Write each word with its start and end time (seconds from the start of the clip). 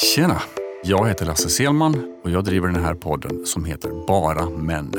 Tjena! 0.00 0.42
Jag 0.84 1.08
heter 1.08 1.26
Lasse 1.26 1.48
Selman 1.48 2.14
och 2.24 2.30
jag 2.30 2.44
driver 2.44 2.68
den 2.68 2.84
här 2.84 2.94
podden 2.94 3.46
som 3.46 3.64
heter 3.64 4.06
Bara 4.06 4.50
Män. 4.50 4.92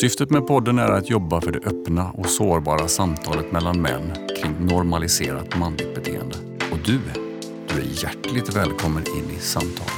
Syftet 0.00 0.30
med 0.30 0.46
podden 0.46 0.78
är 0.78 0.88
att 0.88 1.10
jobba 1.10 1.40
för 1.40 1.52
det 1.52 1.58
öppna 1.58 2.10
och 2.10 2.26
sårbara 2.26 2.88
samtalet 2.88 3.52
mellan 3.52 3.80
män 3.80 4.12
kring 4.40 4.66
normaliserat 4.66 5.58
manligt 5.58 5.94
beteende. 5.94 6.36
Och 6.72 6.78
du, 6.84 7.00
du 7.68 7.74
är 7.80 8.02
hjärtligt 8.04 8.56
välkommen 8.56 9.04
in 9.16 9.30
i 9.36 9.40
samtalet. 9.40 9.92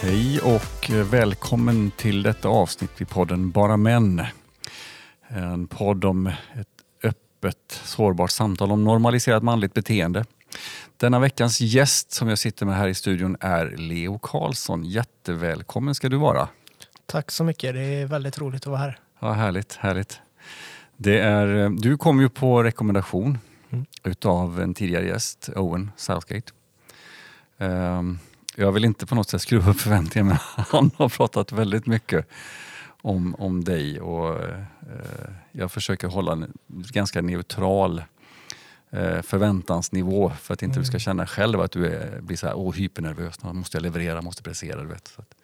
Hej 0.00 0.40
och 0.40 0.90
välkommen 0.90 1.90
till 1.90 2.22
detta 2.22 2.48
avsnitt 2.48 3.00
i 3.00 3.04
podden 3.04 3.50
Bara 3.50 3.76
Män. 3.76 4.22
En 5.28 5.66
podd 5.66 6.04
om 6.04 6.26
ett 6.26 6.68
öppet, 7.02 7.80
sårbart 7.84 8.30
samtal 8.30 8.72
om 8.72 8.84
normaliserat 8.84 9.42
manligt 9.42 9.74
beteende. 9.74 10.24
Denna 10.96 11.18
veckans 11.18 11.60
gäst 11.60 12.12
som 12.12 12.28
jag 12.28 12.38
sitter 12.38 12.66
med 12.66 12.76
här 12.76 12.88
i 12.88 12.94
studion 12.94 13.36
är 13.40 13.74
Leo 13.76 14.18
Karlsson. 14.18 14.84
Jättevälkommen 14.84 15.94
ska 15.94 16.08
du 16.08 16.16
vara. 16.16 16.48
Tack 17.06 17.30
så 17.30 17.44
mycket. 17.44 17.74
Det 17.74 17.80
är 17.80 18.06
väldigt 18.06 18.38
roligt 18.38 18.62
att 18.62 18.66
vara 18.66 18.78
här. 18.78 18.98
Ja, 19.20 19.32
härligt, 19.32 19.74
härligt. 19.76 20.20
Det 20.96 21.18
är, 21.20 21.68
du 21.82 21.96
kom 21.96 22.20
ju 22.20 22.28
på 22.28 22.62
rekommendation 22.62 23.38
Mm. 23.70 23.86
utav 24.04 24.60
en 24.60 24.74
tidigare 24.74 25.06
gäst, 25.06 25.48
Owen 25.56 25.90
Southgate. 25.96 26.52
Ehm, 27.58 28.18
jag 28.56 28.72
vill 28.72 28.84
inte 28.84 29.06
på 29.06 29.14
något 29.14 29.28
sätt 29.30 29.42
skruva 29.42 29.70
upp 29.70 29.80
förväntningarna 29.80 30.40
men 30.56 30.64
han 30.70 30.90
har 30.96 31.08
pratat 31.08 31.52
väldigt 31.52 31.86
mycket 31.86 32.26
om, 33.02 33.34
om 33.34 33.64
dig 33.64 34.00
och 34.00 34.42
eh, 34.42 34.58
jag 35.52 35.72
försöker 35.72 36.08
hålla 36.08 36.32
en 36.32 36.52
ganska 36.68 37.22
neutral 37.22 37.98
eh, 37.98 38.04
förväntansnivå 39.22 40.30
för 40.30 40.54
att 40.54 40.62
inte 40.62 40.78
du 40.78 40.84
ska 40.84 40.92
Mm. 40.92 41.00
känna 41.00 41.26
själv 41.26 41.60
att 41.60 41.72
du 41.72 41.86
är, 41.86 42.20
blir 42.20 42.36
så 42.36 42.46
här, 42.46 42.54
oh, 42.54 42.74
hypernervös. 42.74 43.42
Nu 43.42 43.52
måste 43.52 43.76
jag 43.76 43.82
leverera, 43.82 44.22
måste 44.22 44.42
prestera. 44.42 44.82
Du 44.82 44.88
vet. 44.88 45.08
Så 45.08 45.20
att, 45.20 45.34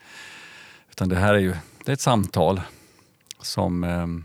utan 0.90 1.08
det 1.08 1.16
här 1.16 1.34
är 1.34 1.38
ju 1.38 1.54
det 1.84 1.90
är 1.90 1.92
ett 1.92 2.00
samtal 2.00 2.60
som, 3.40 3.84
ehm, 3.84 4.24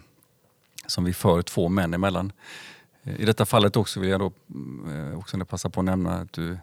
som 0.85 1.03
vi 1.03 1.13
för 1.13 1.41
två 1.41 1.69
män 1.69 1.93
emellan. 1.93 2.31
Eh, 3.03 3.21
I 3.21 3.25
detta 3.25 3.45
fallet 3.45 3.75
också 3.75 3.99
vill 3.99 4.09
jag 4.09 4.19
då 4.19 4.31
eh, 4.91 5.17
också 5.17 5.45
passa 5.45 5.69
på 5.69 5.79
att 5.79 5.85
nämna 5.85 6.13
att 6.13 6.33
du 6.33 6.57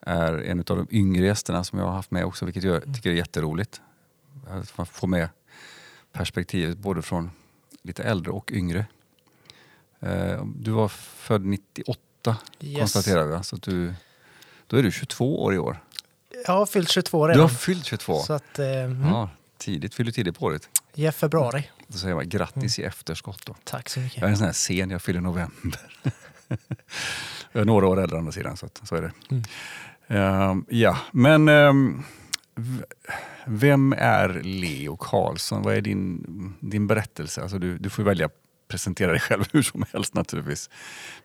är 0.00 0.32
en 0.38 0.58
av 0.58 0.64
de 0.64 0.86
yngre 0.90 1.26
gästerna 1.26 1.64
som 1.64 1.78
jag 1.78 1.86
har 1.86 1.92
haft 1.92 2.10
med 2.10 2.24
också, 2.24 2.44
vilket 2.44 2.62
jag 2.64 2.94
tycker 2.94 3.10
är 3.10 3.14
jätteroligt. 3.14 3.80
Att 4.48 4.78
man 4.78 4.86
får 4.86 5.08
med 5.08 5.28
perspektivet 6.12 6.78
både 6.78 7.02
från 7.02 7.30
lite 7.82 8.02
äldre 8.02 8.32
och 8.32 8.52
yngre. 8.52 8.86
Eh, 10.00 10.44
Du 10.56 10.70
var 10.70 10.88
född 10.88 11.44
98 11.44 12.36
Yes. 12.60 12.78
konstaterar 12.78 13.24
vi, 13.24 13.30
va? 13.32 13.42
så 13.42 13.56
du, 13.56 13.94
då 14.66 14.76
är 14.76 14.82
du 14.82 14.90
22 14.92 15.42
år 15.44 15.54
i 15.54 15.58
år. 15.58 15.78
Jag 16.46 16.52
har 16.52 16.66
fyllt 16.66 16.90
22 16.90 17.26
Du 17.26 17.32
redan. 17.32 17.40
har 17.42 17.48
fyllt 17.48 17.84
22. 17.86 18.18
Så 18.20 18.32
att, 18.32 18.58
eh, 18.58 18.66
mm, 18.84 19.02
Ja, 19.02 19.30
tidigt, 19.58 19.94
fyller 19.94 20.12
tidigt 20.12 20.38
på 20.38 20.44
året. 20.46 20.68
i 20.94 21.10
februari. 21.12 21.70
Då 21.88 21.98
säger 21.98 22.14
man 22.14 22.28
grattis 22.28 22.78
i 22.78 22.82
efterskott. 22.82 23.46
Då. 23.46 23.56
Tack 23.64 23.88
så 23.88 24.00
mycket. 24.00 24.20
Jag 24.20 24.26
är 24.26 24.30
en 24.30 24.36
sån 24.36 24.46
här 24.46 24.52
sen, 24.52 24.90
jag 24.90 25.02
fyller 25.02 25.20
november. 25.20 25.80
jag 27.52 27.60
är 27.60 27.64
några 27.64 27.86
år 27.86 28.00
äldre 28.00 28.16
å 28.16 28.18
andra 28.18 28.32
sidan, 28.32 28.56
så, 28.56 28.66
att, 28.66 28.80
så 28.84 28.96
är 28.96 29.02
det. 29.02 29.12
Mm. 29.30 29.42
Ehm, 30.08 30.64
ja, 30.68 30.98
men 31.12 31.46
v- 32.54 32.84
vem 33.46 33.92
är 33.98 34.28
Leo 34.44 34.96
Karlsson? 34.96 35.62
Vad 35.62 35.74
är 35.74 35.80
din, 35.80 36.54
din 36.60 36.86
berättelse? 36.86 37.42
Alltså 37.42 37.58
du, 37.58 37.78
du 37.78 37.90
får 37.90 38.02
välja 38.02 38.28
presentera 38.68 39.10
dig 39.10 39.20
själv 39.20 39.44
hur 39.52 39.62
som 39.62 39.84
helst 39.92 40.14
naturligtvis. 40.14 40.70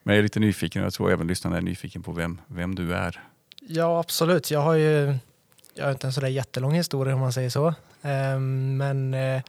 Men 0.03 0.15
jag 0.15 0.19
är 0.19 0.23
lite 0.23 0.39
nyfiken 0.39 0.81
och 0.81 0.85
jag 0.85 0.93
tror 0.93 1.11
även 1.11 1.27
lyssnarna 1.27 1.57
är 1.57 1.61
nyfiken 1.61 2.03
på 2.03 2.11
vem, 2.11 2.41
vem 2.47 2.75
du 2.75 2.93
är. 2.93 3.21
Ja, 3.61 3.99
absolut. 3.99 4.51
Jag 4.51 4.59
har 4.59 4.73
ju 4.73 5.17
jag 5.73 5.85
har 5.85 5.91
inte 5.91 6.07
en 6.07 6.13
sådär 6.13 6.27
jättelång 6.27 6.73
historia 6.73 7.13
om 7.13 7.19
man 7.19 7.33
säger 7.33 7.49
så. 7.49 7.73
Ehm, 8.01 8.77
men 8.77 9.13
eh, 9.13 9.41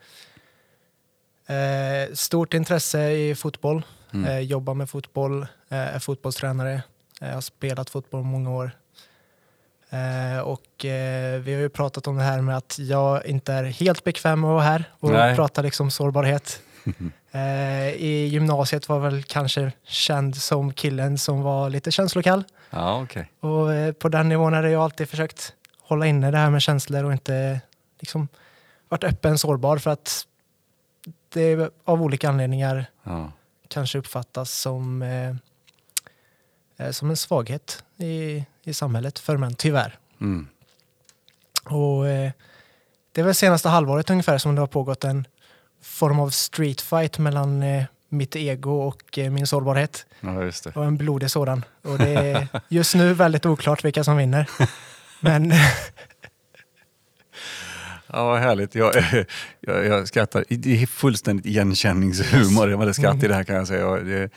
eh, 1.56 2.12
stort 2.12 2.54
intresse 2.54 3.10
i 3.10 3.34
fotboll. 3.34 3.82
Mm. 4.12 4.30
Eh, 4.30 4.38
jobbar 4.38 4.74
med 4.74 4.90
fotboll. 4.90 5.46
Är 5.68 5.98
fotbollstränare. 5.98 6.82
Eh, 7.20 7.28
har 7.28 7.40
spelat 7.40 7.90
fotboll 7.90 8.22
många 8.22 8.50
år. 8.50 8.70
Och 10.44 10.84
vi 11.40 11.54
har 11.54 11.60
ju 11.60 11.68
pratat 11.68 12.06
om 12.06 12.16
det 12.16 12.22
här 12.22 12.40
med 12.40 12.56
att 12.56 12.78
jag 12.78 13.26
inte 13.26 13.52
är 13.52 13.64
helt 13.64 14.04
bekväm 14.04 14.40
med 14.40 14.48
att 14.48 14.54
vara 14.54 14.62
här 14.62 14.84
och 14.92 15.10
Nej. 15.10 15.36
prata 15.36 15.62
liksom 15.62 15.90
sårbarhet. 15.90 16.62
Eh, 17.34 17.88
I 17.88 18.26
gymnasiet 18.32 18.88
var 18.88 18.98
väl 19.00 19.22
kanske 19.22 19.72
känd 19.84 20.36
som 20.36 20.72
killen 20.72 21.18
som 21.18 21.42
var 21.42 21.70
lite 21.70 21.90
känslokall. 21.90 22.44
Ja, 22.70 23.02
okej. 23.02 23.30
Och 23.40 23.74
eh, 23.74 23.92
på 23.92 24.08
den 24.08 24.28
nivån 24.28 24.52
hade 24.52 24.70
jag 24.70 24.82
alltid 24.82 25.08
försökt 25.08 25.52
hålla 25.80 26.06
inne 26.06 26.30
det 26.30 26.38
här 26.38 26.50
med 26.50 26.62
känslor 26.62 27.04
och 27.04 27.12
inte 27.12 27.60
liksom 28.00 28.28
varit 28.88 29.04
öppen 29.04 29.38
sårbar 29.38 29.78
för 29.78 29.90
att 29.90 30.26
det 31.28 31.70
av 31.84 32.02
olika 32.02 32.28
anledningar 32.28 32.86
Ja. 33.02 33.32
kanske 33.68 33.98
uppfattas 33.98 34.52
som, 34.52 35.02
eh, 35.02 35.34
eh, 36.86 36.90
som 36.90 37.10
en 37.10 37.16
svaghet 37.16 37.84
i, 37.96 38.44
i 38.64 38.74
samhället 38.74 39.18
för 39.18 39.36
män, 39.36 39.54
tyvärr. 39.54 39.98
Mm. 40.20 40.48
Och 41.64 42.08
eh, 42.08 42.30
det 43.12 43.20
är 43.20 43.24
väl 43.24 43.34
senaste 43.34 43.68
halvåret 43.68 44.10
ungefär 44.10 44.38
som 44.38 44.54
det 44.54 44.60
har 44.62 44.66
pågått 44.66 45.04
en 45.04 45.26
form 45.82 46.20
av 46.20 46.30
street 46.30 46.80
fight 46.80 47.18
mellan 47.18 47.62
eh, 47.62 47.84
mitt 48.08 48.36
ego 48.36 48.70
och 48.70 49.18
eh, 49.18 49.30
min 49.30 49.46
sårbarhet. 49.46 50.06
ja, 50.20 50.44
just 50.44 50.64
det. 50.64 50.76
Och 50.76 50.84
en 50.84 50.96
blodig 50.96 51.30
sådan. 51.30 51.64
Och 51.82 51.98
det 51.98 52.10
är 52.14 52.48
just 52.68 52.94
nu 52.94 53.14
väldigt 53.14 53.46
oklart 53.46 53.84
vilka 53.84 54.04
som 54.04 54.16
vinner. 54.16 54.50
Men 55.20 55.52
Ja, 58.14 58.24
vad 58.24 58.40
härligt. 58.40 58.74
Jag, 58.74 58.94
jag, 59.60 59.86
jag 59.86 60.08
skrattar. 60.08 60.44
Det 60.48 60.82
är 60.82 60.86
fullständigt 60.86 61.46
igenkänningshumor. 61.46 62.70
Jag 62.70 62.78
hade 62.78 62.94
skratt 62.94 63.22
i 63.22 63.28
det 63.28 63.34
här 63.34 63.44
kan 63.44 63.56
jag 63.56 63.68
säga. 63.68 63.96
Det, 63.96 64.30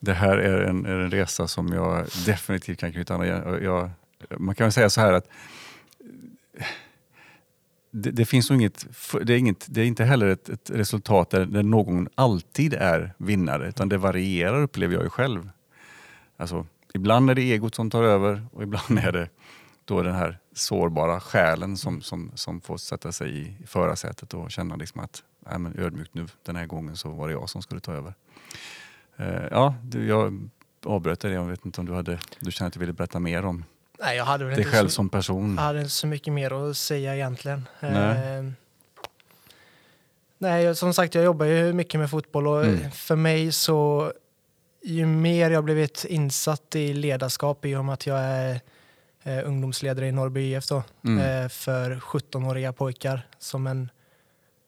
det 0.00 0.12
här 0.12 0.38
är 0.38 0.62
en, 0.62 0.86
är 0.86 0.98
en 0.98 1.10
resa 1.10 1.48
som 1.48 1.72
jag 1.72 2.06
definitivt 2.26 2.78
kan 2.78 2.92
knyta 2.92 3.14
an. 3.14 3.26
Jag, 3.62 3.90
man 4.38 4.54
kan 4.54 4.64
väl 4.64 4.72
säga 4.72 4.90
så 4.90 5.00
här 5.00 5.12
att 5.12 5.28
det, 7.92 8.10
det 8.10 8.24
finns 8.24 8.50
nog 8.50 8.60
inget, 8.60 8.86
det 9.22 9.34
är, 9.34 9.38
inget, 9.38 9.66
det 9.68 9.80
är 9.80 9.84
inte 9.84 10.04
heller 10.04 10.26
ett, 10.26 10.48
ett 10.48 10.70
resultat 10.70 11.30
där, 11.30 11.46
där 11.46 11.62
någon 11.62 12.08
alltid 12.14 12.74
är 12.74 13.14
vinnare, 13.16 13.68
utan 13.68 13.88
det 13.88 13.98
varierar 13.98 14.62
upplever 14.62 14.94
jag 14.94 15.02
ju 15.02 15.10
själv. 15.10 15.50
Alltså, 16.36 16.66
ibland 16.94 17.30
är 17.30 17.34
det 17.34 17.42
egot 17.42 17.74
som 17.74 17.90
tar 17.90 18.02
över 18.02 18.46
och 18.52 18.62
ibland 18.62 18.98
är 18.98 19.12
det 19.12 19.28
då 19.84 20.02
den 20.02 20.14
här 20.14 20.38
sårbara 20.54 21.20
själen 21.20 21.76
som, 21.76 22.02
som, 22.02 22.30
som 22.34 22.60
får 22.60 22.76
sätta 22.76 23.12
sig 23.12 23.38
i, 23.40 23.56
förarsätet 23.66 24.34
och 24.34 24.50
känna 24.50 24.76
liksom 24.76 25.00
att 25.00 25.22
Nej, 25.46 25.58
men 25.58 25.78
ödmjukt 25.78 26.14
nu, 26.14 26.26
den 26.42 26.56
här 26.56 26.66
gången 26.66 26.96
så 26.96 27.10
var 27.10 27.28
det 27.28 27.32
jag 27.32 27.50
som 27.50 27.62
skulle 27.62 27.80
ta 27.80 27.92
över. 27.92 28.14
Uh, 29.20 29.46
ja, 29.50 29.74
du, 29.82 30.06
jag 30.06 30.48
avbröt 30.84 31.20
dig, 31.20 31.32
jag 31.32 31.44
vet 31.44 31.66
inte 31.66 31.80
om 31.80 31.86
du, 31.86 31.94
hade, 31.94 32.18
du 32.40 32.50
känner 32.52 32.66
att 32.66 32.72
du 32.72 32.80
ville 32.80 32.92
berätta 32.92 33.18
mer 33.18 33.44
om 33.44 33.64
nej, 34.02 34.16
jag 34.16 34.24
hade 34.24 34.44
väl 34.44 34.54
dig 34.54 34.64
inte 34.64 34.76
själv 34.76 34.88
så, 34.88 34.94
som 34.94 35.08
person. 35.08 35.54
jag 35.56 35.62
hade 35.62 35.78
inte 35.78 35.90
så 35.90 36.06
mycket 36.06 36.32
mer 36.32 36.70
att 36.70 36.76
säga 36.76 37.14
egentligen. 37.14 37.68
Nej. 37.80 38.36
Eh, 38.38 38.44
nej, 40.38 40.74
som 40.76 40.94
sagt, 40.94 41.14
jag 41.14 41.24
jobbar 41.24 41.46
ju 41.46 41.72
mycket 41.72 42.00
med 42.00 42.10
fotboll 42.10 42.46
och 42.46 42.64
Mm. 42.64 42.90
för 42.90 43.16
mig 43.16 43.52
så 43.52 44.12
ju 44.84 45.06
mer 45.06 45.50
jag 45.50 45.64
blivit 45.64 46.04
insatt 46.08 46.76
i 46.76 46.92
ledarskap 46.94 47.64
i 47.64 47.74
och 47.76 47.84
med 47.84 47.92
att 47.92 48.06
jag 48.06 48.18
är 48.18 48.60
eh, 49.22 49.38
ungdomsledare 49.48 50.06
i 50.08 50.12
Norrby 50.12 50.40
IF 50.56 50.66
då, 50.68 50.82
Mm. 51.04 51.44
eh, 51.44 51.48
för 51.48 51.96
17-åriga 52.00 52.72
pojkar 52.72 53.26
som 53.38 53.66
en 53.66 53.90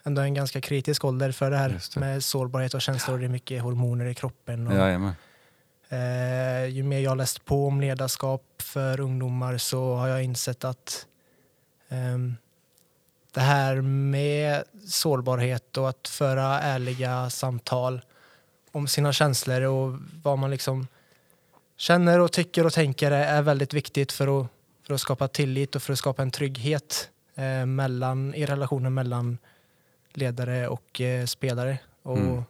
ändå 0.06 0.22
en 0.22 0.34
ganska 0.34 0.60
kritisk 0.60 1.04
ålder 1.04 1.32
för 1.32 1.50
det 1.50 1.56
här 1.56 1.80
det. 1.94 2.00
med 2.00 2.24
sårbarhet 2.24 2.74
och 2.74 2.82
känslor. 2.82 3.18
Det 3.18 3.24
är 3.24 3.28
mycket 3.28 3.62
hormoner 3.62 4.04
i 4.06 4.14
kroppen. 4.14 4.66
Och, 4.66 4.74
Jajamän. 4.74 5.12
Eh, 5.88 6.66
ju 6.66 6.82
mer 6.82 6.98
jag 6.98 7.16
läst 7.16 7.44
på 7.44 7.66
om 7.66 7.80
ledarskap 7.80 8.42
för 8.62 9.00
ungdomar 9.00 9.58
så 9.58 9.94
har 9.94 10.08
jag 10.08 10.24
insett 10.24 10.64
att 10.64 11.06
ehm, 11.88 12.36
det 13.32 13.40
här 13.40 13.80
med 13.80 14.64
sårbarhet 14.86 15.76
och 15.76 15.88
att 15.88 16.08
föra 16.08 16.60
ärliga 16.60 17.30
samtal 17.30 18.00
om 18.72 18.88
sina 18.88 19.12
känslor 19.12 19.62
och 19.62 19.98
vad 20.22 20.38
man 20.38 20.50
liksom 20.50 20.86
känner 21.76 22.20
och 22.20 22.32
tycker 22.32 22.66
och 22.66 22.72
tänker 22.72 23.10
är 23.10 23.42
väldigt 23.42 23.74
viktigt 23.74 24.12
för 24.12 24.40
att, 24.40 24.46
för 24.86 24.94
att 24.94 25.00
skapa 25.00 25.28
tillit 25.28 25.76
och 25.76 25.82
för 25.82 25.92
att 25.92 25.98
skapa 25.98 26.22
en 26.22 26.30
trygghet 26.30 27.10
eh, 27.34 27.66
mellan, 27.66 28.34
i 28.34 28.46
relationen 28.46 28.94
mellan 28.94 29.38
ledare 30.12 30.68
och 30.68 31.00
eh, 31.00 31.26
spelare. 31.26 31.78
Och, 32.02 32.18
Mm. 32.18 32.44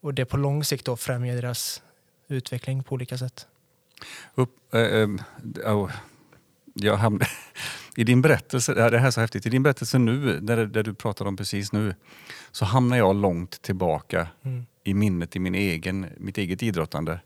och 0.00 0.14
det 0.14 0.24
på 0.24 0.36
lång 0.36 0.64
sikt 0.64 0.84
då 0.84 0.96
främjar 0.96 1.34
deras 1.34 1.82
utveckling 2.30 2.82
på 2.82 2.94
olika 2.94 3.18
sätt. 3.18 3.46
Upp, 4.34 4.74
eh, 4.74 5.08
oh, 5.74 5.90
jag 6.74 6.96
hamn, 6.96 7.20
I 7.96 8.04
din 8.04 8.22
berättelse, 8.22 8.74
det 8.74 8.98
här 8.98 9.06
är 9.06 9.10
så 9.10 9.20
häftigt, 9.20 9.46
i 9.46 9.50
din 9.50 9.62
berättelse 9.62 9.98
nu, 9.98 10.40
där, 10.40 10.66
där 10.66 10.82
du 10.82 10.94
pratar 10.94 11.24
om 11.26 11.36
precis 11.36 11.72
nu, 11.72 11.94
så 12.50 12.64
hamnar 12.64 12.96
jag 12.96 13.16
långt 13.16 13.62
tillbaka 13.62 14.28
Mm. 14.42 14.66
i 14.84 14.94
minnet 14.94 15.36
i 15.36 15.38
min 15.38 15.54
egen, 15.54 16.06
mitt 16.18 16.38
eget 16.38 16.62
idrottande. 16.62 17.20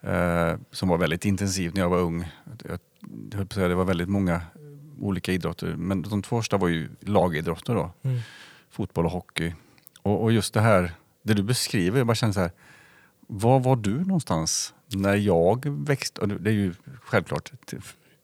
eh, 0.00 0.54
som 0.70 0.88
var 0.88 0.98
väldigt 0.98 1.24
intensivt 1.24 1.74
när 1.74 1.82
jag 1.82 1.88
var 1.90 1.98
ung. 2.00 2.30
Jag, 2.68 2.78
jag 3.32 3.52
säga, 3.52 3.68
det 3.68 3.74
var 3.74 3.84
väldigt 3.84 4.08
många 4.08 4.40
olika 5.00 5.32
idrotter, 5.32 5.76
men 5.76 6.02
de 6.02 6.22
två 6.22 6.36
första 6.38 6.56
var 6.56 6.68
ju 6.68 6.88
lagidrotter 7.00 7.74
då. 7.74 7.90
Mm. 8.02 8.20
Fotboll 8.70 9.04
och 9.06 9.10
hockey. 9.10 9.54
Och, 10.02 10.22
och 10.22 10.32
just 10.32 10.54
det 10.54 10.60
här, 10.60 10.92
det 11.22 11.34
du 11.34 11.42
beskriver, 11.42 11.98
jag 11.98 12.06
bara 12.06 12.14
känner 12.14 12.32
så 12.32 12.40
här, 12.40 12.50
var 13.28 13.60
var 13.60 13.76
du 13.76 14.04
någonstans 14.04 14.74
när 14.86 15.14
jag 15.16 15.66
växte? 15.86 16.20
och 16.20 16.28
Det 16.28 16.50
är 16.50 16.54
ju 16.54 16.74
självklart 17.02 17.52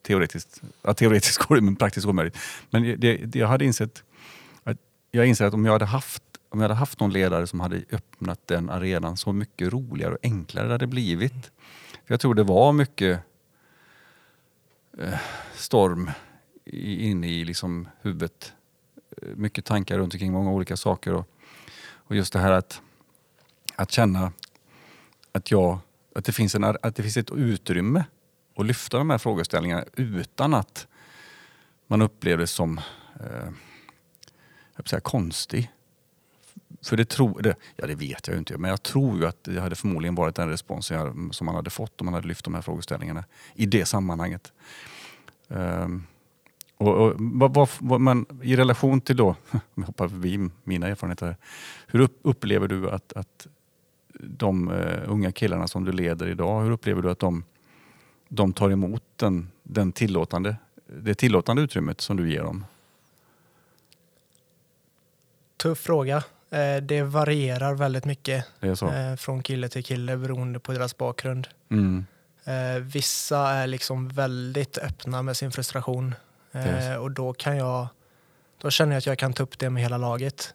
teoretiskt, 0.03 0.63
ja, 0.83 0.95
teoretiskt 0.95 1.39
går 1.39 1.55
det 1.57 1.63
men 1.63 1.77
praktiskt 1.77 2.07
omöjligt. 2.07 2.39
Men 2.71 2.83
det, 2.83 2.97
det, 3.17 3.39
jag 3.39 3.49
hade 3.49 3.65
insett 3.65 4.05
att 4.65 4.77
jag 5.11 5.27
inser 5.27 5.45
att 5.45 5.55
om 5.55 5.65
jag 5.65 5.73
hade 5.73 5.85
haft 5.85 6.23
om 6.49 6.61
jag 6.61 6.65
hade 6.65 6.75
haft 6.79 7.01
någon 7.01 7.13
ledare 7.13 7.47
som 7.47 7.61
hade 7.61 7.83
öppnat 7.93 8.47
den 8.47 8.71
arenan 8.71 9.17
så 9.17 9.33
mycket 9.33 9.73
roligare 9.73 10.13
och 10.13 10.19
enklare 10.23 10.67
det 10.67 10.73
hade 10.73 10.87
blivit. 10.87 11.33
För 12.07 12.15
jag 12.15 12.21
tror 12.21 12.35
det 12.35 12.43
var 12.43 12.73
mycket 12.73 13.21
eh, 14.99 15.19
storm 15.55 16.11
i- 16.65 17.07
inne 17.11 17.29
i 17.29 17.45
liksom 17.45 17.89
huvudet. 18.01 18.53
Eh, 19.23 19.29
mycket 19.37 19.65
tankar 19.65 19.99
runt 19.99 20.15
omkring 20.15 20.33
många 20.33 20.51
olika 20.51 20.77
saker. 20.77 21.15
Och, 21.15 21.29
och 21.93 22.17
just 22.17 22.33
det 22.33 22.39
här 22.39 22.51
att, 22.53 22.81
att 23.77 23.91
känna 23.93 24.33
att, 25.33 25.51
jag, 25.51 25.79
att, 26.15 26.25
det 26.25 26.33
finns 26.33 26.55
en, 26.55 26.65
att 26.65 26.97
det 26.97 27.03
finns 27.03 27.17
ett 27.17 27.31
utrymme 27.31 28.05
att 28.57 28.67
lyfta 28.67 28.99
de 28.99 29.11
här 29.11 29.19
frågeställningarna 29.19 29.85
utan 29.97 30.55
att 30.55 30.87
man 31.87 32.03
upplever 32.03 32.41
det 32.41 32.47
som 32.47 32.79
eh, 33.21 33.51
jag 34.77 34.85
vill 34.85 34.89
säga, 34.89 35.01
konstig. 35.01 35.71
För 36.83 36.97
det 36.97 37.09
tror, 37.09 37.43
det, 37.43 37.57
ja 37.77 37.87
det 37.87 37.95
vet 37.95 38.27
jag 38.27 38.35
ju 38.35 38.39
inte, 38.39 38.59
men 38.59 38.71
jag 38.71 38.83
tror 38.83 39.19
ju 39.19 39.27
att 39.27 39.45
det 39.45 39.61
hade 39.61 39.77
förmodligen 39.77 40.15
varit 40.15 40.37
den 40.37 40.49
responsen 40.49 40.97
jag, 40.99 41.35
som 41.35 41.45
man 41.45 41.55
hade 41.55 41.71
fått 41.71 42.01
om 42.01 42.05
man 42.05 42.15
hade 42.15 42.29
lyft 42.29 42.45
de 42.45 42.55
här 42.55 42.63
frågeställningarna 42.63 43.25
i 43.55 43.67
det 43.67 43.87
sammanhanget. 43.87 44.53
Um, 45.49 46.07
och, 46.77 46.95
och, 46.95 47.15
vad, 47.19 47.55
vad, 47.55 47.69
vad, 47.79 48.01
men 48.01 48.27
I 48.43 48.57
relation 48.57 49.01
till 49.01 49.17
då, 49.17 49.29
om 49.51 49.61
jag 49.75 49.85
hoppar 49.85 50.09
förbi 50.09 50.51
mina 50.65 50.89
erfarenheter, 50.89 51.37
hur 51.87 52.01
upp, 52.01 52.19
upplever 52.23 52.69
du 52.69 52.91
att, 52.91 53.13
att 53.13 53.47
de 54.23 54.71
eh, 54.71 54.99
unga 55.07 55.33
killarna 55.33 55.69
som 55.69 55.85
du 55.85 55.93
leder 55.93 56.27
idag, 56.29 56.63
hur 56.63 56.71
upplever 56.71 57.03
du 57.03 57.11
att 57.11 57.19
de, 57.19 57.45
de 58.29 58.53
tar 58.53 58.71
emot 58.71 59.03
den, 59.17 59.51
den 59.63 59.93
tillåtande, 59.93 60.57
det 60.87 61.15
tillåtande 61.15 61.63
utrymmet 61.63 62.01
som 62.01 62.17
du 62.17 62.33
ger 62.33 62.43
dem? 62.43 62.65
Tuff 65.57 65.79
fråga. 65.79 66.17
Eh, 66.51 66.77
Det 66.83 67.03
varierar 67.03 67.75
väldigt 67.75 68.05
mycket 68.05 68.47
eh, 68.61 69.17
från 69.17 69.43
kille 69.43 69.69
till 69.69 69.85
kille 69.85 70.17
beroende 70.17 70.59
på 70.59 70.73
deras 70.73 70.97
bakgrund. 70.97 71.49
Mm. 71.71 72.07
Vissa 72.83 73.39
är 73.49 73.67
liksom 73.67 74.09
väldigt 74.09 74.79
öppna 74.79 75.23
med 75.23 75.37
sin 75.37 75.51
frustration 75.51 76.15
Yes. 76.55 76.99
Och 76.99 77.11
då 77.11 77.33
kan 77.33 77.57
jag 77.57 77.87
då 78.59 78.71
känner 78.71 78.93
jag 78.93 78.99
att 78.99 79.07
jag 79.07 79.19
kan 79.19 79.33
ta 79.33 79.43
upp 79.43 79.59
det 79.59 79.71
med 79.71 79.83
hela 79.83 79.97
laget. 79.99 80.55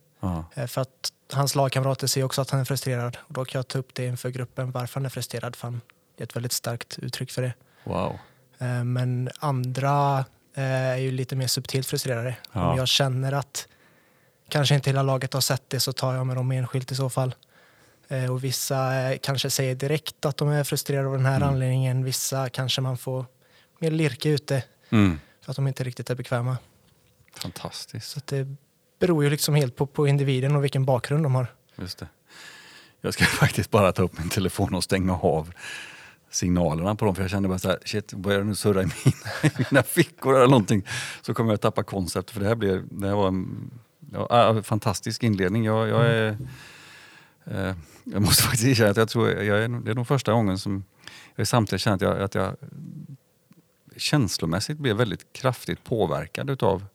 Eh, 0.56 0.68
För 0.68 0.82
att 0.82 1.14
hans 1.34 1.56
lagkamrater 1.56 2.08
ser 2.08 2.24
också 2.24 2.42
att 2.42 2.50
han 2.50 2.60
är 2.60 2.66
frustrerad 2.66 3.18
och 3.22 3.34
då 3.34 3.46
kan 3.46 3.60
jag 3.60 3.68
ta 3.68 3.80
upp 3.80 3.94
det 3.94 4.06
inför 4.06 4.30
gruppen 4.30 4.72
varför 4.72 4.94
han 5.00 5.06
är 5.06 5.10
frustrerad. 5.10 5.56
För 5.56 5.68
han 5.68 5.82
är 6.18 6.24
ett 6.24 6.36
väldigt 6.36 6.52
starkt 6.52 6.98
uttryck 7.00 7.32
för 7.32 7.42
det. 7.42 7.54
Wow. 7.84 8.18
Eh, 8.60 8.84
Men 8.84 9.30
andra 9.40 10.26
eh, 10.54 10.64
är 10.64 10.98
ju 10.98 11.12
lite 11.12 11.36
mer 11.36 11.48
subtilt 11.48 11.88
frustrerade. 11.88 12.36
Ja. 12.52 12.72
Om 12.72 12.78
jag 12.78 12.88
känner 12.88 13.32
att 13.32 13.68
kanske 14.50 14.76
inte 14.76 14.90
hela 14.90 15.04
laget 15.04 15.34
har 15.34 15.42
sett 15.42 15.64
det 15.70 15.80
så 15.80 15.94
tar 15.94 16.14
jag 16.16 16.28
med 16.28 16.36
dem 16.36 16.52
enskilt 16.52 16.92
i 16.92 16.96
så 16.96 17.10
fall. 17.10 17.36
Eh, 18.08 18.32
Och 18.32 18.44
vissa 18.44 18.92
kanske 19.22 19.50
säger 19.50 19.76
direkt 19.76 20.26
att 20.26 20.38
de 20.38 20.50
är 20.50 20.64
frustrerade 20.64 21.08
av 21.08 21.14
den 21.14 21.26
här 21.26 21.36
Mm. 21.36 21.50
anledningen. 21.50 22.04
Vissa 22.04 22.50
kanske 22.50 22.82
man 22.82 22.98
får 22.98 23.26
mer 23.80 23.92
lirka 23.92 24.30
ute 24.30 24.64
Mm. 24.90 25.20
för 25.42 25.52
att 25.52 25.56
de 25.56 25.68
inte 25.68 25.84
riktigt 25.84 26.10
är 26.10 26.16
bekväma. 26.16 26.58
Fantastiskt. 27.36 28.10
Så 28.12 28.20
det 28.26 28.56
beror 29.00 29.24
ju 29.24 29.30
liksom 29.30 29.56
helt 29.56 29.76
på, 29.76 29.86
på 29.86 30.08
individen 30.08 30.56
och 30.56 30.64
vilken 30.64 30.86
bakgrund 30.86 31.24
de 31.24 31.36
har. 31.36 31.48
Just 31.76 31.98
det. 31.98 32.08
Jag 33.02 33.14
ska 33.14 33.26
faktiskt 33.26 33.72
bara 33.72 33.92
ta 33.92 34.04
upp 34.04 34.18
min 34.18 34.30
telefon 34.30 34.74
och 34.74 34.84
stänga 34.84 35.14
av 35.14 35.54
signalerna 36.30 36.96
på 36.96 37.06
dem 37.06 37.16
för 37.16 37.22
jag 37.22 37.32
kände 37.32 37.50
bara 37.50 37.60
så 37.60 37.70
här, 37.70 37.80
shit, 37.86 38.14
börjar 38.14 38.40
det 38.40 38.46
nu 38.46 38.56
surra 38.56 38.82
i 38.82 38.86
mina, 38.86 39.18
i 39.60 39.66
mina 39.70 39.84
fickor 39.84 40.36
eller 40.36 40.48
någonting 40.48 40.88
så 41.22 41.34
kommer 41.34 41.52
jag 41.52 41.62
tappa 41.62 41.84
koncept 41.84 42.32
för 42.32 42.40
det 42.40 42.48
här, 42.48 42.56
blev, 42.56 42.88
det 42.92 43.08
här 43.08 43.16
var 43.16 43.28
en 43.28 43.72
ja, 44.12 44.50
äh, 44.50 44.62
fantastisk 44.62 45.24
inledning. 45.24 45.66
Jag, 45.66 45.88
jag, 45.88 46.06
är, 46.06 46.38
eh, 47.46 47.76
jag 48.04 48.22
måste 48.22 48.44
faktiskt 48.50 48.66
erkänna 48.66 48.90
att 48.90 48.98
jag 48.98 49.10
tror 49.10 49.30
jag 49.30 49.64
är, 49.64 49.68
det 49.68 49.92
är 49.92 49.96
nog 49.96 50.08
första 50.08 50.32
gången 50.32 50.58
som 50.58 50.84
jag 51.36 51.48
samtidigt 51.48 51.82
känner 51.82 51.96
att 51.96 52.02
jag, 52.02 52.22
att 52.22 52.36
jag 52.36 52.56
känslomässigt 53.98 54.78
blev 54.78 54.96
väldigt 54.96 55.34
kraftigt 55.34 55.84
påverkad 55.84 56.50
utav 56.50 56.86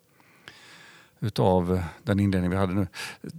utav 1.21 1.83
den 2.03 2.21
inledning 2.21 2.51
vi 2.51 2.57
hade 2.57 2.75
nu. 2.75 2.87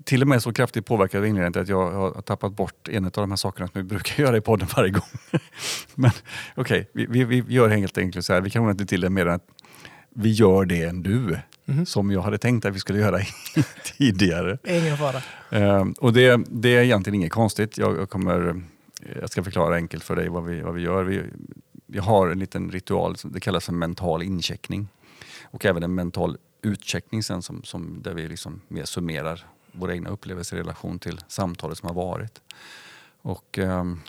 Till 0.03 0.21
och 0.21 0.27
med 0.27 0.43
så 0.43 0.53
kraftigt 0.53 0.85
påverkad 0.85 1.19
av 1.19 1.27
inledningen 1.27 1.61
att 1.61 1.69
jag 1.69 1.91
har 1.91 2.21
tappat 2.21 2.51
bort 2.55 2.87
en 2.87 3.05
av 3.05 3.11
de 3.11 3.31
här 3.31 3.35
sakerna 3.37 3.67
som 3.67 3.81
vi 3.81 3.83
brukar 3.87 4.23
göra 4.23 4.37
i 4.37 4.41
podden 4.41 4.67
varje 4.75 4.91
gång. 4.91 5.09
Men 5.95 6.11
okej, 6.55 6.89
vi, 6.93 7.05
vi, 7.05 7.23
vi 7.23 7.53
gör 7.53 7.69
helt 7.69 7.97
enkelt 7.97 8.25
så 8.25 8.33
här, 8.33 8.41
vi 8.41 8.49
kan 8.49 8.69
inte 8.69 8.85
till 8.85 9.01
det 9.01 9.09
mer 9.09 9.25
än 9.25 9.33
att 9.33 9.45
vi 10.09 10.31
gör 10.31 10.65
det 10.65 10.83
än 10.83 11.03
du. 11.03 11.37
Mhm. 11.65 11.85
Som 11.85 12.11
jag 12.11 12.21
hade 12.21 12.37
tänkt 12.37 12.65
att 12.65 12.75
vi 12.75 12.79
skulle 12.79 12.99
göra 12.99 13.19
tidigare. 13.97 14.57
Ingen 14.67 14.97
fara. 14.97 15.21
Ehm, 15.49 15.91
och 15.93 16.13
det, 16.13 16.41
det 16.49 16.69
är 16.75 16.81
egentligen 16.83 17.15
inget 17.15 17.31
konstigt. 17.31 17.77
Jag, 17.77 17.97
jag, 17.99 18.09
kommer, 18.09 18.63
jag 19.21 19.29
ska 19.29 19.43
förklara 19.43 19.75
enkelt 19.75 20.03
för 20.03 20.15
dig 20.15 20.29
vad 20.29 20.45
vi, 20.45 20.61
vad 20.61 20.73
vi 20.73 20.81
gör. 20.81 21.03
Vi, 21.03 21.21
vi 21.87 21.99
har 21.99 22.29
en 22.29 22.39
liten 22.39 22.71
ritual, 22.71 23.15
som- 23.17 23.31
det 23.31 23.39
kallas 23.39 23.65
för 23.65 23.73
mental 23.73 24.23
incheckning. 24.23 24.87
Och 25.43 25.65
även 25.65 25.83
en 25.83 25.95
mental 25.95 26.37
utcheckning 26.61 27.23
sen 27.23 27.41
som, 27.41 27.63
som, 27.63 28.01
där 28.01 28.13
vi 28.13 28.27
liksom 28.27 28.61
mer 28.67 28.85
summerar 28.85 29.45
våra 29.71 29.93
egna 29.93 30.09
upplevelser 30.09 30.57
i 30.57 30.59
relation 30.59 30.99
till 30.99 31.21
samtalet 31.27 31.77
som 31.77 31.87
har 31.87 31.95
varit. 31.95 32.41
Och 33.21 33.57
ehm, 33.57 33.99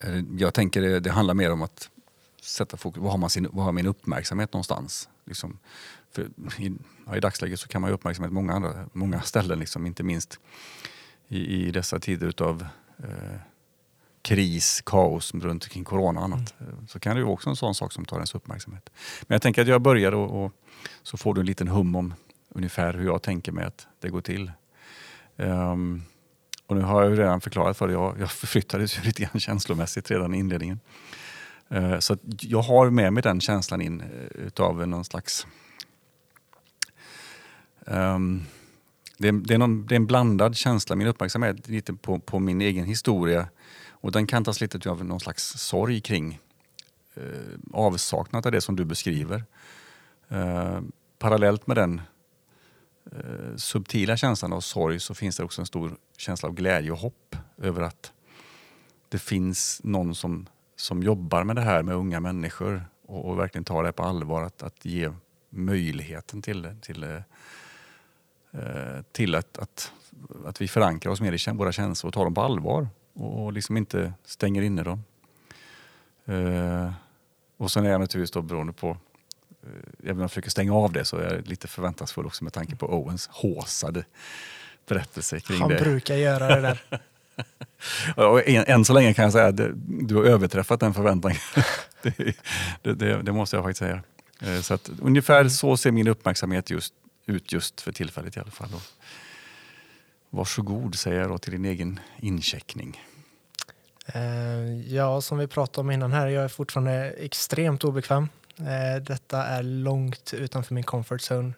eh, 0.00 0.22
jag 0.38 0.54
tänker 0.54 0.82
det, 0.82 1.00
det 1.00 1.10
handlar 1.10 1.34
mer 1.34 1.52
om 1.52 1.62
att 1.62 1.90
sätta 2.42 2.76
fokus, 2.76 3.02
var 3.02 3.10
har, 3.10 3.18
man 3.18 3.30
sin, 3.30 3.48
var 3.52 3.64
har 3.64 3.72
min 3.72 3.86
uppmärksamhet 3.86 4.52
någonstans? 4.52 5.08
Liksom, 5.24 5.58
för 6.10 6.22
i, 6.58 6.72
ja, 7.06 7.16
I 7.16 7.20
dagsläget 7.20 7.60
så 7.60 7.68
kan 7.68 7.80
man 7.80 7.90
ju 7.90 7.94
uppmärksamhet 7.94 8.32
många, 8.32 8.52
andra, 8.52 8.88
många 8.92 9.22
ställen, 9.22 9.58
liksom, 9.58 9.86
inte 9.86 10.02
minst 10.02 10.40
i, 11.28 11.38
i 11.38 11.70
dessa 11.70 11.98
tider 11.98 12.26
utav 12.26 12.66
eh, 12.98 13.40
kris, 14.22 14.82
kaos 14.86 15.34
runt 15.34 15.64
omkring 15.64 15.84
corona 15.84 16.20
och 16.20 16.24
annat. 16.24 16.54
Eh, 16.60 16.66
Så 16.88 16.98
kan 17.00 17.16
det 17.16 17.20
ju 17.20 17.26
också 17.28 17.50
en 17.50 17.56
sån 17.56 17.74
sak 17.74 17.92
som 17.92 18.04
tar 18.04 18.16
ens 18.16 18.34
uppmärksamhet. 18.34 18.90
Men 19.22 19.34
jag 19.34 19.42
tänker 19.42 19.62
att 19.62 19.68
jag 19.68 19.82
börjar 19.82 20.12
och, 20.12 20.44
och 20.44 20.52
så 21.02 21.16
får 21.16 21.34
du 21.34 21.40
en 21.40 21.46
liten 21.46 21.68
hum 21.68 21.96
om 21.96 22.14
ungefär 22.48 22.94
hur 22.94 23.04
jag 23.04 23.22
tänker 23.22 23.52
mig 23.52 23.64
att 23.64 23.86
det 24.00 24.08
går 24.08 24.20
till. 24.20 24.52
Um, 25.36 26.02
och 26.66 26.76
nu 26.76 26.82
har 26.82 27.02
jag 27.02 27.10
ju 27.10 27.16
redan 27.16 27.40
förklarat 27.40 27.76
för 27.76 27.86
dig, 27.86 27.96
jag, 27.96 28.20
jag 28.20 28.30
förflyttades 28.30 28.98
ju 28.98 29.02
lite 29.04 29.22
grann 29.22 29.40
känslomässigt 29.40 30.10
redan 30.10 30.34
i 30.34 30.38
inledningen. 30.38 30.80
Uh, 31.72 31.98
så 31.98 32.12
att 32.12 32.20
jag 32.40 32.62
har 32.62 32.90
med 32.90 33.12
mig 33.12 33.22
den 33.22 33.40
känslan 33.40 33.80
in 33.80 34.00
uh, 34.00 34.46
utav 34.46 34.88
någon 34.88 35.04
slags 35.04 35.46
Um, 37.90 38.46
det, 39.18 39.28
är, 39.28 39.32
det, 39.32 39.54
är 39.54 39.58
någon, 39.58 39.86
det 39.86 39.94
är 39.94 39.96
en 39.96 40.06
blandad 40.06 40.56
känsla, 40.56 40.96
min 40.96 41.06
uppmärksamhet 41.06 41.68
lite 41.68 41.94
på, 41.94 42.18
på 42.18 42.38
min 42.38 42.60
egen 42.60 42.84
historia 42.84 43.48
och 43.88 44.12
den 44.12 44.26
kantas 44.26 44.60
lite 44.60 44.90
av 44.90 45.04
någon 45.04 45.20
slags 45.20 45.44
sorg 45.44 46.00
kring 46.00 46.40
eh, 47.14 47.22
avsaknad 47.72 48.46
av 48.46 48.52
det 48.52 48.60
som 48.60 48.76
du 48.76 48.84
beskriver. 48.84 49.44
Eh, 50.28 50.80
parallellt 51.18 51.66
med 51.66 51.76
den 51.76 52.00
eh, 53.12 53.56
subtila 53.56 54.16
känslan 54.16 54.52
av 54.52 54.60
sorg 54.60 55.00
så 55.00 55.14
finns 55.14 55.36
det 55.36 55.44
också 55.44 55.62
en 55.62 55.66
stor 55.66 55.96
känsla 56.16 56.48
av 56.48 56.54
glädje 56.54 56.90
och 56.90 56.98
hopp 56.98 57.36
över 57.56 57.82
att 57.82 58.12
det 59.08 59.18
finns 59.18 59.80
någon 59.84 60.14
som, 60.14 60.46
som 60.76 61.02
jobbar 61.02 61.44
med 61.44 61.56
det 61.56 61.62
här 61.62 61.82
med 61.82 61.94
unga 61.94 62.20
människor 62.20 62.84
och, 63.06 63.30
och 63.30 63.38
verkligen 63.38 63.64
tar 63.64 63.84
det 63.84 63.92
på 63.92 64.02
allvar 64.02 64.42
att, 64.42 64.62
att 64.62 64.84
ge 64.84 65.12
möjligheten 65.50 66.42
till, 66.42 66.68
till, 66.80 67.02
eh, 67.02 67.22
eh, 68.52 69.02
till 69.12 69.34
att, 69.34 69.58
att, 69.58 69.92
att 70.44 70.60
vi 70.60 70.68
förankrar 70.68 71.12
oss 71.12 71.20
mer 71.20 71.48
i 71.48 71.56
våra 71.56 71.72
känslor 71.72 72.08
och 72.08 72.14
tar 72.14 72.24
dem 72.24 72.34
på 72.34 72.42
allvar 72.42 72.88
och, 73.12 73.44
och 73.44 73.52
liksom 73.52 73.76
inte 73.76 74.12
stänger 74.24 74.62
inne 74.62 74.82
dem. 74.82 75.04
Eh, 76.24 76.92
och 77.56 77.70
sen 77.70 77.86
är 77.86 77.90
jag 77.90 78.00
naturligtvis 78.00 78.30
då 78.30 78.42
beroende 78.42 78.72
på 78.72 78.96
Även 80.02 80.16
om 80.16 80.20
jag 80.20 80.30
försöker 80.30 80.50
stänga 80.50 80.74
av 80.74 80.92
det 80.92 81.04
så 81.04 81.16
är 81.16 81.34
jag 81.34 81.48
lite 81.48 81.68
förväntansfull 81.68 82.26
också 82.26 82.44
med 82.44 82.52
tanke 82.52 82.76
på 82.76 82.86
Owens 82.86 83.28
håsade 83.32 84.04
berättelse 84.88 85.40
kring 85.40 85.60
Han 85.60 85.68
det. 85.68 85.76
brukar 85.80 86.14
göra 86.14 86.48
det 86.48 86.60
där. 86.60 87.00
Än, 88.46 88.64
än 88.66 88.84
så 88.84 88.92
länge 88.92 89.14
kan 89.14 89.22
jag 89.22 89.32
säga 89.32 89.46
att 89.46 89.56
du 89.86 90.14
har 90.14 90.24
överträffat 90.24 90.80
den 90.80 90.94
förväntan. 90.94 91.32
det, 92.02 92.36
det, 92.82 92.94
det, 92.94 93.22
det 93.22 93.32
måste 93.32 93.56
jag 93.56 93.64
faktiskt 93.64 93.78
säga. 93.78 94.02
Eh, 94.40 94.60
Så 94.60 94.74
att, 94.74 94.90
ungefär 95.02 95.48
så 95.48 95.76
ser 95.76 95.92
min 95.92 96.08
uppmärksamhet 96.08 96.70
just, 96.70 96.94
ut 97.26 97.52
just 97.52 97.80
för 97.80 97.92
tillfället 97.92 98.36
i 98.36 98.40
alla 98.40 98.50
fall. 98.50 98.68
Och 98.74 98.82
varsågod 100.30 100.94
säger 100.94 101.20
jag 101.20 101.30
då 101.30 101.38
till 101.38 101.52
din 101.52 101.64
egen 101.64 102.00
incheckning. 102.18 103.02
Eh, 104.06 104.94
ja, 104.94 105.20
som 105.20 105.38
vi 105.38 105.46
pratade 105.46 105.80
om 105.80 105.90
innan 105.90 106.12
här, 106.12 106.26
jag 106.28 106.44
är 106.44 106.48
fortfarande 106.48 107.10
extremt 107.10 107.84
obekväm. 107.84 108.28
Eh, 108.58 109.02
detta 109.02 109.42
är 109.42 109.62
långt 109.62 110.34
utanför 110.34 110.74
min 110.74 110.84
comfort 110.84 111.20
zone. 111.30 111.52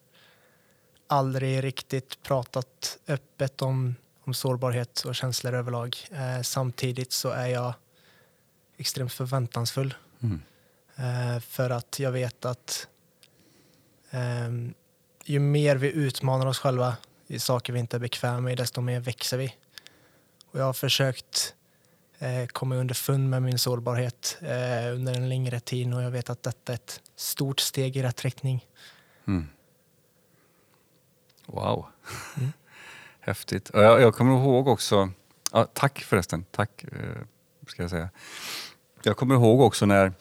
Aldrig 1.06 1.64
riktigt 1.64 2.22
pratat 2.22 2.98
öppet 3.08 3.62
om, 3.62 3.94
om 4.24 4.34
sårbarhet 4.34 5.00
och 5.00 5.14
känslor 5.14 5.54
överlag. 5.54 5.96
Eh, 6.10 6.42
samtidigt 6.42 7.12
så 7.12 7.28
är 7.30 7.46
jag 7.46 7.74
extremt 8.76 9.12
förväntansfull. 9.12 9.94
Mm. 10.22 10.40
För 11.40 11.70
att 11.70 11.98
jag 11.98 12.12
vet 12.12 12.44
att 12.44 12.88
ehm, 14.10 14.74
ju 15.24 15.38
mer 15.38 15.76
vi 15.76 15.92
utmanar 15.92 16.46
oss 16.46 16.58
själva 16.58 16.96
i 17.26 17.38
saker 17.38 17.72
vi 17.72 17.78
inte 17.78 17.96
är 17.96 18.00
bekväma 18.00 18.52
i, 18.52 18.54
desto 18.54 18.80
mer 18.80 19.00
växer 19.00 19.38
vi. 19.38 19.54
Och 20.50 20.60
jag 20.60 20.64
har 20.64 20.72
försökt 20.72 21.54
eh, 22.20 22.46
komma 22.46 22.74
underfund 22.74 23.30
med 23.30 23.42
min 23.42 23.58
sårbarhet 23.58 24.38
eh, 24.40 24.94
under 24.94 25.14
en 25.14 25.28
längre 25.28 25.60
tid 25.60 25.94
och 25.94 26.02
jag 26.02 26.10
vet 26.10 26.30
att 26.30 26.42
detta 26.42 26.72
är 26.72 26.74
ett 26.74 27.00
stort 27.16 27.60
steg 27.60 27.96
i 27.96 28.02
rätt 28.02 28.24
riktning. 28.24 28.66
Mm. 29.26 29.46
Wow. 31.46 31.86
Mm. 32.36 32.52
Häftigt. 33.20 33.70
Jag, 33.72 34.00
jag 34.00 34.14
kommer 34.14 34.32
ihåg 34.32 34.68
också, 34.68 35.10
ja, 35.52 35.64
tack 35.64 35.98
förresten, 35.98 36.44
tack 36.50 36.84
eh, 36.84 37.22
ska 37.66 37.82
jag 37.82 37.90
säga. 37.90 38.08
Jag 39.02 39.16
kommer 39.16 39.34
ihåg 39.34 39.60
också 39.60 39.86
när, 39.86 40.12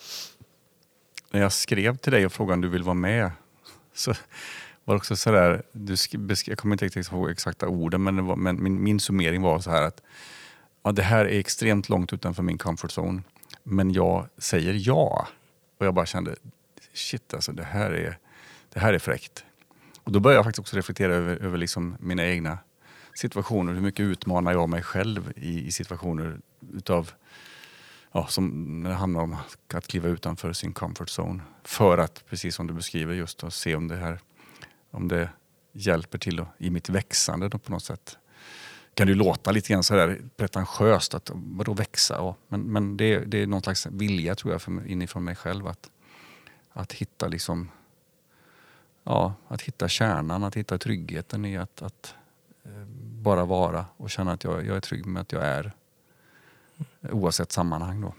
när 1.31 1.41
jag 1.41 1.53
skrev 1.53 1.97
till 1.97 2.11
dig 2.11 2.25
och 2.25 2.33
frågade 2.33 2.53
om 2.53 2.61
du 2.61 2.69
vill 2.69 2.83
vara 2.83 2.93
med. 2.93 3.31
Så 3.93 4.13
var 4.83 4.95
också 4.95 5.15
sådär, 5.15 5.63
du 5.71 5.95
jag 6.45 6.57
kommer 6.57 6.75
inte 6.75 6.85
riktigt 6.85 7.11
ihåg 7.11 7.29
exakta 7.29 7.67
orden, 7.67 8.03
men, 8.03 8.25
var, 8.25 8.35
men 8.35 8.63
min, 8.63 8.83
min 8.83 8.99
summering 8.99 9.41
var 9.41 9.59
så 9.59 9.71
här 9.71 9.81
att 9.81 10.01
ja, 10.83 10.91
det 10.91 11.01
här 11.01 11.25
är 11.25 11.39
extremt 11.39 11.89
långt 11.89 12.13
utanför 12.13 12.43
min 12.43 12.57
comfort 12.57 12.98
zone, 12.98 13.21
men 13.63 13.93
jag 13.93 14.29
säger 14.38 14.88
ja. 14.88 15.27
Och 15.77 15.86
jag 15.86 15.93
bara 15.93 16.05
kände, 16.05 16.36
shit 16.93 17.33
alltså 17.33 17.51
det 17.51 17.63
här 17.63 17.91
är, 17.91 18.17
det 18.74 18.79
här 18.79 18.93
är 18.93 19.00
fräckt. 19.00 19.45
Och 20.03 20.12
då 20.12 20.19
började 20.19 20.38
jag 20.38 20.45
faktiskt 20.45 20.59
också 20.59 20.77
reflektera 20.77 21.15
över, 21.15 21.36
över 21.36 21.57
liksom 21.57 21.95
mina 22.00 22.25
egna 22.25 22.57
situationer. 23.13 23.74
Hur 23.74 23.81
mycket 23.81 24.03
utmanar 24.03 24.51
jag 24.51 24.69
mig 24.69 24.83
själv 24.83 25.33
i, 25.36 25.67
i 25.67 25.71
situationer 25.71 26.39
utav, 26.74 27.12
ja, 28.12 28.27
som 28.27 28.74
när 28.83 28.89
det 28.89 28.95
handlar 28.95 29.21
om 29.21 29.38
att 29.74 29.88
kliva 29.88 30.07
utanför 30.07 30.53
sin 30.53 30.74
comfort 30.74 31.09
zone. 31.19 31.41
För 31.63 31.98
att, 31.98 32.24
precis 32.29 32.55
som 32.55 32.67
du 32.67 32.74
beskriver, 32.74 33.13
just 33.13 33.43
att 33.43 33.53
se 33.53 33.75
om 33.75 33.88
det 33.88 33.95
här 33.95 34.19
om 34.91 35.07
det 35.07 35.29
hjälper 35.71 36.17
till 36.17 36.45
i 36.57 36.69
mitt 36.69 36.89
växande 36.89 37.50
på 37.50 37.71
något 37.71 37.83
sätt. 37.83 38.17
Kan 38.99 39.07
det 39.07 39.11
ju 39.11 39.17
låta 39.19 39.51
lite 39.51 39.73
grann 39.73 39.83
sådär 39.83 40.21
pretentiöst, 40.37 41.13
att 41.13 41.31
vadå 41.33 41.73
växa? 41.73 42.15
Ja, 42.15 42.35
men 42.47 42.61
men 42.61 42.97
det, 42.97 43.19
det 43.19 43.41
är 43.41 43.47
någon 43.47 43.61
slags 43.61 43.85
vilja 43.85 44.35
tror 44.35 44.53
jag 44.53 44.61
för, 44.61 44.87
inifrån 44.87 45.23
mig 45.23 45.35
själv 45.35 45.67
att, 45.67 45.89
att 46.71 46.93
hitta 46.93 47.27
liksom 47.27 47.69
ja, 49.03 49.33
att 49.47 49.61
hitta 49.61 49.87
kärnan, 49.87 50.43
att 50.43 50.55
hitta 50.55 50.77
tryggheten 50.77 51.45
i 51.45 51.57
att, 51.57 51.81
att 51.81 52.15
eh, 52.63 52.85
bara 53.01 53.45
vara 53.45 53.85
och 53.97 54.09
känna 54.09 54.31
att 54.31 54.43
jag, 54.43 54.65
jag 54.65 54.77
är 54.77 54.81
trygg 54.81 55.05
med 55.05 55.21
att 55.21 55.31
jag 55.31 55.43
är 55.43 55.71
oavsett 57.01 57.51
sammanhang. 57.51 58.01
Då. 58.01 58.13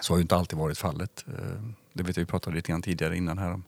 Så 0.00 0.12
har 0.12 0.18
ju 0.18 0.22
inte 0.22 0.36
alltid 0.36 0.58
varit 0.58 0.78
fallet. 0.78 1.24
Eh, 1.28 1.62
det 1.92 2.02
vet 2.02 2.16
jag, 2.16 2.22
vi 2.22 2.30
pratade 2.30 2.56
lite 2.56 2.72
grann 2.72 2.82
tidigare 2.82 3.16
innan 3.16 3.38
här 3.38 3.52
om 3.52 3.64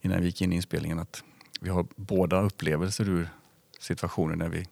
innan 0.00 0.20
vi 0.20 0.26
gick 0.26 0.42
in 0.42 0.52
i 0.52 0.56
inspelningen 0.56 0.98
att 0.98 1.24
vi 1.60 1.70
har 1.70 1.86
båda 1.96 2.40
upplevelser 2.40 3.08
ur 3.08 3.28
situationer 3.78 4.36
när 4.36 4.48
vi, 4.48 4.66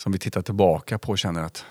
som 0.00 0.12
vi 0.12 0.18
tittar 0.18 0.42
tillbaka 0.42 0.98
på 0.98 1.12
och 1.12 1.18
känner 1.18 1.42
att 1.42 1.64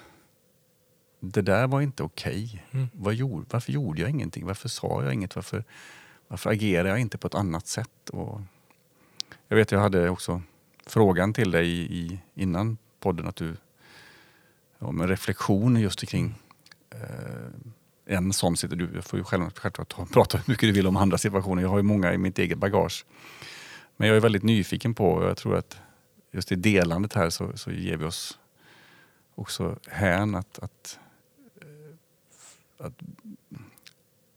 det 1.19 1.41
där 1.41 1.67
var 1.67 1.81
inte 1.81 2.03
okej. 2.03 2.61
Okay. 2.71 2.87
Mm. 3.03 3.13
Gjorde, 3.15 3.45
varför 3.49 3.71
gjorde 3.71 4.01
jag 4.01 4.09
ingenting? 4.09 4.45
Varför 4.45 4.69
sa 4.69 5.03
jag 5.03 5.13
inget? 5.13 5.35
Varför, 5.35 5.63
varför 6.27 6.49
agerade 6.49 6.89
jag 6.89 6.99
inte 6.99 7.17
på 7.17 7.27
ett 7.27 7.35
annat 7.35 7.67
sätt? 7.67 8.09
Och 8.09 8.41
jag 9.47 9.57
vet, 9.57 9.71
jag 9.71 9.79
hade 9.79 10.09
också 10.09 10.41
frågan 10.85 11.33
till 11.33 11.51
dig 11.51 11.69
i, 11.69 12.19
innan 12.35 12.77
podden 12.99 13.27
att 13.27 13.35
du, 13.35 13.55
om 14.79 15.01
en 15.01 15.07
reflektion 15.07 15.75
just 15.75 16.07
kring 16.07 16.35
eh, 16.89 18.15
en 18.15 18.33
sån 18.33 18.57
situation. 18.57 18.93
Du 18.93 19.01
får 19.01 19.19
ju 19.19 19.25
själv, 19.25 19.51
självklart 19.55 20.11
prata 20.11 20.37
hur 20.37 20.43
mycket 20.47 20.69
du 20.69 20.71
vill 20.71 20.87
om 20.87 20.97
andra 20.97 21.17
situationer. 21.17 21.61
Jag 21.61 21.69
har 21.69 21.77
ju 21.77 21.83
många 21.83 22.13
i 22.13 22.17
mitt 22.17 22.39
eget 22.39 22.57
bagage. 22.57 23.05
Men 23.97 24.07
jag 24.07 24.17
är 24.17 24.21
väldigt 24.21 24.43
nyfiken 24.43 24.93
på, 24.93 25.11
och 25.11 25.23
jag 25.23 25.37
tror 25.37 25.55
att 25.55 25.77
just 26.31 26.51
i 26.51 26.55
delandet 26.55 27.13
här 27.13 27.29
så, 27.29 27.57
så 27.57 27.71
ger 27.71 27.97
vi 27.97 28.05
oss 28.05 28.39
också 29.35 29.79
hän 29.87 30.35
att, 30.35 30.59
att, 30.59 30.99
att, 32.77 32.93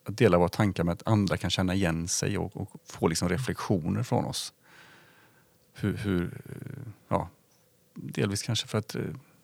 att 0.05 0.17
dela 0.17 0.39
våra 0.39 0.49
tankar 0.49 0.85
med 0.85 0.93
att 0.93 1.07
andra 1.07 1.37
kan 1.37 1.51
känna 1.51 1.75
igen 1.75 2.09
sig 2.09 2.39
och, 2.39 2.57
och 2.57 2.71
få 2.85 3.09
liksom 3.09 3.29
reflektioner 3.29 4.03
från 4.03 4.25
oss. 4.25 4.53
Hur, 5.75 5.97
hur, 5.97 6.41
ja, 7.09 7.29
delvis 7.95 8.43
kanske 8.43 8.67
för 8.67 8.79
att 8.79 8.95
eh, 8.95 9.03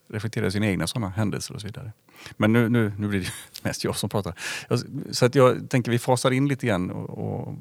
reflektera 0.08 0.50
sina 0.50 0.66
egna 0.66 0.86
sådana 0.86 1.08
händelser 1.08 1.54
och 1.54 1.60
så 1.60 1.66
vidare. 1.66 1.92
Men 2.36 2.52
nu, 2.52 2.68
nu, 2.68 2.92
nu 2.98 3.08
blir 3.08 3.20
det 3.20 3.32
mest 3.62 3.84
jag 3.84 3.96
som 3.96 4.08
pratar. 4.08 4.34
Så 5.12 5.26
att 5.26 5.34
jag 5.34 5.70
tänker 5.70 5.90
vi 5.90 5.98
fasar 5.98 6.30
in 6.30 6.48
lite 6.48 6.66
grann 6.66 6.90
och, 6.90 7.10
och 7.10 7.54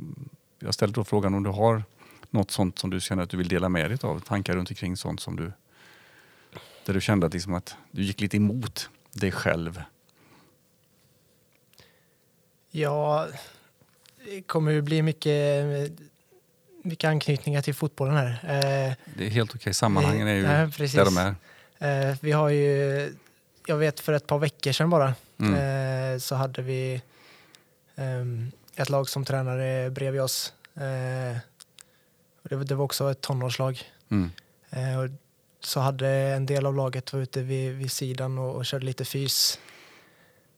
jag 0.60 0.74
ställer 0.74 0.94
då 0.94 1.04
frågan 1.04 1.34
om 1.34 1.44
du 1.44 1.50
har 1.50 1.84
något 2.30 2.52
sånt 2.52 2.80
som 2.80 2.90
du 2.90 3.00
känner 3.00 3.24
att 3.24 3.30
du 3.30 3.38
vill 3.38 3.48
dela 3.48 3.70
med 3.70 3.92
dig 3.92 3.98
av? 4.02 4.20
Tankar 4.20 4.54
runt 4.54 4.70
omkring 4.70 4.98
sånt 4.98 5.20
som 5.20 5.36
du 5.36 5.52
där 6.88 6.94
du 6.94 7.02
kände 7.02 7.26
att, 7.28 7.34
liksom 7.34 7.54
att 7.54 7.76
du 7.92 8.04
gick 8.04 8.22
lite 8.22 8.38
emot 8.38 8.90
dig 9.14 9.32
själv? 9.32 9.82
Ja, 12.72 13.28
det 14.26 14.42
kommer 14.42 14.72
ju 14.72 14.82
bli 14.82 15.02
mycket, 15.02 15.66
mycket 16.84 17.08
anknytningar 17.08 17.62
till 17.62 17.74
fotbollen 17.74 18.16
här. 18.16 18.30
Eh, 18.30 18.94
det 19.16 19.26
är 19.26 19.30
helt 19.30 19.56
okej, 19.56 19.74
sammanhangen 19.74 20.28
är 20.28 20.34
ju 20.34 20.42
ja, 20.42 20.50
där 20.78 21.06
de 21.06 21.18
är. 21.18 21.36
Eh, 22.10 22.16
vi 22.22 22.32
har 22.32 22.50
ju, 22.50 23.14
jag 23.66 23.78
vet 23.78 24.00
för 24.00 24.14
ett 24.14 24.28
par 24.28 24.40
veckor 24.40 24.72
sedan 24.72 24.90
bara, 24.90 25.14
mm. 25.40 25.54
eh, 26.14 26.20
så 26.20 26.36
hade 26.36 26.62
vi 26.62 27.02
eh, 27.96 28.82
ett 28.82 28.90
lag 28.90 29.10
som 29.10 29.26
tränade 29.26 29.90
bredvid 29.90 30.22
oss. 30.22 30.54
Det, 32.50 32.64
det, 32.64 32.76
var 32.76 32.86
också 32.86 33.12
ett 33.12 33.22
tonårslag. 33.22 33.82
Mm. 34.10 34.32
Eh, 34.70 35.00
och 35.00 35.10
så 35.60 35.80
hade 35.80 36.10
en 36.10 36.46
del 36.46 36.66
av 36.66 36.76
laget 36.76 37.14
var 37.14 37.20
ute 37.20 37.42
vid, 37.42 37.74
vid 37.74 37.92
sidan 37.92 38.38
och, 38.38 38.56
och 38.56 38.66
körde 38.66 38.86
lite 38.86 39.06
fys. 39.06 39.60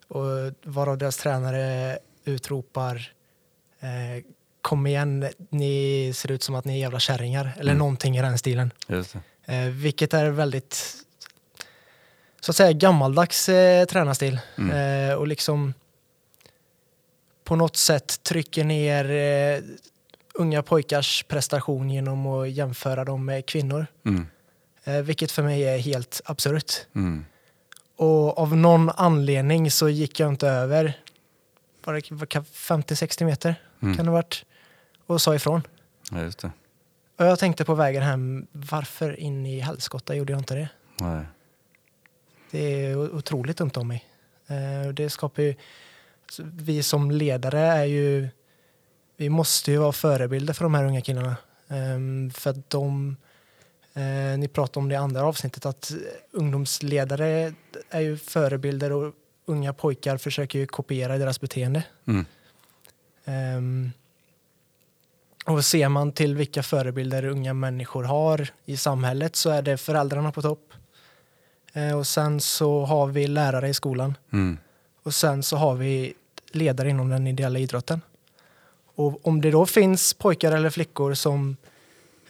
Och 0.08 0.26
varav 0.64 0.98
deras 0.98 1.18
tränare 1.18 2.00
utropar 2.26 3.14
eh, 3.80 4.24
kom 4.62 4.88
igen, 4.88 5.28
ni 5.50 6.12
ser 6.16 6.32
ut 6.32 6.44
som 6.44 6.56
att 6.56 6.66
ni 6.66 6.74
är 6.74 6.78
jävla 6.78 7.00
kärringar. 7.00 7.54
Eller 7.58 7.72
mm. 7.72 7.78
någonting 7.80 8.18
i 8.18 8.22
den 8.22 8.38
stilen. 8.38 8.72
Eh, 9.46 9.66
vilket 9.66 10.14
är 10.14 10.30
väldigt 10.30 10.96
så 12.42 12.52
att 12.52 12.56
säga 12.56 12.72
gammaldags 12.74 13.50
eh, 13.50 13.86
tränarstil. 13.86 14.40
Mm. 14.58 15.10
Eh, 15.10 15.16
och 15.16 15.28
liksom 15.28 15.74
på 17.44 17.56
något 17.56 17.76
sätt 17.76 18.24
trycker 18.24 18.64
ner 18.64 19.12
eh, 19.12 19.64
unga 20.40 20.64
pojkars 20.64 21.24
prestation 21.24 21.90
genom 21.90 22.28
att 22.28 22.50
jämföra 22.50 23.06
dem 23.06 23.26
med 23.26 23.46
kvinnor. 23.46 23.88
Mm. 24.06 24.28
Eh, 24.84 25.02
vilket 25.02 25.32
för 25.32 25.44
mig 25.44 25.64
är 25.64 25.78
helt 25.78 26.22
absurt. 26.26 26.74
Mm. 26.96 27.26
Och 27.96 28.38
av 28.38 28.58
någon 28.58 28.90
anledning 28.90 29.72
så 29.72 29.90
gick 29.90 30.20
jag 30.20 30.30
inte 30.30 30.48
över 30.48 30.98
50-60 31.84 33.26
meter 33.26 33.56
mm. 33.82 33.96
kan 33.96 34.06
det 34.06 34.12
varit 34.12 34.46
och 35.06 35.22
sa 35.22 35.36
ifrån. 35.36 35.62
Ja, 36.12 36.22
just 36.22 36.40
det. 36.40 36.52
Och 37.18 37.26
jag 37.26 37.40
tänkte 37.40 37.66
på 37.66 37.76
vägen 37.76 38.04
hem, 38.04 38.48
varför 38.52 39.20
in 39.20 39.46
i 39.46 39.60
helskotta 39.60 40.16
gjorde 40.16 40.34
jag 40.34 40.40
inte 40.40 40.56
det? 40.56 40.70
Nej. 41.00 41.26
Det 42.52 42.86
är 42.86 43.16
otroligt 43.16 43.58
dumt 43.58 43.72
om 43.76 43.88
mig. 43.88 44.06
Eh, 44.48 44.94
det 44.94 45.10
skapar 45.10 45.44
ju, 45.44 45.56
vi 46.40 46.84
som 46.84 47.12
ledare 47.12 47.60
är 47.60 47.86
ju, 47.86 48.30
vi 49.20 49.30
måste 49.30 49.72
ju 49.72 49.78
vara 49.78 49.92
förebilder 49.92 50.54
för 50.54 50.64
de 50.64 50.74
här 50.74 50.86
unga 50.86 51.02
killarna. 51.02 51.36
Ehm, 51.68 52.32
för 52.32 52.50
att 52.50 52.70
de, 52.70 53.18
eh, 53.94 54.38
ni 54.38 54.48
pratade 54.48 54.80
om 54.80 54.90
det 54.90 54.94
i 54.94 54.98
andra 54.98 55.26
avsnittet, 55.26 55.66
att 55.66 55.92
ungdomsledare 56.32 57.54
är 57.90 58.00
ju 58.00 58.18
förebilder 58.18 58.92
och 58.92 59.14
unga 59.46 59.74
pojkar 59.74 60.18
försöker 60.18 60.60
ju 60.60 60.68
kopiera 60.68 61.18
deras 61.18 61.42
beteende. 61.42 61.84
Mm. 62.06 62.26
Um, 63.26 63.92
och 65.46 65.66
ser 65.66 65.90
man 65.90 66.12
till 66.12 66.36
vilka 66.36 66.64
förebilder 66.64 67.26
unga 67.26 67.54
människor 67.54 68.04
har 68.04 68.48
i 68.66 68.78
samhället 68.78 69.36
så 69.36 69.50
är 69.50 69.62
det 69.62 69.78
föräldrarna 69.78 70.32
på 70.32 70.42
topp. 70.42 70.74
Eh, 71.74 71.98
och 71.98 72.08
sen 72.08 72.42
så 72.42 72.86
har 72.86 73.08
vi 73.08 73.28
lärare 73.28 73.70
i 73.70 73.74
skolan. 73.74 74.18
Mm. 74.34 74.58
Och 75.04 75.14
sen 75.14 75.44
så 75.44 75.58
har 75.58 75.76
vi 75.76 76.14
ledare 76.52 76.90
inom 76.90 77.10
den 77.10 77.28
ideella 77.28 77.60
idrotten. 77.60 78.02
Och 79.00 79.28
om 79.28 79.42
det 79.42 79.52
då 79.52 79.66
finns 79.66 80.14
pojkar 80.14 80.52
eller 80.52 80.70
flickor 80.70 81.14
som, 81.14 81.58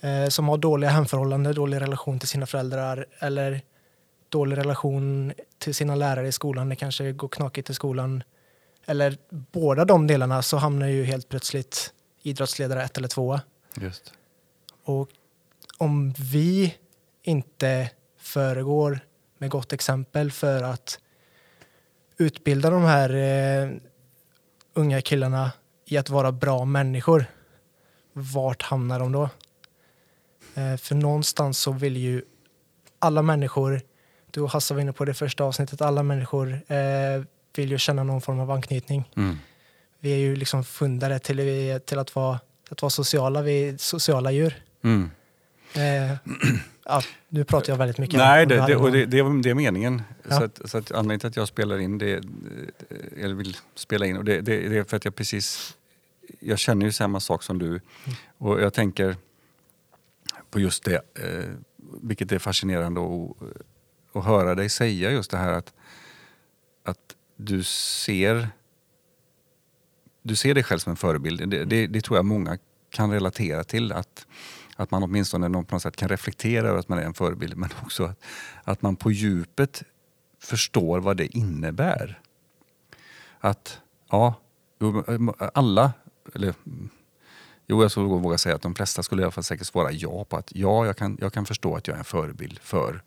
eh, 0.01 0.27
som 0.27 0.49
har 0.49 0.57
dåliga 0.57 0.89
hemförhållanden, 0.89 1.55
dålig 1.55 1.81
relation 1.81 2.19
till 2.19 2.27
sina 2.27 2.45
föräldrar 2.45 3.05
eller 3.19 3.61
dålig 4.29 4.57
relation 4.57 5.33
till 5.57 5.75
sina 5.75 5.95
lärare 5.95 6.27
i 6.27 6.31
skolan, 6.31 6.69
det 6.69 6.75
kanske 6.75 7.11
går 7.11 7.27
knakigt 7.27 7.69
i 7.69 7.73
skolan, 7.73 8.23
eller 8.85 9.17
båda 9.29 9.85
de 9.85 10.07
delarna 10.07 10.41
så 10.41 10.57
hamnar 10.57 10.87
ju 10.87 11.03
helt 11.03 11.29
plötsligt 11.29 11.93
idrottsledare 12.23 12.83
ett 12.83 12.97
eller 12.97 13.07
tvåa. 13.07 13.41
Just. 13.75 14.13
Och 14.83 15.09
om 15.77 16.13
vi 16.17 16.75
inte 17.23 17.89
föregår 18.17 18.99
med 19.37 19.49
gott 19.49 19.73
exempel 19.73 20.31
för 20.31 20.63
att 20.63 20.99
utbilda 22.17 22.69
de 22.69 22.83
här 22.83 23.09
eh, 23.15 23.69
unga 24.73 25.01
killarna 25.01 25.51
i 25.91 25.97
att 25.97 26.09
vara 26.09 26.31
bra 26.31 26.65
människor, 26.65 27.25
vart 28.13 28.61
hamnar 28.61 28.99
de 28.99 29.11
då? 29.11 29.29
Eh, 30.55 30.77
för 30.77 30.95
någonstans 30.95 31.59
så 31.59 31.71
vill 31.71 31.97
ju 31.97 32.21
alla 32.99 33.21
människor, 33.21 33.81
du 34.31 34.41
och 34.41 34.51
Hasse 34.51 34.73
var 34.73 34.81
inne 34.81 34.93
på 34.93 35.05
det 35.05 35.13
första 35.13 35.43
avsnittet, 35.43 35.81
alla 35.81 36.03
människor 36.03 36.53
eh, 36.67 37.23
vill 37.55 37.71
ju 37.71 37.77
känna 37.77 38.03
någon 38.03 38.21
form 38.21 38.39
av 38.39 38.51
anknytning. 38.51 39.11
Mm. 39.17 39.37
Vi 39.99 40.11
är 40.13 40.17
ju 40.17 40.35
liksom 40.35 40.63
fundade 40.63 41.19
till, 41.19 41.79
till 41.85 41.99
att, 41.99 42.15
vara, 42.15 42.39
att 42.69 42.81
vara 42.81 42.89
sociala, 42.89 43.41
vi 43.41 43.69
är 43.69 43.77
sociala 43.77 44.31
djur. 44.31 44.63
Mm. 44.83 45.11
Eh, 45.75 46.17
ja, 46.85 47.01
nu 47.29 47.43
pratar 47.43 47.73
jag 47.73 47.77
väldigt 47.77 47.97
mycket. 47.97 48.17
Nej, 48.17 48.45
det, 48.45 48.65
det, 48.67 48.75
och 48.75 48.91
det, 48.91 49.05
det, 49.05 49.19
är- 49.19 49.43
det 49.43 49.49
är 49.49 49.53
meningen. 49.53 50.01
Ja. 50.29 50.37
Så, 50.37 50.43
att, 50.43 50.61
så 50.69 50.77
att 50.77 50.91
anledningen 50.91 51.19
till 51.19 51.27
att 51.27 51.35
jag 51.35 51.47
spelar 51.47 51.77
in 51.77 51.97
det, 51.97 52.23
eller 53.17 53.35
vill 53.35 53.57
spela 53.75 54.05
in, 54.05 54.17
och 54.17 54.25
det, 54.25 54.41
det, 54.41 54.69
det 54.69 54.77
är 54.77 54.83
för 54.83 54.97
att 54.97 55.05
jag 55.05 55.15
precis, 55.15 55.77
jag 56.39 56.59
känner 56.59 56.85
ju 56.85 56.91
samma 56.91 57.19
sak 57.19 57.43
som 57.43 57.59
du. 57.59 57.81
Och 58.37 58.61
jag 58.61 58.73
tänker 58.73 59.17
på 60.49 60.59
just 60.59 60.83
det, 60.83 61.01
eh, 61.15 61.49
vilket 62.01 62.31
är 62.31 62.39
fascinerande 62.39 63.01
att, 63.01 63.41
eh, 63.41 64.19
att 64.19 64.25
höra 64.25 64.55
dig 64.55 64.69
säga 64.69 65.11
just 65.11 65.31
det 65.31 65.37
här 65.37 65.53
att, 65.53 65.73
att 66.83 67.15
du 67.35 67.63
ser 67.63 68.49
du 70.21 70.35
ser 70.35 70.53
dig 70.53 70.63
själv 70.63 70.79
som 70.79 70.91
en 70.91 70.97
förebild. 70.97 71.49
Det, 71.49 71.65
det, 71.65 71.87
det 71.87 72.01
tror 72.01 72.17
jag 72.17 72.25
många 72.25 72.57
kan 72.89 73.11
relatera 73.11 73.63
till. 73.63 73.91
Att, 73.91 74.27
att 74.75 74.91
man 74.91 75.03
åtminstone 75.03 75.49
på 75.49 75.75
något 75.75 75.81
sätt 75.81 75.95
kan 75.95 76.09
reflektera 76.09 76.67
över 76.67 76.79
att 76.79 76.89
man 76.89 76.99
är 76.99 77.03
en 77.03 77.13
förebild 77.13 77.57
men 77.57 77.69
också 77.83 78.03
att, 78.03 78.19
att 78.63 78.81
man 78.81 78.95
på 78.95 79.11
djupet 79.11 79.83
förstår 80.39 80.99
vad 80.99 81.17
det 81.17 81.37
innebär. 81.37 82.21
Att, 83.39 83.81
ja, 84.09 84.33
eh, 85.07 85.49
alla, 85.53 85.93
eller 86.35 86.53
jo 87.67 87.81
jag 87.81 87.91
skulle 87.91 88.07
våga 88.07 88.37
säga 88.37 88.55
att 88.55 88.61
de 88.61 88.75
flesta 88.75 89.03
skulle 89.03 89.21
i 89.21 89.25
alla 89.25 89.31
fall 89.31 89.43
säkert 89.43 89.67
svara 89.67 89.91
ja 89.91 90.25
på 90.25 90.37
att 90.37 90.51
ja, 90.55 90.85
jag 90.85 90.97
kan, 90.97 91.17
jag 91.21 91.33
kan 91.33 91.45
förstå 91.45 91.75
att 91.75 91.87
jag 91.87 91.95
är 91.95 91.99
en 91.99 92.05
förebild 92.05 92.59
för 92.59 93.01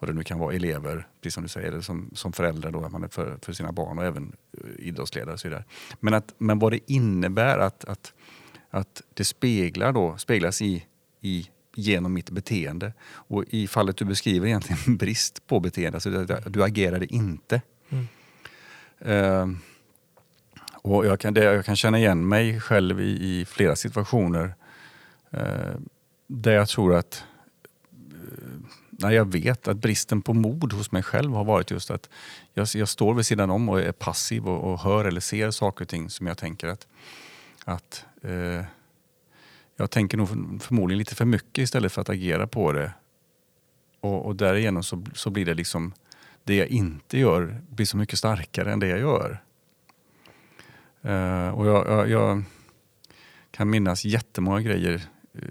vad 0.00 0.10
det 0.10 0.14
nu 0.14 0.22
kan 0.22 0.38
vara, 0.38 0.54
elever, 0.54 1.06
precis 1.20 1.34
som 1.34 1.42
du 1.42 1.48
säger, 1.48 1.68
eller 1.68 1.80
som, 1.80 2.10
som 2.14 2.32
föräldrar 2.32 2.70
då, 2.70 2.84
att 2.84 2.92
man 2.92 3.04
är 3.04 3.08
för, 3.08 3.38
för 3.42 3.52
sina 3.52 3.72
barn 3.72 3.98
och 3.98 4.04
även 4.04 4.32
eh, 4.52 4.86
idrottsledare 4.86 5.32
och 5.32 5.40
så 5.40 5.48
vidare. 5.48 5.64
Men, 6.00 6.14
att, 6.14 6.34
men 6.38 6.58
vad 6.58 6.72
det 6.72 6.92
innebär 6.92 7.58
att, 7.58 7.84
att, 7.84 8.12
att 8.70 9.02
det 9.14 9.24
speglar 9.24 9.92
då, 9.92 10.18
speglas 10.18 10.62
i, 10.62 10.86
i, 11.20 11.48
genom 11.74 12.12
mitt 12.12 12.30
beteende. 12.30 12.92
Och 13.02 13.44
i 13.48 13.66
fallet 13.66 13.96
du 13.96 14.04
beskriver 14.04 14.46
egentligen 14.46 14.96
brist 14.96 15.46
på 15.46 15.60
beteende, 15.60 15.96
alltså 15.96 16.10
du, 16.50 16.64
agerade 16.64 17.14
inte. 17.14 17.62
Mm. 17.88 18.06
Eh, 18.98 19.58
och 20.82 21.06
jag 21.06 21.20
kan, 21.20 21.34
det, 21.34 21.44
jag 21.44 21.64
kan 21.64 21.76
känna 21.76 21.98
igen 21.98 22.28
mig 22.28 22.60
själv 22.60 23.00
i, 23.00 23.40
i 23.40 23.44
flera 23.44 23.76
situationer 23.76 24.54
eh, 25.30 25.74
där 26.26 26.52
jag 26.52 26.68
tror 26.68 26.94
att 26.94 27.24
eh, 27.92 28.60
när 28.90 29.10
jag 29.10 29.32
vet 29.32 29.68
att 29.68 29.76
bristen 29.76 30.22
på 30.22 30.34
mod 30.34 30.72
hos 30.72 30.92
mig 30.92 31.02
själv 31.02 31.32
har 31.32 31.44
varit 31.44 31.70
just 31.70 31.90
att 31.90 32.08
jag, 32.54 32.66
jag 32.74 32.88
står 32.88 33.14
vid 33.14 33.26
sidan 33.26 33.50
om 33.50 33.68
och 33.68 33.80
är 33.80 33.92
passiv 33.92 34.48
och, 34.48 34.72
och 34.72 34.80
hör 34.80 35.04
eller 35.04 35.20
ser 35.20 35.50
saker 35.50 35.84
och 35.84 35.88
ting 35.88 36.10
som 36.10 36.26
jag 36.26 36.38
tänker 36.38 36.68
att, 36.68 36.86
att 37.64 38.04
eh, 38.22 38.64
jag 39.76 39.90
tänker 39.90 40.18
nog 40.18 40.28
förmodligen 40.62 40.98
lite 40.98 41.14
för 41.14 41.24
mycket 41.24 41.62
istället 41.62 41.92
för 41.92 42.00
att 42.00 42.08
agera 42.08 42.46
på 42.46 42.72
det. 42.72 42.92
Och, 44.00 44.26
och 44.26 44.36
därigenom 44.36 44.82
så, 44.82 45.04
så 45.14 45.30
blir 45.30 45.44
det 45.44 45.54
liksom 45.54 45.92
det 46.44 46.54
jag 46.54 46.68
inte 46.68 47.18
gör 47.18 47.60
blir 47.68 47.86
så 47.86 47.96
mycket 47.96 48.18
starkare 48.18 48.72
än 48.72 48.80
det 48.80 48.86
jag 48.86 48.98
gör. 48.98 49.42
Eh, 51.02 51.48
och 51.48 51.66
jag, 51.66 51.88
jag, 51.88 52.10
jag 52.10 52.42
kan 53.50 53.70
minnas 53.70 54.04
jättemånga 54.04 54.60
grejer 54.60 55.02
eh, 55.34 55.44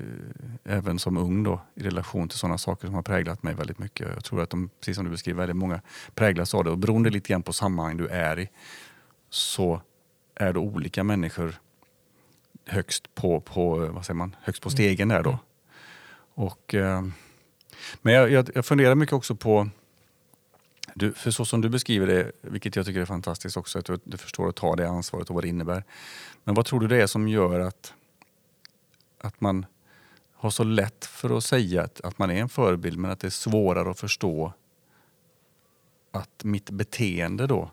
även 0.64 1.00
som 1.00 1.18
ung 1.18 1.44
då, 1.44 1.62
i 1.76 1.84
relation 1.84 2.30
till 2.30 2.40
sådana 2.40 2.58
saker 2.58 2.88
som 2.88 2.96
har 2.96 3.02
präglat 3.02 3.44
mig 3.44 3.54
väldigt 3.54 3.80
mycket. 3.80 4.08
Jag 4.14 4.24
tror 4.24 4.42
att 4.42 4.50
de, 4.50 4.70
precis 4.80 4.96
som 4.96 5.06
du 5.06 5.12
beskriver, 5.12 5.40
väldigt 5.40 5.58
många 5.58 5.82
präglas 6.16 6.54
av 6.54 6.64
det. 6.64 6.70
Och 6.70 6.78
beroende 6.78 7.10
lite 7.10 7.30
grann 7.30 7.44
på 7.44 7.54
sammanhang 7.54 7.98
du 7.98 8.08
är 8.08 8.40
i 8.40 8.50
så 9.30 9.82
är 10.36 10.54
det 10.54 10.60
olika 10.60 11.04
människor 11.04 11.56
högst 12.66 13.16
på, 13.16 13.42
på, 13.42 13.76
vad 13.78 14.06
säger 14.06 14.18
man, 14.18 14.36
högst 14.42 14.62
på 14.64 14.70
stegen 14.70 15.08
där 15.08 15.24
då. 15.24 15.40
Och, 16.34 16.76
eh, 16.76 17.04
men 18.02 18.14
jag, 18.14 18.32
jag, 18.32 18.50
jag 18.56 18.66
funderar 18.66 18.96
mycket 18.96 19.14
också 19.14 19.36
på 19.36 19.70
du, 21.00 21.14
för 21.14 21.32
så 21.32 21.46
som 21.46 21.62
du 21.62 21.70
beskriver 21.70 22.08
det, 22.08 22.32
vilket 22.42 22.76
jag 22.76 22.86
tycker 22.86 23.02
är 23.02 23.06
fantastiskt 23.06 23.58
också, 23.58 23.80
att 23.80 23.86
du, 23.86 24.00
du 24.04 24.18
förstår 24.18 24.50
att 24.50 24.56
ta 24.56 24.76
det 24.76 24.90
ansvaret 24.90 25.30
och 25.30 25.36
vad 25.36 25.44
det 25.44 25.48
innebär. 25.48 25.84
Men 26.44 26.56
vad 26.56 26.66
tror 26.66 26.80
du 26.80 26.88
det 26.88 27.02
är 27.02 27.08
som 27.08 27.28
gör 27.28 27.60
att, 27.60 27.94
att 29.22 29.42
man 29.42 29.66
har 30.34 30.50
så 30.50 30.64
lätt 30.64 31.06
för 31.06 31.38
att 31.38 31.44
säga 31.44 31.84
att, 31.84 32.02
att 32.02 32.20
man 32.20 32.32
är 32.32 32.36
en 32.36 32.50
förebild 32.50 32.98
men 32.98 33.12
att 33.12 33.20
det 33.20 33.28
är 33.28 33.32
svårare 33.32 33.90
att 33.90 34.00
förstå 34.00 34.54
att 36.12 36.44
mitt 36.44 36.70
beteende 36.70 37.48
då 37.48 37.72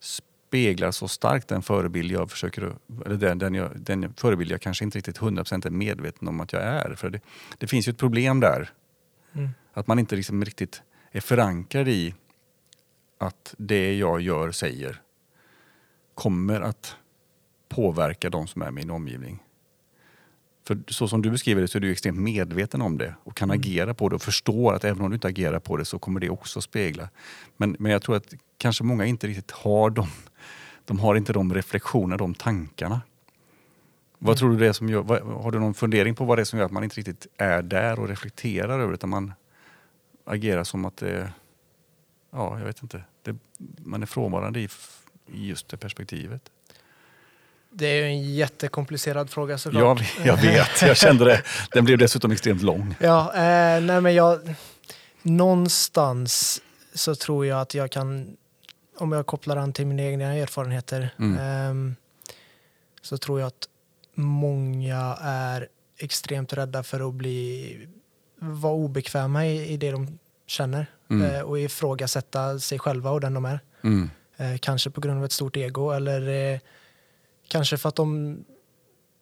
speglar 0.00 0.90
så 0.90 1.08
starkt 1.08 1.48
den 1.48 1.62
förebild 1.62 2.12
jag 2.12 2.30
försöker, 2.30 2.76
eller 3.06 3.16
den, 3.16 3.38
den, 3.38 3.54
jag, 3.54 3.70
den 3.80 4.14
förebild 4.14 4.50
jag 4.50 4.60
kanske 4.60 4.84
inte 4.84 4.98
riktigt 4.98 5.18
100% 5.18 5.66
är 5.66 5.70
medveten 5.70 6.28
om 6.28 6.40
att 6.40 6.52
jag 6.52 6.62
är. 6.62 6.94
För 6.94 7.10
det, 7.10 7.20
det 7.58 7.66
finns 7.66 7.88
ju 7.88 7.90
ett 7.90 7.98
problem 7.98 8.40
där. 8.40 8.70
Mm. 9.32 9.50
Att 9.72 9.86
man 9.86 9.98
inte 9.98 10.16
liksom 10.16 10.44
riktigt 10.44 10.82
är 11.10 11.20
förankrad 11.20 11.88
i 11.88 12.14
att 13.18 13.54
det 13.58 13.96
jag 13.96 14.20
gör, 14.20 14.52
säger 14.52 15.02
kommer 16.14 16.60
att 16.60 16.96
påverka 17.68 18.30
de 18.30 18.46
som 18.46 18.62
är 18.62 18.70
min 18.70 18.90
omgivning. 18.90 19.42
För 20.66 20.78
så 20.88 21.08
som 21.08 21.22
du 21.22 21.30
beskriver 21.30 21.62
det 21.62 21.68
så 21.68 21.78
är 21.78 21.80
du 21.80 21.92
extremt 21.92 22.18
medveten 22.18 22.82
om 22.82 22.98
det 22.98 23.14
och 23.24 23.36
kan 23.36 23.50
agera 23.50 23.94
på 23.94 24.08
det 24.08 24.14
och 24.14 24.22
förstår 24.22 24.74
att 24.74 24.84
även 24.84 25.02
om 25.02 25.10
du 25.10 25.14
inte 25.14 25.28
agerar 25.28 25.58
på 25.58 25.76
det 25.76 25.84
så 25.84 25.98
kommer 25.98 26.20
det 26.20 26.30
också 26.30 26.60
spegla. 26.60 27.08
Men, 27.56 27.76
men 27.78 27.92
jag 27.92 28.02
tror 28.02 28.16
att 28.16 28.34
kanske 28.58 28.84
många 28.84 29.04
inte 29.06 29.26
riktigt 29.26 29.50
har 29.50 29.90
de, 29.90 30.08
de 30.84 30.98
har 30.98 31.14
inte 31.14 31.32
de 31.32 31.54
reflektionerna, 31.54 32.16
de 32.16 32.34
tankarna. 32.34 33.00
Vad 34.18 34.36
tror 34.36 34.50
du 34.50 34.56
det 34.56 34.66
är 34.66 34.72
som 34.72 34.88
gör, 34.88 35.02
vad, 35.02 35.22
har 35.22 35.50
du 35.50 35.58
någon 35.58 35.74
fundering 35.74 36.14
på 36.14 36.24
vad 36.24 36.38
det 36.38 36.42
är 36.42 36.44
som 36.44 36.58
gör 36.58 36.66
att 36.66 36.72
man 36.72 36.84
inte 36.84 36.96
riktigt 36.96 37.26
är 37.36 37.62
där 37.62 38.00
och 38.00 38.08
reflekterar 38.08 38.80
över 38.80 38.88
det 38.88 38.94
utan 38.94 39.10
man 39.10 39.32
agerar 40.26 40.64
som 40.64 40.84
att 40.84 40.96
det, 40.96 41.32
ja 42.32 42.58
jag 42.58 42.66
vet 42.66 42.82
inte, 42.82 43.02
det, 43.22 43.36
man 43.84 44.02
är 44.02 44.06
frånvarande 44.06 44.60
i, 44.60 44.68
i 45.32 45.46
just 45.46 45.68
det 45.68 45.76
perspektivet. 45.76 46.42
Det 47.70 47.86
är 47.86 47.94
ju 47.96 48.02
en 48.04 48.34
jättekomplicerad 48.34 49.30
fråga 49.30 49.52
Jag, 49.52 49.60
såklart. 49.60 50.02
jag 50.24 50.36
vet, 50.36 50.82
jag 50.82 50.96
kände 50.96 51.24
det. 51.24 51.42
Den 51.72 51.84
blev 51.84 51.98
dessutom 51.98 52.32
extremt 52.32 52.62
lång. 52.62 52.94
Ja, 53.00 53.34
eh, 53.34 53.80
nej 53.82 54.00
men 54.00 54.14
jag... 54.14 54.54
Någonstans 55.22 56.62
så 56.94 57.14
tror 57.14 57.46
jag 57.46 57.60
att 57.60 57.74
jag 57.74 57.90
kan, 57.90 58.36
om 58.98 59.12
jag 59.12 59.26
kopplar 59.26 59.56
an 59.56 59.72
till 59.72 59.86
mina 59.86 60.02
egna 60.02 60.34
erfarenheter, 60.34 61.14
Mm. 61.18 61.38
ehm, 61.38 61.96
så 63.02 63.18
tror 63.18 63.40
jag 63.40 63.46
att 63.46 63.68
många 64.14 65.18
är 65.20 65.68
extremt 65.98 66.52
rädda 66.52 66.82
för 66.82 67.08
att 67.08 67.14
bli, 67.14 67.88
vara 68.38 68.72
obekväma 68.72 69.46
i, 69.46 69.72
i 69.72 69.76
det 69.76 69.90
de 69.90 70.18
känner 70.46 70.86
Mm. 71.10 71.34
eh, 71.34 71.40
och 71.40 71.58
ifrågasätta 71.58 72.58
sig 72.58 72.78
själva 72.78 73.10
och 73.10 73.20
den 73.20 73.34
de 73.34 73.44
är. 73.44 73.60
Mm. 73.82 74.10
Eh, 74.36 74.58
kanske 74.58 74.90
på 74.90 75.00
grund 75.00 75.18
av 75.18 75.24
ett 75.24 75.32
stort 75.32 75.56
ego 75.56 75.90
eller 75.90 76.52
eh, 76.52 76.60
kanske 77.48 77.76
för 77.76 77.88
att 77.88 77.94
de, 77.96 78.38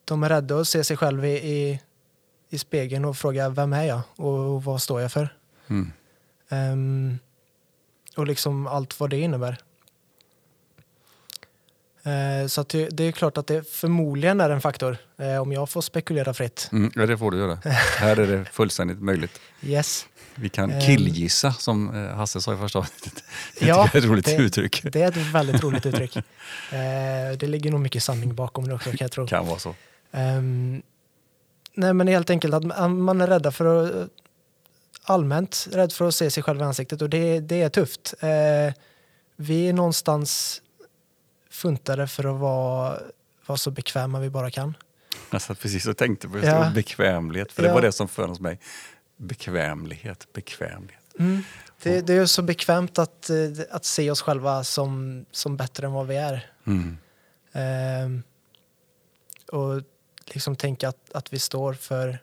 de 0.04 0.22
är 0.22 0.28
rädda 0.28 0.60
att 0.60 0.68
se 0.68 0.84
sig 0.84 0.96
själva 0.96 1.26
i, 1.26 1.52
i, 1.52 1.80
i 2.48 2.58
spegeln 2.58 3.04
och 3.04 3.16
fråga 3.16 3.48
vem 3.48 3.72
är 3.72 3.84
jag 3.84 4.00
och, 4.16 4.64
vad 4.64 4.82
står 4.82 5.00
jag 5.00 5.12
för? 5.12 5.36
Mm. 5.68 5.92
Ehm, 6.48 7.18
och 8.16 8.26
liksom 8.26 8.66
allt 8.66 9.00
vad 9.00 9.10
det 9.10 9.18
innebär. 9.20 9.58
Eh, 12.04 12.46
så 12.46 12.62
det, 12.62 12.88
det 12.88 13.04
är 13.04 13.12
klart 13.12 13.38
att 13.38 13.46
det 13.46 13.68
förmodligen 13.70 14.40
är 14.40 14.50
en 14.50 14.60
faktor, 14.60 14.96
eh, 15.18 15.36
om 15.42 15.52
jag 15.52 15.70
får 15.70 15.80
spekulera 15.80 16.34
fritt. 16.34 16.68
Mm. 16.72 16.92
Ja, 16.94 17.06
det 17.06 17.18
får 17.18 17.30
du 17.30 17.38
göra. 17.38 17.58
Här 17.98 18.16
är 18.16 18.26
det 18.26 18.44
fullständigt 18.44 19.00
möjligt. 19.02 19.40
Yes, 19.62 20.06
Vi 20.34 20.48
kan 20.48 20.70
Ehm. 20.70 20.80
killgissa 20.80 21.52
som 21.52 21.94
eh, 22.06 22.14
Hasse 22.16 22.40
sa 22.40 22.54
i 22.54 22.56
första 22.56 22.78
avsnittet. 22.78 23.24
Det 23.60 23.66
Ja, 23.66 23.76
jag 23.76 23.94
är 23.94 23.98
ett 23.98 24.04
roligt 24.04 24.24
det- 24.24 24.36
uttryck. 24.36 24.82
det 24.92 25.02
är 25.02 25.08
ett 25.08 25.16
väldigt 25.16 25.62
roligt 25.62 25.86
uttryck. 25.86 26.16
Eh, 26.16 26.22
det 27.38 27.46
ligger 27.46 27.70
nog 27.70 27.80
mycket 27.80 28.02
sanning 28.02 28.34
bakom 28.34 28.68
det 28.68 28.74
också 28.74 28.90
kan 28.90 28.98
jag 29.00 29.12
tro. 29.12 29.26
Kan 29.26 29.46
vara 29.46 29.58
så. 29.58 29.74
Ehm, 30.12 30.82
nej 31.74 31.94
men 31.94 32.08
helt 32.08 32.30
enkelt 32.30 32.54
att 32.54 32.90
man 32.90 33.20
är 33.20 33.26
rädda 33.26 33.50
för 33.52 33.84
att, 33.84 34.08
allmänt 35.04 35.68
rädd 35.72 35.92
för 35.92 36.08
att 36.08 36.14
se 36.14 36.30
sig 36.30 36.42
själv 36.42 36.60
i 36.60 36.62
ansiktet 36.62 37.02
och 37.02 37.10
det, 37.10 37.40
det 37.40 37.62
är 37.62 37.68
tufft. 37.68 38.14
Eh, 38.20 38.74
vi 39.36 39.68
är 39.68 39.72
någonstans 39.72 40.60
funtade 41.54 42.06
för 42.06 42.34
att 42.34 42.40
vara, 42.40 42.98
vara 43.46 43.58
så 43.58 43.70
bekväma 43.70 44.20
vi 44.20 44.30
bara 44.30 44.50
kan. 44.50 44.76
Jag 45.30 45.42
satt 45.42 45.60
precis 45.60 45.86
och 45.86 45.96
tänkte 45.96 46.28
på 46.28 46.36
just 46.36 46.48
Ja. 46.48 46.70
bekvämlighet, 46.74 47.52
för 47.52 47.62
Ja. 47.62 47.68
det 47.68 47.74
var 47.74 47.82
det 47.82 47.92
som 47.92 48.08
föll 48.08 48.28
hos 48.28 48.40
mig. 48.40 48.58
Bekvämlighet, 49.16 50.32
bekvämlighet. 50.32 51.00
Det, 51.82 52.00
det 52.00 52.14
är 52.14 52.26
så 52.26 52.42
bekvämt 52.42 52.98
att, 52.98 53.30
eh, 53.30 53.36
att 53.70 53.84
se 53.84 54.10
oss 54.10 54.22
själva 54.22 54.64
som, 54.64 55.24
som 55.30 55.56
bättre 55.56 55.86
än 55.86 55.92
vad 55.92 56.06
vi 56.06 56.16
är. 56.16 56.50
Mm. 56.66 56.98
Ehm, 57.52 58.22
och 59.52 59.82
liksom 60.26 60.56
tänka 60.56 60.88
att, 60.88 61.12
att 61.14 61.32
vi 61.32 61.38
står 61.38 61.74
för, 61.74 62.18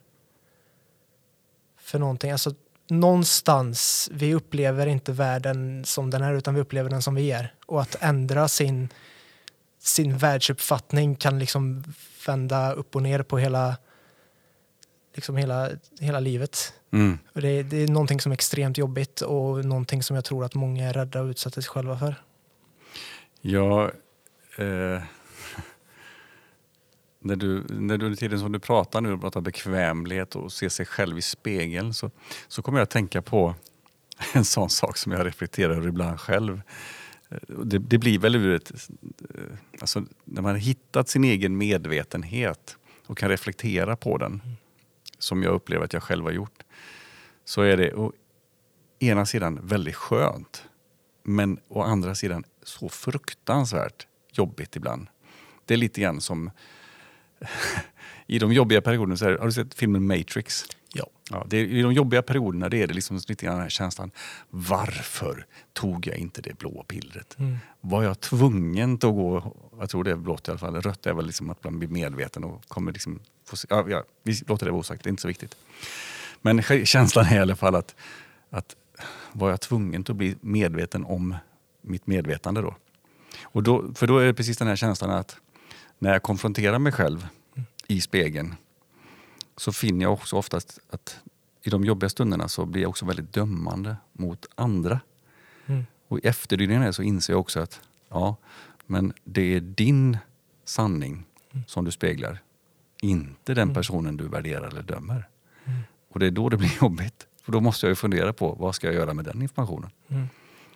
för 1.79 1.99
någonting. 1.99 2.31
Alltså, 2.31 2.53
någonstans, 2.87 4.09
vi 4.13 4.33
upplever 4.33 4.87
inte 4.87 5.11
världen 5.11 5.85
som 5.85 6.09
den 6.09 6.21
är 6.21 6.33
utan 6.33 6.55
vi 6.55 6.61
upplever 6.61 6.89
den 6.89 7.01
som 7.01 7.15
vi 7.15 7.31
är. 7.31 7.53
Och 7.65 7.81
att 7.81 7.95
ändra 7.99 8.47
sin, 8.47 8.89
sin 9.81 10.17
världsuppfattning 10.17 11.15
kan 11.15 11.39
liksom 11.39 11.83
vända 12.27 12.73
upp 12.73 12.95
och 12.95 13.01
ner 13.01 13.23
på 13.23 13.37
hela, 13.37 13.77
liksom 15.15 15.37
hela, 15.37 15.69
hela 15.99 16.19
livet. 16.19 16.73
Mm. 16.93 17.17
Och 17.33 17.41
det, 17.41 17.63
det 17.63 17.77
är 17.77 17.87
någonting 17.87 18.21
som 18.21 18.31
är 18.31 18.33
extremt 18.33 18.77
jobbigt 18.77 19.21
och 19.21 19.65
någonting 19.65 20.03
som 20.03 20.15
jag 20.15 20.25
tror 20.25 20.45
att 20.45 20.55
många 20.55 20.89
är 20.89 20.93
rädda 20.93 21.21
och 21.21 21.25
utsätter 21.25 21.61
sig 21.61 21.69
själva 21.69 21.99
för. 21.99 22.15
Ja, 23.41 23.91
eh, 24.57 25.01
när, 27.19 27.35
du, 27.35 27.63
när 27.69 27.97
du 27.97 28.05
under 28.05 28.17
tiden 28.17 28.39
som 28.39 28.51
du 28.51 28.59
pratar 28.59 29.01
nu 29.01 29.13
och 29.13 29.21
pratar 29.21 29.41
bekvämlighet 29.41 30.35
och 30.35 30.51
se 30.51 30.69
sig 30.69 30.85
själv 30.85 31.17
i 31.17 31.21
spegeln 31.21 31.93
så, 31.93 32.11
så 32.47 32.61
kommer 32.61 32.79
jag 32.79 32.83
att 32.83 32.89
tänka 32.89 33.21
på 33.21 33.55
en 34.33 34.45
sån 34.45 34.69
sak 34.69 34.97
som 34.97 35.11
jag 35.11 35.25
reflekterar 35.25 35.73
över 35.73 35.87
ibland 35.87 36.19
själv. 36.19 36.61
Eh, 37.31 37.37
det, 37.63 37.79
det 37.79 37.97
blir 37.97 38.19
väl 38.19 38.35
ur 38.35 38.55
ett... 38.55 38.71
Eh, 39.35 39.43
alltså, 39.81 40.05
när 40.25 40.41
man 40.41 40.51
har 40.51 40.59
hittat 40.59 41.09
sin 41.09 41.23
egen 41.23 41.57
medvetenhet 41.57 42.77
och 43.07 43.17
kan 43.17 43.29
reflektera 43.29 43.95
på 43.95 44.17
den, 44.17 44.41
som 45.19 45.43
jag 45.43 45.53
upplever 45.53 45.85
att 45.85 45.93
jag 45.93 46.03
själv 46.03 46.23
har 46.23 46.31
gjort, 46.31 46.63
så 47.45 47.61
är 47.61 47.77
det 47.77 47.93
å 47.93 48.13
ena 48.99 49.25
sidan 49.25 49.59
väldigt 49.63 49.95
skönt. 49.95 50.63
Men 51.23 51.59
å 51.67 51.81
andra 51.81 52.15
sidan 52.15 52.43
så 52.63 52.89
fruktansvärt 52.89 54.07
jobbigt 54.31 54.75
ibland. 54.75 55.07
Det 55.65 55.73
är 55.73 55.77
lite 55.77 56.01
grann 56.01 56.21
som 56.21 56.51
i 58.27 58.39
de 58.39 58.53
jobbiga 58.53 58.81
perioderna, 58.81 59.17
så 59.17 59.25
här, 59.25 59.37
har 59.37 59.45
du 59.45 59.51
sett 59.51 59.73
filmen 59.73 60.07
Matrix? 60.07 60.65
Ja. 61.31 61.45
Det 61.49 61.57
är, 61.57 61.65
I 61.65 61.81
de 61.81 61.93
jobbiga 61.93 62.21
perioderna 62.21 62.69
det 62.69 62.83
är 62.83 62.87
det 62.87 62.93
liksom 62.93 63.19
lite 63.27 63.45
grann 63.45 63.55
den 63.55 63.61
här 63.61 63.69
känslan, 63.69 64.11
varför 64.49 65.45
tog 65.73 66.07
jag 66.07 66.17
inte 66.17 66.41
det 66.41 66.57
blå 66.57 66.83
pillret? 66.87 67.39
Mm. 67.39 67.57
Var 67.81 68.03
jag 68.03 68.19
tvungen 68.19 68.93
att 68.93 69.01
gå, 69.01 69.55
jag 69.79 69.89
tror 69.89 70.03
det 70.03 70.11
är 70.11 70.15
blått 70.15 70.47
i 70.47 70.51
alla 70.51 70.57
fall, 70.57 70.81
rött 70.81 71.05
är 71.05 71.13
väl 71.13 71.25
liksom 71.25 71.49
att 71.49 71.63
man 71.63 71.79
blir 71.79 71.89
medveten 71.89 72.43
och 72.43 72.67
kommer 72.67 72.91
liksom, 72.91 73.19
få 73.45 73.55
ja, 73.69 73.89
ja, 73.89 74.03
vi 74.23 74.41
låter 74.47 74.65
det 74.65 74.71
vara 74.71 74.79
osagt, 74.79 75.03
det 75.03 75.07
är 75.07 75.11
inte 75.11 75.21
så 75.21 75.27
viktigt. 75.27 75.55
Men 76.41 76.61
känslan 76.85 77.25
är 77.25 77.35
i 77.35 77.39
alla 77.39 77.55
fall 77.55 77.75
att, 77.75 77.95
att 78.49 78.75
var 79.31 79.49
jag 79.49 79.61
tvungen 79.61 80.01
att 80.01 80.15
bli 80.15 80.35
medveten 80.41 81.05
om 81.05 81.35
mitt 81.81 82.07
medvetande 82.07 82.61
då? 82.61 82.75
Och 83.43 83.63
då? 83.63 83.93
För 83.95 84.07
då 84.07 84.17
är 84.17 84.25
det 84.25 84.33
precis 84.33 84.57
den 84.57 84.67
här 84.67 84.75
känslan 84.75 85.09
att 85.09 85.37
när 85.99 86.13
jag 86.13 86.23
konfronterar 86.23 86.79
mig 86.79 86.91
själv 86.91 87.27
i 87.87 88.01
spegeln 88.01 88.55
så 89.61 89.71
finner 89.71 90.05
jag 90.05 90.13
också 90.13 90.35
oftast 90.35 90.79
att 90.89 91.19
i 91.63 91.69
de 91.69 91.83
jobbiga 91.83 92.09
stunderna 92.09 92.47
så 92.47 92.65
blir 92.65 92.81
jag 92.81 92.89
också 92.89 93.05
väldigt 93.05 93.33
dömande 93.33 93.95
mot 94.11 94.45
andra. 94.55 94.99
Mm. 95.65 95.85
Och 96.07 96.19
i 96.19 96.27
efterdyningarna 96.27 96.93
så 96.93 97.03
inser 97.03 97.33
jag 97.33 97.39
också 97.39 97.59
att 97.59 97.81
ja, 98.09 98.35
men 98.85 99.13
det 99.23 99.55
är 99.55 99.59
din 99.61 100.17
sanning 100.65 101.25
som 101.67 101.85
du 101.85 101.91
speglar. 101.91 102.39
Inte 103.01 103.53
den 103.53 103.73
personen 103.73 104.17
du 104.17 104.27
värderar 104.27 104.67
eller 104.67 104.83
dömer. 104.83 105.27
Och 106.09 106.19
det 106.19 106.27
är 106.27 106.31
då 106.31 106.49
det 106.49 106.57
blir 106.57 106.77
jobbigt. 106.81 107.27
För 107.41 107.51
då 107.51 107.59
måste 107.59 107.85
jag 107.85 107.91
ju 107.91 107.95
fundera 107.95 108.33
på 108.33 108.55
vad 108.59 108.75
ska 108.75 108.87
jag 108.87 108.95
göra 108.95 109.13
med 109.13 109.25
den 109.25 109.41
informationen. 109.41 109.89
Mm. 110.07 110.27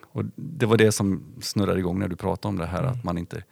Och 0.01 0.23
det 0.35 0.65
var 0.65 0.77
det 0.77 0.91
som 0.91 1.23
snurrade 1.41 1.79
igång 1.79 1.99
när 1.99 2.07
du 2.07 2.15
pratade 2.15 2.49
om 2.49 2.57
det 2.57 2.65
här 2.65 2.83
att 2.83 3.03
man 3.03 3.17
inte... 3.17 3.43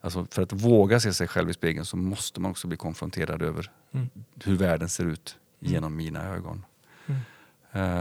Alltså 0.00 0.26
för 0.30 0.42
att 0.42 0.52
våga 0.52 1.00
se 1.00 1.12
sig 1.12 1.28
själv 1.28 1.50
i 1.50 1.52
spegeln 1.54 1.84
så 1.86 1.96
måste 1.96 2.40
man 2.40 2.50
också 2.50 2.66
bli 2.68 2.76
konfronterad 2.76 3.42
över 3.42 3.70
Mm. 3.92 4.10
hur 4.44 4.56
världen 4.56 4.88
ser 4.88 5.04
ut 5.04 5.36
genom 5.58 5.96
mina 5.96 6.28
ögon. 6.28 6.64
Mm. 7.06 7.20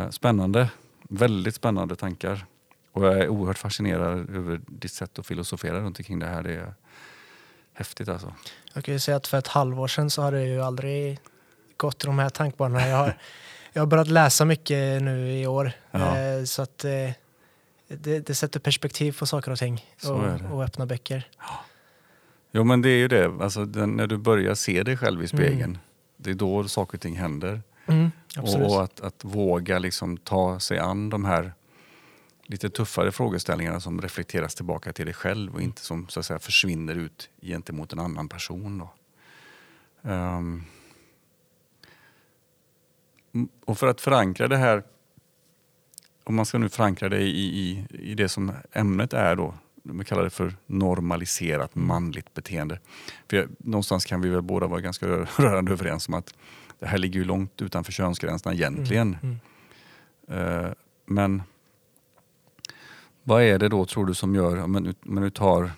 Eh, 0.03 0.09
spännande. 0.09 0.69
Väldigt 1.01 1.55
spännande 1.55 1.95
tankar. 1.95 2.45
Och 2.91 3.05
jag 3.05 3.19
är 3.19 3.27
oerhört 3.27 3.57
fascinerad 3.57 4.35
över 4.35 4.61
ditt 4.67 4.91
sätt 4.91 5.19
att 5.19 5.27
filosofera 5.27 5.79
runt 5.81 5.99
omkring 5.99 6.19
det 6.19 6.25
här. 6.25 6.43
Det 6.43 6.53
är 6.53 6.73
häftigt 7.73 8.09
alltså. 8.09 8.33
Jag 8.73 8.83
kan 8.83 8.93
ju 8.93 8.99
säga 8.99 9.17
att 9.17 9.27
för 9.27 9.37
ett 9.37 9.47
halvår 9.47 9.87
sedan 9.87 10.09
så 10.09 10.21
har 10.21 10.31
det 10.31 10.45
ju 10.45 10.61
aldrig 10.61 11.19
gått 11.77 12.03
i 12.03 12.07
de 12.07 12.19
här 12.19 12.29
tankbanorna. 12.29 12.87
Jag 12.87 12.97
har, 12.97 13.17
jag 13.73 13.81
har 13.81 13.87
börjat 13.87 14.07
läsa 14.07 14.45
mycket 14.45 15.01
nu 15.01 15.31
i 15.41 15.47
år. 15.47 15.71
Ja. 15.91 16.17
Eh, 16.17 16.43
Så 16.43 16.61
att 16.61 16.85
eh, 16.85 16.91
det, 17.87 18.19
det 18.19 18.35
sätter 18.35 18.59
perspektiv 18.59 19.17
på 19.19 19.25
saker 19.25 19.51
och 19.51 19.59
ting 19.59 19.85
och, 20.03 20.51
och 20.53 20.63
öppnar 20.63 20.85
böcker. 20.85 21.27
Jo 22.51 22.63
men 22.63 22.81
det 22.81 22.89
är 22.89 22.97
ju 22.97 23.07
det. 23.07 23.25
Alltså, 23.25 23.65
den, 23.65 23.95
när 23.95 24.07
du 24.07 24.17
börjar 24.17 24.55
se 24.55 24.83
dig 24.83 24.97
själv 24.97 25.23
i 25.23 25.27
spegeln. 25.27 25.63
Mm. 25.63 25.77
Det 26.17 26.29
är 26.29 26.35
då 26.35 26.67
saker 26.67 26.97
och 26.97 27.01
ting 27.01 27.15
händer. 27.15 27.61
Mm, 27.85 28.11
absolut. 28.35 28.67
Och 28.67 28.83
att, 28.83 28.99
att 28.99 29.23
våga 29.23 29.79
liksom 29.79 30.17
ta 30.17 30.59
sig 30.59 30.79
an 30.79 31.09
de 31.09 31.25
här 31.25 31.53
lite 32.43 32.69
tuffare 32.69 33.11
frågeställningarna 33.11 33.79
som 33.79 34.01
reflekteras 34.01 34.55
tillbaka 34.55 34.93
till 34.93 35.05
dig 35.05 35.13
själv 35.13 35.53
och 35.53 35.61
inte 35.61 35.81
som 35.81 36.07
så 36.07 36.19
att 36.19 36.25
säga, 36.25 36.39
försvinner 36.39 36.95
ut 36.95 37.29
gentemot 37.41 37.93
en 37.93 37.99
annan 37.99 38.29
person. 38.29 38.77
Då. 38.77 38.93
Mm, 40.03 40.63
och 43.65 43.77
för 43.77 43.87
att 43.87 44.01
förankra 44.01 44.47
det 44.47 44.57
här, 44.57 44.83
om 46.23 46.35
man 46.35 46.45
ska 46.45 46.57
nu 46.57 46.69
förankra 46.69 47.09
det 47.09 47.21
i, 47.21 47.59
i, 47.59 47.85
i 47.89 48.15
det 48.15 48.29
som 48.29 48.51
ämnet 48.71 49.13
är 49.13 49.35
då, 49.35 49.53
vi 49.97 50.05
kallar 50.05 50.23
det 50.23 50.29
för 50.29 50.55
normaliserat 50.65 51.75
manligt 51.75 52.33
beteende. 52.33 52.79
För 53.29 53.37
jag, 53.37 53.47
någonstans 53.59 54.05
kan 54.05 54.21
vi 54.21 54.29
väl 54.29 54.41
båda 54.41 54.67
vara 54.67 54.81
ganska 54.81 55.05
rö- 55.07 55.27
rörande 55.41 55.71
överens 55.71 56.07
om 56.07 56.13
att 56.13 56.33
det 56.79 56.87
här 56.87 56.97
ligger 56.97 57.19
ju 57.19 57.25
långt 57.25 57.61
utanför 57.61 57.91
könsgränserna 57.91 58.53
egentligen. 58.55 59.17
Mm. 59.21 59.39
Eh, 60.65 60.71
men 61.05 61.41
vad 63.23 63.43
är 63.43 63.59
det 63.59 63.69
då 63.69 63.85
tror 63.85 64.05
du 64.05 64.13
som 64.13 64.35
gör, 64.35 64.57
om 64.63 64.93
du, 65.21 65.29
tar 65.29 65.71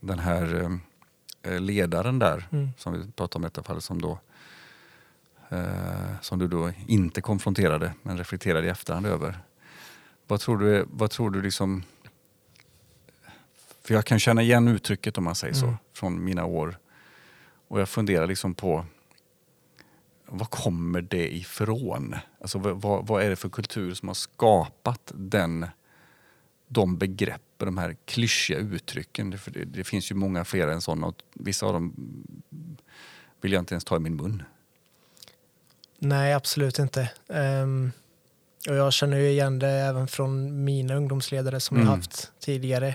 den 0.00 0.18
här 0.18 0.78
eh, 1.42 1.60
ledaren 1.60 2.18
där 2.18 2.48
Mm. 2.52 2.68
som 2.76 2.92
vi 2.92 3.12
pratade 3.12 3.36
om 3.38 3.44
i 3.44 3.46
detta 3.48 3.62
fall 3.62 3.80
som 3.80 4.00
då 4.02 4.18
eh, 5.48 6.20
som 6.20 6.38
du 6.38 6.48
då 6.48 6.72
inte 6.86 7.20
konfronterade 7.20 7.92
men 8.02 8.18
reflekterade 8.18 8.66
i 8.66 8.70
efterhand 8.70 9.06
över. 9.06 9.38
Vad 10.26 10.40
tror 10.40 10.58
du, 10.58 10.84
vad 10.90 11.10
tror 11.10 11.30
du 11.30 11.42
liksom 11.42 11.82
för 13.84 13.94
jag 13.94 14.04
kan 14.04 14.18
känna 14.18 14.42
igen 14.42 14.68
uttrycket 14.68 15.18
om 15.18 15.24
man 15.24 15.34
säger 15.34 15.54
så 15.54 15.66
Mm. 15.66 15.76
från 15.94 16.24
mina 16.24 16.44
år 16.44 16.78
och 17.68 17.80
jag 17.80 17.88
funderar 17.88 18.26
liksom 18.26 18.54
på 18.54 18.86
var 20.26 20.46
kommer 20.46 21.02
det 21.02 21.34
ifrån? 21.36 22.14
Alltså, 22.40 22.58
vad- 22.58 23.06
vad, 23.06 23.22
är 23.22 23.30
det 23.30 23.36
för 23.36 23.48
kultur 23.48 23.94
som 23.94 24.08
har 24.08 24.14
skapat 24.14 25.12
den, 25.14 25.66
de 26.68 26.96
begreppen, 26.98 27.66
de 27.66 27.78
här 27.78 27.96
klyschiga 28.04 28.58
uttrycken? 28.58 29.30
Det, 29.30 29.38
det, 29.46 29.64
det 29.64 29.84
finns 29.84 30.10
ju 30.10 30.14
många 30.14 30.44
fler 30.44 30.68
än 30.68 30.80
sådana 30.80 31.06
och 31.06 31.16
vissa 31.34 31.66
av 31.66 31.72
dem 31.72 31.94
vill 33.40 33.52
jag 33.52 33.60
inte 33.62 33.74
ens 33.74 33.84
ta 33.84 33.96
i 33.96 33.98
min 33.98 34.16
mun. 34.16 34.42
Nej, 35.98 36.34
absolut 36.34 36.78
inte. 36.78 37.10
Ehm, 37.28 37.92
och 38.68 38.74
jag 38.74 38.92
känner 38.92 39.16
ju 39.16 39.28
igen 39.28 39.58
det 39.58 39.68
även 39.70 40.08
från 40.08 40.64
mina 40.64 40.94
ungdomsledare 40.94 41.60
som 41.60 41.76
Mm. 41.76 41.88
jag 41.88 41.96
haft 41.96 42.32
tidigare. 42.40 42.94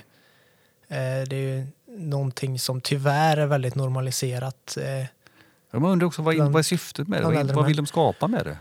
Eh, 0.89 1.28
det 1.28 1.36
är 1.36 1.58
ju 1.58 1.67
någonting 1.97 2.60
som 2.60 2.82
tyvärr 2.82 3.38
är 3.38 3.45
väldigt 3.45 3.76
normaliserat. 3.76 4.78
Eh, 4.82 5.06
Jag 5.71 5.84
undrar 5.84 6.08
också 6.08 6.21
vad, 6.21 6.36
Bland- 6.36 6.54
vad 6.54 6.60
är 6.60 6.63
syftet 6.63 7.08
med 7.08 7.21
det? 7.21 7.26
Vad, 7.26 7.52
vad 7.52 7.65
vill 7.65 7.76
de 7.78 7.86
skapa 7.86 8.28
med 8.28 8.45
det? 8.45 8.58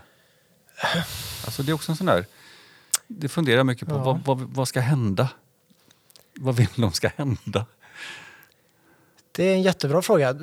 Alltså 1.45 1.63
det 1.63 1.71
är 1.71 1.73
också 1.73 1.91
en 1.91 1.95
sån 1.95 2.07
där, 2.07 2.25
det 3.07 3.27
funderar 3.29 3.57
jag 3.57 3.65
mycket 3.65 3.87
på. 3.87 3.95
Ja. 3.95 4.03
Vad, 4.03 4.19
vad, 4.25 4.39
vad 4.39 4.67
ska 4.67 4.79
hända? 4.79 5.29
Vad 6.35 6.55
vill 6.55 6.67
de 6.75 6.91
ska 6.91 7.09
hända? 7.15 7.65
det 9.31 9.43
är 9.43 9.53
en 9.53 9.61
jättebra 9.61 10.01
fråga. 10.01 10.35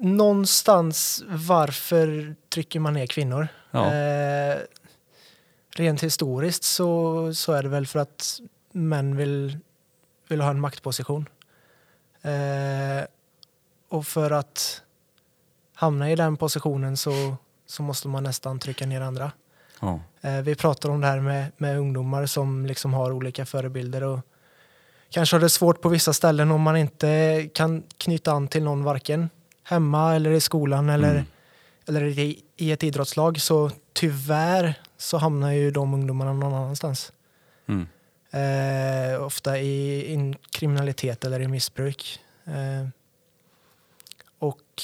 Någonstans 0.00 1.24
varför 1.28 2.34
trycker 2.48 2.80
man 2.80 2.94
ner 2.94 3.06
kvinnor? 3.06 3.48
Ja. 3.70 3.94
Eh, 3.94 4.56
rent 5.76 6.02
historiskt 6.02 6.64
så, 6.64 7.34
så 7.34 7.52
är 7.52 7.62
det 7.62 7.68
väl 7.68 7.86
för 7.86 7.98
att 7.98 8.40
män 8.72 9.16
vill, 9.16 9.58
vill 10.28 10.40
ha 10.40 10.50
en 10.50 10.60
maktposition. 10.60 11.28
Eh, 12.22 13.04
och 13.88 14.06
för 14.06 14.30
att 14.30 14.82
hamna 15.74 16.10
i 16.10 16.16
den 16.16 16.36
positionen 16.36 16.96
så, 16.96 17.36
så 17.66 17.82
måste 17.82 18.08
man 18.08 18.22
nästan 18.22 18.58
trycka 18.58 18.86
ner 18.86 19.00
andra. 19.00 19.32
Ja. 19.80 20.00
Eh, 20.20 20.40
Vi 20.40 20.54
pratar 20.54 20.88
om 20.88 21.00
det 21.00 21.06
här 21.06 21.20
med, 21.20 21.52
med 21.56 21.78
ungdomar 21.78 22.26
som 22.26 22.66
liksom 22.66 22.94
har 22.94 23.12
olika 23.12 23.46
förebilder 23.46 24.02
och 24.02 24.20
kanske 25.10 25.36
har 25.36 25.40
det 25.40 25.50
svårt 25.50 25.80
på 25.82 25.88
vissa 25.88 26.12
ställen 26.12 26.50
om 26.50 26.62
man 26.62 26.76
inte 26.76 27.48
kan 27.54 27.82
knyta 27.96 28.32
an 28.32 28.48
till 28.48 28.64
någon 28.64 28.84
varken 28.84 29.30
hemma 29.62 30.14
eller 30.14 30.30
i 30.30 30.40
skolan 30.40 30.88
eller, 30.88 31.10
Mm. 31.14 31.26
eller 31.88 32.04
i, 32.18 32.42
i 32.56 32.72
ett 32.72 32.82
idrottslag. 32.82 33.40
Så 33.40 33.70
tyvärr 33.92 34.74
så 34.96 35.18
hamnar 35.18 35.50
ju 35.52 35.70
de 35.70 35.94
ungdomarna 35.94 36.32
någon 36.32 36.54
annanstans. 36.54 37.12
Mm. 37.66 37.86
Eh, 38.34 39.22
ofta 39.22 39.58
i 39.58 40.12
in 40.12 40.36
kriminalitet 40.50 41.24
eller 41.24 41.40
i 41.40 41.48
missbruk. 41.48 42.20
Eh, 42.44 42.88
och 44.38 44.82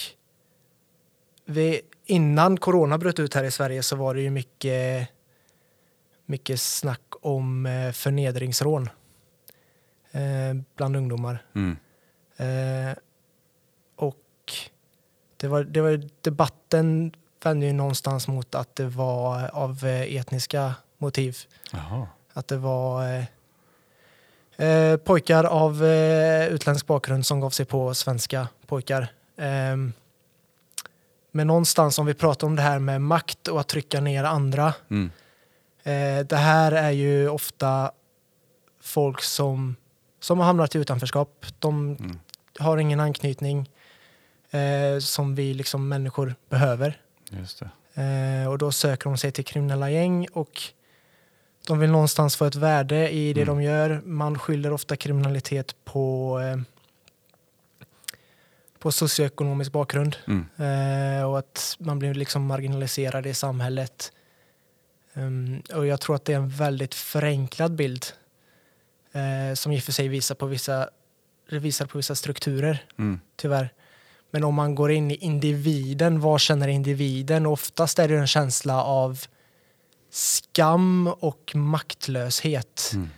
vi, 1.44 1.80
innan 2.04 2.56
corona 2.56 2.98
bröt 2.98 3.18
ut 3.18 3.34
här 3.34 3.44
i 3.44 3.50
Sverige 3.50 3.82
så 3.82 3.96
var 3.96 4.14
det 4.14 4.20
ju 4.20 4.30
mycket, 4.30 5.08
mycket 6.26 6.60
snack 6.60 7.00
om 7.20 7.66
eh, 7.66 7.92
förnedringsrån 7.92 8.88
eh, 10.10 10.54
bland 10.76 10.96
ungdomar. 10.96 11.44
Mm. 11.54 11.76
Eh, 12.36 12.96
och 13.96 14.52
det 15.36 15.48
var, 15.48 15.64
det 15.64 15.80
var, 15.80 16.02
debatten 16.20 17.12
vände 17.42 17.66
ju 17.66 17.72
någonstans 17.72 18.28
mot 18.28 18.54
att 18.54 18.76
det 18.76 18.86
var 18.86 19.50
av 19.54 19.84
eh, 19.84 20.16
etniska 20.16 20.74
motiv. 20.98 21.36
Jaha. 21.72 22.08
Att 22.32 22.48
det 22.48 22.56
var 22.56 23.24
eh, 24.60 24.96
pojkar 24.96 25.44
av 25.44 25.84
eh, 25.84 26.46
utländsk 26.46 26.86
bakgrund 26.86 27.26
som 27.26 27.40
gav 27.40 27.50
sig 27.50 27.66
på 27.66 27.94
svenska 27.94 28.48
pojkar. 28.66 29.08
Ehm, 29.36 29.92
men 31.32 31.46
någonstans 31.46 31.98
om 31.98 32.06
vi 32.06 32.14
pratar 32.14 32.46
om 32.46 32.56
det 32.56 32.62
här 32.62 32.78
med 32.78 33.00
makt 33.02 33.48
och 33.48 33.60
att 33.60 33.68
trycka 33.68 34.00
ner 34.00 34.24
andra. 34.24 34.74
Mm. 34.90 35.10
Eh, 35.82 36.26
det 36.26 36.36
här 36.36 36.72
är 36.72 36.90
ju 36.90 37.28
ofta 37.28 37.92
folk 38.82 39.22
som, 39.22 39.76
som 40.20 40.38
har 40.38 40.46
hamnat 40.46 40.74
i 40.74 40.78
utanförskap. 40.78 41.46
De 41.58 41.96
Mm. 42.00 42.18
har 42.58 42.78
ingen 42.78 43.00
anknytning 43.00 43.70
eh, 44.50 44.98
som 45.00 45.34
vi 45.34 45.54
liksom 45.54 45.88
människor 45.88 46.34
behöver. 46.48 47.00
Just 47.30 47.62
det. 47.94 48.02
Eh, 48.02 48.48
och 48.50 48.58
då 48.58 48.72
söker 48.72 49.04
de 49.10 49.18
sig 49.18 49.32
till 49.32 49.44
kriminella 49.44 49.90
gäng 49.90 50.26
och 50.32 50.62
de 51.66 51.78
vill 51.78 51.90
någonstans 51.90 52.36
få 52.36 52.44
ett 52.44 52.54
värde 52.54 53.10
i 53.10 53.32
det 53.32 53.42
Mm. 53.42 53.54
de 53.56 53.62
gör. 53.62 54.00
Man 54.04 54.38
skyller 54.38 54.72
ofta 54.72 54.96
kriminalitet 54.96 55.74
på, 55.84 56.38
eh, 56.40 56.60
på 58.78 58.92
socioekonomisk 58.92 59.72
bakgrund 59.72 60.16
Mm. 60.26 60.46
eh, 61.18 61.24
och 61.24 61.38
att 61.38 61.76
man 61.78 61.98
blir 61.98 62.14
liksom 62.14 62.46
marginaliserad 62.46 63.26
i 63.26 63.34
samhället. 63.34 64.12
Um, 65.14 65.62
och 65.74 65.86
jag 65.86 66.00
tror 66.00 66.16
att 66.16 66.24
det 66.24 66.32
är 66.32 66.36
en 66.36 66.48
väldigt 66.48 66.94
förenklad 66.94 67.74
bild 67.74 68.06
eh, 69.12 69.54
som 69.54 69.72
i 69.72 69.78
och 69.78 69.82
för 69.82 69.92
sig 69.92 70.08
visar 70.08 70.34
på 70.34 70.46
vissa, 70.46 70.88
visar 71.50 71.86
på 71.86 71.98
vissa 71.98 72.14
strukturer 72.14 72.84
Mm. 72.98 73.20
tyvärr. 73.36 73.72
Men 74.30 74.44
om 74.44 74.54
man 74.54 74.74
går 74.74 74.90
in 74.92 75.10
i 75.10 75.14
individen, 75.14 76.20
vad 76.20 76.40
känner 76.40 76.68
individen? 76.68 77.46
Oftast 77.46 77.98
är 77.98 78.08
det 78.08 78.16
en 78.18 78.26
känsla 78.26 78.84
av 78.84 79.18
skam 80.10 81.06
och 81.20 81.52
maktlöshet 81.54 82.90
Mm. 82.94 83.08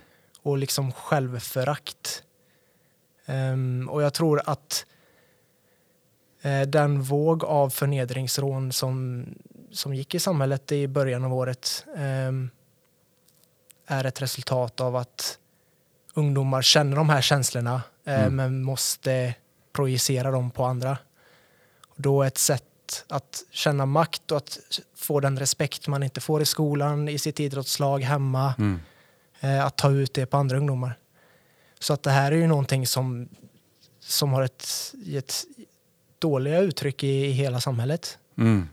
och 0.41 0.57
liksom 0.57 0.91
självförakt. 0.91 2.23
Ehm, 3.25 3.89
och 3.89 4.01
jag 4.03 4.13
tror 4.13 4.41
att 4.45 4.85
eh, 6.41 6.61
den 6.61 7.01
våg 7.01 7.43
av 7.43 7.69
förnedringsrån 7.69 8.71
som, 8.71 9.25
som 9.71 9.93
gick 9.93 10.15
i 10.15 10.19
samhället 10.19 10.71
i 10.71 10.87
början 10.87 11.23
av 11.23 11.33
året 11.33 11.85
ehm, 11.97 12.49
är 13.87 14.03
ett 14.05 14.21
resultat 14.21 14.79
av 14.81 14.95
att 14.95 15.39
ungdomar 16.13 16.61
känner 16.61 16.95
de 16.97 17.09
här 17.09 17.21
känslorna 17.21 17.81
Mm. 18.05 18.35
men 18.35 18.63
måste 18.63 19.35
projicera 19.73 20.31
dem 20.31 20.51
på 20.51 20.65
andra. 20.65 20.97
Och 21.87 21.95
då 22.01 22.21
är 22.23 22.27
ett 22.27 22.37
sätt 22.37 22.65
att 23.09 23.43
känna 23.51 23.85
makt 23.85 24.31
och 24.31 24.37
att 24.37 24.59
få 24.95 25.19
den 25.19 25.39
respekt 25.39 25.87
man 25.87 26.03
inte 26.03 26.21
får 26.21 26.41
i 26.41 26.45
skolan, 26.45 27.09
i 27.09 27.17
sitt 27.19 27.39
idrottslag, 27.39 27.99
hemma, 27.99 28.53
Mm. 28.57 28.79
eh, 29.39 29.65
att 29.65 29.77
ta 29.77 29.91
ut 29.91 30.13
det 30.13 30.25
på 30.25 30.37
andra 30.37 30.57
ungdomar. 30.57 30.97
Så 31.79 31.93
att 31.93 32.03
det 32.03 32.11
här 32.11 32.31
är 32.31 32.35
ju 32.35 32.47
någonting 32.47 32.87
som, 32.87 33.29
som 33.99 34.33
har 34.33 34.43
ett, 34.43 34.93
ett 35.07 35.33
dåliga 36.19 36.59
uttryck 36.59 37.03
i, 37.03 37.25
i 37.25 37.31
hela 37.31 37.61
samhället. 37.61 38.17
Mm. 38.37 38.67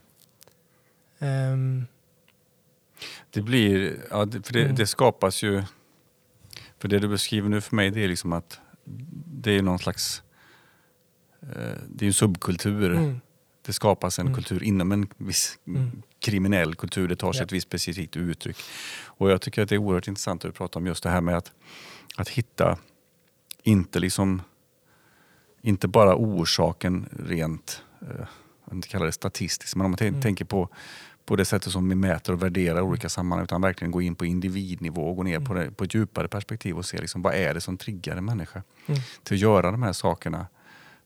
Ehm, 1.18 1.87
Det 3.31 3.40
blir, 3.42 3.96
ja, 4.11 4.27
för 4.42 4.53
det, 4.53 4.62
Mm. 4.64 4.75
det 4.77 4.87
skapas 4.87 5.42
ju, 5.42 5.62
för 6.79 6.88
det 6.88 6.99
du 6.99 7.09
beskriver 7.09 7.49
nu 7.49 7.61
för 7.61 7.77
mig 7.77 7.90
det 7.90 8.05
är 8.05 8.09
liksom 8.09 8.33
att 8.33 8.61
det 9.27 9.51
är 9.53 9.62
någon 9.62 9.79
slags, 9.79 10.23
eh, 11.42 11.75
det 11.88 12.05
är 12.05 12.07
en 12.07 12.12
subkultur. 12.14 12.90
mm, 12.94 13.20
Det 13.70 13.74
skapas 13.74 14.18
en 14.18 14.26
Mm. 14.26 14.35
kultur 14.35 14.62
inom 14.62 14.92
en 14.92 15.09
viss 15.16 15.59
Mm. 15.66 16.02
kriminell 16.20 16.74
kultur. 16.74 17.09
Det 17.09 17.16
tar 17.16 17.33
sig 17.33 17.40
Ja. 17.40 17.44
ett 17.44 17.52
visst 17.52 17.66
specifikt 17.66 18.16
uttryck. 18.16 18.56
Och 19.06 19.30
jag 19.30 19.40
tycker 19.40 19.62
att 19.62 19.68
det 19.68 19.74
är 19.74 19.78
oerhört 19.78 20.09
intressant 20.09 20.44
att 20.44 20.48
du 20.48 20.52
pratar 20.52 20.80
om 20.80 20.87
just 20.87 21.02
det 21.02 21.11
här 21.11 21.20
med 21.20 21.37
att, 21.37 21.52
att 22.16 22.28
hitta, 22.28 22.78
inte 23.62 23.98
liksom, 24.00 24.42
inte 25.62 25.88
bara 25.88 26.14
orsaken 26.16 27.09
rent, 27.26 27.83
eh, 28.02 28.26
inte 28.72 28.88
kalla 28.88 29.04
det 29.04 29.12
statistiskt, 29.12 29.76
men 29.76 29.85
om 29.85 29.90
man 29.90 30.09
Mm. 30.09 30.20
tänker 30.22 30.44
på, 30.44 30.68
på 31.24 31.37
det 31.37 31.44
sättet 31.44 31.72
som 31.72 31.88
vi 31.88 31.94
mäter 31.94 32.33
och 32.33 32.42
värderar 32.42 32.80
olika 32.80 33.09
sammanhang, 33.09 33.44
utan 33.44 33.61
verkligen 33.62 33.90
gå 33.90 34.02
in 34.02 34.14
på 34.14 34.24
individnivå 34.24 35.09
och 35.11 35.16
gå 35.16 35.22
ner 35.22 35.40
på, 35.40 35.52
Mm. 35.52 35.64
det, 35.64 35.70
på 35.72 35.85
ett 35.85 35.94
djupare 35.94 36.28
perspektiv 36.28 36.76
och 36.78 36.85
se 36.87 36.98
liksom, 36.98 37.22
vad 37.22 37.35
är 37.35 37.54
det 37.54 37.61
som 37.61 37.76
triggar 37.78 38.16
en 38.16 38.24
människa 38.24 38.62
mm, 38.87 39.00
till 39.22 39.35
att 39.35 39.40
göra 39.40 39.70
de 39.70 39.83
här 39.83 39.92
sakerna. 39.92 40.46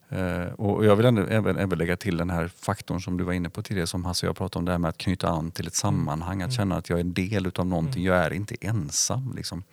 Eh, 0.08 0.46
och 0.46 0.84
jag 0.84 0.96
vill 0.96 1.06
ändå, 1.06 1.22
även, 1.22 1.58
även 1.58 1.78
lägga 1.78 1.96
till 1.96 2.16
den 2.16 2.30
här 2.30 2.48
faktorn 2.48 3.00
som 3.00 3.16
du 3.16 3.24
var 3.24 3.32
inne 3.32 3.50
på 3.50 3.62
tidigare, 3.62 3.86
som 3.86 4.04
Hasse 4.04 4.26
och 4.26 4.28
jag 4.28 4.36
pratade 4.36 4.58
om, 4.58 4.64
det 4.64 4.72
här 4.72 4.78
med 4.78 4.88
att 4.88 4.98
knyta 4.98 5.28
an 5.28 5.50
till 5.50 5.66
ett 5.66 5.74
sammanhang, 5.74 6.42
att 6.42 6.46
Mm. 6.46 6.56
känna 6.56 6.76
att 6.76 6.88
jag 6.88 6.96
är 6.98 7.00
en 7.00 7.14
del 7.14 7.46
utav 7.46 7.66
någonting, 7.66 8.06
Mm. 8.06 8.16
jag 8.16 8.26
är 8.26 8.32
inte 8.32 8.56
ensam. 8.60 9.32
Liksom. 9.36 9.64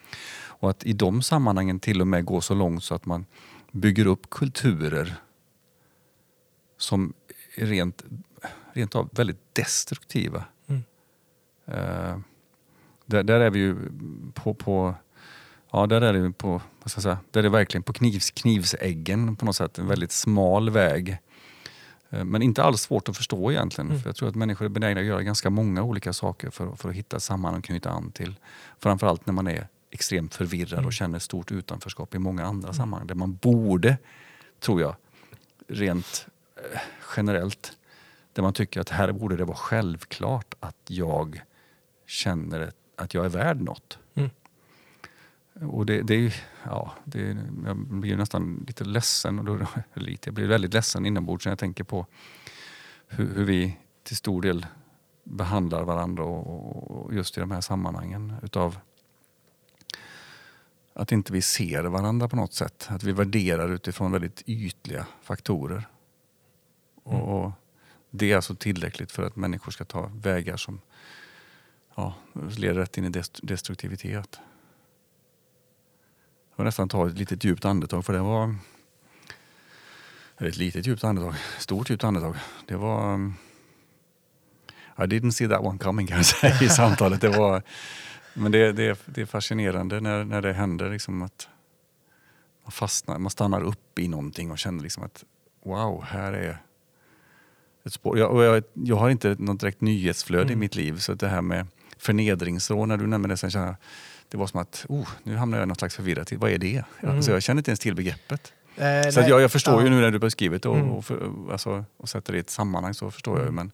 Och 0.46 0.70
att 0.70 0.84
i 0.84 0.94
de 0.94 1.22
sammanhangen 1.22 1.80
till 1.80 2.02
och 2.02 2.08
med 2.08 2.26
gå 2.26 2.42
så 2.42 2.54
långt 2.54 2.84
så 2.84 2.96
att 2.96 3.06
man 3.06 3.26
bygger 3.72 4.06
upp 4.06 4.30
kulturer 4.30 5.14
som 6.78 7.14
är 7.56 7.66
rent, 7.66 8.04
rent 8.74 8.96
av 8.96 9.10
väldigt 9.12 9.56
destruktiva. 9.56 10.44
Mm. 10.68 10.84
Eh, 11.68 12.20
där, 13.06 13.24
där 13.24 13.40
är 13.40 13.50
vi 13.50 13.60
ju 13.60 13.76
på, 14.34 14.54
på 14.54 14.96
Ja, 15.72 15.88
där 15.88 16.02
är 16.02 16.14
det 16.14 16.32
på, 16.32 16.50
vad 16.50 16.92
ska 16.92 16.98
jag 16.98 17.04
säga, 17.04 17.18
där 17.32 17.40
är 17.40 17.44
det 17.44 17.50
verkligen 17.50 17.84
på 17.84 17.94
knivs, 17.94 18.32
knivsäggen 18.32 19.36
på 19.36 19.46
något 19.46 19.56
sätt. 19.56 19.78
En 19.78 19.88
väldigt 19.88 20.12
smal 20.12 20.70
väg. 20.70 21.18
Eh, 22.10 22.24
Men 22.24 22.42
inte 22.42 22.64
alls 22.64 22.82
svårt 22.82 23.10
att 23.10 23.18
förstå 23.18 23.52
egentligen. 23.52 23.90
Mm. 23.90 24.02
För 24.02 24.10
jag 24.10 24.16
tror 24.16 24.30
att 24.30 24.36
människor 24.36 24.66
är 24.66 24.70
benägna 24.70 25.00
att 25.00 25.06
göra 25.08 25.24
ganska 25.24 25.50
många 25.50 25.84
olika 25.84 26.14
saker 26.14 26.50
för, 26.50 26.76
för 26.76 26.90
att 26.90 26.96
hitta 26.96 27.20
samman 27.20 27.56
och 27.56 27.64
knyta 27.64 27.90
an 27.90 28.12
till. 28.12 28.36
Framförallt 28.80 29.26
när 29.26 29.34
man 29.34 29.48
är 29.48 29.68
extremt 29.92 30.36
förvirrad 30.36 30.74
Mm. 30.74 30.86
och 30.86 30.94
känner 30.94 31.20
stort 31.20 31.52
utanförskap 31.52 32.16
i 32.16 32.20
många 32.20 32.46
andra 32.46 32.74
sammanhang. 32.74 33.08
Där 33.08 33.16
man 33.16 33.36
borde, 33.36 33.98
tror 34.60 34.82
jag, 34.82 34.96
rent 35.68 36.28
eh, 36.74 36.80
generellt, 37.18 37.72
där 38.34 38.44
man 38.44 38.54
tycker 38.54 38.82
att 38.82 38.90
här 38.90 39.12
borde 39.12 39.36
det 39.36 39.46
vara 39.46 39.58
självklart 39.58 40.54
att 40.60 40.78
jag 40.88 41.42
känner 42.08 42.72
att 42.96 43.14
jag 43.14 43.26
är 43.26 43.30
värd 43.30 43.62
något. 43.62 43.98
Mm. 44.16 44.30
Och 45.62 45.86
det, 45.86 46.02
det 46.02 46.14
är 46.16 46.36
ja, 46.64 46.94
det, 47.06 47.22
är- 47.30 47.50
jag 47.66 47.78
blir 47.78 48.18
nästan 48.18 48.64
lite 48.68 48.84
ledsen, 48.84 49.40
och 49.40 49.46
då, 49.46 49.68
lite, 49.94 50.28
jag 50.28 50.34
blir 50.34 50.48
väldigt 50.48 50.74
ledsen 50.74 51.06
inombords 51.06 51.46
när 51.46 51.52
jag 51.52 51.60
tänker 51.60 51.84
på 51.84 52.06
hur, 53.08 53.36
hur 53.36 53.46
vi 53.46 53.78
till 54.04 54.16
stor 54.16 54.42
del 54.42 54.66
behandlar 55.24 55.84
varandra 55.84 56.24
och, 56.24 57.06
och 57.06 57.14
just 57.14 57.38
i 57.38 57.40
de 57.40 57.52
här 57.52 57.62
sammanhangen. 57.62 58.34
Utav 58.44 58.78
att 60.94 61.12
inte 61.12 61.34
vi 61.34 61.42
ser 61.42 61.84
varandra 61.84 62.28
på 62.30 62.36
något 62.36 62.54
sätt. 62.54 62.88
Att 62.90 63.04
vi 63.04 63.12
värderar 63.12 63.70
utifrån 63.70 64.12
väldigt 64.12 64.44
ytliga 64.46 65.06
faktorer. 65.22 65.88
Mm. 67.06 67.22
Och, 67.22 67.52
Det 68.10 68.32
är 68.32 68.36
alltså 68.36 68.56
tillräckligt 68.56 69.12
för 69.12 69.24
att 69.24 69.36
människor 69.36 69.72
ska 69.72 69.86
ta 69.86 70.12
vägar 70.16 70.58
som 70.58 70.82
ja, 71.96 72.14
leder 72.58 72.74
rätt 72.80 72.98
in 72.98 73.06
i 73.06 73.10
dest- 73.10 73.40
destruktivitet. 73.44 74.40
Jag 76.52 76.56
får 76.56 76.64
nästan 76.64 76.90
ta 76.90 77.08
ett 77.08 77.18
litet 77.18 77.44
djupt 77.44 77.66
andetag 77.66 78.06
för 78.06 78.14
det 78.14 78.20
var 78.20 78.56
ett 80.38 80.58
litet 80.58 80.88
djupt 80.88 81.04
andetag, 81.04 81.36
stort 81.60 81.90
djupt 81.90 82.04
andetag. 82.04 82.36
Det 82.66 82.76
var 82.76 83.32
I 84.98 85.02
didn't 85.02 85.32
see 85.32 85.48
that 85.48 85.62
one 85.62 85.78
coming 85.80 86.08
kan 86.08 86.18
jag 86.18 86.26
säga 86.26 86.62
i 86.62 86.70
samtalet. 86.70 87.22
Det 87.22 87.30
var, 87.30 87.64
men 88.34 88.52
det, 88.52 88.72
det, 88.72 89.00
det 89.06 89.22
är 89.22 89.26
fascinerande 89.26 90.00
när, 90.00 90.24
när 90.24 90.42
det 90.42 90.54
händer 90.54 90.90
liksom 90.90 91.22
att 91.22 91.48
man 92.64 92.72
fastnar, 92.72 93.18
man 93.20 93.32
stannar 93.32 93.62
upp 93.62 94.00
i 94.00 94.08
någonting 94.08 94.52
och 94.52 94.60
känner 94.60 94.84
liksom 94.84 95.04
att 95.04 95.24
wow, 95.64 96.04
här 96.04 96.34
är 96.34 96.58
ett 97.86 97.94
spår. 97.94 98.20
Jag, 98.20 98.44
jag, 98.44 98.64
jag 98.74 98.96
har 98.96 99.10
inte 99.10 99.36
något 99.40 99.60
direkt 99.60 99.82
nyhetsflöde 99.82 100.44
i 100.44 100.54
Mm. 100.54 100.60
mitt 100.60 100.76
liv 100.76 100.98
så 100.98 101.14
det 101.14 101.28
här 101.28 101.42
med 101.42 101.68
förnedringsrån, 101.98 102.90
när 102.90 102.98
du 102.98 103.08
nämnde 103.08 103.30
det, 103.30 103.38
sen 103.38 103.52
känner 103.52 103.66
jag, 103.68 103.76
det 104.32 104.38
var 104.38 104.48
som 104.48 104.60
att 104.60 104.86
oh, 104.90 105.10
nu 105.24 105.36
hamnar 105.36 105.58
jag 105.58 105.66
i 105.66 105.68
något 105.68 105.80
slags 105.80 105.96
förvirrat 105.96 106.28
till. 106.28 106.38
Vad 106.38 106.52
är 106.52 106.58
det? 106.58 106.84
Mm. 107.02 107.16
Alltså, 107.16 107.32
jag 107.32 107.44
känner 107.44 107.60
inte 107.60 107.72
ens 107.72 107.80
till 107.80 107.96
begreppet. 107.96 108.54
Eh, 108.76 109.10
Så 109.10 109.20
jag, 109.20 109.42
jag 109.42 109.52
förstår 109.52 109.74
ja. 109.74 109.84
ju 109.84 109.90
nu 109.90 110.02
när 110.02 110.12
du 110.12 110.20
beskrivit 110.20 110.64
det 110.64 110.70
och, 110.70 110.76
Mm. 110.78 110.92
och, 110.92 111.06
för, 111.06 111.32
alltså, 111.52 111.86
och 111.98 112.10
sätter 112.10 112.34
det 112.34 112.38
i 112.38 112.42
ett 112.42 112.50
sammanhang 112.50 112.94
så 112.94 113.12
förstår 113.12 113.38
jag 113.38 113.44
ju. 113.46 113.50
Mm. 113.50 113.56
Men, 113.56 113.72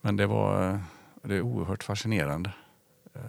men 0.00 0.16
det 0.16 0.26
var 0.26 0.70
eh, 0.70 0.78
det 1.22 1.34
är 1.34 1.40
oerhört 1.40 1.82
fascinerande. 1.82 2.50
Eh. 3.14 3.20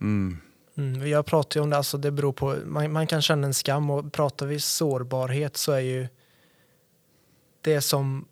Mm. 0.00 0.38
Mm, 0.76 1.08
jag 1.08 1.26
pratar 1.26 1.60
ju 1.60 1.64
om 1.64 1.70
det, 1.70 1.76
alltså 1.76 1.98
det 1.98 2.10
beror 2.10 2.32
på, 2.32 2.56
man, 2.66 2.92
man 2.92 3.06
kan 3.06 3.22
känna 3.22 3.46
en 3.46 3.54
skam 3.54 3.90
och 3.90 4.12
pratar 4.12 4.46
vi 4.46 4.60
sårbarhet 4.60 5.56
så 5.56 5.72
är 5.72 5.80
ju 5.80 6.08
det 7.60 7.80
som 7.80 8.24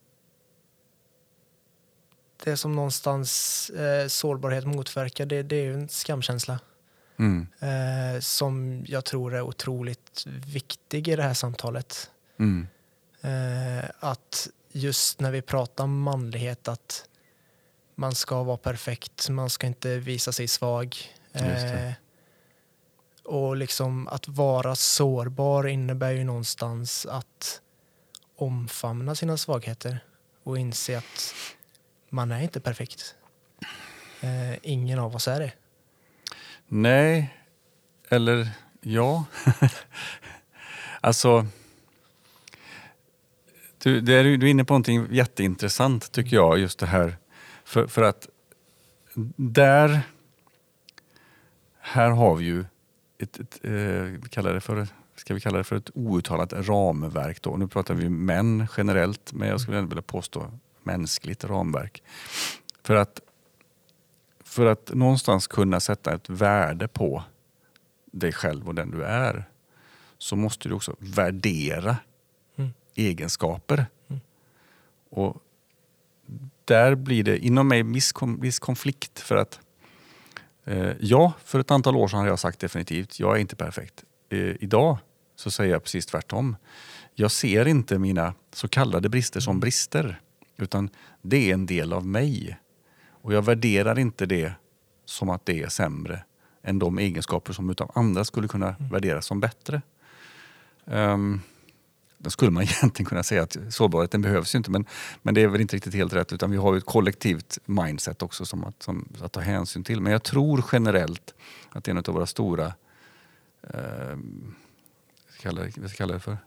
det 2.45 2.57
som 2.57 2.73
någonstans 2.77 3.71
eh, 3.71 4.09
sårbarhet 4.09 4.67
motverkar, 4.67 5.27
det, 5.27 5.43
det 5.43 5.57
är 5.57 5.63
ju 5.65 5.75
en 5.75 5.89
skamkänsla 5.89 6.59
Mm. 7.19 7.47
eh, 7.61 8.21
som 8.21 8.85
jag 8.89 9.05
tror 9.05 9.35
är 9.35 9.41
otroligt 9.43 10.25
viktig 10.27 11.09
i 11.09 11.17
det 11.17 11.23
här 11.23 11.35
samtalet. 11.35 12.11
Mm. 12.39 12.67
Eh, 13.21 13.91
att 14.01 14.49
just 14.73 15.21
när 15.21 15.31
vi 15.31 15.43
pratar 15.43 15.85
om 15.85 16.01
manlighet 16.03 16.69
att 16.69 17.05
man 17.95 18.15
ska 18.15 18.43
vara 18.43 18.57
perfekt, 18.57 19.29
man 19.29 19.51
ska 19.51 19.67
inte 19.67 19.99
visa 19.99 20.33
sig 20.33 20.49
svag. 20.49 20.97
Eh, 21.33 21.93
och 23.25 23.57
liksom 23.57 24.09
att 24.09 24.29
vara 24.29 24.77
sårbar 24.77 25.67
innebär 25.67 26.11
ju 26.11 26.25
någonstans 26.25 27.07
att 27.07 27.61
omfamna 28.37 29.15
sina 29.15 29.37
svagheter 29.37 30.05
och 30.43 30.59
inse 30.59 30.99
att 30.99 31.35
man 32.11 32.33
är 32.33 32.43
inte 32.43 32.61
perfekt. 32.61 33.15
Eh, 34.21 34.59
ingen 34.63 34.99
av 34.99 35.15
oss 35.15 35.29
är 35.29 35.41
det. 35.41 35.53
Nej, 36.69 37.37
eller 38.09 38.49
ja. 38.81 39.25
alltså, 41.01 41.47
du, 43.79 44.01
det 44.01 44.15
är, 44.15 44.25
du 44.25 44.47
är 44.47 44.51
inne 44.51 44.65
på 44.65 44.73
någonting 44.73 45.07
jätteintressant 45.11 46.13
tycker 46.13 46.37
jag, 46.37 46.59
just 46.59 46.79
det 46.79 46.87
här. 46.87 47.17
För, 47.65 47.87
för 47.87 48.03
att 48.03 48.29
där, 49.37 50.01
här 51.81 52.11
har 52.11 52.37
vi 52.37 52.45
ju 52.45 52.65
ett, 53.19 53.41
ett 53.41 53.59
eh, 53.63 53.73
vi 54.23 54.29
kallar 54.31 54.55
det 54.55 54.61
för, 54.61 54.89
ska 55.17 55.35
vi 55.35 55.41
kalla 55.41 55.59
det 55.59 55.65
för 55.65 55.77
ett 55.77 55.91
outtalat 55.95 56.53
ramverk. 56.53 57.43
Då. 57.43 57.57
Nu 57.57 57.69
pratar 57.69 57.95
vi 57.95 58.09
män 58.09 58.67
generellt, 58.77 59.33
men 59.33 59.49
jag 59.49 59.61
skulle 59.61 59.79
ändå 59.79 59.89
vilja 59.89 60.03
påstå 60.03 60.53
mänskligt 60.83 61.45
ramverk. 61.45 62.03
För 62.83 62.95
att 62.95 63.21
för 64.45 64.67
att 64.67 64.91
någonstans 64.95 65.47
kunna 65.47 65.81
sätta 65.81 66.15
ett 66.15 66.29
värde 66.29 66.89
på 66.89 67.25
dig 68.13 68.33
själv 68.33 68.69
och 68.69 68.75
den 68.75 68.91
du 68.91 69.05
är 69.05 69.45
så 70.19 70.37
måste 70.37 70.69
du 70.69 70.75
också 70.75 70.97
värdera 70.99 71.97
Mm. 72.57 72.73
egenskaper. 72.95 73.87
Mm. 74.09 74.21
Och 75.11 75.43
där 76.65 76.95
blir 76.95 77.25
det 77.25 77.39
inom 77.39 77.69
mig 77.69 77.83
viss, 78.41 78.59
konflikt 78.59 79.21
för 79.21 79.37
att 79.37 79.61
eh, 80.65 80.93
ja, 81.01 81.33
för 81.45 81.61
ett 81.61 81.71
antal 81.71 81.97
år 81.97 82.09
sedan 82.09 82.21
har 82.21 82.27
jag 82.27 82.39
sagt 82.39 82.61
definitivt, 82.61 83.21
jag 83.21 83.37
är 83.37 83.41
inte 83.41 83.57
perfekt. 83.57 84.05
Eh, 84.29 84.39
idag 84.39 84.99
så 85.37 85.51
säger 85.51 85.73
jag 85.73 85.83
precis 85.83 86.07
tvärtom. 86.07 86.57
Jag 87.15 87.31
ser 87.31 87.69
inte 87.69 87.99
mina 87.99 88.35
så 88.53 88.69
kallade 88.69 89.09
brister 89.09 89.41
som 89.41 89.61
brister, 89.61 90.21
utan 90.63 90.91
det 91.23 91.51
är 91.51 91.55
en 91.55 91.67
del 91.67 91.93
av 91.93 92.07
mig. 92.07 92.59
Och 93.23 93.35
jag 93.35 93.43
värderar 93.45 93.99
inte 93.99 94.27
det 94.27 94.53
som 95.05 95.31
att 95.31 95.47
det 95.47 95.63
är 95.63 95.69
sämre 95.69 96.25
än 96.63 96.79
de 96.79 96.99
egenskaper 96.99 97.53
som 97.53 97.71
utav 97.71 97.91
andra 97.95 98.25
skulle 98.25 98.49
kunna 98.49 98.75
värderas 98.79 99.27
som 99.27 99.41
bättre. 99.41 99.83
Um, 100.85 101.41
då 102.19 102.31
skulle 102.31 102.51
man 102.51 102.63
egentligen 102.81 103.09
kunna 103.09 103.23
säga 103.23 103.43
att 103.43 103.57
sårbarheten 103.71 104.23
behövs 104.23 104.55
ju 104.55 104.57
inte 104.57 104.71
men, 104.71 104.85
men 105.23 105.35
det 105.35 105.43
är 105.43 105.49
väl 105.49 105.61
inte 105.61 105.77
riktigt 105.77 105.95
helt 105.95 106.13
rätt 106.13 106.33
utan 106.33 106.51
vi 106.51 106.57
har 106.57 106.73
ju 106.75 106.79
ett 106.79 106.87
kollektivt 106.87 107.59
mindset 107.67 108.23
också 108.23 108.45
som 108.45 108.65
att, 108.65 108.83
som, 108.83 109.09
att 109.21 109.33
ta 109.33 109.41
hänsyn 109.41 109.85
till. 109.85 110.01
Men 110.01 110.13
jag 110.13 110.23
tror 110.23 110.65
generellt 110.73 111.35
att 111.71 111.89
en 111.89 111.99
av 111.99 112.05
våra 112.05 112.27
stora, 112.27 112.73
det- 113.63 114.19
vad 115.43 115.71
ska 115.71 115.81
jag 115.83 115.93
kalla 115.93 116.15
det 116.15 116.21
för? 116.21 116.39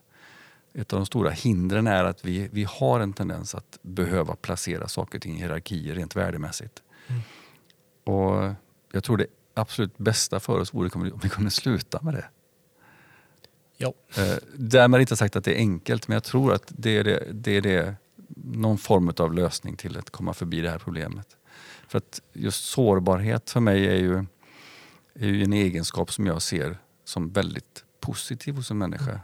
Ett 0.73 0.93
av 0.93 0.99
de 0.99 1.05
stora 1.05 1.29
hindren 1.29 1.87
är 1.87 2.03
att 2.03 2.25
vi, 2.25 2.49
vi 2.51 2.63
har 2.63 2.99
en 2.99 3.13
tendens 3.13 3.55
att 3.55 3.79
behöva 3.81 4.35
placera 4.35 4.87
saker 4.87 5.17
och 5.17 5.21
ting 5.21 5.35
i 5.35 5.39
hierarkier 5.39 5.95
rent 5.95 6.15
värdemässigt. 6.15 6.83
Mm. 7.07 7.21
Och 8.03 8.53
jag 8.91 9.03
tror 9.03 9.17
det 9.17 9.27
absolut 9.53 9.97
bästa 9.97 10.39
för 10.39 10.59
oss 10.59 10.73
vore 10.73 10.89
om 10.89 11.19
vi 11.23 11.29
kunde 11.29 11.51
sluta 11.51 12.01
med 12.01 12.13
det. 12.13 12.25
Ja. 13.77 13.93
Eh, 14.17 14.37
därmed 14.55 15.01
inte 15.01 15.15
sagt 15.15 15.35
att 15.35 15.43
det 15.43 15.53
är 15.53 15.57
enkelt, 15.57 16.07
men 16.07 16.13
jag 16.13 16.23
tror 16.23 16.53
att 16.53 16.63
det 16.67 16.97
är, 16.97 17.03
det, 17.03 17.27
det 17.31 17.51
är 17.51 17.61
det, 17.61 17.95
någon 18.35 18.77
form 18.77 19.13
av 19.17 19.33
lösning 19.33 19.77
till 19.77 19.97
att 19.97 20.09
komma 20.09 20.33
förbi 20.33 20.61
det 20.61 20.69
här 20.69 20.79
problemet. 20.79 21.37
För 21.87 21.97
att 21.97 22.21
just 22.33 22.65
sårbarhet 22.65 23.49
för 23.49 23.59
mig 23.59 23.87
är 23.87 23.95
ju, 23.95 24.25
är 25.13 25.27
ju 25.27 25.43
en 25.43 25.53
egenskap 25.53 26.11
som 26.11 26.27
jag 26.27 26.41
ser 26.41 26.77
som 27.05 27.29
väldigt 27.29 27.83
positiv 27.99 28.55
hos 28.55 28.71
en 28.71 28.77
människa. 28.77 29.19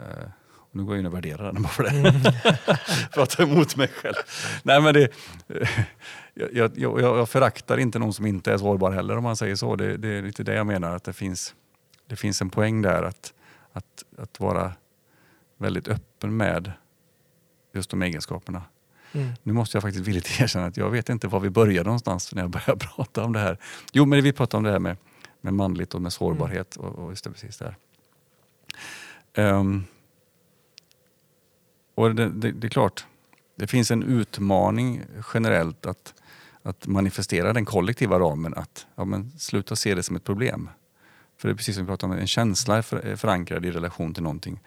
Eh, 0.00 0.28
nu 0.72 0.84
går 0.84 0.94
jag 0.94 1.00
in 1.00 1.06
och 1.06 1.14
värderar 1.14 1.52
den 1.52 1.62
bara 1.62 1.72
för 1.72 1.82
det. 1.82 2.12
för 3.14 3.22
att 3.22 3.30
ta 3.30 3.42
emot 3.42 3.76
mig 3.76 3.88
själv. 3.88 4.14
Nej, 4.62 4.82
men 4.82 4.94
det, 4.94 5.08
jag, 6.34 6.54
jag, 6.54 6.78
jag, 6.78 7.00
jag 7.00 7.28
föraktar 7.28 7.78
inte 7.78 7.98
någon 7.98 8.12
som 8.12 8.26
inte 8.26 8.52
är 8.52 8.58
sårbar 8.58 8.90
heller 8.90 9.16
om 9.16 9.22
man 9.22 9.36
säger 9.36 9.56
så. 9.56 9.76
Det, 9.76 9.96
det 9.96 10.08
är 10.08 10.22
lite 10.22 10.42
det 10.42 10.54
jag 10.54 10.66
menar, 10.66 10.96
att 10.96 11.04
det 11.04 11.12
finns, 11.12 11.54
det 12.06 12.16
finns 12.16 12.42
en 12.42 12.50
poäng 12.50 12.82
där 12.82 13.02
att, 13.02 13.34
att, 13.72 14.04
att 14.18 14.40
vara 14.40 14.72
väldigt 15.58 15.88
öppen 15.88 16.36
med 16.36 16.72
just 17.74 17.90
de 17.90 18.02
egenskaperna. 18.02 18.62
Mm. 19.12 19.32
Nu 19.42 19.52
måste 19.52 19.76
jag 19.76 19.82
faktiskt 19.82 20.06
villigt 20.06 20.40
erkänna 20.40 20.66
att 20.66 20.76
jag 20.76 20.90
vet 20.90 21.08
inte 21.08 21.28
var 21.28 21.40
vi 21.40 21.50
började 21.50 21.84
någonstans 21.84 22.34
när 22.34 22.42
jag 22.42 22.50
började 22.50 22.86
prata 22.96 23.24
om 23.24 23.32
det 23.32 23.38
här. 23.38 23.58
Jo, 23.92 24.04
men 24.04 24.22
vi 24.22 24.32
pratade 24.32 24.58
om 24.58 24.64
det 24.64 24.70
här 24.70 24.78
med, 24.78 24.96
med 25.40 25.54
manligt 25.54 25.94
och 25.94 26.02
med 26.02 26.12
sårbarhet 26.12 26.76
och, 26.76 26.98
och 26.98 27.10
just 27.10 27.24
det, 27.24 27.30
precis 27.30 27.58
där. 27.58 27.76
Ehm, 29.36 29.84
och 31.94 32.14
det, 32.14 32.28
det, 32.28 32.52
det 32.52 32.66
är 32.66 32.68
klart, 32.68 33.06
det 33.56 33.66
finns 33.66 33.90
en 33.90 34.02
utmaning 34.02 35.02
generellt 35.34 35.86
att, 35.86 36.14
att 36.62 36.86
manifestera 36.86 37.52
den 37.52 37.64
kollektiva 37.64 38.18
ramen. 38.18 38.54
Att 38.54 38.86
ja, 38.94 39.04
men 39.04 39.32
sluta 39.38 39.76
se 39.76 39.94
det 39.94 40.02
som 40.02 40.16
ett 40.16 40.24
problem. 40.24 40.70
För 41.38 41.48
det 41.48 41.52
är 41.52 41.56
precis 41.56 41.74
som 41.76 41.84
vi 41.84 41.88
pratade 41.88 42.12
om, 42.12 42.18
en 42.18 42.26
känsla 42.26 42.76
är 42.76 42.82
för- 42.82 43.06
är 43.06 43.16
förankrad 43.16 43.66
i 43.66 43.70
relation 43.70 44.14
till 44.14 44.22
någonting. 44.22 44.60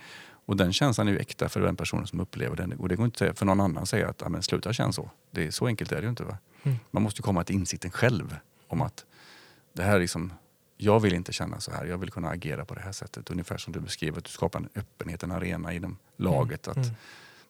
Och 0.45 0.58
den 0.58 0.73
känslan 0.73 1.08
är 1.08 1.12
ju 1.12 1.17
äkta 1.17 1.49
för 1.49 1.62
den 1.62 1.75
personen 1.75 2.08
som 2.08 2.19
upplever 2.19 2.55
den. 2.55 2.73
Och 2.73 2.89
det 2.89 2.95
går 2.95 3.05
inte 3.05 3.34
för 3.34 3.45
någon 3.45 3.60
annan 3.60 3.84
att 3.84 3.89
säga 3.89 4.10
att 4.10 4.21
ja, 4.21 4.29
men 4.29 4.43
sluta 4.43 4.73
känna 4.73 4.91
så. 4.91 5.10
Det 5.32 5.47
är, 5.47 5.51
så 5.51 5.67
enkelt 5.67 5.91
är 5.91 5.95
det 5.95 6.01
ju 6.03 6.10
inte. 6.10 6.23
Va? 6.23 6.38
Mm. 6.63 6.77
Man 6.91 7.03
måste 7.03 7.21
komma 7.21 7.43
till 7.43 7.55
insikten 7.55 7.91
själv 7.91 8.36
om 8.67 8.82
att 8.82 9.05
det 9.73 9.84
här 9.84 9.95
är 9.95 9.99
liksom, 9.99 10.34
jag 10.81 10.99
vill 10.99 11.13
inte 11.13 11.33
känna 11.33 11.59
så 11.59 11.71
här. 11.71 11.85
Jag 11.85 11.97
vill 11.97 12.11
kunna 12.11 12.29
agera 12.29 12.65
på 12.65 12.75
det 12.75 12.81
här 12.81 12.91
sättet. 12.91 13.29
Ungefär 13.29 13.57
som 13.57 13.73
du 13.73 13.79
beskrev, 13.79 14.17
att 14.17 14.23
du 14.23 14.29
skapar 14.29 14.59
en 14.59 14.69
öppenhet, 14.75 15.23
en 15.23 15.31
arena 15.31 15.73
inom 15.73 15.97
laget. 16.15 16.67
Att 16.67 16.77
Mm. 16.77 16.89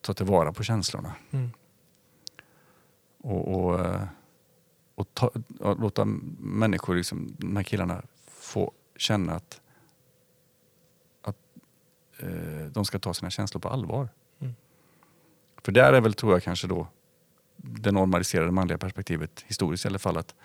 ta 0.02 0.14
tillvara 0.14 0.54
på 0.54 0.64
känslorna. 0.64 1.16
Mm. 1.32 1.50
Och, 3.18 3.48
och, 3.48 4.00
och, 4.96 5.08
ta, 5.14 5.32
och 5.60 5.80
låta 5.80 6.06
människor, 6.40 6.96
liksom, 6.96 7.36
de 7.38 7.56
här 7.56 7.64
killarna, 7.64 8.04
få 8.28 8.72
känna 8.96 9.34
att, 9.36 9.62
att 11.22 11.38
eh, 12.20 12.66
de 12.72 12.86
ska 12.86 13.00
ta 13.00 13.14
sina 13.14 13.30
känslor 13.30 13.62
på 13.62 13.70
allvar. 13.70 14.10
Mm. 14.40 14.56
För 15.64 15.72
där 15.72 15.94
är 15.94 16.02
väl, 16.02 16.14
tror 16.14 16.32
jag, 16.34 16.44
kanske 16.44 16.68
då 16.68 16.88
det 17.58 17.92
normaliserade 17.92 18.52
manliga 18.52 18.78
perspektivet 18.78 19.44
historiskt 19.48 19.86
i 19.86 19.88
alla 19.88 20.00
fall 20.00 20.18
att, 20.18 20.36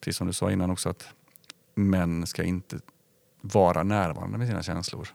precis 0.00 0.16
som 0.16 0.26
du 0.26 0.32
sa 0.32 0.50
innan 0.50 0.70
också, 0.70 0.88
att 0.88 1.08
män 1.74 2.26
ska 2.26 2.42
inte 2.42 2.80
vara 3.40 3.82
närvarande 3.82 4.38
med 4.38 4.46
sina 4.48 4.62
känslor 4.62 5.08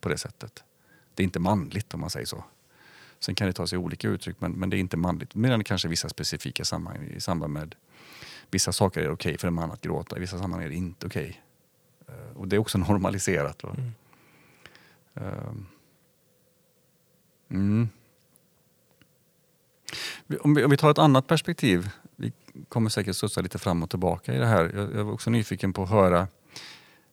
på 0.00 0.08
det 0.08 0.18
sättet. 0.18 0.64
Det 1.14 1.22
är 1.22 1.24
inte 1.24 1.40
manligt 1.40 1.94
om 1.94 2.00
man 2.00 2.10
säger 2.10 2.26
så. 2.26 2.44
Sen 3.18 3.34
kan 3.34 3.46
det 3.46 3.52
ta 3.52 3.66
sig 3.66 3.78
olika 3.78 4.08
uttryck 4.08 4.36
men, 4.40 4.52
men 4.52 4.70
det 4.70 4.76
är 4.76 4.78
inte 4.78 4.96
manligt. 4.96 5.34
Men 5.34 5.64
kanske 5.64 5.88
vissa 5.88 6.08
specifika 6.08 6.64
sammanhang 6.64 7.06
i 7.06 7.20
samband 7.20 7.52
med 7.52 7.74
vissa 8.50 8.72
saker 8.72 9.00
är 9.00 9.04
det 9.04 9.10
okej 9.10 9.38
för 9.38 9.48
en 9.48 9.54
man 9.54 9.70
att 9.70 9.80
gråta, 9.80 10.16
i 10.16 10.20
vissa 10.20 10.38
sammanhang 10.38 10.64
är 10.64 10.68
det 10.68 10.74
inte 10.74 11.06
okej. 11.06 11.42
Eh, 12.08 12.36
och 12.36 12.48
det 12.48 12.56
är 12.56 12.60
också 12.60 12.78
normaliserat. 12.88 13.62
Va? 13.62 13.76
Mm. 13.78 13.92
Ehm. 15.14 15.66
Mm. 17.50 17.88
Om 20.40 20.54
vi, 20.54 20.64
om 20.64 20.70
vi 20.70 20.76
tar 20.76 20.90
ett 20.90 20.98
annat 20.98 21.26
perspektiv, 21.26 21.90
kommer 22.68 22.90
säkert 22.90 23.16
studsa 23.16 23.40
lite 23.40 23.58
fram 23.58 23.82
och 23.82 23.90
tillbaka 23.90 24.34
i 24.34 24.38
det 24.38 24.46
här. 24.46 24.72
Jag, 24.74 24.94
jag 24.94 25.04
var 25.04 25.12
också 25.12 25.30
nyfiken 25.30 25.72
på 25.72 25.82
att 25.82 25.90
höra 25.90 26.28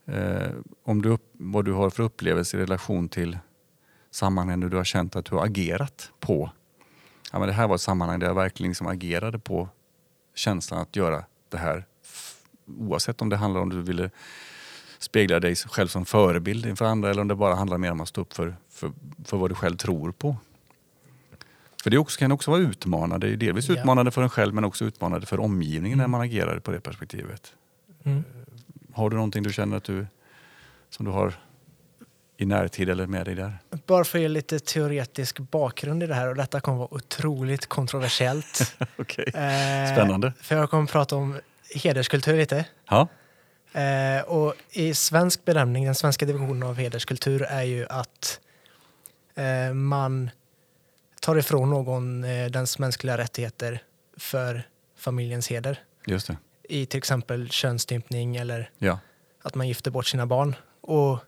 eh, 0.06 0.52
om 0.84 1.02
du 1.02 1.10
upp, 1.10 1.32
vad 1.34 1.66
du 1.66 1.72
har 1.72 1.90
för 1.90 2.04
upplevelse 2.04 2.58
i 2.58 2.62
relation 2.62 3.10
till 3.10 3.38
sammanhang 4.12 4.60
där 4.60 4.70
du 4.70 4.78
har 4.78 4.84
känt 4.84 5.16
att 5.16 5.26
du 5.26 5.36
har 5.36 5.46
agerat 5.46 6.12
på 6.20 6.52
ja, 7.34 7.40
men 7.40 7.48
det 7.48 7.54
här 7.54 7.68
var 7.68 7.76
ett 7.76 7.82
sammanhang 7.82 8.20
där 8.20 8.28
jag 8.28 8.36
verkligen 8.36 8.70
liksom 8.70 8.88
agerade 8.88 9.40
på 9.40 9.70
känslan 10.36 10.80
att 10.82 10.96
göra 10.96 11.24
det 11.50 11.58
här. 11.58 11.86
Oavsett 12.66 13.22
om 13.22 13.30
det 13.30 13.38
handlar 13.38 13.62
om 13.62 13.70
du 13.70 13.82
ville 13.82 14.10
spegla 15.00 15.40
dig 15.40 15.56
själv 15.56 15.88
som 15.88 16.06
förebild 16.06 16.66
inför 16.66 16.86
andra 16.86 17.10
eller 17.10 17.22
om 17.22 17.28
det 17.28 17.36
bara 17.36 17.56
handlar 17.56 17.78
mer 17.78 17.92
om 17.92 18.02
att 18.02 18.08
stå 18.08 18.22
upp 18.22 18.34
för, 18.34 18.56
för, 18.70 18.92
för 19.26 19.38
vad 19.38 19.52
du 19.52 19.56
själv 19.56 19.78
tror 19.78 20.12
på. 20.12 20.36
För 21.84 21.90
det 21.90 21.98
också, 21.98 22.20
kan 22.20 22.32
också 22.32 22.52
vara 22.52 22.62
utmanande. 22.62 23.28
Det 23.28 23.34
är 23.34 23.38
delvis 23.38 23.70
Ja. 23.70 23.74
utmanande 23.76 24.12
för 24.12 24.22
en 24.22 24.30
själv 24.30 24.54
men 24.54 24.64
också 24.64 24.86
utmanande 24.86 25.28
för 25.28 25.40
omgivningen 25.40 25.98
när 25.98 26.08
man 26.08 26.22
agerar 26.22 26.60
på 26.60 26.72
det 26.72 26.80
perspektivet. 26.80 27.54
Mm. 28.04 28.24
Har 28.94 29.10
du 29.10 29.16
någonting 29.16 29.44
du 29.44 29.54
känner 29.54 29.78
att 29.78 29.84
du, 29.84 30.06
som 30.90 31.06
du 31.06 31.12
har 31.12 31.34
i 32.38 32.46
närtid 32.46 32.90
eller 32.90 33.08
med 33.08 33.26
dig 33.26 33.36
där? 33.36 33.58
Bara 33.86 34.04
för 34.04 34.18
att 34.18 34.22
ge 34.22 34.28
lite 34.28 34.60
teoretisk 34.60 35.40
bakgrund 35.40 36.04
i 36.04 36.08
det 36.08 36.14
här 36.16 36.28
och 36.30 36.36
detta 36.36 36.62
kommer 36.62 36.78
vara 36.78 36.94
otroligt 36.94 37.66
kontroversiellt. 37.66 38.76
Okej. 38.98 39.26
Eh, 39.28 39.94
Spännande. 39.94 40.34
För 40.42 40.56
jag 40.56 40.70
kommer 40.70 40.88
prata 40.88 41.16
om 41.16 41.40
hederskultur 41.76 42.38
lite. 42.38 42.66
Ja. 42.90 43.08
Eh, 43.74 44.22
och 44.24 44.54
i 44.72 44.94
svensk 44.94 45.46
bedömning, 45.46 45.86
den 45.86 45.96
svenska 45.96 46.26
divisionen 46.26 46.64
av 46.64 46.76
hederskultur 46.76 47.42
är 47.44 47.64
ju 47.64 47.86
att 47.90 48.40
eh, 49.36 49.74
man 49.74 50.30
tar 51.24 51.36
ifrån 51.38 51.70
någon 51.70 52.24
eh, 52.24 52.46
dens 52.52 52.80
mänskliga 52.80 53.18
rättigheter 53.18 53.84
för 54.18 54.64
familjens 54.98 55.48
heder. 55.48 55.80
Just 56.06 56.28
det. 56.28 56.38
I 56.70 56.86
till 56.86 56.98
exempel 56.98 57.50
könsstympning 57.50 58.36
eller 58.36 58.70
Ja. 58.78 59.00
att 59.42 59.56
man 59.56 59.68
gifter 59.68 59.92
bort 59.92 60.06
sina 60.08 60.26
barn. 60.26 60.56
Och 60.82 61.20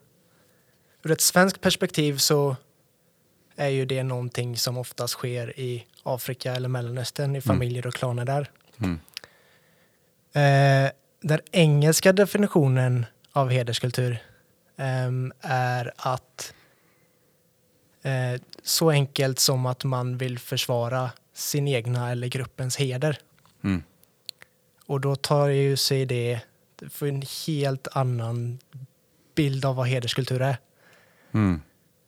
ur 1.02 1.10
ett 1.10 1.20
svenskt 1.20 1.60
perspektiv 1.60 2.16
så 2.16 2.56
är 3.56 3.68
ju 3.68 3.86
det 3.86 4.02
någonting 4.02 4.56
som 4.56 4.78
oftast 4.78 5.14
sker 5.14 5.60
i 5.60 5.86
Afrika 6.02 6.54
eller 6.54 6.68
Mellanöstern 6.68 7.36
i 7.36 7.40
familjer 7.40 7.86
och 7.86 7.94
klaner 7.94 8.24
där. 8.24 8.50
Mm. 8.78 9.00
Eh, 10.32 10.90
den 11.20 11.40
engelska 11.52 12.12
definitionen 12.12 13.06
av 13.32 13.50
hederskultur 13.50 14.18
ehm, 14.76 15.32
är 15.40 15.92
att 15.96 16.54
eh, 18.06 18.40
så 18.62 18.90
enkelt 18.90 19.38
som 19.38 19.66
att 19.66 19.84
man 19.84 20.18
vill 20.18 20.38
försvara 20.38 21.10
sin 21.34 21.68
egna 21.68 22.10
eller 22.10 22.28
gruppens 22.28 22.76
heder. 22.76 23.18
Mm. 23.64 23.82
Och 24.86 25.00
då 25.00 25.16
tar 25.16 25.48
ju 25.48 25.76
sig 25.76 26.06
det 26.06 26.40
för 26.90 27.06
en 27.06 27.22
helt 27.46 27.88
annan 27.92 28.58
bild 29.34 29.64
av 29.64 29.76
vad 29.76 29.86
hederskultur 29.86 30.42
är. 30.42 30.56
Mm. 31.32 31.60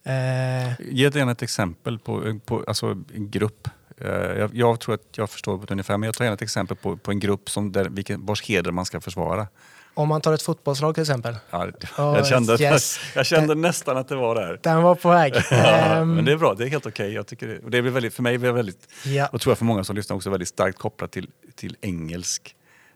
Eh, 0.05 0.81
Ge 0.81 1.09
gärna 1.09 1.33
ett 1.33 1.43
exempel 1.43 1.99
på, 1.99 2.41
på 2.45 2.65
alltså 2.67 2.87
en 3.15 3.31
grupp. 3.31 3.69
Eh, 3.99 4.09
Jag, 4.09 4.55
jag 4.55 4.81
tror 4.81 4.95
att 4.95 5.19
jag 5.19 5.31
förstår 5.31 5.59
på 5.59 5.65
ett 5.65 5.71
ungefär, 5.71 5.97
men 5.97 6.07
jag 6.07 6.15
tar 6.15 6.25
gärna 6.25 6.35
ett 6.35 6.43
exempel 6.43 6.77
på, 6.77 6.97
på 6.97 7.11
en 7.11 7.21
grupp 7.21 7.51
som 7.51 7.73
där, 7.73 7.89
vilken, 7.89 8.27
vars 8.27 8.43
heder 8.43 8.73
man 8.73 8.85
ska 8.85 9.01
försvara. 9.01 9.47
Om 9.95 10.09
man 10.09 10.21
tar 10.21 10.33
ett 10.33 10.43
fotbollslag 10.43 10.95
till 10.95 11.03
exempel. 11.03 11.37
Ja, 11.51 11.71
jag 11.97 12.27
kände, 12.27 12.57
yes. 12.63 13.01
jag 13.15 13.27
kände 13.27 13.55
nästan 13.55 13.97
att 13.97 14.09
det 14.09 14.17
var 14.17 14.35
där. 14.35 14.61
Den 14.63 14.83
var 14.83 14.95
på 14.95 15.11
väg. 15.11 15.35
Ja, 15.51 15.57
Ehm, 15.57 16.15
men 16.15 16.25
det 16.25 16.33
är 16.33 16.37
bra, 16.37 16.55
det 16.55 16.65
är 16.65 16.69
helt 16.69 16.87
okej. 16.87 17.13
Jag 17.13 17.27
tycker 17.27 17.49
det, 17.49 17.59
och 17.59 17.71
det 17.71 17.83
blir 17.83 17.93
väldigt, 17.93 18.15
för 18.15 18.23
mig 18.23 18.39
blir 18.39 18.53
väldigt, 18.53 18.89
ja, 19.05 19.27
och 19.27 19.41
tror 19.41 19.51
jag 19.51 19.59
för 19.59 19.65
många 19.65 19.85
som 19.85 19.97
lyssnar 19.97 20.17
också 20.17 20.31
väldigt 20.31 20.49
starkt 20.49 20.79
kopplat 20.79 21.13
till, 21.13 21.31
till 21.57 21.77
engelsk 21.81 22.55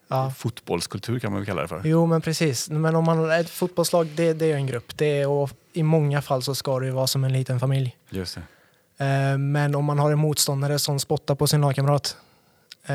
ja. 0.08 0.32
fotbollskultur 0.36 1.18
kan 1.18 1.32
man 1.32 1.40
väl 1.40 1.46
kalla 1.46 1.62
det 1.62 1.68
för. 1.68 1.82
Jo, 1.84 2.06
men 2.06 2.20
precis. 2.20 2.70
Men 2.70 2.96
om 2.96 3.04
man 3.04 3.30
ett 3.30 3.50
fotbollslag, 3.50 4.06
det, 4.06 4.32
det 4.32 4.52
är 4.52 4.56
en 4.56 4.66
grupp. 4.66 4.96
Det 4.96 5.20
är, 5.20 5.28
och 5.28 5.50
I 5.72 5.82
många 5.82 6.22
fall 6.22 6.42
så 6.42 6.54
ska 6.54 6.80
det 6.80 6.86
ju 6.86 6.92
vara 6.92 7.06
som 7.06 7.24
en 7.24 7.32
liten 7.32 7.60
familj. 7.60 7.96
Just 8.10 8.34
det. 8.34 8.42
Eh, 9.04 9.38
men 9.38 9.74
om 9.74 9.84
man 9.84 9.98
har 9.98 10.12
en 10.12 10.18
motståndare 10.18 10.78
som 10.78 11.00
spottar 11.00 11.34
på 11.34 11.46
sin 11.46 11.60
lagkamrat 11.60 12.16
eh, 12.86 12.94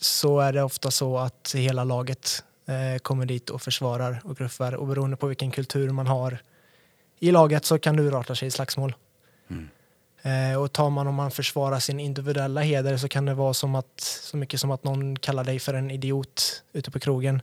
så 0.00 0.40
är 0.40 0.52
det 0.52 0.62
ofta 0.62 0.90
så 0.90 1.18
att 1.18 1.52
hela 1.54 1.84
laget 1.84 2.44
kommer 3.02 3.26
dit 3.26 3.50
och 3.50 3.62
försvarar 3.62 4.20
och 4.24 4.36
gruffar. 4.36 4.74
Och 4.74 4.86
beroende 4.86 5.16
på 5.16 5.26
vilken 5.26 5.50
kultur 5.50 5.90
man 5.90 6.06
har 6.06 6.38
i 7.18 7.30
laget 7.30 7.64
så 7.64 7.78
kan 7.78 7.96
det 7.96 8.02
urarta 8.02 8.34
sig 8.34 8.48
i 8.48 8.50
slagsmål. 8.50 8.94
Mm. 9.50 9.68
Eh, 10.22 10.62
och 10.62 10.72
tar 10.72 10.90
man 10.90 11.06
om 11.06 11.14
man 11.14 11.30
försvarar 11.30 11.78
sin 11.78 12.00
individuella 12.00 12.60
heder 12.60 12.96
så 12.96 13.08
kan 13.08 13.24
det 13.24 13.34
vara 13.34 13.54
som 13.54 13.74
att, 13.74 14.00
så 14.00 14.36
mycket 14.36 14.60
som 14.60 14.70
att 14.70 14.84
någon 14.84 15.18
kallar 15.18 15.44
dig 15.44 15.58
för 15.58 15.74
en 15.74 15.90
idiot 15.90 16.62
ute 16.72 16.90
på 16.90 16.98
krogen 16.98 17.42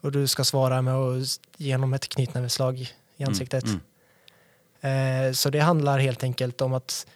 och 0.00 0.12
du 0.12 0.26
ska 0.26 0.44
svara 0.44 0.82
med 0.82 0.94
att 0.94 1.40
ge 1.56 1.74
honom 1.74 1.94
ett 1.94 2.08
knytnäveslag 2.08 2.92
i 3.16 3.24
ansiktet. 3.24 3.64
Mm. 4.80 5.26
Eh, 5.28 5.32
så 5.32 5.50
det 5.50 5.58
handlar 5.58 5.98
helt 5.98 6.22
enkelt 6.22 6.60
om 6.60 6.74
att, 6.74 7.06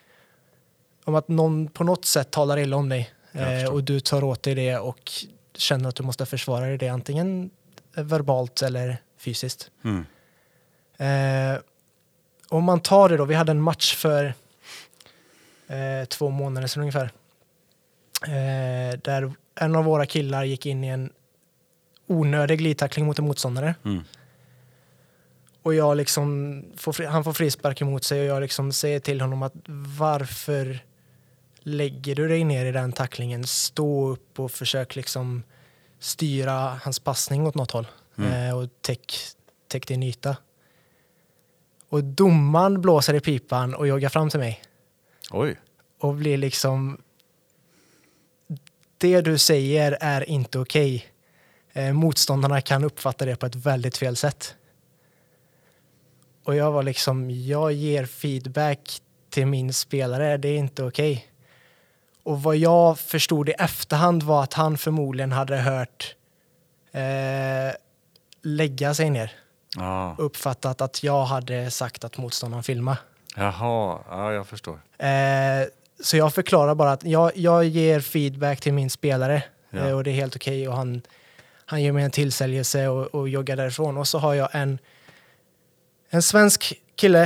om 1.05 1.14
att 1.14 1.28
någon 1.28 1.68
på 1.68 1.84
något 1.84 2.05
sätt 2.05 2.30
talar 2.30 2.59
illa 2.59 2.76
om 2.76 2.88
dig 2.88 3.12
eh, 3.32 3.72
och 3.72 3.84
du 3.84 4.01
tar 4.01 4.24
åt 4.24 4.43
dig 4.43 4.55
det 4.55 4.78
och 4.78 5.12
känner 5.55 5.89
att 5.89 5.97
du 5.97 6.03
måste 6.03 6.27
försvara 6.27 6.67
dig 6.67 6.79
det 6.79 6.89
antingen 6.89 7.51
verbalt 7.95 8.63
eller 8.63 8.97
fysiskt. 9.19 9.71
Mm. 9.85 10.05
Eh, 10.97 11.61
om 12.49 12.65
man 12.65 12.81
tar 12.81 13.09
det 13.09 13.17
då, 13.17 13.25
vi 13.25 13.35
hade 13.35 13.53
en 13.53 13.63
match 13.63 13.97
för 13.97 14.35
eh, 15.67 16.05
två 16.09 16.31
månader 16.31 16.67
sedan 16.67 16.81
ungefär. 16.81 17.11
Eh, 18.27 18.99
där 18.99 19.33
en 19.55 19.77
av 19.77 19.85
våra 19.85 20.07
killar 20.07 20.45
gick 20.45 20.67
in 20.67 20.85
i 20.85 20.89
en 20.89 21.13
onödig 22.07 22.59
glidtackling 22.59 23.07
mot 23.07 23.19
en 23.19 23.25
motståndare. 23.25 23.75
Mm. 23.85 24.05
Och 25.63 25.75
jag 25.75 25.97
liksom, 25.97 26.65
får, 26.77 27.07
han 27.07 27.25
får 27.25 27.33
frispark 27.33 27.81
emot 27.81 28.05
sig 28.05 28.21
och 28.21 28.27
jag 28.27 28.41
liksom 28.41 28.73
säger 28.73 29.01
till 29.01 29.21
honom 29.21 29.43
att 29.43 29.53
varför 29.99 30.79
lägger 31.63 32.15
du 32.15 32.29
dig 32.29 32.45
ner 32.45 32.67
i 32.67 32.73
den 32.73 32.93
tacklingen? 32.93 33.45
Stå 33.47 34.09
upp 34.09 34.41
och 34.41 34.51
försök 34.51 34.97
liksom 34.97 35.43
styra 35.99 36.81
hans 36.83 36.99
passning 36.99 37.47
åt 37.47 37.55
något 37.55 37.71
håll 37.71 37.87
Mm. 38.19 38.33
eh, 38.49 38.59
och 38.59 38.69
täck, 38.81 39.13
täck 39.69 39.87
din 39.89 40.03
yta. 40.03 40.37
Och 41.89 42.05
domaren 42.05 42.81
blåser 42.81 43.15
i 43.15 43.21
pipan 43.21 43.75
och 43.75 43.89
joggar 43.89 44.09
fram 44.09 44.31
till 44.31 44.41
mig 44.41 44.63
Oj. 45.31 45.57
och 46.01 46.15
blir 46.15 46.37
liksom 46.37 47.01
det 48.99 49.21
du 49.21 49.39
säger 49.39 49.99
är 50.01 50.29
inte 50.31 50.59
okej. 50.59 51.07
Eh, 51.73 51.93
motståndarna 51.93 52.61
kan 52.61 52.85
uppfatta 52.85 53.25
det 53.25 53.37
på 53.37 53.47
ett 53.47 53.55
väldigt 53.55 53.97
fel 53.97 54.17
sätt. 54.17 54.55
Och 56.45 56.55
jag 56.57 56.73
var 56.73 56.83
liksom, 56.83 57.31
jag 57.31 57.73
ger 57.73 58.07
feedback 58.07 59.03
till 59.31 59.47
min 59.47 59.73
spelare, 59.73 60.37
det 60.37 60.49
är 60.49 60.59
inte 60.59 60.85
okej. 60.85 61.27
Och 62.25 62.43
vad 62.43 62.57
jag 62.57 62.99
förstod 62.99 63.49
i 63.49 63.53
efterhand 63.53 64.23
var 64.23 64.43
att 64.43 64.55
han 64.55 64.79
förmodligen 64.79 65.33
hade 65.33 65.57
hört 65.57 66.14
eh, 66.93 67.75
lägga 68.43 68.95
sig 68.95 69.11
ner. 69.11 69.33
Ja. 69.77 70.14
Uppfattat 70.18 70.81
att 70.81 71.03
jag 71.03 71.25
hade 71.25 71.70
sagt 71.70 72.05
att 72.05 72.18
motståndaren 72.18 72.62
filmar. 72.62 72.97
Jaha, 73.37 73.99
ja, 74.11 74.33
jag 74.33 74.47
förstår. 74.47 74.79
Eh, 74.99 75.09
så 76.03 76.16
jag 76.16 76.35
förklarar 76.35 76.75
bara 76.75 76.93
att 76.93 77.05
jag, 77.05 77.37
jag 77.37 77.64
ger 77.64 78.01
feedback 78.01 78.61
till 78.61 78.73
min 78.73 78.91
spelare 78.91 79.43
Ja. 79.70 79.79
eh, 79.89 79.93
och 79.97 80.05
det 80.05 80.11
är 80.11 80.14
helt 80.14 80.37
okej 80.37 80.68
och 80.68 80.77
han, 80.77 81.03
han 81.66 81.83
ger 81.83 81.93
mig 81.93 82.05
en 82.05 82.11
tillsägelse 82.11 82.89
och, 82.89 83.07
och 83.07 83.29
joggar 83.29 83.57
därifrån. 83.57 83.97
Och 83.97 84.09
så 84.09 84.18
har 84.18 84.35
jag 84.35 84.49
en, 84.53 84.79
en 86.11 86.23
svensk 86.23 86.75
kille, 86.97 87.23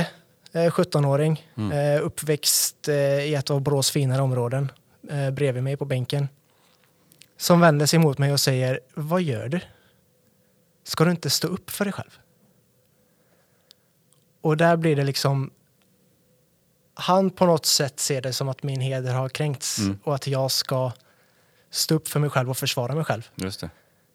eh, 0.51 0.71
17-åring, 0.71 1.45
Mm. 1.57 1.71
eh, 1.97 2.05
uppväxt 2.05 2.87
eh, 2.87 2.95
i 3.19 3.35
ett 3.35 3.49
av 3.49 3.61
Borås 3.61 3.91
finare 3.91 4.21
områden, 4.21 4.71
eh, 5.09 5.29
bredvid 5.31 5.63
mig 5.63 5.77
på 5.77 5.85
bänken, 5.85 6.27
som 7.37 7.59
vänder 7.59 7.85
sig 7.85 7.99
mot 7.99 8.17
mig 8.17 8.33
och 8.33 8.39
säger 8.39 8.79
Vad 8.93 9.21
gör 9.21 9.49
du? 9.49 9.59
Ska 10.83 11.05
du 11.05 11.11
inte 11.11 11.29
stå 11.29 11.47
upp 11.47 11.69
för 11.69 11.85
dig 11.85 11.93
själv? 11.93 12.19
Och 14.41 14.57
där 14.57 14.77
blir 14.77 14.95
det 14.95 15.03
liksom 15.03 15.51
han 16.93 17.29
på 17.29 17.45
något 17.45 17.65
sätt 17.65 17.99
ser 17.99 18.21
det 18.21 18.33
som 18.33 18.49
att 18.49 18.63
min 18.63 18.81
heder 18.81 19.13
har 19.13 19.29
kränkts 19.29 19.77
Mm. 19.79 19.99
och 20.03 20.15
att 20.15 20.27
jag 20.27 20.51
ska 20.51 20.91
stå 21.69 21.95
upp 21.95 22.07
för 22.07 22.19
mig 22.19 22.29
själv 22.29 22.49
och 22.49 22.57
försvara 22.57 22.95
mig 22.95 23.03
själv. 23.03 23.29
Just. 23.35 23.63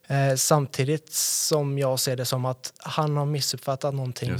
Eh, 0.06 0.34
samtidigt 0.36 1.12
som 1.12 1.78
jag 1.78 2.00
ser 2.00 2.16
det 2.16 2.24
som 2.24 2.44
att 2.44 2.72
han 2.78 3.16
har 3.16 3.26
missuppfattat 3.26 3.94
någonting. 3.94 4.34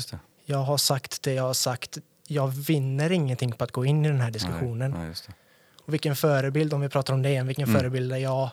Jag 0.45 0.59
har 0.59 0.77
sagt 0.77 1.23
det 1.23 1.33
jag 1.33 1.43
har 1.43 1.55
sagt. 1.55 1.99
Jag 2.27 2.49
vinner 2.49 3.13
ingenting 3.13 3.53
på 3.53 3.65
att 3.65 3.73
gå 3.73 3.85
in 3.85 4.05
i 4.05 4.09
den 4.09 4.21
här 4.21 4.31
diskussionen. 4.31 4.91
Nej, 4.91 5.01
nej. 5.01 5.37
Och 5.85 5.93
vilken 5.93 6.17
förebild, 6.17 6.75
om 6.75 6.81
vi 6.81 6.89
pratar 6.89 7.15
om 7.15 7.23
det 7.23 7.29
igen, 7.31 7.47
vilken 7.47 7.69
Mm. 7.69 7.81
förebild 7.81 8.13
är 8.13 8.17
jag 8.17 8.51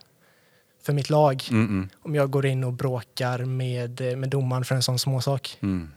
för 0.82 0.94
mitt 0.94 1.10
lag? 1.10 1.44
Mm, 1.52 1.66
mm, 1.68 1.90
Om 2.02 2.16
jag 2.16 2.32
går 2.32 2.46
in 2.46 2.64
och 2.64 2.74
bråkar 2.74 3.46
med, 3.46 4.02
med 4.18 4.30
domaren 4.30 4.66
för 4.66 4.76
en 4.76 4.84
sån 4.84 5.00
småsak. 5.00 5.58
mm. 5.62 5.92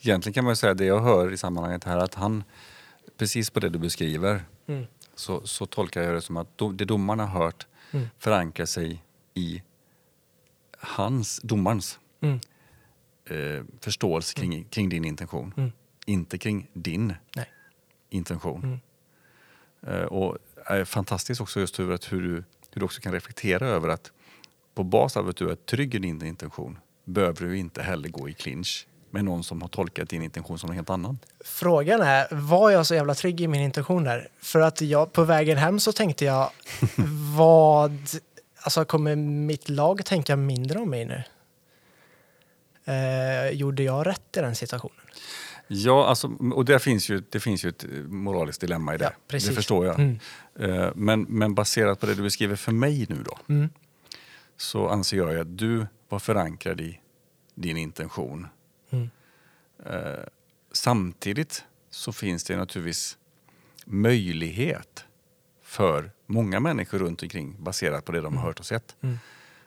Egentligen 0.00 0.34
kan 0.34 0.44
man 0.44 0.50
ju 0.52 0.56
säga 0.56 0.74
det 0.74 0.84
jag 0.84 1.00
hör 1.00 1.32
i 1.32 1.36
sammanhanget 1.36 1.84
här 1.84 1.96
att 1.98 2.14
han, 2.14 2.44
precis 3.18 3.50
på 3.50 3.60
det 3.60 3.68
du 3.68 3.78
beskriver, 3.78 4.42
Mm. 4.66 4.86
så, 5.14 5.46
så 5.46 5.66
tolkar 5.66 6.02
jag 6.02 6.14
det 6.14 6.20
som 6.22 6.36
att 6.36 6.58
do, 6.58 6.72
det 6.72 6.84
domarna 6.84 7.26
har 7.26 7.44
hört 7.44 7.66
Mm. 7.92 8.06
förankrar 8.18 8.66
sig 8.66 9.02
i 9.34 9.62
hans, 10.78 11.40
domarens 11.42 11.98
Mm. 12.20 12.40
eh, 13.30 13.64
förståelse 13.80 14.34
kring, 14.34 14.64
kring 14.64 14.88
din 14.88 15.04
intention. 15.04 15.54
Mm. 15.56 15.72
Inte 16.06 16.38
kring 16.38 16.70
din 16.72 17.14
Nej. 17.36 17.46
intention. 18.10 18.80
Eh, 19.86 20.02
och 20.02 20.38
är 20.66 20.84
fantastiskt 20.84 21.40
också 21.40 21.60
just 21.60 21.78
hur, 21.78 21.92
att 21.92 22.12
hur, 22.12 22.22
du, 22.22 22.34
hur 22.70 22.80
du 22.80 22.84
också 22.84 23.00
kan 23.00 23.12
reflektera 23.12 23.68
över 23.68 23.88
att 23.88 24.12
på 24.74 24.84
bas 24.84 25.16
av 25.16 25.28
att 25.28 25.36
du 25.36 25.50
är 25.50 25.54
trygg 25.54 25.94
i 25.94 25.98
din 25.98 26.26
intention 26.26 26.78
behöver 27.04 27.46
du 27.46 27.58
inte 27.58 27.82
heller 27.82 28.08
gå 28.08 28.28
i 28.28 28.32
clinch 28.32 28.86
med 29.10 29.24
någon 29.24 29.44
som 29.44 29.62
har 29.62 29.68
tolkat 29.68 30.08
din 30.08 30.22
intention 30.22 30.58
som 30.58 30.70
en 30.70 30.76
helt 30.76 30.90
annan. 30.90 31.18
Frågan 31.44 32.00
är, 32.00 32.28
var 32.30 32.70
jag 32.70 32.86
så 32.86 32.94
jävla 32.94 33.14
trygg 33.14 33.40
i 33.40 33.48
min 33.48 33.60
intention 33.60 34.04
där? 34.04 34.28
För 34.40 34.60
att 34.60 34.80
jag, 34.80 35.12
på 35.12 35.24
vägen 35.24 35.58
hem 35.58 35.80
så 35.80 35.92
tänkte 35.92 36.24
jag, 36.24 36.50
vad, 37.36 37.98
alltså 38.62 38.84
kommer 38.84 39.16
mitt 39.16 39.68
lag 39.68 40.04
tänka 40.04 40.36
mindre 40.36 40.78
om 40.78 40.90
mig 40.90 41.04
nu? 41.04 41.22
Eh, 42.84 43.50
gjorde 43.50 43.82
jag 43.82 44.06
rätt 44.06 44.36
i 44.36 44.40
den 44.40 44.54
situationen? 44.54 44.96
Ja, 45.72 46.06
alltså, 46.06 46.26
och 46.54 46.64
det 46.64 46.78
finns, 46.78 47.08
ju, 47.08 47.22
det 47.30 47.40
finns 47.40 47.64
ju 47.64 47.68
ett 47.68 47.84
moraliskt 48.08 48.60
dilemma 48.60 48.94
i 48.94 48.98
det. 48.98 49.04
Ja, 49.28 49.38
det 49.38 49.40
förstår 49.40 49.86
jag. 49.86 49.98
Mm. 50.00 50.18
Eh, 50.58 50.90
Men, 50.94 51.22
men 51.22 51.54
baserat 51.54 52.00
på 52.00 52.06
det 52.06 52.14
du 52.14 52.22
beskriver 52.22 52.56
för 52.56 52.72
mig 52.72 53.06
nu 53.08 53.22
då, 53.22 53.38
Mm. 53.48 53.68
så 54.56 54.88
anser 54.88 55.16
jag 55.16 55.36
att 55.38 55.58
du 55.58 55.86
var 56.08 56.18
förankrad 56.18 56.80
i 56.80 57.00
din 57.54 57.76
intention. 57.76 58.46
Mm. 58.90 59.10
Eh, 59.86 60.24
Samtidigt 60.72 61.64
så 61.90 62.12
finns 62.12 62.44
det 62.44 62.56
naturligtvis 62.56 63.18
möjlighet 63.84 65.04
för 65.62 66.10
många 66.26 66.60
människor 66.60 66.98
runt 66.98 67.22
omkring 67.22 67.56
baserat 67.64 68.04
på 68.04 68.12
det 68.12 68.20
de 68.20 68.36
har 68.36 68.44
hört 68.44 68.58
och 68.60 68.66
sett. 68.66 68.96
Mm. 69.00 69.18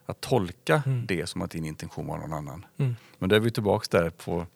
Att 0.06 0.22
tolka 0.22 0.84
Mm. 0.86 1.06
det 1.06 1.28
som 1.28 1.41
att 1.41 1.51
din 1.51 1.66
intention 1.66 2.08
var 2.08 2.18
någon 2.18 2.34
annan. 2.34 2.66
Mm. 2.78 2.95
Men 3.20 3.30
då 3.30 3.36
är 3.36 3.39
vi 3.39 3.51
tillbaka 3.51 3.97
där 4.01 4.10
på, 4.10 4.47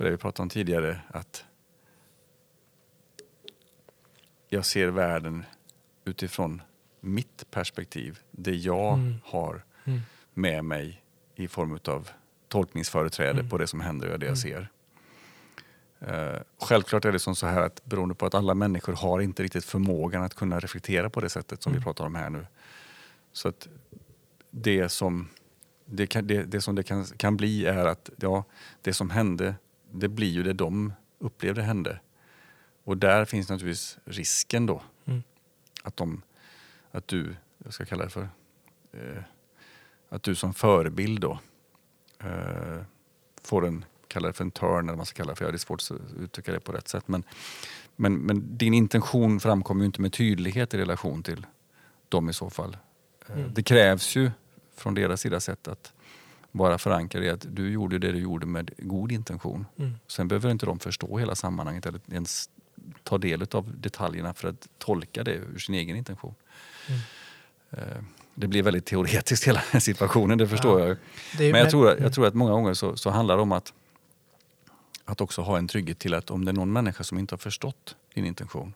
på 0.00 0.04
det 0.04 0.10
vi 0.10 0.16
pratade 0.16 0.42
om 0.42 0.48
tidigare. 0.48 1.00
Att 1.08 1.44
jag 4.48 4.66
ser 4.66 4.88
världen 4.88 5.44
utifrån 6.04 6.62
mitt 7.00 7.50
perspektiv. 7.50 8.18
Det 8.30 8.54
jag 8.54 8.94
Mm. 8.94 9.14
har 9.24 9.64
Mm. 9.84 10.00
med 10.34 10.64
mig 10.64 11.02
i 11.34 11.48
form 11.48 11.78
av 11.88 12.08
tolkningsföreträde 12.48 13.30
Mm. 13.38 13.48
på 13.48 13.58
det 13.58 13.66
som 13.66 13.80
händer 13.80 14.12
och 14.12 14.18
det 14.18 14.26
jag 14.26 14.38
Mm. 14.44 14.66
ser. 14.66 14.68
Eh, 16.00 16.40
självklart 16.58 17.04
är 17.04 17.12
det 17.12 17.18
som 17.18 17.36
så 17.36 17.46
här 17.46 17.60
att 17.62 17.84
beroende 17.84 18.14
på 18.14 18.26
att 18.26 18.34
alla 18.34 18.54
människor 18.54 18.92
har 18.92 19.20
inte 19.20 19.42
riktigt 19.42 19.64
förmågan 19.64 20.22
att 20.22 20.34
kunna 20.34 20.60
reflektera 20.60 21.10
på 21.10 21.20
det 21.20 21.28
sättet 21.28 21.62
som 21.62 21.72
vi 21.72 21.76
Mm. 21.76 21.84
pratar 21.84 22.04
om 22.06 22.14
här 22.14 22.30
nu. 22.30 22.46
Så 23.32 23.48
att 23.48 23.68
det 24.50 24.88
som 24.88 25.28
det, 25.84 26.06
kan, 26.06 26.26
det, 26.26 26.42
det, 26.42 26.60
som 26.60 26.74
det 26.74 26.82
kan, 26.82 27.04
kan 27.04 27.36
bli 27.36 27.66
är 27.66 27.84
att 27.86 28.10
ja, 28.16 28.44
det 28.82 28.92
som 28.92 29.10
hände, 29.10 29.54
det 29.92 30.08
blir 30.08 30.28
ju 30.30 30.42
det 30.42 30.52
de 30.52 30.92
upplevde 31.18 31.62
hände. 31.62 32.00
Och 32.84 32.96
där 32.96 33.24
finns 33.24 33.48
naturligtvis 33.48 33.98
risken 34.04 34.66
då 34.66 34.82
Mm. 35.04 35.22
att, 35.82 35.96
de, 35.96 36.22
att 36.90 37.08
du, 37.08 37.36
jag 37.64 37.72
ska 37.74 37.84
kalla 37.84 38.04
det 38.04 38.10
för, 38.10 38.28
eh, 38.92 39.22
att 40.08 40.22
du 40.22 40.34
som 40.34 40.54
förebild 40.54 41.20
då 41.20 41.38
eh, 42.18 42.82
får 43.42 43.66
en, 43.66 43.84
kalla 44.08 44.26
det 44.28 44.32
för 44.32 44.44
en 44.44 44.50
turn 44.50 44.78
eller 44.78 44.88
vad 44.88 44.96
man 44.96 45.06
ska 45.06 45.16
kalla 45.16 45.32
det 45.32 45.36
för, 45.36 45.44
Ja, 45.44 45.50
det 45.50 45.56
är 45.56 45.58
svårt 45.58 45.80
att 45.90 46.00
uttrycka 46.20 46.52
det 46.52 46.60
på 46.60 46.72
rätt 46.72 46.88
sätt. 46.88 47.08
Men, 47.08 47.22
men, 47.96 48.18
men 48.18 48.56
din 48.58 48.74
intention 48.74 49.40
framkommer 49.40 49.80
ju 49.82 49.86
inte 49.86 50.00
med 50.00 50.12
tydlighet 50.12 50.74
i 50.74 50.78
relation 50.78 51.22
till 51.22 51.46
dem 52.08 52.28
i 52.30 52.32
så 52.32 52.50
fall. 52.50 52.76
Eh, 53.28 53.36
Mm. 53.36 53.54
Det 53.54 53.62
krävs 53.62 54.16
ju 54.16 54.30
från 54.76 54.94
deras 54.94 55.20
sida 55.20 55.40
sett 55.40 55.68
att 55.68 55.92
vara 56.52 56.78
förankrad 56.78 57.24
i 57.24 57.28
att 57.30 57.46
du 57.56 57.70
gjorde 57.72 57.98
det 57.98 58.12
du 58.12 58.18
gjorde 58.18 58.46
med 58.46 58.70
god 58.78 59.12
intention. 59.12 59.66
Mm. 59.78 59.94
Sen 60.06 60.28
behöver 60.28 60.50
inte 60.50 60.66
de 60.66 60.78
förstå 60.78 61.18
hela 61.18 61.34
sammanhanget 61.34 61.86
eller 61.86 62.00
ens 62.12 62.50
ta 63.02 63.18
del 63.18 63.46
av 63.52 63.72
detaljerna 63.80 64.34
för 64.34 64.48
att 64.48 64.68
tolka 64.78 65.24
det 65.24 65.34
ur 65.34 65.58
sin 65.58 65.74
egen 65.74 65.96
intention. 65.96 66.34
Mm. 66.88 67.00
Eh, 67.70 68.02
Det 68.34 68.46
blir 68.46 68.62
väldigt 68.62 68.86
teoretiskt 68.86 69.44
hela 69.48 69.60
situationen, 69.80 70.38
det 70.38 70.48
förstår 70.48 70.80
Ja. 70.80 70.86
jag. 70.86 70.96
Det 71.38 71.52
Men 71.52 71.60
jag 71.60 71.70
tror, 71.70 71.90
mm. 71.90 72.02
jag 72.02 72.14
tror 72.14 72.26
att 72.26 72.34
många 72.34 72.52
gånger 72.52 72.74
så, 72.74 72.96
så 72.96 73.10
handlar 73.10 73.36
det 73.36 73.42
om 73.42 73.52
att, 73.52 73.72
att 75.04 75.20
också 75.20 75.42
ha 75.42 75.58
en 75.58 75.68
trygghet 75.68 75.98
till 75.98 76.14
att 76.14 76.30
om 76.30 76.44
det 76.44 76.50
är 76.50 76.52
någon 76.54 76.72
människa 76.72 77.04
som 77.04 77.18
inte 77.18 77.32
har 77.34 77.38
förstått 77.38 77.96
din 78.14 78.24
intention 78.26 78.74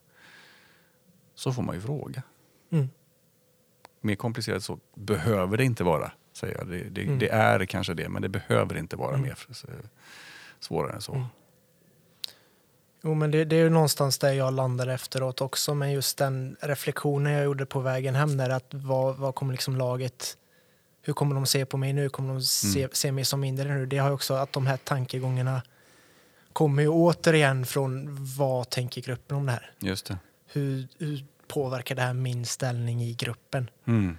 så 1.35 1.53
får 1.53 1.63
man 1.63 1.75
ju 1.75 1.81
fråga. 1.81 2.23
Mm. 2.71 2.89
Mer 4.01 4.15
komplicerat 4.15 4.65
så 4.65 4.79
behöver 4.95 5.57
det 5.57 5.65
inte 5.65 5.85
vara, 5.85 6.13
säger 6.35 6.55
jag. 6.59 6.69
Det, 6.69 6.83
det, 6.91 7.03
Mm. 7.03 7.19
det 7.19 7.29
är 7.29 7.65
kanske 7.67 7.95
det, 7.95 8.09
men 8.09 8.23
det 8.23 8.29
behöver 8.29 8.77
inte 8.77 8.97
vara 8.97 9.15
Mm. 9.15 9.23
mer 9.23 9.39
svårare 10.61 10.93
än 10.93 11.01
så. 11.01 11.13
Mm. 11.15 11.27
Jo, 13.03 13.15
men 13.15 13.31
det, 13.31 13.45
det 13.45 13.57
är 13.57 13.61
ju 13.61 13.71
någonstans 13.71 14.19
där 14.19 14.33
jag 14.33 14.53
landade 14.55 14.93
efteråt 14.95 15.41
också, 15.41 15.75
men 15.75 15.93
just 15.93 16.19
den 16.19 16.57
reflektionen 16.61 17.33
jag 17.33 17.45
gjorde 17.45 17.67
på 17.67 17.81
vägen 17.81 18.15
hem 18.15 18.37
där, 18.37 18.51
att 18.51 18.67
vad, 18.75 19.17
vad 19.17 19.35
kommer 19.35 19.53
liksom 19.53 19.77
laget, 19.77 20.37
hur 21.03 21.13
kommer 21.13 21.35
de 21.35 21.47
se 21.47 21.67
på 21.67 21.77
mig 21.77 21.93
nu, 21.93 22.09
kommer 22.09 22.33
de 22.35 22.43
se, 22.43 22.79
Mm. 22.79 22.91
se 22.93 23.13
mig 23.13 23.25
som 23.25 23.41
mindre 23.41 23.75
nu? 23.75 23.87
Det 23.87 23.99
har 23.99 24.11
också 24.11 24.35
att 24.35 24.53
de 24.53 24.67
här 24.67 24.77
tankegångarna 24.77 25.63
kommer 26.53 26.83
ju 26.83 26.89
återigen 26.89 27.67
från 27.67 28.07
vad 28.37 28.71
tänker 28.71 29.01
gruppen 29.01 29.37
om 29.37 29.47
det 29.47 29.53
här? 29.53 29.71
Just 29.81 30.07
det. 30.07 30.19
Hur, 30.47 30.89
hur 30.99 31.25
påverkar 31.49 31.95
det 31.95 32.03
här 32.03 32.15
min 32.15 32.47
ställning 32.47 33.03
i 33.03 33.15
gruppen? 33.15 33.71
Mm. 33.87 34.19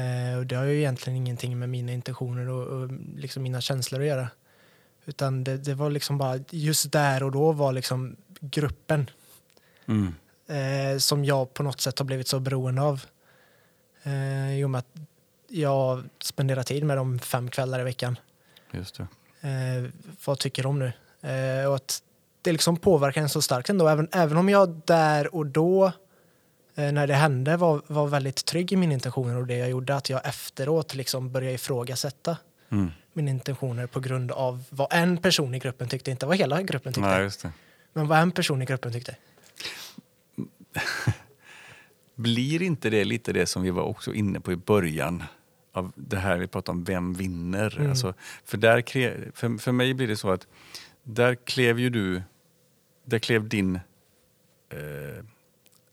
Eh, 0.00 0.38
och 0.38 0.46
det 0.46 0.54
har 0.56 0.64
ju 0.64 0.78
egentligen 0.78 1.16
ingenting 1.16 1.58
med 1.58 1.68
mina 1.68 1.92
intentioner 1.92 2.48
och, 2.48 2.66
och 2.66 2.88
liksom 3.16 3.42
mina 3.42 3.60
känslor 3.60 4.00
att 4.00 4.06
göra. 4.06 4.28
Utan 5.04 5.44
det, 5.44 5.56
det 5.56 5.74
var 5.74 5.90
liksom 5.90 6.18
bara, 6.18 6.38
just 6.50 6.92
där 6.92 7.22
och 7.22 7.32
då 7.32 7.52
var 7.52 7.72
liksom 7.72 8.16
gruppen 8.40 9.10
Mm. 9.86 10.14
eh, 10.46 10.98
som 10.98 11.24
jag 11.24 11.54
på 11.54 11.62
något 11.62 11.80
sätt 11.80 11.98
har 11.98 12.06
blivit 12.06 12.28
så 12.28 12.40
beroende 12.40 12.82
av. 12.82 13.04
Eh, 14.02 14.58
I 14.58 14.64
och 14.64 14.70
med 14.70 14.78
att 14.78 15.00
jag 15.48 16.02
spenderar 16.22 16.62
tid 16.62 16.84
med 16.84 16.96
dem 16.96 17.18
fem 17.18 17.50
kvällar 17.50 17.80
i 17.80 17.84
veckan. 17.84 18.18
Just 18.70 19.00
det. 19.40 19.48
Eh, 19.48 19.90
vad 20.24 20.38
tycker 20.38 20.62
de 20.62 20.78
nu? 20.78 20.92
Eh, 21.30 21.66
och 21.68 21.74
att 21.74 22.02
det 22.42 22.52
liksom 22.52 22.76
påverkar 22.76 23.22
en 23.22 23.28
så 23.28 23.42
starkt 23.42 23.70
ändå. 23.70 23.88
Även, 23.88 24.08
även 24.12 24.36
om 24.36 24.48
jag 24.48 24.80
där 24.84 25.34
och 25.34 25.46
då, 25.46 25.92
när 26.74 27.06
det 27.06 27.14
hände, 27.14 27.56
var, 27.56 27.82
var 27.86 28.06
väldigt 28.06 28.44
trygg 28.44 28.72
i 28.72 28.76
mina 28.76 28.92
intentioner 28.92 29.36
och 29.36 29.46
det 29.46 29.56
jag 29.56 29.70
gjorde, 29.70 29.96
att 29.96 30.10
jag 30.10 30.26
efteråt 30.26 30.94
liksom 30.94 31.32
började 31.32 31.54
ifrågasätta 31.54 32.36
Mm. 32.72 32.90
mina 33.12 33.30
intentioner 33.30 33.86
på 33.86 34.00
grund 34.00 34.30
av 34.30 34.64
vad 34.70 34.88
en 34.92 35.16
person 35.16 35.54
i 35.54 35.58
gruppen 35.58 35.88
tyckte, 35.88 36.10
inte 36.10 36.26
vad 36.26 36.36
hela 36.36 36.62
gruppen 36.62 36.92
tyckte, 36.92 37.18
Nej, 37.18 37.30
men 37.92 38.08
vad 38.08 38.18
en 38.18 38.30
person 38.32 38.62
i 38.62 38.64
gruppen 38.64 38.92
tyckte. 38.92 39.16
Blir 42.14 42.62
inte 42.62 42.90
det 42.90 43.04
lite 43.04 43.32
det 43.32 43.46
som 43.46 43.62
vi 43.62 43.70
var 43.70 43.82
också 43.82 44.14
inne 44.14 44.40
på 44.40 44.52
i 44.52 44.56
början? 44.56 45.22
Av 45.72 45.92
det 45.94 46.16
här 46.16 46.38
vi 46.38 46.46
pratade 46.46 46.78
om, 46.78 46.84
vem 46.84 47.14
vinner? 47.14 47.76
Mm. 47.78 47.90
Alltså, 47.90 48.14
för, 48.44 48.56
där, 48.56 48.82
för, 49.34 49.58
för 49.58 49.72
mig 49.72 49.94
blir 49.94 50.08
det 50.08 50.16
så 50.16 50.30
att 50.30 50.46
där 51.02 51.34
klev 51.34 51.80
ju 51.80 51.90
du, 51.90 52.22
där 53.04 53.18
klev 53.18 53.48
din, 53.48 53.76
eh, 54.72 55.24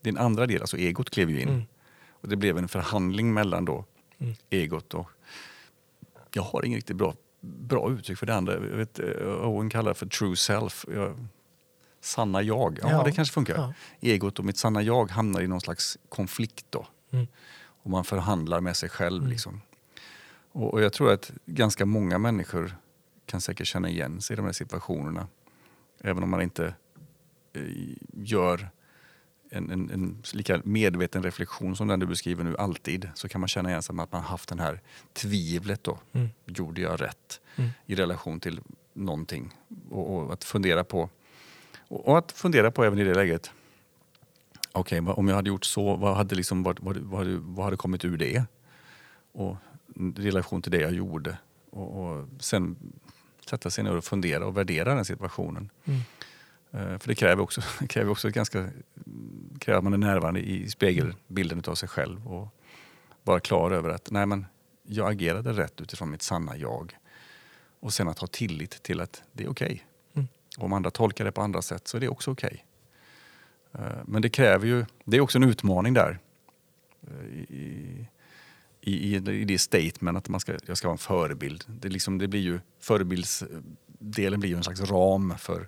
din 0.08 0.18
andra 0.18 0.45
del, 0.47 0.62
alltså 0.62 0.78
egot 0.78 1.10
klev 1.10 1.30
ju 1.30 1.41
in. 1.41 1.49
Mm. 1.49 1.62
Och 2.10 2.28
det 2.28 2.36
blev 2.36 2.58
en 2.58 2.68
förhandling 2.68 3.34
mellan 3.34 3.66
då 3.66 3.86
Mm. 4.20 4.34
egot 4.49 4.93
och, 4.93 5.10
jag 6.34 6.43
har 6.43 6.66
inget 6.66 6.78
riktigt 6.78 6.95
bra, 6.95 7.14
bra 7.41 7.91
uttryck 7.91 8.18
för 8.18 8.26
det 8.26 8.36
andra. 8.36 8.53
Jag 8.53 8.60
vet, 8.62 8.99
eh, 8.99 9.05
Owen 9.26 9.70
kallar 9.70 9.91
det 9.91 9.95
för 9.95 10.05
true 10.05 10.36
self. 10.36 10.86
Jag, 10.93 11.28
sanna 12.01 12.41
jag, 12.41 12.80
ja, 12.82 12.91
Ja. 12.91 13.03
det 13.03 13.12
kanske 13.12 13.34
funkar 13.34 13.55
Ja. 13.55 13.74
egot 14.01 14.39
och 14.39 14.45
mitt 14.45 14.58
sanna 14.58 14.82
jag 14.82 15.12
hamnar 15.12 15.41
i 15.41 15.47
någon 15.47 15.62
slags 15.62 15.97
konflikt 16.10 16.66
då. 16.70 16.88
Mm. 17.12 17.28
Och 17.84 17.89
man 17.89 18.03
förhandlar 18.03 18.62
med 18.62 18.76
sig 18.78 18.89
själv. 18.89 19.18
Mm. 19.22 19.32
Liksom. 19.32 19.62
Och, 20.51 20.74
och 20.74 20.82
jag 20.82 20.93
tror 20.93 21.12
att 21.12 21.32
ganska 21.45 21.86
många 21.86 22.18
människor 22.18 22.76
kan 23.26 23.41
säkert 23.41 23.68
känna 23.68 23.89
igen 23.89 24.22
sig 24.22 24.34
i 24.34 24.38
de 24.38 24.45
här 24.45 24.53
situationerna. 24.53 25.28
Även 26.01 26.24
om 26.24 26.30
man 26.30 26.41
inte 26.41 26.74
eh, 27.53 27.62
gör 28.14 28.70
en, 29.52 29.72
en, 29.72 29.89
en 29.91 30.24
lika 30.34 30.62
medveten 30.64 31.24
reflektion 31.24 31.76
som 31.76 31.88
den 31.88 32.00
du 32.00 32.06
beskriver 32.06 32.43
nu 32.43 32.58
alltid 32.58 33.10
så 33.16 33.28
kan 33.30 33.41
man 33.41 33.48
känna 33.48 33.70
igen 33.70 33.84
sig 33.84 33.95
med 33.95 34.04
att 34.04 34.12
man 34.12 34.22
haft 34.22 34.50
det 34.50 34.62
här 34.62 34.82
tvivlet 35.14 35.84
då. 35.84 36.00
Mm. 36.14 36.28
Gjorde 36.45 36.82
jag 36.82 37.02
rätt 37.02 37.41
Mm. 37.56 37.70
i 37.86 37.95
relation 37.95 38.39
till 38.39 38.60
någonting? 38.93 39.54
Och, 39.89 40.16
och 40.16 40.34
att 40.34 40.43
fundera 40.43 40.84
på 40.84 41.10
och, 41.88 42.08
och 42.08 42.18
att 42.18 42.32
fundera 42.32 42.72
på 42.72 42.84
även 42.84 43.00
i 43.00 43.04
det 43.04 43.14
läget 43.14 43.52
Okej, 44.72 45.02
vad- 45.02 45.18
om 45.18 45.28
jag 45.28 45.36
hade 45.36 45.50
gjort 45.50 45.66
så, 45.66 45.95
vad 45.95 46.16
hade, 46.18 46.36
liksom, 46.36 46.64
vad, 46.64 46.80
vad, 46.80 46.98
vad, 46.98 47.28
vad 47.28 47.66
hade 47.66 47.78
kommit 47.78 48.06
ur 48.06 48.18
det? 48.18 48.43
Och 49.32 49.56
i 49.95 50.22
relation 50.22 50.62
till 50.62 50.72
det 50.72 50.82
jag 50.82 50.93
gjorde. 50.93 51.38
Och, 51.70 52.02
och 52.04 52.28
sen 52.39 52.76
sätta 53.50 53.70
sig 53.70 53.84
ner 53.84 53.95
och 53.95 54.04
fundera 54.04 54.45
och 54.45 54.58
värdera 54.58 54.95
den 54.95 55.06
situationen. 55.06 55.70
Mm. 55.86 56.00
Eh, 56.72 56.97
för 56.97 57.07
det 57.07 57.15
kräver 57.15 57.43
också, 57.43 57.61
kräver 57.89 58.11
också 58.11 58.30
ganska, 58.30 58.70
kräver 59.59 59.78
att 59.78 59.84
man 59.84 59.93
är 59.93 59.97
närvarande 59.97 60.39
i 60.39 60.70
spegelbilden 60.70 61.63
av 61.68 61.76
sig 61.76 61.89
själv 61.89 62.28
och 62.28 62.47
vara 63.24 63.39
klar 63.39 63.72
över 63.72 63.89
att 63.89 64.11
nej 64.11 64.26
men, 64.26 64.45
jag 64.84 65.11
agerade 65.11 65.53
rätt 65.53 65.82
utifrån 65.82 66.11
mitt 66.11 66.22
sanna 66.22 66.57
jag. 66.57 66.97
Och 67.80 67.93
sen 67.93 68.07
att 68.07 68.20
ha 68.20 68.28
tillit 68.28 68.84
till 68.84 69.01
att 69.01 69.24
det 69.34 69.43
är 69.43 69.49
okej. 69.49 69.86
Mm. 70.13 70.28
Om 70.57 70.74
andra 70.74 70.91
tolkar 70.91 71.26
det 71.26 71.32
på 71.32 71.41
andra 71.41 71.61
sätt 71.61 71.88
så 71.88 71.97
är 71.97 72.01
det 72.01 72.07
också 72.07 72.32
okej. 72.32 72.65
Eh, 73.72 73.80
men 74.05 74.22
det 74.22 74.30
kräver 74.30 74.68
ju, 74.68 74.86
det 75.03 75.18
är 75.18 75.22
också 75.22 75.38
en 75.38 75.43
utmaning 75.43 75.93
där. 75.93 76.20
Eh, 77.07 77.26
I, 77.55 78.07
i, 78.82 79.15
i, 79.15 79.45
det 79.45 79.57
statement 79.57 80.18
att 80.18 80.30
man 80.30 80.39
ska, 80.39 80.57
jag 80.65 80.78
ska 80.78 80.88
vara 80.88 80.93
en 80.93 80.97
förebild. 80.97 81.63
Det, 81.68 81.89
liksom, 81.89 82.18
det 82.18 82.28
blir 82.28 82.41
ju, 82.41 82.59
förebildsdelen 82.80 84.39
blir 84.39 84.49
ju 84.49 84.57
en 84.57 84.63
slags 84.63 84.82
ram 84.82 85.34
för, 85.38 85.68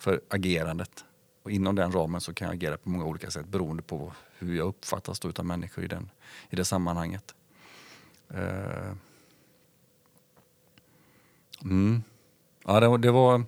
för 0.00 0.20
agerandet. 0.28 1.04
Och 1.42 1.50
inom 1.50 1.74
den 1.74 1.92
ramen 1.92 2.20
så 2.20 2.34
kan 2.34 2.46
jag 2.46 2.54
agera 2.54 2.76
på 2.76 2.88
många 2.88 3.04
olika 3.04 3.30
sätt 3.30 3.48
beroende 3.48 3.82
på 3.82 4.12
hur 4.38 4.56
jag 4.56 4.66
uppfattas 4.66 5.24
av 5.24 5.44
människor 5.44 5.84
i, 5.84 5.88
den, 5.88 6.10
i 6.50 6.56
det 6.56 6.64
sammanhanget. 6.64 7.34
Uh, 8.34 8.92
mm. 11.62 12.02
Ja, 12.64 12.80
det, 12.80 12.98
det, 12.98 13.10
var, 13.10 13.44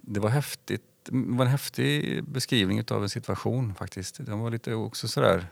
det 0.00 0.20
var 0.20 0.28
häftigt. 0.28 0.82
Det 1.04 1.36
var 1.36 1.44
en 1.44 1.50
häftig 1.50 2.24
beskrivning 2.24 2.84
av 2.90 3.02
en 3.02 3.08
situation 3.08 3.74
faktiskt. 3.74 4.26
Den 4.26 4.38
var 4.38 4.50
lite 4.50 4.74
också 4.74 5.08
sådär... 5.08 5.46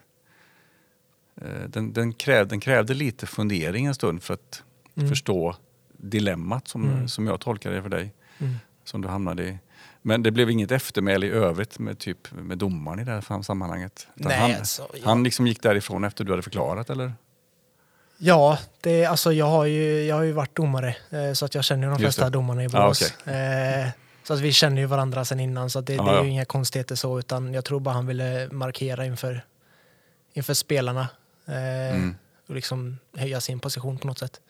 Uh, 1.43 1.69
den, 1.69 1.93
den, 1.93 2.13
kräv, 2.13 2.49
den 2.49 2.61
krävde 2.61 2.95
lite 2.95 3.27
fundering 3.27 3.87
en 3.87 3.95
stund 3.95 4.23
för 4.23 4.35
att 4.35 4.63
mm. 4.95 5.09
förstå 5.09 5.57
dilemmat 5.97 6.69
som, 6.69 6.85
mm. 6.85 7.09
som 7.09 7.27
jag 7.27 7.41
tolkade 7.41 7.77
det 7.77 7.83
för 7.83 7.89
dig. 7.89 8.15
Mm. 8.39 8.55
Som 8.85 9.01
du 9.01 9.09
hamnade 9.09 9.49
i. 9.49 9.59
Men 10.03 10.23
det 10.23 10.31
blev 10.31 10.51
inget 10.51 10.71
eftermäle 10.71 11.27
i 11.27 11.31
övrigt 11.31 11.79
med, 11.79 11.99
typ, 11.99 12.33
med 12.33 12.59
domaren 12.59 12.99
i 12.99 13.05
det 13.05 13.11
här 13.11 13.43
sammanhanget? 13.43 14.09
Nej, 14.15 14.39
han, 14.39 14.55
alltså, 14.55 14.89
ja. 14.95 15.01
han 15.05 15.23
liksom 15.23 15.47
gick 15.47 15.63
därifrån 15.63 16.05
efter 16.05 16.25
du 16.25 16.33
hade 16.33 16.43
förklarat 16.43 16.91
eller? 16.91 17.13
Ja, 18.19 18.59
det, 18.81 19.07
alltså 19.07 19.33
jag, 19.33 19.47
har 19.47 19.65
ju, 19.65 20.03
jag 20.03 20.17
har 20.17 20.23
ju 20.23 20.33
varit 20.33 20.57
domare 20.57 20.97
eh, 21.11 21.33
så 21.33 21.45
att 21.45 21.55
jag 21.55 21.65
känner 21.65 21.89
de 21.89 21.99
flesta 21.99 22.31
domarna 22.31 22.65
i 22.65 22.69
Borås. 22.69 23.03
Ah, 23.03 23.23
okay. 23.23 23.35
eh, 23.35 23.89
så 24.23 24.35
att 24.35 24.41
vi 24.41 24.53
känner 24.53 24.81
ju 24.81 24.87
varandra 24.87 25.25
sedan 25.25 25.41
innan 25.41 25.71
så 25.71 25.81
det, 25.81 25.99
ah, 25.99 26.05
det, 26.05 26.11
är 26.11 26.15
ja. 26.15 26.25
ju 26.25 26.31
inga 26.31 26.45
konstigheter 26.45 26.95
så 26.95 27.19
utan 27.19 27.55
jag 27.55 27.65
tror 27.65 27.81
bara 27.81 27.95
han 27.95 28.07
ville 28.07 28.49
markera 28.53 29.07
inför, 29.07 29.45
inför 30.33 30.55
spelarna 30.55 31.09
eh, 31.47 31.95
mm. 31.95 32.15
och 32.49 32.55
liksom 32.55 32.99
höja 33.17 33.41
sin 33.41 33.61
position 33.61 33.99
på 33.99 34.07
något 34.07 34.19
sätt. 34.19 34.41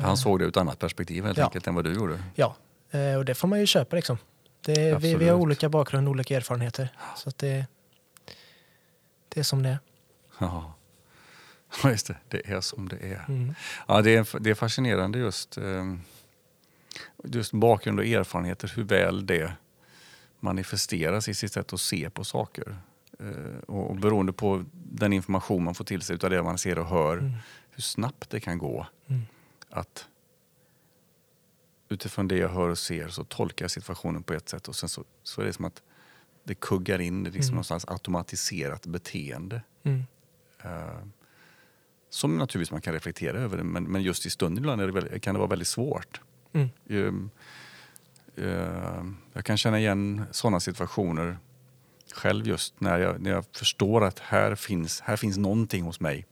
Han 0.00 0.16
såg 0.16 0.38
det 0.38 0.44
ur 0.44 0.48
ett 0.48 0.56
annat 0.56 0.78
perspektiv 0.78 1.24
helt 1.24 1.38
ja. 1.38 1.44
enkelt 1.44 1.66
än 1.66 1.74
vad 1.74 1.84
du 1.84 1.94
gjorde? 1.94 2.22
Ja, 2.34 2.56
och 3.18 3.24
det 3.24 3.34
får 3.34 3.48
man 3.48 3.60
ju 3.60 3.66
köpa 3.66 3.96
liksom. 3.96 4.18
Det, 4.60 4.98
vi, 4.98 5.14
vi, 5.14 5.28
har 5.28 5.36
olika 5.36 5.68
bakgrund, 5.68 6.08
olika 6.08 6.36
erfarenheter. 6.36 6.88
Så 7.16 7.30
det, 7.36 7.66
det 9.28 9.40
är 9.40 9.44
som 9.44 9.62
det 9.62 9.68
är. 9.68 9.78
Ja, 11.82 11.90
just 11.90 12.06
det. 12.06 12.16
Det 12.28 12.50
är 12.50 12.60
som 12.60 12.88
det 12.88 12.96
är. 12.96 13.24
Mm. 13.28 13.54
Ja, 13.88 14.02
det, 14.02 14.16
är 14.16 14.40
det 14.40 14.50
är 14.50 14.54
fascinerande 14.54 15.18
just, 15.18 15.58
ehm, 15.58 16.00
just 17.24 17.52
bakgrund 17.52 17.98
och 17.98 18.06
erfarenheter, 18.06 18.72
hur 18.76 18.82
väl 18.82 19.26
det 19.26 19.52
manifesteras 20.40 21.28
i 21.28 21.34
sitt 21.34 21.52
sätt 21.52 21.72
att 21.72 21.80
se 21.80 22.10
på 22.10 22.24
saker. 22.24 22.76
Eh, 23.20 23.58
och 23.66 23.96
beroende 23.96 24.32
på 24.32 24.64
den 24.72 25.12
information 25.12 25.64
man 25.64 25.74
får 25.74 25.84
till 25.84 26.02
sig 26.02 26.18
av 26.22 26.30
det 26.30 26.42
man 26.42 26.58
ser 26.58 26.78
och 26.78 26.86
hör, 26.86 27.18
mm. 27.18 27.32
hur 27.70 27.82
snabbt 27.82 28.30
det 28.30 28.40
kan 28.40 28.58
gå 28.58 28.86
mm. 29.08 29.22
att 29.70 30.06
utifrån 31.88 32.28
det 32.28 32.36
jag 32.36 32.48
hör 32.48 32.68
och 32.68 32.78
ser 32.78 33.08
så 33.08 33.24
tolkar 33.24 33.64
jag 33.64 33.70
situationen 33.70 34.22
på 34.22 34.34
ett 34.34 34.48
sätt 34.48 34.68
och 34.68 34.76
sen 34.76 34.88
så, 34.88 35.04
så 35.22 35.40
är 35.40 35.44
det 35.44 35.52
som 35.52 35.64
att 35.64 35.82
det 36.44 36.54
kuggar 36.54 36.98
in 36.98 37.24
det 37.24 37.30
liksom 37.30 37.54
mm. 37.54 37.80
automatiserat 37.86 38.86
beteende. 38.86 39.62
Mm. 39.82 40.04
Uh, 40.64 41.06
som 42.10 42.38
naturligtvis 42.38 42.72
man 42.72 42.80
kan 42.80 42.92
reflektera 42.92 43.38
över, 43.38 43.62
men, 43.62 43.84
men 43.84 44.02
just 44.02 44.26
i 44.26 44.30
stunden 44.30 44.64
ibland 44.64 44.80
det 44.80 44.92
väldigt, 44.92 45.22
kan 45.22 45.34
det 45.34 45.38
vara 45.38 45.48
väldigt 45.48 45.68
svårt. 45.68 46.20
Mm. 46.52 46.68
Um, 46.86 47.30
uh, 48.38 49.12
jag 49.32 49.44
kan 49.44 49.56
känna 49.56 49.78
igen 49.78 50.24
sådana 50.30 50.60
situationer 50.60 51.38
själv 52.12 52.46
just 52.46 52.80
när 52.80 52.98
jag, 52.98 53.20
när 53.20 53.30
jag 53.30 53.44
förstår 53.52 54.04
att 54.04 54.18
här 54.18 54.54
finns, 54.54 55.00
här 55.00 55.16
finns 55.16 55.36
någonting 55.38 55.82
hos 55.82 56.00
mig 56.00 56.26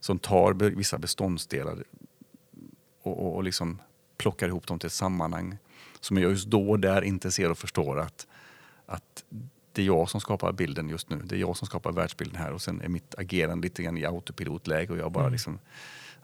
som 0.00 0.18
tar 0.18 0.52
vissa 0.52 0.98
beståndsdelar 0.98 1.84
och, 3.02 3.26
och, 3.26 3.34
och 3.36 3.44
liksom 3.44 3.78
plockar 4.16 4.48
ihop 4.48 4.66
dem 4.66 4.78
till 4.78 4.86
ett 4.86 4.92
sammanhang 4.92 5.58
som 6.00 6.16
jag 6.16 6.30
just 6.30 6.46
då 6.46 6.70
och 6.70 6.80
där 6.80 7.02
inte 7.02 7.32
ser 7.32 7.50
och 7.50 7.58
förstår 7.58 8.00
att, 8.00 8.26
att 8.86 9.24
det 9.72 9.82
är 9.82 9.86
jag 9.86 10.10
som 10.10 10.20
skapar 10.20 10.52
bilden 10.52 10.88
just 10.88 11.10
nu. 11.10 11.16
Det 11.24 11.36
är 11.36 11.40
jag 11.40 11.56
som 11.56 11.66
skapar 11.66 11.92
världsbilden 11.92 12.36
här 12.36 12.52
och 12.52 12.62
sen 12.62 12.80
är 12.80 12.88
mitt 12.88 13.14
agerande 13.18 13.62
lite 13.62 13.82
grann 13.82 13.98
i 13.98 14.04
autopilotläge 14.04 14.92
och 14.92 14.98
jag 14.98 15.12
bara 15.12 15.24
mm. 15.24 15.32
liksom, 15.32 15.58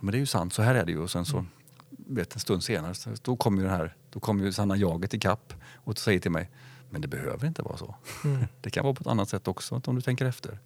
men 0.00 0.12
det 0.12 0.18
är 0.18 0.20
ju 0.20 0.26
sant, 0.26 0.52
så 0.52 0.62
här 0.62 0.74
är 0.74 0.86
det 0.86 0.92
ju. 0.92 0.98
Och 0.98 1.10
sen 1.10 1.24
så, 1.24 1.36
mm. 1.36 1.48
vet 1.90 2.34
en 2.34 2.40
stund 2.40 2.64
senare, 2.64 2.94
så, 2.94 3.10
då 3.22 3.36
kommer 3.36 3.62
ju 3.62 3.68
det 3.68 3.74
här, 3.74 3.94
då 4.10 4.20
kommer 4.20 4.44
ju 4.44 4.52
sanna 4.52 4.76
jaget 4.76 5.14
i 5.14 5.18
kapp 5.18 5.54
och 5.74 5.98
säger 5.98 6.20
till 6.20 6.30
mig, 6.30 6.50
men 6.90 7.00
det 7.00 7.08
behöver 7.08 7.46
inte 7.46 7.62
vara 7.62 7.76
så. 7.76 7.94
Mm. 8.24 8.44
det 8.60 8.70
kan 8.70 8.84
vara 8.84 8.94
på 8.94 9.00
ett 9.00 9.06
annat 9.06 9.28
sätt 9.28 9.48
också 9.48 9.80
om 9.84 9.94
du 9.94 10.02
tänker 10.02 10.24
efter. 10.24 10.58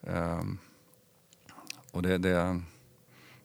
Um, 0.00 0.58
och 1.90 2.02
det, 2.02 2.18
det 2.18 2.60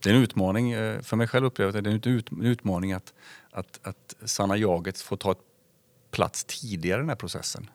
det 0.03 0.09
är 0.09 0.13
en 0.13 0.21
utmaning, 0.21 0.71
eh, 0.71 1.01
för 1.01 1.17
mig 1.17 1.27
själv 1.27 1.45
upplever 1.45 1.71
jag 1.71 1.77
att 1.77 1.83
det 1.83 2.09
är 2.09 2.17
en 2.39 2.45
utmaning 2.45 2.93
att, 2.93 3.13
att, 3.51 3.79
att 3.83 4.15
sanna 4.25 4.57
jaget 4.57 5.01
får 5.01 5.17
ta 5.17 5.35
plats 6.11 6.43
tidigare 6.43 6.99
i 6.99 7.01
den 7.01 7.09
här 7.09 7.15
processen. 7.15 7.69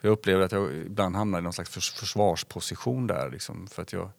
För 0.00 0.08
jag 0.08 0.12
upplever 0.12 0.44
att 0.44 0.52
jag 0.52 0.74
ibland 0.74 1.16
hamnar 1.16 1.38
i 1.38 1.42
någon 1.42 1.52
slags 1.52 1.70
försvarsposition 1.70 3.06
där. 3.06 3.30
Liksom, 3.30 3.66
för 3.66 3.82
att 3.82 3.92
jag, 3.92 4.10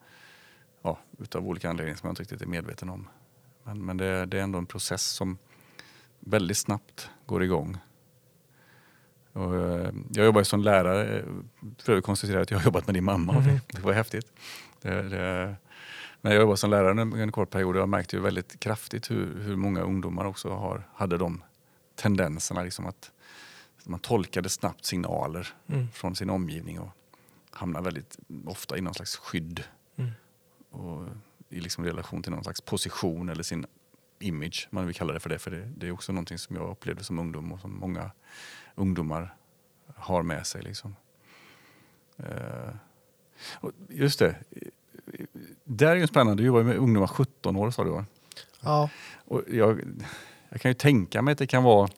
ja, 0.82 1.00
utav 1.20 1.48
olika 1.48 1.70
anledningar 1.70 1.98
som 1.98 2.08
jag 2.08 2.12
inte 2.12 2.22
riktigt 2.22 2.42
är 2.42 2.46
medveten 2.46 2.90
om. 2.90 3.08
Men, 3.64 3.86
men 3.86 3.98
det, 3.98 4.26
det, 4.26 4.40
är 4.40 4.42
ändå 4.42 4.58
en 4.58 4.66
process 4.66 5.04
som 5.04 5.38
väldigt 6.20 6.58
snabbt 6.58 7.10
går 7.26 7.44
igång. 7.44 7.78
Och, 9.34 9.56
eh, 9.56 9.92
jag 10.14 10.26
jobbar 10.26 10.44
som 10.44 10.62
lärare, 10.62 11.26
för 11.78 11.92
övrigt 11.92 12.06
konstaterar 12.06 12.42
att 12.42 12.52
jag 12.52 12.58
har 12.58 12.66
jobbat 12.66 12.88
med 12.88 12.94
din 12.94 13.04
mamma. 13.04 13.36
Mm. 13.36 13.60
Det 13.68 13.82
var 13.82 13.94
häftigt. 13.94 14.34
Det, 14.82 15.10
det, 15.10 15.56
men 16.26 16.34
jag 16.34 16.42
jobbade 16.42 16.58
som 16.58 16.70
lärare 16.70 17.02
en, 17.02 17.14
en 17.14 17.32
kort 17.32 17.50
period 17.50 17.76
jag 17.76 17.90
märkte 17.90 18.16
ju 18.16 18.22
väldigt 18.22 18.60
kraftigt 18.60 19.12
hur, 19.12 19.42
hur 19.42 19.56
många 19.56 19.82
ungdomar 19.82 20.26
också 20.26 20.50
har, 20.50 20.88
hade 20.94 21.18
de 21.18 21.44
tendenserna. 21.96 22.64
Liksom 22.64 22.86
att 22.86 23.12
man 23.84 24.00
tolkade 24.00 24.50
snabbt 24.50 24.86
signaler 24.86 25.54
mm. 25.68 25.92
från 25.92 26.16
sin 26.16 26.30
omgivning 26.30 26.80
och 26.80 26.90
hamnar 27.52 27.82
väldigt 27.82 28.18
ofta 28.46 28.78
i 28.78 28.82
någon 28.82 28.94
slags 28.94 29.16
skydd. 29.16 29.64
Mm. 29.96 30.12
Och 30.70 31.08
I 31.50 31.60
liksom 31.60 31.86
relation 31.86 32.24
till 32.24 32.32
någon 32.32 32.44
slags 32.44 32.62
position 32.62 33.30
eller 33.30 33.44
sin 33.44 33.66
image, 34.20 34.68
man 34.72 34.86
vill 34.86 34.96
kalla 34.96 35.14
det 35.14 35.20
för 35.20 35.30
det. 35.30 35.40
För 35.40 35.52
det, 35.52 35.72
det 35.78 35.88
är 35.88 35.92
också 35.92 36.12
någonting 36.12 36.38
som 36.38 36.56
jag 36.56 36.70
upplevde 36.70 37.04
som 37.04 37.20
ungdom 37.20 37.52
och 37.52 37.60
som 37.60 37.80
många 37.80 38.12
ungdomar 38.76 39.36
har 39.96 40.24
med 40.24 40.48
sig. 40.48 40.62
Liksom. 40.62 40.96
Uh, 42.20 42.76
just 43.90 44.20
det, 44.20 44.36
där 45.64 45.88
är 45.88 45.96
ju 45.96 46.08
spännande. 46.08 46.44
Du 46.44 46.48
jobbar 46.48 46.64
med 46.64 46.78
ungdomar 46.78 47.08
17 47.08 47.56
år 47.56 47.72
sa 47.72 47.84
du 47.84 47.90
va? 47.90 48.06
Ja. 48.62 48.90
Och 49.26 49.42
jag, 49.48 49.82
jag 50.50 50.62
kan 50.62 50.72
ju 50.72 50.76
tänka 50.76 51.22
mig 51.22 51.32
att 51.32 51.38
det 51.38 51.48
kan 51.48 51.64
vara, 51.64 51.90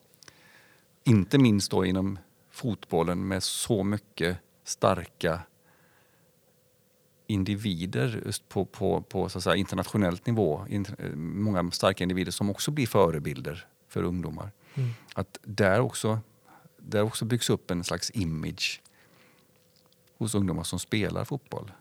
inte 1.04 1.38
minst 1.38 1.70
då 1.70 1.84
inom 1.84 2.18
fotbollen 2.50 3.28
med 3.28 3.42
så 3.42 3.84
mycket 3.84 4.38
starka 4.64 5.40
individer 7.26 8.22
just 8.26 8.48
på, 8.48 8.64
på, 8.64 9.02
på 9.02 9.28
så 9.28 9.38
att 9.38 9.44
säga, 9.44 9.56
internationellt 9.56 10.26
nivå. 10.26 10.66
många 11.14 11.70
starka 11.70 12.04
individer 12.04 12.32
som 12.32 12.50
också 12.50 12.70
blir 12.70 12.86
förebilder 12.86 13.66
för 13.88 14.02
ungdomar. 14.02 14.50
Mm. 14.74 14.90
Att 15.14 15.38
där 15.42 15.80
också, 15.80 16.20
där 16.76 17.02
också 17.02 17.24
byggs 17.24 17.50
upp 17.50 17.70
en 17.70 17.84
slags 17.84 18.10
image 18.10 18.82
hos 20.18 20.34
ungdomar 20.34 20.62
som 20.62 20.78
spelar 20.78 21.24
fotboll. 21.24 21.72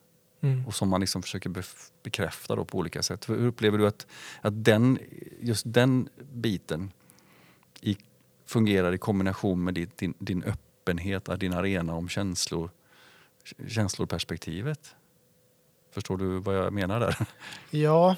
Mm. 0.41 0.67
Och 0.67 0.75
som 0.75 0.89
man 0.89 1.01
liksom 1.01 1.23
försöker 1.23 1.63
bekräfta 2.03 2.55
då 2.55 2.65
på 2.65 2.77
olika 2.77 3.03
sätt. 3.03 3.29
Hur 3.29 3.45
upplever 3.47 3.77
du 3.77 3.87
att, 3.87 4.07
att 4.41 4.63
den, 4.63 4.99
just 5.41 5.63
den 5.67 6.09
biten 6.33 6.91
i, 7.81 7.97
fungerar 8.45 8.93
i 8.93 8.97
kombination 8.97 9.63
med 9.63 9.73
din, 9.73 9.89
din, 9.95 10.13
din 10.19 10.43
öppenhet, 10.43 11.29
din 11.39 11.53
arena 11.53 11.95
om 11.95 12.09
känslor, 12.09 12.69
känsloperspektivet? 13.67 14.95
Förstår 15.91 16.17
du 16.17 16.39
vad 16.39 16.55
jag 16.55 16.73
menar 16.73 16.99
där? 16.99 17.17
Ja. 17.69 18.15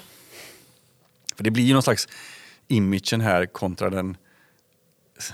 För 1.36 1.44
det 1.44 1.50
blir 1.50 1.64
ju 1.64 1.72
någon 1.72 1.82
slags 1.82 2.08
imagen 2.68 3.20
här 3.20 3.46
kontra 3.46 3.90
den 3.90 4.16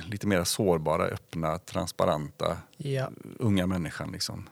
lite 0.07 0.27
mer 0.27 0.45
sårbara, 0.45 1.05
öppna, 1.05 1.59
transparenta 1.59 2.59
ja. 2.77 3.11
unga 3.39 3.67
människan. 3.67 4.13
Liksom. 4.13 4.49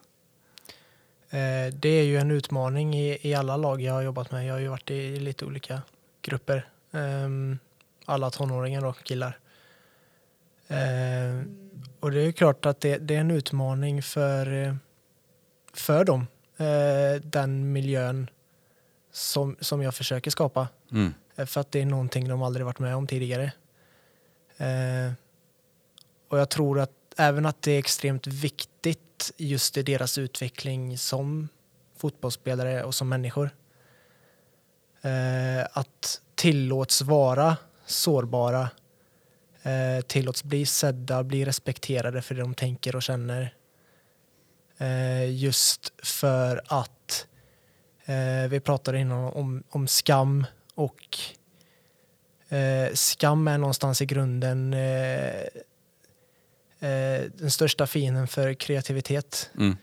Eh, 1.35 1.75
det 1.75 1.89
är 1.89 2.05
ju 2.05 2.17
en 2.17 2.31
utmaning 2.31 2.95
i, 2.95 3.19
i 3.29 3.35
alla 3.35 3.57
lag 3.57 3.81
jag 3.81 3.93
har 3.93 4.03
jobbat 4.03 4.31
med. 4.31 4.47
Jag 4.47 4.55
har 4.55 4.61
ju 4.61 4.69
varit 4.69 4.91
i 4.91 5.17
lite 5.17 5.45
olika 5.45 5.83
grupper. 6.23 6.69
Ehm, 6.93 7.59
alla 8.05 8.31
tonåringar 8.31 8.85
och 8.85 9.05
killar. 9.05 9.39
Ehm, 10.69 11.71
och 12.01 12.11
det 12.11 12.21
är 12.21 12.33
klart 12.33 12.67
att 12.67 12.81
det, 12.81 12.99
det 12.99 13.17
är 13.17 13.21
en 13.21 13.31
utmaning 13.31 14.03
för, 14.03 14.77
för 15.73 16.05
dem. 16.05 16.27
Eh, 16.57 17.21
den 17.23 17.73
miljön 17.73 18.31
som, 19.13 19.57
som 19.61 19.83
jag 19.83 19.95
försöker 19.95 20.31
skapa. 20.31 20.69
Mm. 20.93 21.15
Eh, 21.37 21.47
för 21.47 21.61
att 21.61 21.73
det 21.73 21.81
är 21.81 21.87
någonting 21.87 22.29
de 22.29 22.43
aldrig 22.43 22.67
varit 22.67 22.79
med 22.79 22.97
om 22.97 23.07
tidigare. 23.07 23.53
Och 26.29 26.39
jag 26.39 26.51
tror 26.51 26.81
att, 26.81 26.91
även 27.17 27.47
att 27.47 27.63
det 27.63 27.73
är 27.73 27.79
extremt 27.79 28.27
viktigt 28.27 29.04
just 29.37 29.77
i 29.77 29.83
deras 29.83 30.19
utveckling 30.19 30.99
som 30.99 31.49
fotbollsspelare 31.97 32.85
och 32.85 32.95
som 32.95 33.09
människor. 33.09 33.51
Eh, 35.03 35.67
att 35.73 36.21
tillåts 36.35 37.03
vara 37.03 37.57
sårbara, 37.87 38.71
eh, 39.63 40.01
tillåts 40.07 40.45
bli 40.45 40.67
sedda, 40.67 41.25
bli 41.25 41.45
respekterade 41.45 42.23
för 42.23 42.35
det 42.35 42.41
de 42.41 42.55
tänker 42.55 42.97
och 42.97 43.03
känner. 43.03 43.55
Eh, 44.79 45.31
just 45.31 45.93
för 46.03 46.63
att 46.67 47.27
eh, 48.05 48.49
vi 48.49 48.61
pratade 48.61 48.99
innan 48.99 49.33
om, 49.33 49.63
om 49.71 49.89
skam 49.89 50.47
och 50.75 51.19
eh, 52.49 52.93
skam 52.95 53.49
är 53.49 53.59
någonstans 53.59 54.03
i 54.03 54.07
grunden 54.07 54.75
eh, 54.75 55.43
eh, 56.85 57.31
den 57.35 57.51
största 57.51 57.87
fienden 57.87 58.29
för 58.29 58.55
kreativitet. 58.55 59.51
Mm. 59.59 59.77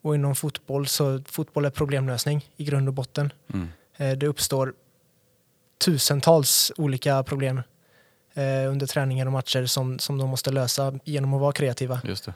Och 0.00 0.14
inom 0.14 0.34
fotboll 0.34 0.86
så 0.86 1.22
fotboll 1.26 1.64
är 1.64 1.70
problemlösning 1.70 2.50
i 2.56 2.64
grund 2.64 2.88
och 2.88 2.94
botten. 2.94 3.32
Mm. 3.54 3.68
Eh, 3.96 4.18
det 4.18 4.26
uppstår 4.26 4.74
tusentals 5.84 6.72
olika 6.76 7.22
problem 7.22 7.62
eh, 8.34 8.70
under 8.70 8.86
träningar 8.86 9.26
och 9.26 9.32
matcher 9.32 9.66
som, 9.66 9.98
som 9.98 10.18
de 10.18 10.30
måste 10.30 10.50
lösa 10.50 10.98
genom 11.04 11.34
att 11.34 11.40
vara 11.40 11.52
kreativa. 11.52 12.00
Just. 12.04 12.28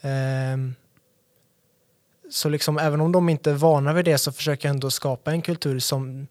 Ehm, 0.00 0.74
så 2.30 2.48
liksom, 2.48 2.78
även 2.78 3.00
om 3.00 3.12
de 3.12 3.28
inte 3.28 3.50
är 3.50 3.54
vana 3.54 3.92
vid 3.92 4.04
det 4.04 4.18
så 4.18 4.32
försöker 4.32 4.68
jag 4.68 4.74
ändå 4.74 4.90
skapa 4.90 5.30
en 5.30 5.42
kultur 5.42 5.78
som, 5.78 6.26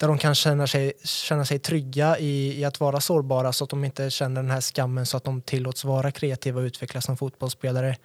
där 0.00 0.08
de 0.08 0.18
kan 0.18 0.34
känna 0.34 0.66
sig, 0.66 0.92
känna 1.04 1.44
sig 1.44 1.58
trygga 1.58 2.18
i, 2.18 2.60
i 2.60 2.64
att 2.64 2.80
vara 2.80 3.00
sårbara 3.00 3.52
så 3.52 3.64
att 3.64 3.70
de 3.70 3.84
inte 3.84 4.10
känner 4.10 4.42
den 4.42 4.50
här 4.50 4.60
skammen 4.60 5.06
så 5.06 5.16
att 5.16 5.24
de 5.24 5.42
tillåts 5.42 5.84
vara 5.84 6.10
kreativa 6.10 6.60
och 6.60 6.64
utvecklas 6.64 7.04
som 7.04 7.16
fotbollsspelare. 7.16 7.96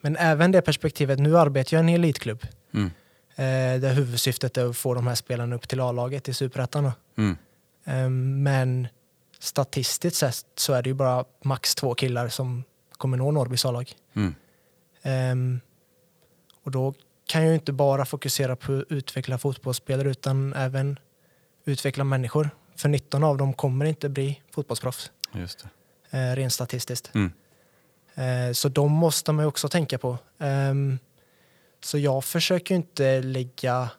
Men 0.00 0.16
även 0.16 0.52
det 0.52 0.62
perspektivet, 0.62 1.18
nu 1.18 1.38
arbetar 1.38 1.76
jag 1.76 1.84
i 1.84 1.88
en 1.88 1.94
elitklubb 1.94 2.46
Mm. 2.74 2.90
eh, 3.36 3.80
där 3.80 3.92
huvudsyftet 3.92 4.56
är 4.56 4.66
att 4.66 4.76
få 4.76 4.94
de 4.94 5.06
här 5.06 5.14
spelarna 5.14 5.56
upp 5.56 5.68
till 5.68 5.80
A-laget 5.80 6.28
i 6.28 6.34
Superettan. 6.34 6.90
Mm. 7.18 7.36
Ehm, 7.84 8.42
men 8.42 8.88
statistiskt 9.38 10.16
sett 10.16 10.46
så 10.56 10.72
är 10.72 10.82
det 10.82 10.88
ju 10.88 10.94
bara 10.94 11.24
max 11.44 11.74
två 11.74 11.94
killar 11.94 12.28
som 12.28 12.64
kommer 12.92 13.16
nå 13.16 13.30
Norrbys 13.30 13.64
A-lag. 13.64 13.92
Mm. 14.14 14.34
Ehm, 15.02 15.60
och 16.64 16.70
då 16.70 16.94
kan 17.28 17.46
ju 17.46 17.54
inte 17.54 17.72
bara 17.72 18.04
fokusera 18.04 18.56
på 18.56 18.72
att 18.78 18.84
utveckla 18.88 19.38
fotbollsspelare 19.38 20.10
utan 20.10 20.52
även 20.54 20.98
utveckla 21.64 22.04
människor. 22.04 22.50
För 22.76 22.88
19 22.88 23.24
av 23.24 23.36
dem 23.36 23.52
kommer 23.54 23.84
inte 23.84 24.08
bli 24.08 24.42
fotbollsproffs, 24.50 25.10
Just 25.32 25.66
det. 26.10 26.18
eh, 26.18 26.36
rent 26.36 26.52
statistiskt. 26.52 27.10
Mm. 27.14 27.32
Eh, 28.14 28.52
så 28.52 28.68
de 28.68 28.92
måste 28.92 29.32
man 29.32 29.44
ju 29.44 29.48
också 29.48 29.68
tänka 29.68 29.98
på. 29.98 30.18
Ehm, 30.38 30.98
så 31.80 31.98
jag 31.98 32.24
försöker 32.24 32.74
inte 32.74 33.22
lägga, 33.22 33.90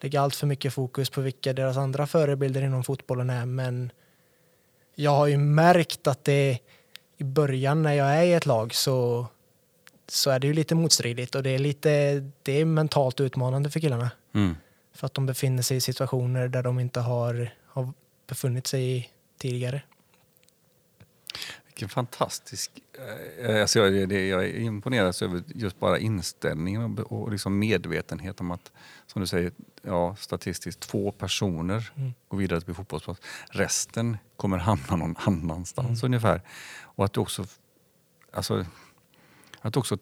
lägga 0.00 0.20
allt 0.20 0.36
för 0.36 0.46
mycket 0.46 0.74
fokus 0.74 1.10
på 1.10 1.20
vilka 1.20 1.52
deras 1.52 1.76
andra 1.76 2.06
förebilder 2.06 2.62
inom 2.62 2.84
fotbollen 2.84 3.30
är, 3.30 3.46
men 3.46 3.92
jag 4.94 5.10
har 5.10 5.26
ju 5.26 5.36
märkt 5.36 6.06
att 6.06 6.24
det 6.24 6.58
i 7.16 7.24
början 7.24 7.82
när 7.82 7.92
jag 7.92 8.16
är 8.16 8.22
i 8.22 8.32
ett 8.32 8.46
lag 8.46 8.74
så, 8.74 9.26
så 10.08 10.30
är 10.30 10.38
det 10.38 10.46
ju 10.46 10.52
lite 10.52 10.74
motstridigt 10.74 11.34
och 11.34 11.42
det 11.42 11.50
är 11.50 11.58
lite 11.58 11.90
det 12.42 12.52
är 12.60 12.64
mentalt 12.64 13.20
utmanande 13.20 13.70
för 13.70 13.80
killarna. 13.80 14.10
Mm. 14.34 14.56
För 14.94 15.06
att 15.06 15.14
de 15.14 15.26
befinner 15.26 15.62
sig 15.62 15.76
i 15.76 15.80
situationer 15.80 16.48
där 16.48 16.62
de 16.62 16.78
inte 16.80 17.00
har, 17.00 17.50
har 17.66 17.92
befunnit 18.26 18.66
sig 18.66 18.96
i 18.96 19.08
tidigare. 19.38 19.82
Vilken 21.66 21.88
fantastisk... 21.88 22.70
eh, 23.42 23.60
Alltså 23.60 23.78
jag, 23.78 24.08
det, 24.08 24.28
jag 24.28 24.44
är 24.44 24.58
imponerad 24.60 25.22
över 25.22 25.42
just 25.46 25.80
bara 25.80 25.98
inställningen 25.98 26.98
och, 26.98 27.32
liksom 27.32 27.58
medvetenhet 27.58 28.40
om 28.40 28.50
att, 28.50 28.72
som 29.06 29.20
du 29.20 29.26
säger, 29.26 29.52
ja, 29.82 30.16
statistiskt 30.16 30.80
två 30.80 31.12
personer 31.12 31.92
Mm. 31.96 32.14
går 32.28 32.38
vidare 32.38 32.60
till 32.60 32.66
bli 32.66 32.74
fotbollsproffs. 32.74 33.20
Resten 33.50 34.16
kommer 34.36 34.58
hamna 34.58 34.96
någon 34.96 35.16
annanstans 35.18 36.02
Mm. 36.02 36.12
ungefär. 36.12 36.42
Och 36.82 37.04
att 37.04 37.12
du 37.12 37.20
också, 37.20 37.44
alltså, 38.32 38.66
att 39.60 39.76
också 39.76 39.98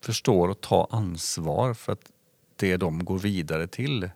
förstå 0.00 0.50
och 0.50 0.60
ta 0.60 0.88
ansvar 0.90 1.74
för 1.74 1.92
att 1.92 2.12
det 2.56 2.76
de 2.76 3.04
går 3.04 3.18
vidare 3.18 3.66
till 3.66 4.10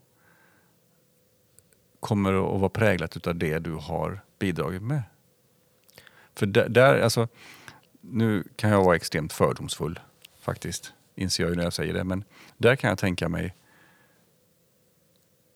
kommer 2.01 2.55
att 2.55 2.61
vara 2.61 2.70
präglat 2.70 3.26
av 3.26 3.37
det 3.37 3.59
du 3.59 3.72
har 3.72 4.20
bidragit 4.39 4.82
med. 4.82 5.03
För 6.34 6.47
där, 6.47 6.68
där, 6.68 7.01
alltså, 7.01 7.28
nu 8.01 8.45
kan 8.57 8.70
jag 8.70 8.84
vara 8.84 8.97
extremt 8.97 9.32
fördomsfull 9.32 10.01
faktiskt, 10.41 10.93
inser 11.14 11.45
jag 11.45 11.51
ju 11.51 11.57
när 11.57 11.64
jag 11.64 11.72
säger 11.72 11.95
det. 11.95 12.05
Men 12.05 12.24
där 12.57 12.76
kan 12.76 12.89
jag 12.89 12.99
tänka 12.99 13.28
mig 13.28 13.55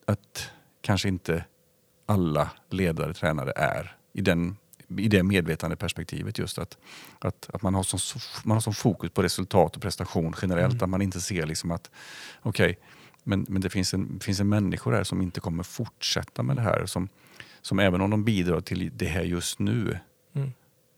att 0.05 0.51
kanske 0.81 1.09
inte 1.09 1.45
alla 2.07 2.51
ledare, 2.69 3.15
tränare 3.15 3.53
är 3.57 3.97
i, 4.13 4.21
den, 4.21 4.57
i 4.99 5.09
det 5.09 5.23
medvetande 5.23 5.77
perspektivet 5.77 6.39
just 6.39 6.59
att, 6.59 6.79
att, 7.19 7.51
att 7.53 7.63
man, 7.63 7.75
har 7.75 7.83
som, 7.83 8.21
man 8.45 8.57
har 8.57 8.61
som 8.61 8.75
fokus 8.75 9.11
på 9.11 9.23
resultat 9.23 9.77
och 9.77 9.83
prestation 9.83 10.35
generellt. 10.43 10.73
Mm. 10.73 10.85
Att 10.85 10.91
man 10.91 11.03
inte 11.03 11.21
ser 11.21 11.47
liksom 11.47 11.71
att 11.71 11.91
okej, 12.43 12.79
men, 13.25 13.47
men 13.49 13.63
det 13.63 13.71
finns 13.71 13.95
en, 13.95 14.21
finns 14.21 14.41
en 14.41 14.49
människor 14.49 14.93
här 14.93 15.05
som 15.05 15.23
inte 15.23 15.41
kommer 15.41 15.63
fortsätta 15.63 16.43
med 16.43 16.57
det 16.57 16.63
här. 16.63 16.87
Som, 16.87 17.09
som 17.61 17.79
även 17.79 18.01
om 18.01 18.11
de 18.11 18.25
bidrar 18.25 18.61
till 18.61 18.91
det 18.95 19.07
här 19.07 19.23
just 19.23 19.59
nu, 19.59 19.99
Mm. 20.33 20.53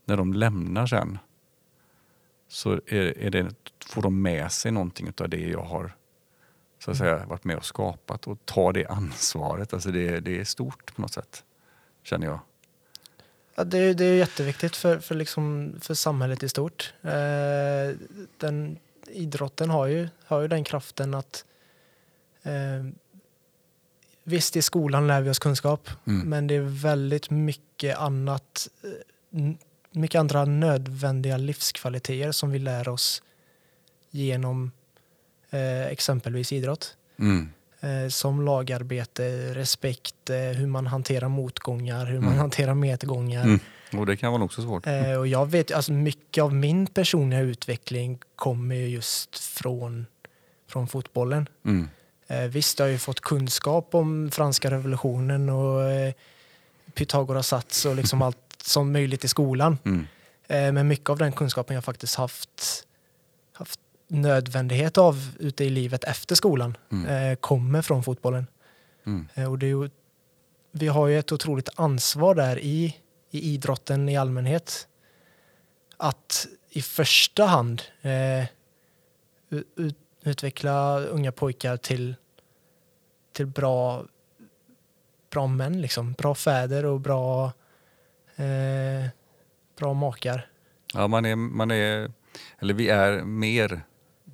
när 0.04 0.16
de 0.16 0.32
lämnar 0.32 0.86
sen 0.86 1.18
så 2.48 2.72
är, 2.72 3.18
är 3.18 3.30
det, 3.30 3.54
får 3.86 4.02
de 4.02 4.22
med 4.22 4.52
sig 4.52 4.72
någonting 4.72 5.12
av 5.20 5.28
det 5.28 5.48
jag 5.48 5.62
har 5.62 5.96
så 6.78 6.90
att 6.90 6.96
säga, 6.96 7.26
varit 7.26 7.44
med 7.44 7.56
och 7.56 7.64
skapat 7.64 8.26
och 8.26 8.38
ta 8.44 8.72
det 8.72 8.86
ansvaret. 8.86 9.72
Alltså 9.72 9.90
det, 9.90 10.20
det 10.20 10.40
är 10.40 10.44
stort 10.44 10.94
på 10.94 11.02
något 11.02 11.12
sätt, 11.12 11.44
känner 12.02 12.26
jag. 12.26 12.40
Ja, 13.54 13.64
det, 13.64 13.78
är- 13.78 13.94
det 13.94 14.04
är 14.04 14.14
jätteviktigt 14.16 14.76
för, 14.76 14.98
för, 14.98 15.14
liksom, 15.14 15.74
för 15.80 15.94
samhället 15.94 16.42
i 16.42 16.48
stort. 16.48 16.94
Eh, 17.02 17.96
den, 18.38 18.78
idrotten 19.06 19.70
har 19.70 19.86
ju, 19.86 20.08
har 20.24 20.40
ju 20.40 20.48
den 20.48 20.64
kraften 20.64 21.14
att 21.14 21.44
eh, 22.42 22.84
Visst, 24.24 24.56
i 24.56 24.62
skolan 24.62 25.06
lär 25.06 25.20
vi 25.20 25.30
oss 25.30 25.38
kunskap, 25.38 25.90
Mm. 26.06 26.28
men 26.28 26.46
det 26.46 26.54
är 26.54 26.60
väldigt 26.82 27.30
mycket 27.30 27.96
annat 27.98 28.68
eh, 28.82 29.50
mycket 29.90 30.18
andra 30.18 30.44
nödvändiga 30.44 31.36
livskvaliteter 31.36 32.32
som 32.32 32.50
vi 32.50 32.58
lär 32.58 32.88
oss 32.88 33.22
genom 34.10 34.72
eh, 35.50 35.86
exempelvis 35.86 36.52
idrott. 36.52 36.96
Mm. 37.18 37.48
Eh, 37.84 38.08
som 38.08 38.44
lagarbete, 38.44 39.54
respekt, 39.54 40.30
eh, 40.30 40.36
hur 40.36 40.66
man 40.66 40.86
hanterar 40.86 41.28
motgångar, 41.28 42.06
hur 42.06 42.18
man 42.20 42.28
Mm. 42.28 42.38
hanterar 42.38 42.74
medgångar. 42.74 43.42
Mm. 43.44 43.60
Och 43.96 44.06
det 44.06 44.16
kan 44.16 44.32
vara 44.32 44.40
nog 44.40 44.52
så 44.52 44.62
svårt. 44.62 44.86
Eh, 44.86 45.12
och 45.18 45.26
jag 45.26 45.50
vet, 45.50 45.72
alltså 45.72 45.92
mycket 45.92 46.44
av 46.44 46.54
min 46.54 46.86
personliga 46.86 47.40
utveckling 47.40 48.18
kommer 48.36 48.74
ju 48.74 48.88
just 48.88 49.38
från, 49.38 50.06
från 50.70 50.88
fotbollen. 50.88 51.48
Mm. 51.64 51.88
Visst, 52.50 52.78
jag 52.78 52.86
har 52.86 52.90
ju 52.90 52.98
fått 52.98 53.20
kunskap 53.20 53.94
om 53.94 54.30
franska 54.30 54.70
revolutionen 54.70 55.48
och 55.50 55.82
eh, 55.90 56.12
Pythagoras 56.94 57.46
sats 57.48 57.84
och 57.84 57.96
liksom 57.96 58.22
allt 58.26 58.38
som 58.62 58.92
möjligt 58.92 59.24
i 59.24 59.28
skolan. 59.28 59.78
Mm. 59.84 60.06
Men 60.74 60.88
mycket 60.88 61.10
av 61.10 61.18
den 61.18 61.32
kunskapen 61.32 61.74
jag 61.74 61.84
faktiskt 61.84 62.14
haft 62.14 62.84
nödvändighet 64.12 64.98
av 64.98 65.36
ute 65.38 65.64
i 65.64 65.70
livet 65.70 66.04
efter 66.04 66.34
skolan 66.34 66.76
Mm. 66.92 67.06
eh, 67.30 67.36
kommer 67.36 67.82
från 67.82 68.02
fotbollen. 68.02 68.46
Mm. 69.06 69.28
Eh, 69.34 69.50
och 69.50 69.58
det 69.58 69.66
är 69.66 69.68
ju, 69.68 69.90
vi 70.72 70.88
har 70.88 71.06
ju 71.08 71.18
ett 71.18 71.32
otroligt 71.32 71.68
ansvar 71.74 72.34
där 72.34 72.58
i, 72.58 72.96
i 73.30 73.40
idrotten 73.54 74.08
i 74.08 74.16
allmänhet. 74.16 74.88
Att 75.96 76.46
i 76.70 76.82
första 76.82 77.44
hand 77.44 77.82
eh, 78.02 78.44
ut, 79.76 79.98
utveckla 80.22 81.00
unga 81.00 81.32
pojkar 81.32 81.76
till, 81.76 82.14
till 83.32 83.46
bra, 83.46 84.04
bra 85.30 85.46
män, 85.46 85.80
liksom. 85.80 86.12
bra 86.12 86.34
fäder 86.34 86.84
och 86.84 87.00
bra, 87.00 87.52
eh, 88.36 89.08
bra 89.78 89.94
makar. 89.94 90.48
Ja, 90.94 91.08
man 91.08 91.24
är, 91.24 91.36
man 91.36 91.70
är, 91.70 92.12
eller 92.58 92.74
vi 92.74 92.88
är 92.88 93.24
mer, 93.24 93.80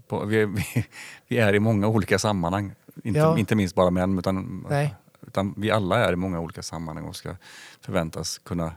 på, 0.09 0.25
vi, 0.25 0.41
är, 0.43 0.47
vi, 0.75 0.87
vi 1.29 1.39
är 1.39 1.55
i 1.55 1.61
många 1.61 1.89
olika 1.89 2.19
sammanhang. 2.19 2.73
Inte, 3.05 3.19
Ja. 3.21 3.39
inte 3.39 3.55
minst 3.55 3.75
bara 3.75 3.91
män, 3.91 4.19
utan, 4.19 4.67
Nej. 4.71 4.95
utan 5.27 5.55
vi 5.57 5.71
alla 5.71 5.99
är 6.05 6.13
i 6.13 6.17
många 6.17 6.41
olika 6.41 6.63
sammanhang 6.63 7.05
och 7.07 7.17
ska 7.17 7.37
förväntas 7.81 8.39
kunna 8.39 8.73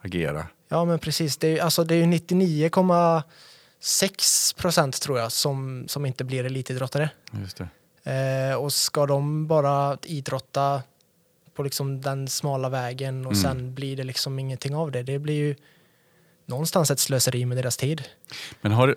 agera. 0.00 0.46
Ja, 0.68 0.84
men 0.84 0.98
precis. 0.98 1.36
Det 1.36 1.58
är, 1.58 1.62
alltså, 1.62 1.82
ju 1.84 2.04
99,6 2.06 4.56
procent 4.56 5.00
tror 5.00 5.18
jag 5.18 5.32
som, 5.32 5.84
som 5.88 6.06
inte 6.06 6.24
blir 6.24 6.44
elitidrottare. 6.44 7.10
Just 7.30 7.56
det. 7.56 7.68
Eh, 8.50 8.54
och 8.56 8.72
ska 8.72 9.06
de 9.06 9.46
bara 9.46 9.98
idrotta 10.02 10.82
på 11.54 11.62
liksom 11.62 12.00
den 12.00 12.28
smala 12.28 12.68
vägen 12.68 13.26
och 13.26 13.32
Mm. 13.32 13.42
sen 13.42 13.74
blir 13.74 13.96
det 13.96 14.04
liksom 14.04 14.38
ingenting 14.38 14.74
av 14.74 14.90
det. 14.92 15.02
Det 15.02 15.18
blir 15.18 15.34
ju 15.34 15.54
någonstans 16.46 16.90
ett 16.90 16.98
slöseri 16.98 17.46
med 17.46 17.56
deras 17.56 17.76
tid. 17.76 18.02
Men 18.60 18.72
har, 18.72 18.96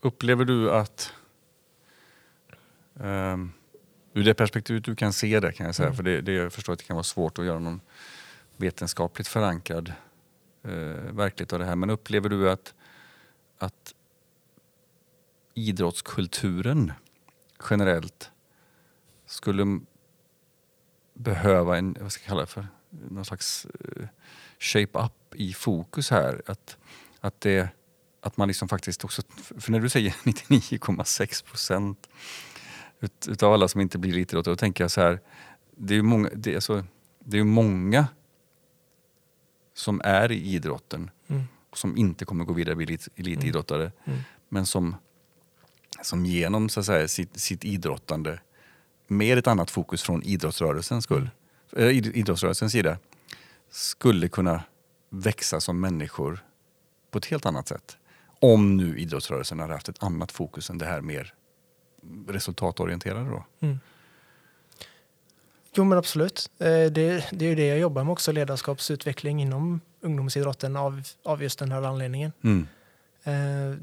upplever 0.00 0.44
du 0.44 0.70
att 0.70 1.14
um, 2.94 3.52
ur 4.12 4.24
det 4.24 4.34
perspektivet 4.34 4.84
du 4.84 4.96
kan 4.96 5.12
se 5.12 5.40
det 5.40 5.52
kan 5.52 5.66
jag 5.66 5.74
säga, 5.74 5.86
mm. 5.86 5.96
för 5.96 6.02
det, 6.02 6.20
det, 6.20 6.32
jag 6.32 6.52
förstår 6.52 6.72
att 6.72 6.78
det 6.78 6.84
kan 6.84 6.96
vara 6.96 7.04
svårt 7.04 7.38
att 7.38 7.44
göra 7.44 7.58
någon 7.58 7.80
vetenskapligt 8.56 9.28
förankrad 9.28 9.92
uh, 10.66 10.72
verklighet 11.12 11.52
av 11.52 11.58
det 11.58 11.64
här. 11.64 11.76
Men 11.76 11.90
upplever 11.90 12.28
du 12.28 12.50
att, 12.50 12.74
att 13.58 13.94
idrottskulturen 15.54 16.92
generellt 17.70 18.30
skulle 19.26 19.80
behöva 21.14 21.78
en, 21.78 21.96
vad 22.00 22.12
ska 22.12 22.22
jag 22.22 22.28
kalla 22.28 22.40
det 22.40 22.46
för, 22.46 22.66
någon 22.90 23.24
slags 23.24 23.66
uh, 23.66 24.06
shape-up 24.58 25.34
i 25.34 25.52
fokus 25.52 26.10
här. 26.10 26.42
Att, 26.46 26.76
att, 27.20 27.40
det, 27.40 27.68
att 28.20 28.36
man 28.36 28.48
liksom 28.48 28.68
faktiskt 28.68 29.04
också, 29.04 29.22
för 29.58 29.72
när 29.72 29.80
du 29.80 29.88
säger 29.88 30.10
99,6 30.24 31.44
procent 31.44 32.08
ut, 33.00 33.28
utav 33.28 33.52
alla 33.52 33.68
som 33.68 33.80
inte 33.80 33.98
blir 33.98 34.12
elitidrottare, 34.12 34.52
då 34.52 34.56
tänker 34.56 34.84
jag 34.84 34.90
så 34.90 35.00
här, 35.00 35.20
det 35.76 35.94
är 35.94 35.96
ju 35.96 36.02
många, 36.02 36.28
det 36.34 36.50
är 36.50 36.54
alltså, 36.54 36.84
det 37.24 37.38
är 37.38 37.44
många 37.44 38.06
som 39.74 40.00
är 40.04 40.32
i 40.32 40.54
idrotten 40.54 41.10
mm. 41.28 41.42
som 41.72 41.96
inte 41.96 42.24
kommer 42.24 42.44
gå 42.44 42.52
vidare 42.52 42.72
och 42.72 42.76
bli 42.76 42.86
elit, 42.86 43.08
elitidrottare. 43.16 43.82
Mm. 43.82 43.92
Mm. 44.04 44.20
Men 44.48 44.66
som, 44.66 44.96
som 46.02 46.26
genom 46.26 46.68
så 46.68 46.80
att 46.80 46.86
säga, 46.86 47.08
sitt, 47.08 47.40
sitt 47.40 47.64
idrottande 47.64 48.40
med 49.06 49.38
ett 49.38 49.46
annat 49.46 49.70
fokus 49.70 50.02
från 50.02 50.22
idrottsrörelsens 50.22 51.04
skull, 51.04 51.30
äh, 51.76 51.88
idrottsrörelsens 51.88 52.72
sida 52.72 52.98
skulle 53.70 54.28
kunna 54.28 54.62
växa 55.08 55.60
som 55.60 55.80
människor 55.80 56.44
på 57.10 57.18
ett 57.18 57.26
helt 57.26 57.46
annat 57.46 57.68
sätt. 57.68 57.96
Om 58.40 58.76
nu 58.76 58.98
idrottsrörelsen 58.98 59.58
hade 59.58 59.72
haft 59.72 59.88
ett 59.88 60.02
annat 60.02 60.32
fokus 60.32 60.70
än 60.70 60.78
det 60.78 60.86
här 60.86 61.00
mer 61.00 61.34
resultatorienterade 62.28 63.30
då. 63.30 63.44
Mm. 63.60 63.80
Jo 65.74 65.84
men 65.84 65.98
absolut. 65.98 66.50
Eh, 66.58 66.66
det, 66.66 67.24
det 67.32 67.44
är 67.44 67.48
ju 67.48 67.54
det 67.54 67.66
jag 67.66 67.78
jobbar 67.78 68.04
med 68.04 68.12
också, 68.12 68.32
ledarskapsutveckling 68.32 69.42
inom 69.42 69.80
ungdomsidrotten 70.00 70.76
av, 70.76 71.02
av 71.22 71.42
just 71.42 71.58
den 71.58 71.72
här 71.72 71.82
anledningen. 71.82 72.32
Mm. 72.42 72.66
Eh, 73.24 73.78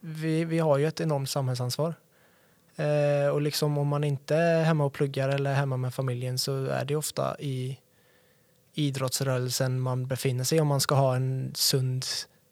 vi, 0.00 0.44
vi 0.44 0.58
har 0.58 0.78
ju 0.78 0.86
ett 0.86 1.00
enormt 1.00 1.30
samhällsansvar. 1.30 1.94
Eh, 2.76 3.28
och 3.28 3.42
liksom 3.42 3.78
om 3.78 3.88
man 3.88 4.04
inte 4.04 4.36
är 4.36 4.64
hemma 4.64 4.84
och 4.84 4.92
pluggar 4.92 5.28
eller 5.28 5.54
hemma 5.54 5.76
med 5.76 5.94
familjen 5.94 6.38
så 6.38 6.64
är 6.64 6.84
det 6.84 6.96
ofta 6.96 7.40
i 7.40 7.78
idrottsrörelsen 8.74 9.80
man 9.80 10.06
befinner 10.06 10.44
sig 10.44 10.60
om 10.60 10.68
man 10.68 10.80
ska 10.80 10.94
ha 10.94 11.16
en 11.16 11.52
sund 11.54 12.04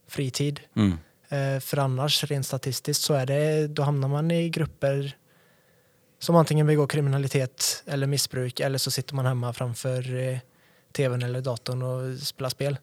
fritid. 0.09 0.61
Mm. 0.77 0.99
Eh, 1.33 1.61
för 1.61 1.77
annars, 1.77 2.25
rent 2.25 2.47
statistiskt, 2.47 3.03
så 3.03 3.15
är 3.15 3.27
det, 3.27 3.67
då 3.67 3.83
hamnar 3.83 4.09
man 4.09 4.31
i 4.31 4.49
grupper 4.49 5.17
som 6.19 6.37
antingen 6.37 6.67
begår 6.67 6.87
kriminalitet 6.87 7.83
eller 7.87 8.07
missbruk 8.07 8.61
eller 8.61 8.79
så 8.79 8.91
sitter 8.91 9.15
man 9.15 9.27
hemma 9.27 9.53
framför 9.53 10.17
eh, 10.17 10.39
tvn 10.93 11.23
eller 11.23 11.41
datorn 11.41 11.83
och 11.83 12.19
spelar 12.19 12.51
spel. 12.51 12.79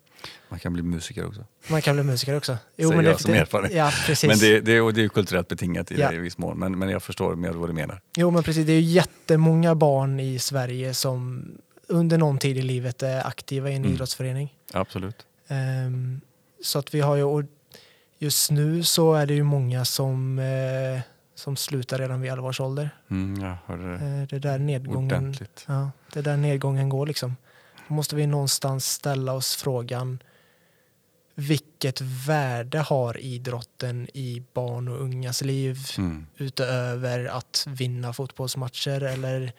Man 0.50 0.60
kan 0.60 0.74
bli 0.74 0.84
musiker 0.84 1.28
också. 1.28 1.46
Man 1.68 1.82
kan 1.82 1.96
bli 1.96 2.04
musiker 2.04 2.38
också. 2.38 2.58
Jo, 2.76 2.90
Säger 2.90 2.96
men 2.96 3.06
det, 3.06 3.12
jag 3.12 3.22
som 3.22 3.34
erfarenhet. 3.34 3.78
Ja, 3.78 3.92
precis. 4.06 4.28
Men 4.28 4.38
det, 4.38 4.60
det, 4.60 4.82
och 4.82 4.94
det 4.94 5.02
är 5.02 5.04
ju 5.04 5.10
kulturellt 5.10 5.48
betingat 5.48 5.92
i, 5.92 6.00
ja. 6.00 6.10
det, 6.10 6.16
i 6.16 6.20
viss 6.20 6.38
mån. 6.38 6.60
Men, 6.60 6.80
men 6.80 6.90
jag 6.90 7.04
förstår 7.04 7.36
mer 7.36 7.52
vad 7.52 7.70
du 7.70 7.74
menar. 7.74 8.02
Jo, 8.18 8.32
men 8.32 8.44
precis. 8.44 8.66
Det 8.66 8.74
är 8.74 8.80
ju 8.80 8.82
jättemånga 8.82 9.76
barn 9.76 10.20
i 10.20 10.40
Sverige 10.40 10.94
som 10.94 11.46
under 11.88 12.18
någon 12.18 12.38
tid 12.38 12.58
i 12.58 12.62
livet 12.62 13.04
är 13.04 13.28
aktiva 13.28 13.70
i 13.70 13.76
en 13.76 13.82
mm. 13.82 13.94
idrottsförening. 13.94 14.56
Absolut. 14.74 15.26
Um, 15.48 16.22
så 16.64 16.80
att 16.80 16.94
vi 16.94 17.02
har 17.02 17.16
ju, 17.16 17.48
just 18.20 18.52
nu 18.52 18.84
så 18.84 19.14
är 19.14 19.26
det 19.26 19.34
ju 19.34 19.44
många 19.44 19.86
som, 19.86 20.40
uh, 20.40 21.00
som 21.36 21.56
slutar 21.56 21.98
redan 21.98 22.22
vid 22.22 22.32
11 22.32 22.48
års 22.48 22.60
ålder. 22.60 22.90
Mm, 23.12 23.42
jag 23.42 23.58
hörde 23.66 23.98
det. 23.98 24.06
Uh, 24.06 24.28
det 24.28 24.40
där 24.40 24.60
nedgången, 24.60 25.36
ja, 25.68 25.92
det 26.14 26.22
där 26.22 26.38
nedgången 26.38 26.90
går 26.90 27.06
liksom. 27.06 27.36
Då 27.88 27.94
måste 27.94 28.16
vi 28.16 28.28
någonstans 28.28 28.92
ställa 28.92 29.34
oss 29.34 29.56
frågan 29.56 30.20
vilket 31.40 32.02
värde 32.02 32.80
har 32.80 33.18
idrotten 33.18 34.08
i 34.14 34.44
barn 34.54 34.88
och 34.88 35.02
ungas 35.02 35.42
liv 35.42 35.78
mm. 35.98 36.26
utöver 36.38 37.26
att 37.26 37.66
vinna 37.70 38.14
fotbollsmatcher 38.14 39.04
eller 39.04 39.54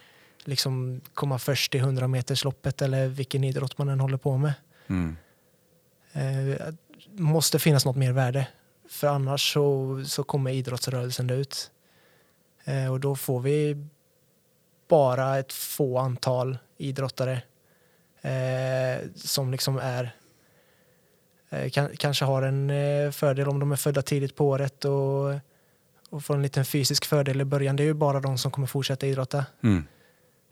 liksom 0.45 1.01
komma 1.15 1.39
först 1.39 1.75
i 1.75 1.79
100 1.79 2.09
metersloppet 2.09 2.83
eller 2.83 3.09
vilken 3.09 3.45
idrott 3.45 3.79
man 3.79 3.89
än 3.89 4.01
håller 4.01 4.17
på 4.17 4.37
med. 4.37 4.53
Mm. 4.87 5.17
Måste 7.13 7.59
finnas 7.59 7.85
något 7.85 7.97
mer 7.97 8.13
värde. 8.13 8.49
För 8.89 9.07
annars 9.07 9.53
så, 9.53 10.03
så 10.07 10.25
kommer 10.25 10.51
idrottsrörelsen 10.51 11.27
dö 11.27 11.35
ut. 11.35 11.71
Eh, 12.65 12.93
och 12.93 13.01
då 13.01 13.17
får 13.17 13.41
vi 13.41 13.87
bara 14.89 15.39
ett 15.39 15.53
få 15.53 15.99
antal 15.99 16.59
idrottare 16.77 17.43
eh, 18.21 19.09
som 19.15 19.51
liksom 19.51 19.79
är 19.79 20.15
eh, 21.51 21.71
kan, 21.71 21.89
kanske 21.97 22.25
har 22.25 22.43
en 22.43 22.71
eh, 22.71 23.11
fördel 23.11 23.49
om 23.49 23.61
de 23.61 23.73
är 23.73 23.77
födda 23.77 24.03
tidigt 24.03 24.37
på 24.37 24.49
året 24.49 24.85
och, 24.85 25.35
och 26.11 26.25
får 26.25 26.35
en 26.35 26.43
liten 26.43 26.65
fysisk 26.65 27.05
fördel 27.05 27.41
i 27.41 27.45
början. 27.45 27.77
Det 27.77 27.83
är 27.83 27.85
ju 27.85 27.95
bara 27.95 28.21
de 28.21 28.39
som 28.39 28.51
kommer 28.51 28.67
fortsätta 28.67 29.07
idrotta. 29.07 29.47
Mm. 29.63 29.85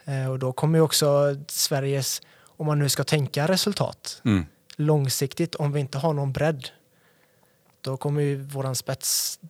Eh, 0.05 0.31
och 0.31 0.39
då 0.39 0.53
kommer 0.53 0.79
ju 0.79 0.83
också 0.83 1.37
Sveriges, 1.49 2.23
om 2.43 2.67
man 2.67 2.79
nu 2.79 2.89
ska 2.89 3.05
tänka 3.05 3.49
resultat, 3.49 4.23
mm. 4.25 4.47
Långsiktigt, 4.79 5.55
om 5.55 5.73
vi 5.73 5.81
inte 5.81 5.99
har 5.99 6.13
någon 6.13 6.33
bredd, 6.33 6.69
då 7.81 7.97
kommer 7.97 8.21
ju 8.21 8.37
våran 8.37 8.75
spets 8.75 9.41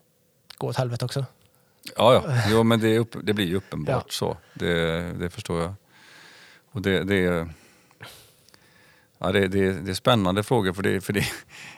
gå 0.59 0.67
åt 0.67 0.77
helvete 0.77 1.05
också. 1.05 1.25
Ja, 1.97 2.15
ja. 2.15 2.43
Jo, 2.51 2.63
men 2.63 2.81
det, 2.81 2.99
upp, 2.99 3.17
det 3.23 3.35
blir 3.35 3.47
ju 3.47 3.57
uppenbart 3.57 4.05
ja. 4.07 4.13
så. 4.13 4.37
Det, 4.55 5.03
det, 5.13 5.31
förstår 5.31 5.63
jag. 5.63 5.75
Och 6.71 6.83
det, 6.83 7.05
det, 7.05 7.49
ja, 9.19 9.33
det, 9.33 9.49
det, 9.49 9.73
det 9.73 9.91
är 9.91 9.95
spännande 9.95 10.43
frågor 10.43 10.73
för, 10.73 10.83
det, 10.83 11.01
för 11.01 11.13
det, 11.13 11.25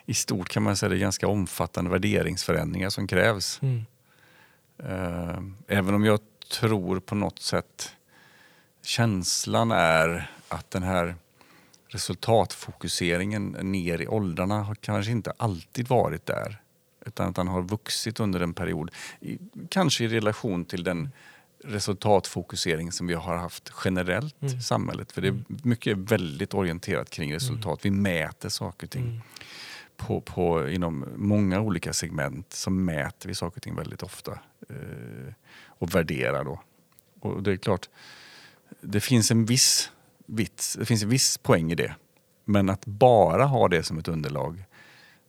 i 0.06 0.14
stort 0.14 0.48
kan 0.48 0.62
man 0.62 0.76
säga 0.76 0.90
det 0.90 0.96
är 0.96 1.00
ganska 1.00 1.28
omfattande 1.28 1.90
värderingsförändringar 1.90 2.90
som 2.90 3.06
krävs. 3.06 3.60
Mm. 3.62 3.86
Uh, 4.82 5.38
även 5.68 5.94
om 5.94 6.04
jag 6.04 6.20
tror 6.60 7.00
på 7.00 7.14
något 7.14 7.38
sätt 7.38 7.92
känslan 8.82 9.70
är 9.70 10.30
att 10.48 10.70
den 10.70 10.82
här 10.82 11.16
resultatfokuseringen 11.90 13.50
ner 13.50 14.00
i 14.00 14.08
åldrarna 14.08 14.62
har 14.62 14.74
kanske 14.74 15.12
inte 15.12 15.32
alltid 15.36 15.88
varit 15.88 16.26
där. 16.26 16.62
Utan 17.06 17.28
att 17.28 17.36
den 17.36 17.48
har 17.48 17.62
vuxit 17.62 18.20
under 18.20 18.40
en 18.40 18.54
period. 18.54 18.90
kanske 19.68 20.04
i 20.04 20.08
relation 20.08 20.64
till 20.64 20.84
den 20.84 21.10
resultatfokusering 21.64 22.92
som 22.92 23.06
vi 23.06 23.14
har 23.14 23.36
haft 23.36 23.72
generellt 23.84 24.42
mm. 24.42 24.58
i 24.58 24.62
samhället. 24.62 25.12
För 25.12 25.22
det 25.22 25.28
är 25.28 25.32
mm. 25.32 25.44
mycket 25.48 25.96
väldigt 25.96 26.54
orienterat 26.54 27.10
kring 27.10 27.34
resultat. 27.34 27.84
Mm. 27.84 27.94
Vi 27.94 28.00
mäter 28.00 28.48
saker 28.48 28.86
och 28.86 28.90
ting. 28.90 29.02
Mm. 29.02 29.20
På, 29.96 30.20
på, 30.20 30.68
inom 30.68 31.04
många 31.16 31.60
olika 31.60 31.92
segment 31.92 32.52
så 32.52 32.70
mäter 32.70 33.28
vi 33.28 33.34
saker 33.34 33.58
och 33.58 33.62
ting 33.62 33.76
väldigt 33.76 34.02
ofta. 34.02 34.32
Eh, 34.68 35.34
och 35.66 35.94
värderar 35.94 36.44
då. 36.44 36.62
Och 37.20 37.42
det 37.42 37.52
är 37.52 37.56
klart, 37.56 37.88
det 38.80 39.00
finns 39.00 39.30
en 39.30 39.44
viss 39.44 39.90
vits, 40.30 40.76
det 40.78 40.84
finns 40.84 41.02
en 41.02 41.08
viss 41.08 41.38
poäng 41.38 41.72
i 41.72 41.74
det. 41.74 41.94
Men 42.44 42.70
att 42.70 42.86
bara 42.86 43.44
ha 43.44 43.68
det 43.68 43.82
som 43.82 43.98
ett 43.98 44.08
underlag, 44.08 44.64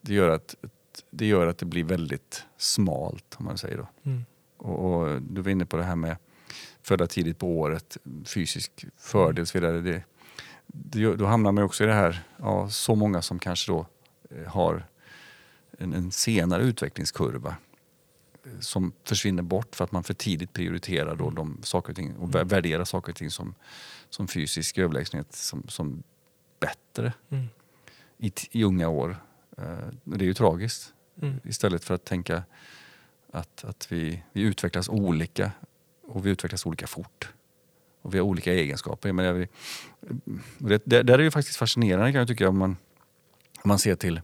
det 0.01 0.13
gör 0.13 0.29
att 0.29 0.55
det, 1.09 1.25
gör 1.25 1.47
att 1.47 1.57
det 1.57 1.65
blir 1.65 1.83
väldigt 1.83 2.45
smalt, 2.57 3.35
om 3.37 3.45
man 3.45 3.57
säger 3.57 3.77
då. 3.77 3.87
Mm. 4.03 4.25
Och, 4.57 4.85
och, 4.85 5.21
du 5.21 5.41
var 5.41 5.51
inne 5.51 5.65
på 5.65 5.77
det 5.77 5.83
här 5.83 5.95
med 5.95 6.17
födda 6.81 7.07
tidigt 7.07 7.37
på 7.37 7.59
året, 7.59 7.97
fysisk 8.25 8.85
fördel 8.97 9.41
och 9.41 9.47
så 9.47 9.59
vidare. 9.59 9.81
Det, 9.81 10.03
det, 10.67 11.15
då 11.15 11.25
hamnar 11.25 11.51
man 11.51 11.63
också 11.63 11.83
i 11.83 11.87
det 11.87 11.93
här, 11.93 12.23
ja, 12.37 12.69
så 12.69 12.95
många 12.95 13.21
som 13.21 13.39
kanske 13.39 13.71
då 13.71 13.85
eh, 14.29 14.47
har 14.47 14.85
en, 15.77 15.93
en 15.93 16.11
senare 16.11 16.63
utvecklingskurva 16.63 17.55
som 18.59 18.93
försvinner 19.03 19.43
bort 19.43 19.75
för 19.75 19.83
att 19.83 19.91
man 19.91 20.03
för 20.03 20.13
tidigt 20.13 20.53
prioriterar 20.53 21.15
då 21.15 21.29
de 21.29 21.59
saker 21.63 21.89
och, 21.89 21.95
ting, 21.95 22.15
och 22.15 22.35
mm. 22.35 22.47
värderar 22.47 22.85
saker 22.85 23.11
och 23.11 23.15
ting 23.17 23.31
som, 23.31 23.55
som 24.11 24.27
fysisk 24.27 24.77
överlägsenhet 24.77 25.33
som, 25.33 25.63
som 25.67 26.03
bättre 26.59 27.13
mm. 27.29 27.47
i, 28.17 28.31
i 28.51 28.63
unga 28.63 28.89
år. 28.89 29.17
Uh, 29.59 29.65
det 30.03 30.25
är 30.25 30.27
ju 30.27 30.33
tragiskt. 30.33 30.93
Mm. 31.21 31.39
Istället 31.43 31.83
för 31.83 31.95
att 31.95 32.05
tänka 32.05 32.43
att, 33.31 33.63
att 33.63 33.91
vi, 33.91 34.23
vi 34.33 34.41
utvecklas 34.41 34.89
olika 34.89 35.51
och 36.07 36.25
vi 36.25 36.29
utvecklas 36.29 36.65
olika 36.65 36.87
fort. 36.87 37.29
Och 38.01 38.13
vi 38.13 38.17
har 38.17 38.25
olika 38.25 38.53
egenskaper. 38.53 39.11
Men 39.11 39.39
vi, 39.39 39.47
det, 40.57 40.81
det, 40.85 41.03
det 41.03 41.13
är 41.13 41.19
ju 41.19 41.31
faktiskt 41.31 41.57
fascinerande 41.57 42.11
kan 42.11 42.19
jag 42.19 42.27
tycka 42.27 42.49
om 42.49 42.57
man, 42.57 42.77
om 43.63 43.67
man 43.67 43.79
ser 43.79 43.95
till 43.95 44.21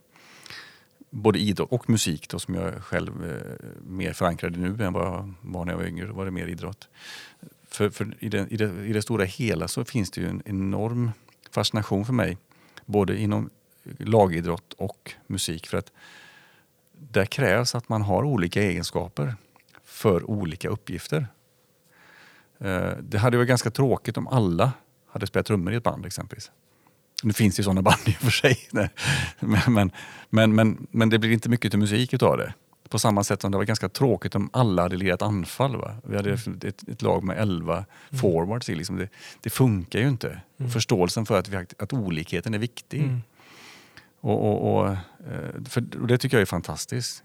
både 1.09 1.39
idrott 1.39 1.71
och 1.71 1.89
musik 1.89 2.29
då, 2.29 2.39
som 2.39 2.55
jag 2.55 2.83
själv 2.83 3.31
eh, 3.31 3.67
mer 3.87 4.13
förankrad 4.13 4.55
i 4.55 4.59
nu 4.59 4.85
än 4.85 4.93
vad 4.93 5.05
jag 5.07 5.33
var 5.41 5.65
när 5.65 5.73
jag 5.73 5.79
var 5.79 5.85
yngre. 5.85 6.07
Då 6.07 6.13
var 6.13 6.25
det 6.25 6.31
mer 6.31 6.47
idrott. 6.47 6.89
För, 7.69 7.89
för 7.89 8.15
i, 8.19 8.29
det, 8.29 8.47
i, 8.49 8.57
det, 8.57 8.85
i, 8.85 8.93
det, 8.93 9.01
stora 9.01 9.23
hela 9.25 9.67
så 9.67 9.85
finns 9.85 10.11
det 10.11 10.21
ju 10.21 10.27
en 10.27 10.41
enorm 10.45 11.11
fascination 11.51 12.05
för 12.05 12.13
mig. 12.13 12.37
Både 12.85 13.17
inom 13.19 13.49
lagidrott 13.97 14.73
och 14.73 15.13
musik. 15.27 15.67
För 15.67 15.77
att 15.77 15.91
där 16.93 17.25
krävs 17.25 17.75
att 17.75 17.89
man 17.89 18.01
har 18.01 18.23
olika 18.23 18.61
egenskaper 18.61 19.35
för 19.83 20.29
olika 20.29 20.69
uppgifter. 20.69 21.27
Eh, 22.59 22.91
det 23.01 23.17
hade 23.17 23.37
varit 23.37 23.49
ganska 23.49 23.71
tråkigt 23.71 24.17
om 24.17 24.27
alla 24.27 24.71
hade 25.07 25.27
spelat 25.27 25.45
trummor 25.45 25.73
i 25.73 25.75
ett 25.75 25.83
band 25.83 26.05
exempelvis. 26.05 26.51
Nu 27.23 27.33
finns 27.33 27.55
det 27.55 27.59
ju 27.59 27.63
sådana 27.63 27.81
band 27.81 28.01
i 28.05 28.11
och 28.11 28.15
för 28.15 28.31
sig. 28.31 28.57
Men, 29.39 29.73
men, 30.29 30.55
men, 30.55 30.87
men, 30.91 31.09
det 31.09 31.19
blir 31.19 31.31
inte 31.31 31.49
mycket 31.49 31.71
till 31.71 31.79
musik 31.79 32.13
utav 32.13 32.37
det. 32.37 32.53
På 32.89 32.99
samma 32.99 33.23
sätt 33.23 33.41
som 33.41 33.51
det 33.51 33.57
var 33.57 33.65
ganska 33.65 33.89
tråkigt 33.89 34.35
om 34.35 34.49
alla 34.53 34.81
hade 34.81 34.97
lirat 34.97 35.21
anfall. 35.21 35.75
Va? 35.75 35.95
Vi 36.03 36.15
hade 36.15 36.33
ett, 36.33 36.89
ett 36.89 37.01
lag 37.01 37.23
med 37.23 37.37
11 37.37 37.73
mm. 37.75 38.21
forwards. 38.21 38.67
Liksom. 38.67 38.97
Det, 38.97 39.09
det, 39.41 39.49
funkar 39.49 39.99
ju 39.99 40.07
inte. 40.07 40.41
Mm. 40.57 40.71
Förståelsen 40.71 41.25
för 41.25 41.39
att, 41.39 41.49
vi, 41.49 41.57
att 41.57 41.93
olikheten 41.93 42.53
är 42.53 42.59
viktig. 42.59 43.01
Mm. 43.01 43.21
Och, 44.19 44.45
och, 44.45 44.73
och, 44.73 44.87
eh, 44.87 45.63
för, 45.69 45.99
och 46.01 46.07
det 46.07 46.17
tycker 46.17 46.37
jag 46.37 46.41
är 46.41 46.45
fantastiskt. 46.45 47.23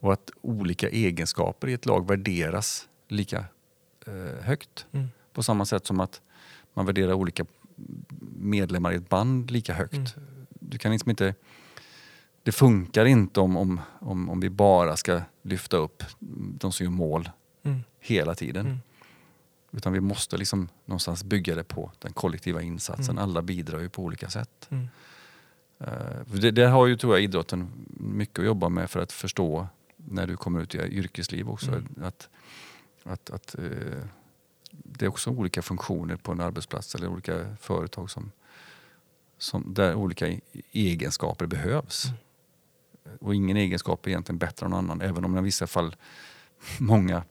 Och 0.00 0.12
att 0.12 0.30
olika 0.40 0.88
egenskaper 0.88 1.68
i 1.68 1.72
ett 1.72 1.86
lag 1.86 2.08
värderas 2.08 2.88
lika 3.08 3.44
eh, 4.06 4.44
högt. 4.44 4.86
Mm. 4.92 5.08
På 5.32 5.42
samma 5.42 5.64
sätt 5.64 5.86
som 5.86 6.00
att 6.00 6.20
man 6.74 6.86
värderar 6.86 7.12
olika 7.12 7.44
medlemmar 8.36 8.92
i 8.92 8.96
ett 8.96 9.08
band 9.08 9.50
lika 9.50 9.74
högt. 9.74 9.94
Mm. 9.94 10.46
Du 10.50 10.78
kan 10.78 10.92
liksom 10.92 11.10
inte, 11.10 11.34
det 12.42 12.52
funkar 12.52 13.04
inte 13.04 13.40
om, 13.40 13.56
om, 13.56 13.80
om, 13.98 14.30
om 14.30 14.40
vi 14.40 14.50
bara 14.50 14.96
ska 14.96 15.20
lyfta 15.42 15.76
upp 15.76 16.02
de 16.58 16.72
som 16.72 16.84
gör 16.84 16.90
mål 16.90 17.30
mm. 17.62 17.80
hela 18.00 18.34
tiden. 18.34 18.66
Mm. 18.66 18.78
Utan 19.72 19.92
vi 19.92 20.00
måste 20.00 20.36
liksom 20.36 20.68
någonstans 20.84 21.24
bygga 21.24 21.54
det 21.54 21.64
på 21.64 21.92
den 21.98 22.12
kollektiva 22.12 22.62
insatsen. 22.62 23.18
Mm. 23.18 23.24
Alla 23.24 23.42
bidrar 23.42 23.80
ju 23.80 23.88
på 23.88 24.02
olika 24.02 24.30
sätt. 24.30 24.68
Uh, 24.70 25.88
det, 26.24 26.50
det, 26.50 26.66
har 26.66 26.86
ju 26.86 26.96
tror 26.96 27.14
jag 27.14 27.22
idrotten 27.24 27.70
mycket 28.00 28.38
att 28.38 28.44
jobba 28.44 28.68
med 28.68 28.90
för 28.90 29.00
att 29.00 29.12
förstå 29.12 29.66
när 29.96 30.26
du 30.26 30.36
kommer 30.36 30.60
ut 30.60 30.74
i 30.74 30.78
yrkesliv 30.78 31.50
också. 31.50 31.70
Mm. 31.70 31.86
Att, 32.02 32.28
att, 33.02 33.30
att 33.30 33.54
uh, 33.58 34.04
det 34.70 35.04
är 35.04 35.08
också 35.08 35.30
olika 35.30 35.62
funktioner 35.62 36.16
på 36.16 36.32
en 36.32 36.40
arbetsplats 36.40 36.94
eller 36.94 37.08
olika 37.08 37.56
företag 37.60 38.10
som, 38.10 38.32
som, 39.38 39.74
där 39.74 39.94
olika 39.94 40.38
egenskaper 40.72 41.46
behövs. 41.46 42.04
Mm. 42.04 42.16
Och 43.20 43.34
ingen 43.34 43.56
egenskap 43.56 44.06
är 44.06 44.10
egentligen 44.10 44.38
bättre 44.38 44.66
än 44.66 44.70
någon 44.70 44.84
annan, 44.84 45.00
även 45.00 45.24
om 45.24 45.38
i 45.38 45.40
vissa 45.40 45.66
fall 45.66 45.96
många 46.78 47.22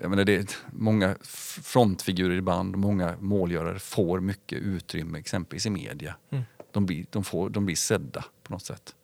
jag 0.00 0.10
menar 0.10 0.24
det 0.24 0.36
är 0.36 0.46
många 0.70 1.16
frontfigurer 1.62 2.36
i 2.36 2.40
band, 2.40 2.76
många 2.76 3.16
målgörare 3.20 3.78
får 3.78 4.20
mycket 4.20 4.58
utrymme 4.58 5.18
exempelvis 5.18 5.66
i 5.66 5.70
media. 5.70 6.16
Mm. 6.30 6.44
De, 6.72 6.86
blir, 6.86 7.06
de, 7.10 7.24
får, 7.24 7.50
de 7.50 7.66
blir 7.66 7.76
sedda 7.76 8.24
på 8.42 8.52
något 8.52 8.64
sätt. 8.64 8.94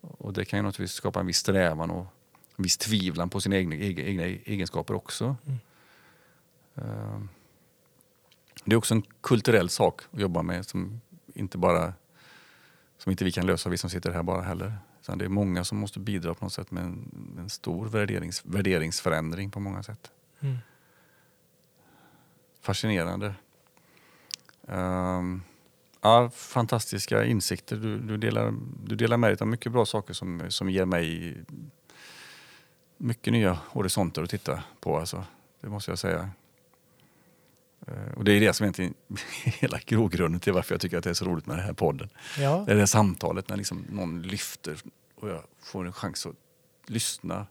Och 0.00 0.32
det 0.32 0.44
kan 0.44 0.58
ju 0.58 0.62
naturligtvis 0.62 0.96
skapa 0.96 1.20
en 1.20 1.26
viss 1.26 1.36
strävan 1.36 1.90
och 1.90 2.06
en 2.56 2.62
viss 2.62 2.76
tvivlan 2.76 3.30
på 3.30 3.40
sina 3.40 3.56
egna, 3.56 3.74
egna 3.76 4.22
egenskaper 4.22 4.94
också. 4.94 5.36
Mm. 5.46 5.58
Ehm, 6.74 7.28
det 8.64 8.72
är 8.72 8.76
också 8.76 8.94
en 8.94 9.02
kulturell 9.20 9.68
sak 9.68 10.00
att 10.10 10.20
jobba 10.20 10.42
med 10.42 10.66
som 10.66 11.00
inte 11.34 11.58
bara 11.58 11.92
som 12.98 13.10
inte 13.10 13.24
vi 13.24 13.32
kan 13.32 13.46
lösa, 13.46 13.68
vi 13.68 13.78
som 13.78 13.90
sitter 13.90 14.10
här 14.10 14.22
bara 14.22 14.42
heller. 14.42 14.78
Utan 15.06 15.18
det 15.18 15.24
är 15.24 15.28
många 15.28 15.64
som 15.64 15.78
måste 15.78 16.00
bidra 16.00 16.34
på 16.34 16.44
något 16.44 16.52
sätt 16.52 16.70
med 16.70 16.84
en, 16.84 17.36
en 17.38 17.48
stor 17.48 17.88
värderings, 17.88 18.44
värderingsförändring 18.44 19.50
på 19.50 19.60
många 19.60 19.82
sätt. 19.82 20.10
Mm. 20.40 20.56
Fascinerande. 22.60 23.34
Um, 24.62 25.42
ja, 26.00 26.30
fantastiska 26.30 27.24
insikter. 27.24 27.76
Du, 27.76 27.98
du, 27.98 28.16
delar, 28.16 28.54
du 28.84 28.96
delar 28.96 29.16
med 29.16 29.30
dig 29.30 29.36
av 29.40 29.46
mycket 29.46 29.72
bra 29.72 29.86
saker 29.86 30.14
som, 30.14 30.42
som 30.48 30.70
ger 30.70 30.84
mig 30.84 31.36
mycket 32.96 33.32
nya 33.32 33.58
horisonter 33.68 34.22
att 34.22 34.30
titta 34.30 34.62
på. 34.80 34.98
Alltså. 34.98 35.24
Det 35.60 35.68
måste 35.68 35.90
jag 35.90 35.98
säga. 35.98 36.30
Eh, 37.86 38.12
och 38.16 38.24
det 38.24 38.32
är 38.32 38.40
det 38.40 38.52
som 38.52 38.64
egentligen 38.64 38.94
hela 39.44 39.78
grogrunden 39.86 40.40
till 40.40 40.52
varför 40.52 40.74
jag 40.74 40.80
tycker 40.80 40.98
att 40.98 41.04
det 41.04 41.10
är 41.10 41.14
så 41.14 41.24
roligt 41.24 41.46
med 41.46 41.56
den 41.56 41.64
här 41.64 41.72
podden. 41.72 42.08
Ja. 42.38 42.62
Det 42.66 42.72
är 42.72 42.74
det 42.74 42.80
här 42.80 42.86
samtalet 42.86 43.48
när 43.48 43.56
liksom 43.56 43.84
någon 43.90 44.22
lyfter 44.22 44.76
och 45.14 45.28
jag 45.28 45.42
får 45.62 45.86
en 45.86 45.92
chans 45.92 46.26
att 46.26 46.36
lyssna. 46.86 47.46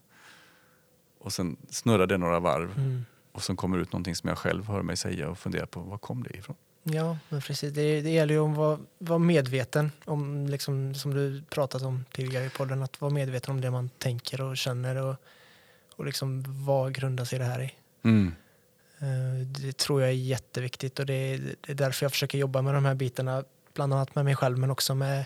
Och 1.19 1.33
sen 1.33 1.57
snurrar 1.69 2.07
det 2.07 2.17
några 2.17 2.39
varv. 2.39 2.77
Mm. 2.77 3.05
Och 3.31 3.43
sen 3.43 3.55
kommer 3.55 3.77
ut 3.77 3.91
någonting 3.91 4.15
som 4.15 4.27
jag 4.27 4.37
själv 4.37 4.67
hör 4.67 4.81
mig 4.81 4.97
säga 4.97 5.29
och 5.29 5.37
funderar 5.37 5.65
på 5.65 5.79
var 5.79 5.97
kom 5.97 6.23
det 6.23 6.37
ifrån? 6.37 6.55
Ja, 6.83 7.17
men 7.29 7.41
precis. 7.41 7.73
Det, 7.73 8.01
det 8.01 8.09
gäller 8.09 8.33
ju 8.33 8.39
att 8.39 8.57
vara, 8.57 8.79
vara 8.97 9.19
medveten 9.19 9.91
om, 10.05 10.47
liksom, 10.47 10.95
som 10.95 11.13
du 11.13 11.43
pratat 11.49 11.81
om 11.81 12.05
tidigare 12.11 12.45
i 12.45 12.49
podden, 12.49 12.83
att 12.83 13.01
vara 13.01 13.11
medveten 13.13 13.51
om 13.51 13.61
det 13.61 13.71
man 13.71 13.89
tänker 13.97 14.41
och 14.41 14.57
känner 14.57 14.95
och, 14.95 15.15
och 15.95 16.05
liksom 16.05 16.43
vad 16.65 16.93
grundar 16.93 17.25
sig 17.25 17.39
det 17.39 17.45
här 17.45 17.61
i. 17.61 17.73
Mm. 18.03 18.33
Eh, 18.99 19.47
det 19.47 19.77
tror 19.77 20.01
jag 20.01 20.09
är 20.09 20.13
jätteviktigt 20.13 20.99
och 20.99 21.05
det 21.05 21.13
är, 21.13 21.55
därför 21.73 22.05
jag 22.05 22.11
försöker 22.11 22.37
jobba 22.37 22.61
med 22.61 22.73
de 22.73 22.85
här 22.85 22.95
bitarna, 22.95 23.43
bland 23.73 23.93
annat 23.93 24.15
med 24.15 24.25
mig 24.25 24.35
själv 24.35 24.57
men 24.57 24.71
också 24.71 24.95
med, 24.95 25.25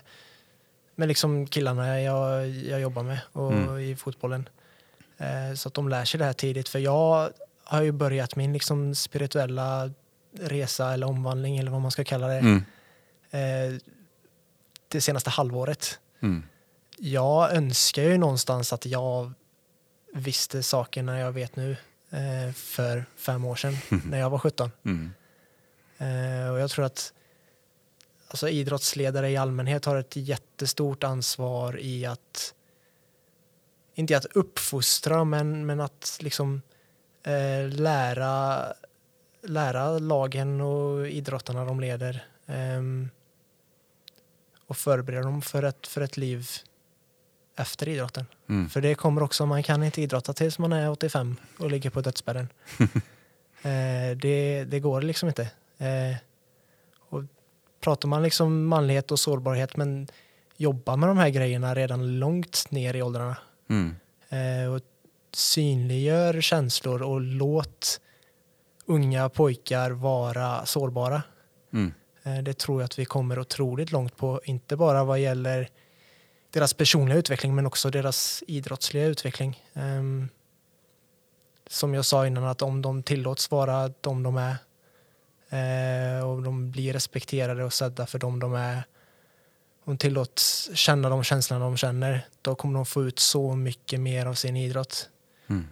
med 0.96 1.08
liksom 1.08 1.48
killarna 1.48 2.02
jag, 2.02 2.50
jag 2.50 2.82
jobbar 2.82 3.04
med 3.04 3.20
och 3.32 3.54
mm. 3.54 3.80
i 3.80 3.96
fotbollen. 3.96 4.50
Eh, 5.18 5.56
så 5.56 5.68
att 5.68 5.74
de 5.74 5.90
lär 5.90 6.06
sig 6.06 6.18
det 6.18 6.26
här 6.26 6.34
tidigt. 6.34 6.70
För 6.70 6.80
jag 6.80 7.30
har 7.64 7.82
ju 7.82 7.92
börjat 7.92 8.36
min 8.36 8.54
liksom 8.54 8.96
spirituella 8.96 9.92
resa 10.40 10.94
eller 10.94 11.08
omvandling 11.08 11.58
eller 11.58 11.72
vad 11.72 11.82
man 11.82 11.92
ska 11.92 12.04
kalla 12.04 12.28
det 12.28 12.40
mm. 12.40 12.64
Eh, 13.32 13.80
det 14.88 15.02
senaste 15.02 15.30
halvåret. 15.30 16.00
Mm. 16.20 16.44
Jag 16.98 17.54
önskar 17.54 18.04
ju 18.04 18.18
någonstans 18.18 18.74
att 18.74 18.86
jag 18.86 19.34
visste 20.14 20.64
sakerna 20.64 21.20
jag 21.20 21.32
vet 21.32 21.56
nu 21.56 21.78
eh, 22.12 22.54
för 22.54 23.06
fem 23.16 23.46
år 23.46 23.56
sedan 23.56 23.78
när 24.06 24.20
jag 24.20 24.30
var 24.30 24.40
17. 24.40 24.72
Mm. 24.86 25.12
Eh, 25.98 26.52
och 26.52 26.60
jag 26.60 26.70
tror 26.70 26.86
att 26.86 27.14
alltså, 28.28 28.50
idrottsledare 28.50 29.30
i 29.30 29.38
allmänhet 29.38 29.86
har 29.86 29.96
ett 29.96 30.16
jättestort 30.16 31.04
ansvar 31.04 31.80
i 31.80 32.06
att 32.06 32.54
inte 34.00 34.18
att 34.18 34.26
uppfostra 34.26 35.24
men, 35.24 35.66
men 35.66 35.80
att 35.80 36.18
liksom 36.22 36.62
eh, 37.24 37.70
lära, 37.70 38.66
lära 39.42 40.00
lagen 40.00 40.62
och 40.62 41.08
idrottarna 41.08 41.66
de 41.66 41.80
leder 41.80 42.26
ehm, 42.46 43.10
och 44.68 44.78
förbereda 44.78 45.24
dem 45.24 45.42
för 45.42 45.64
ett, 45.64 45.88
för 45.88 46.02
ett 46.02 46.18
liv 46.18 46.48
efter 47.60 47.90
idrotten. 47.90 48.26
Mm. 48.50 48.70
För 48.70 48.82
det 48.82 48.96
kommer 48.96 49.24
också, 49.24 49.46
man 49.46 49.64
kan 49.64 49.84
inte 49.84 50.02
idrotta 50.02 50.34
tills 50.34 50.60
man 50.60 50.74
är 50.74 50.90
85 50.90 51.36
och 51.60 51.72
ligger 51.72 51.90
på 51.90 52.02
dödsbädden. 52.02 52.48
eh, 53.62 54.18
det, 54.18 54.64
det 54.64 54.80
går 54.80 55.02
liksom 55.02 55.30
inte. 55.30 55.42
Eh, 55.78 56.16
och 57.10 57.24
pratar 57.80 58.08
man 58.08 58.24
liksom 58.24 58.66
manlighet 58.66 59.12
och 59.12 59.20
sårbarhet 59.20 59.78
men 59.78 60.08
jobba 60.58 60.96
med 60.96 61.10
de 61.10 61.18
här 61.18 61.30
grejerna 61.30 61.76
redan 61.76 62.20
långt 62.20 62.72
ner 62.72 62.94
i 62.94 63.02
åldrarna. 63.02 63.38
Mm. 63.70 63.96
Eh, 64.30 64.74
och 64.74 64.82
synliggör 65.34 66.42
känslor 66.42 67.02
och 67.02 67.22
låt 67.22 68.02
unga 68.86 69.30
pojkar 69.30 69.92
vara 69.92 70.66
sårbara. 70.66 71.24
Mm. 71.74 71.94
Eh, 72.24 72.44
det 72.44 72.58
tror 72.58 72.82
jag 72.82 72.86
att 72.86 73.00
vi 73.00 73.06
kommer 73.06 73.40
otroligt 73.40 73.92
långt 73.92 74.18
på, 74.18 74.42
inte 74.44 74.76
bara 74.76 75.04
vad 75.04 75.20
gäller 75.20 75.70
deras 76.52 76.74
personliga 76.74 77.18
utveckling 77.18 77.56
men 77.56 77.66
också 77.66 77.90
deras 77.90 78.44
idrottsliga 78.48 79.06
utveckling. 79.06 79.64
Um, 79.74 80.30
som 81.68 81.94
jag 81.94 82.06
sa 82.06 82.28
innan, 82.28 82.44
att 82.44 82.62
om 82.62 82.82
de 82.82 83.04
tillåts 83.04 83.52
vara 83.52 83.92
de 84.02 84.24
de 84.24 84.38
är 84.38 84.58
uh, 86.20 86.30
och 86.30 86.44
de 86.44 86.72
blir 86.72 86.94
respekterade 86.94 87.64
och 87.64 87.74
sedda 87.74 88.06
för 88.06 88.20
de 88.20 88.40
de 88.40 88.54
är 88.54 88.84
om 89.84 89.94
de 89.94 89.98
tillåts 89.98 90.70
känna 90.74 91.10
de 91.10 91.24
känslorna 91.24 91.66
de 91.66 91.78
känner, 91.78 92.28
då 92.42 92.56
kommer 92.56 92.76
de 92.76 92.86
få 92.86 93.04
ut 93.04 93.20
så 93.20 93.56
mycket 93.56 94.00
mer 94.00 94.26
av 94.26 94.34
sin 94.34 94.56
idrott. 94.58 95.10
Mm. 95.48 95.68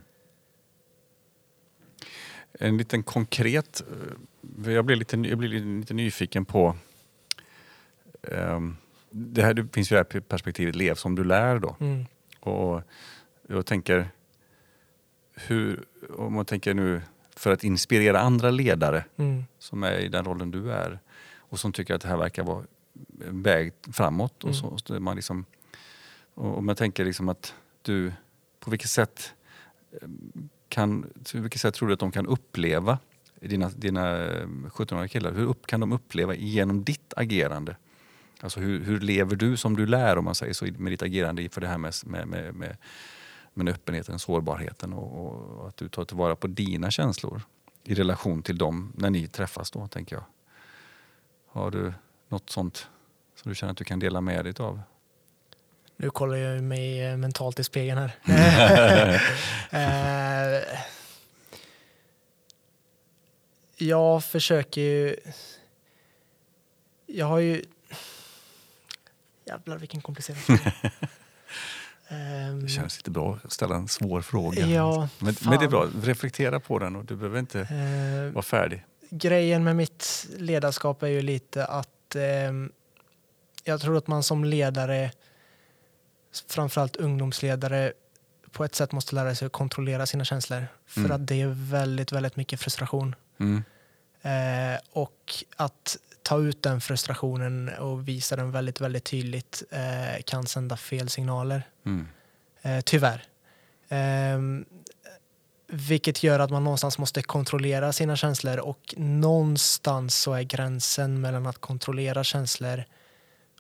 En 2.60 2.78
liten 2.78 3.04
konkret, 3.04 3.84
eh, 4.66 4.72
jag 4.72 4.86
blir 4.86 4.96
lite, 4.96 5.18
jag 5.18 5.38
blir 5.38 5.80
lite 5.80 5.94
nyfiken 5.94 6.46
på 6.46 6.76
um, 8.22 8.78
det, 9.10 9.42
här, 9.42 9.54
det 9.54 9.68
finns 9.74 9.92
ju 9.92 9.96
det 9.96 10.14
här 10.14 10.20
perspektivet 10.20 10.76
lev 10.76 10.96
som 10.96 11.16
du 11.16 11.24
lär 11.24 11.60
då. 11.60 11.76
Mm. 11.80 12.06
Och 12.40 12.82
jag 13.48 13.66
tänker, 13.66 14.10
hur, 15.34 15.84
om 16.18 16.34
man 16.34 16.46
tänker 16.46 16.74
nu 16.74 17.02
för 17.36 17.52
att 17.52 17.64
inspirera 17.64 18.20
andra 18.20 18.50
ledare 18.50 19.06
mm. 19.18 19.44
som 19.60 19.84
är 19.84 20.00
i 20.00 20.08
den 20.08 20.26
rollen 20.26 20.52
du 20.52 20.72
är 20.72 21.00
och 21.36 21.60
som 21.60 21.74
tycker 21.74 21.96
att 21.96 22.02
det 22.02 22.08
här 22.08 22.18
verkar 22.18 22.44
vara 22.44 22.64
en 23.28 23.42
väg 23.42 23.74
framåt. 23.94 24.44
Och 24.44 24.50
mm. 24.50 24.54
så, 24.54 24.78
så 24.78 25.00
man 25.00 25.16
liksom, 25.16 25.46
och 26.34 26.64
man 26.64 26.76
tänker 26.76 27.06
liksom 27.06 27.30
att 27.30 27.54
du, 27.82 28.14
på 28.60 28.70
vilket 28.70 28.90
sätt 28.90 29.34
kan, 30.70 31.02
på 31.32 31.38
vilket 31.38 31.62
sätt 31.62 31.74
tror 31.74 31.88
du 31.88 31.94
att 31.94 32.00
de 32.00 32.12
kan 32.12 32.28
uppleva 32.28 33.00
dina, 33.42 33.70
dina 33.70 34.28
17-åriga 34.70 35.08
killar, 35.08 35.32
hur 35.32 35.46
upp, 35.46 35.68
kan 35.68 35.80
de 35.80 35.92
uppleva 35.92 36.36
genom 36.36 36.84
ditt 36.84 37.14
agerande 37.16 37.76
Alltså 38.42 38.60
hur, 38.60 38.84
hur 38.84 39.00
lever 39.00 39.36
du 39.36 39.58
som 39.58 39.76
du 39.76 39.86
lär 39.86 40.18
om 40.18 40.26
man 40.26 40.36
säger 40.36 40.54
så 40.54 40.66
med 40.78 40.92
ditt 40.92 41.02
agerande 41.02 41.44
inför 41.44 41.62
det 41.62 41.68
här 41.68 41.78
med, 41.78 41.94
med, 42.06 42.28
med, 42.28 42.56
med, 42.56 42.78
med 43.54 43.74
öppenheten, 43.74 44.20
sårbarheten 44.20 44.94
och, 44.94 45.60
och, 45.60 45.68
att 45.68 45.78
du 45.78 45.90
tar 45.90 46.06
tillvara 46.06 46.36
på 46.36 46.48
dina 46.48 46.92
känslor 46.92 47.42
i 47.84 47.94
relation 47.94 48.44
till 48.44 48.58
dem 48.58 48.94
när 48.96 49.10
ni 49.10 49.28
träffas 49.28 49.72
då, 49.72 49.88
tänker 49.88 50.16
jag. 50.16 50.24
Har 51.48 51.72
du 51.72 51.94
något 52.28 52.50
sånt 52.50 52.88
som 53.36 53.50
du 53.50 53.56
känner 53.56 53.72
att 53.72 53.78
du 53.78 53.84
kan 53.84 54.00
dela 54.00 54.22
med 54.22 54.46
dig 54.46 54.54
av? 54.60 54.82
Nu 55.98 56.10
kollar 56.10 56.38
jag 56.38 56.64
mig 56.64 57.06
eh, 57.06 57.18
mentalt 57.18 57.60
i 57.60 57.64
spegeln 57.64 58.10
här. 58.24 59.22
Eh, 59.72 60.64
jag 63.78 64.24
försöker 64.24 64.82
ju... 64.82 65.16
Jag 67.06 67.26
har 67.26 67.40
ju... 67.40 67.62
Jävlar 69.48 69.78
vilken 69.78 70.02
komplicerad 70.02 70.38
fråga. 70.40 70.74
Ehm, 72.10 72.62
det 72.62 72.68
känns 72.68 72.98
lite 72.98 73.12
bra 73.12 73.40
att 73.44 73.52
ställa 73.52 73.76
en 73.76 73.88
svår 73.88 74.22
fråga. 74.22 74.68
Ja, 74.68 75.10
men, 75.20 75.36
men, 75.42 75.60
det 75.60 75.66
är 75.66 75.70
bra, 75.70 75.88
reflektera 76.04 76.60
på 76.60 76.80
den 76.80 76.96
och 76.96 77.06
du 77.06 77.16
behöver 77.16 77.40
inte 77.40 77.60
uh, 77.60 78.34
vara 78.34 78.44
färdig. 78.44 78.86
Grejen 79.10 79.64
med 79.64 79.76
mitt 79.76 80.28
ledarskap 80.38 81.04
är 81.04 81.08
ju 81.08 81.22
lite 81.22 81.66
att 81.66 82.16
uh, 82.16 82.22
jag 83.64 83.82
tror 83.82 83.98
att 83.98 84.08
man 84.08 84.24
som 84.24 84.44
ledare, 84.46 85.12
framförallt 86.50 86.96
ungdomsledare, 86.96 87.94
på 88.52 88.64
ett 88.64 88.76
sätt 88.76 88.92
måste 88.92 89.16
lära 89.16 89.36
sig 89.36 89.46
att 89.46 89.52
kontrollera 89.52 90.06
sina 90.06 90.26
känslor. 90.26 90.68
För 90.86 91.00
mm. 91.00 91.12
att 91.12 91.28
det 91.28 91.42
är 91.42 91.48
väldigt, 91.48 92.12
väldigt 92.12 92.36
mycket 92.36 92.60
frustration. 92.60 93.16
Mm. 93.40 93.64
Uh, 94.26 94.80
och 94.92 95.44
att 95.56 95.98
ta 96.28 96.40
ut 96.40 96.64
den 96.64 96.82
frustrationen 96.82 97.70
och 97.70 98.08
visa 98.08 98.36
den 98.36 98.52
väldigt, 98.52 98.82
väldigt 98.82 99.04
tydligt 99.04 99.64
eh, 99.72 100.22
kan 100.26 100.46
sända 100.46 100.78
fel 100.78 101.10
signaler. 101.10 101.64
Mm. 101.86 102.08
Eh, 102.62 102.82
tyvärr. 102.82 103.24
Eh, 103.90 104.40
vilket 105.68 106.24
gör 106.24 106.40
att 106.40 106.50
man 106.50 106.64
någonstans 106.64 106.98
måste 106.98 107.22
kontrollera 107.22 107.94
sina 107.94 108.16
känslor 108.16 108.58
och 108.58 108.94
någonstans 108.98 110.16
så 110.16 110.34
är 110.34 110.42
gränsen 110.42 111.22
mellan 111.22 111.48
att 111.48 111.58
kontrollera 111.58 112.24
känslor 112.24 112.84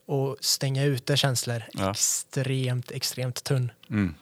och 0.06 0.38
stänga 0.42 0.84
ute 0.84 1.18
känslor 1.18 1.64
ja. 1.74 1.92
extremt, 1.92 2.92
extremt 2.92 3.44
tunn. 3.44 3.72
Mm. 3.90 4.16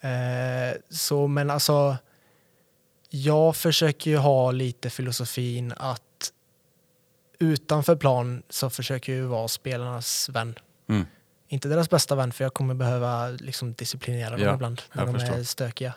Eh, 0.00 0.76
så 0.90 1.26
men 1.26 1.50
alltså, 1.50 1.96
jag 3.10 3.56
försöker 3.56 4.10
ju 4.10 4.16
ha 4.16 4.50
lite 4.50 4.90
filosofin 4.90 5.72
att 5.76 6.03
utanför 7.44 7.96
plan 7.96 8.42
så 8.48 8.70
försöker 8.70 9.16
jag 9.16 9.28
vara 9.28 9.48
spelarnas 9.48 10.28
vän. 10.28 10.54
Mm. 10.88 11.06
Inte 11.48 11.68
deras 11.68 11.90
bästa 11.90 12.14
vän 12.14 12.32
för 12.32 12.44
jag 12.44 12.54
kommer 12.54 12.74
behöva 12.74 13.28
liksom 13.28 13.72
disciplinera 13.72 14.30
dem 14.30 14.40
ja, 14.40 14.54
ibland 14.54 14.82
när 14.92 15.06
de 15.06 15.14
förstår. 15.14 15.34
är 15.34 15.42
stökiga. 15.42 15.94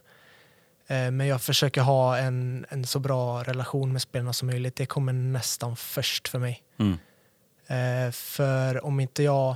Eh, 0.87 1.11
men 1.11 1.27
jag 1.27 1.41
försöker 1.41 1.81
ha 1.81 2.17
en, 2.17 2.65
en 2.69 2.85
så 2.85 2.99
bra 2.99 3.43
relation 3.43 3.93
med 3.93 4.01
spelarna 4.01 4.33
som 4.33 4.47
möjligt. 4.47 4.75
Det 4.75 4.85
kommer 4.85 5.13
nästan 5.13 5.75
först 5.75 6.27
för 6.27 6.39
mig. 6.39 6.63
Mm. 6.77 6.97
Eh, 7.67 8.11
för 8.11 8.85
om 8.85 8.99
inte 8.99 9.23
jag 9.23 9.55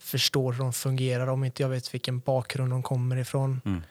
förstår 0.00 0.52
hur 0.52 0.58
de 0.58 0.72
fungerar, 0.72 1.26
om 1.26 1.44
inte 1.44 1.62
jag 1.62 1.68
vet 1.68 1.94
vilken 1.94 2.20
bakgrund 2.20 2.72
de 2.72 2.82
kommer 2.82 3.16
ifrån 3.16 3.60
mm. 3.64 3.82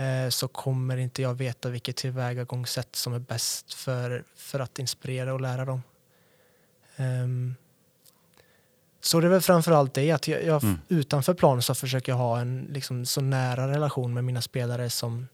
Eh, 0.00 0.28
så 0.28 0.48
kommer 0.48 0.96
inte 0.96 1.22
jag 1.22 1.34
veta 1.34 1.68
vilket 1.68 1.96
tillvägagångssätt 1.96 2.96
som 2.96 3.12
är 3.12 3.18
bäst 3.18 3.74
för, 3.74 4.24
för 4.36 4.60
att 4.60 4.78
inspirera 4.78 5.34
och 5.34 5.40
lära 5.40 5.64
dem. 5.64 5.82
Um, 7.00 7.54
så 9.00 9.20
det 9.20 9.26
är 9.26 9.30
väl 9.30 9.40
framförallt 9.40 9.94
det 9.94 10.10
att 10.10 10.28
jag, 10.28 10.44
jag 10.44 10.64
mm. 10.64 10.78
utanför 10.88 11.34
plan 11.34 11.62
så 11.62 11.74
försöker 11.74 12.12
jag 12.12 12.16
ha 12.16 12.40
en 12.40 12.68
liksom, 12.70 13.06
så 13.06 13.20
nära 13.20 13.68
relation 13.68 14.14
med 14.14 14.24
mina 14.24 14.42
spelare 14.42 14.90
som, 14.90 15.28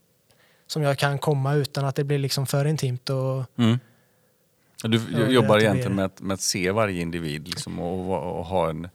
som 0.67 0.81
jag 0.81 0.97
kan 0.97 1.19
komma 1.19 1.53
utan 1.53 1.85
att 1.85 1.95
det 1.95 2.03
blir 2.03 2.19
liksom 2.19 2.47
för 2.47 2.65
intimt. 2.65 3.09
Och, 3.09 3.45
mm. 3.57 3.79
Du 4.83 5.23
och 5.23 5.31
jobbar 5.31 5.59
egentligen 5.59 5.95
med 5.95 6.05
att, 6.05 6.21
med 6.21 6.33
att 6.33 6.41
se 6.41 6.71
varje 6.71 7.01
individ 7.01 7.47
liksom, 7.47 7.79
och, 7.79 8.37
och, 8.39 8.45
ha 8.45 8.69
en, 8.69 8.89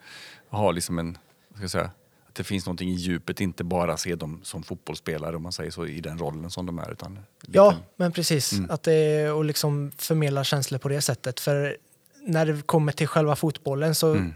ha 0.48 0.70
liksom 0.70 0.98
en 0.98 1.18
ska 1.56 1.68
säga, 1.68 1.90
att 2.28 2.34
det 2.34 2.44
finns 2.44 2.66
någonting 2.66 2.90
i 2.90 2.94
djupet, 2.94 3.40
inte 3.40 3.64
bara 3.64 3.96
se 3.96 4.14
dem 4.14 4.40
som 4.42 4.62
fotbollsspelare 4.62 5.36
om 5.36 5.42
man 5.42 5.52
säger 5.52 5.70
så, 5.70 5.86
i 5.86 6.00
den 6.00 6.18
rollen 6.18 6.50
som 6.50 6.66
de 6.66 6.78
är. 6.78 6.92
Utan 6.92 7.18
ja, 7.46 7.74
men 7.96 8.12
precis. 8.12 8.52
Mm. 8.52 8.70
Att 8.70 8.82
det, 8.82 9.30
och 9.30 9.44
liksom 9.44 9.92
förmedla 9.96 10.44
känslor 10.44 10.78
på 10.78 10.88
det 10.88 11.00
sättet. 11.00 11.40
För 11.40 11.76
när 12.26 12.46
det 12.46 12.62
kommer 12.66 12.92
till 12.92 13.06
själva 13.06 13.36
fotbollen 13.36 13.94
så 13.94 14.12
mm. 14.12 14.34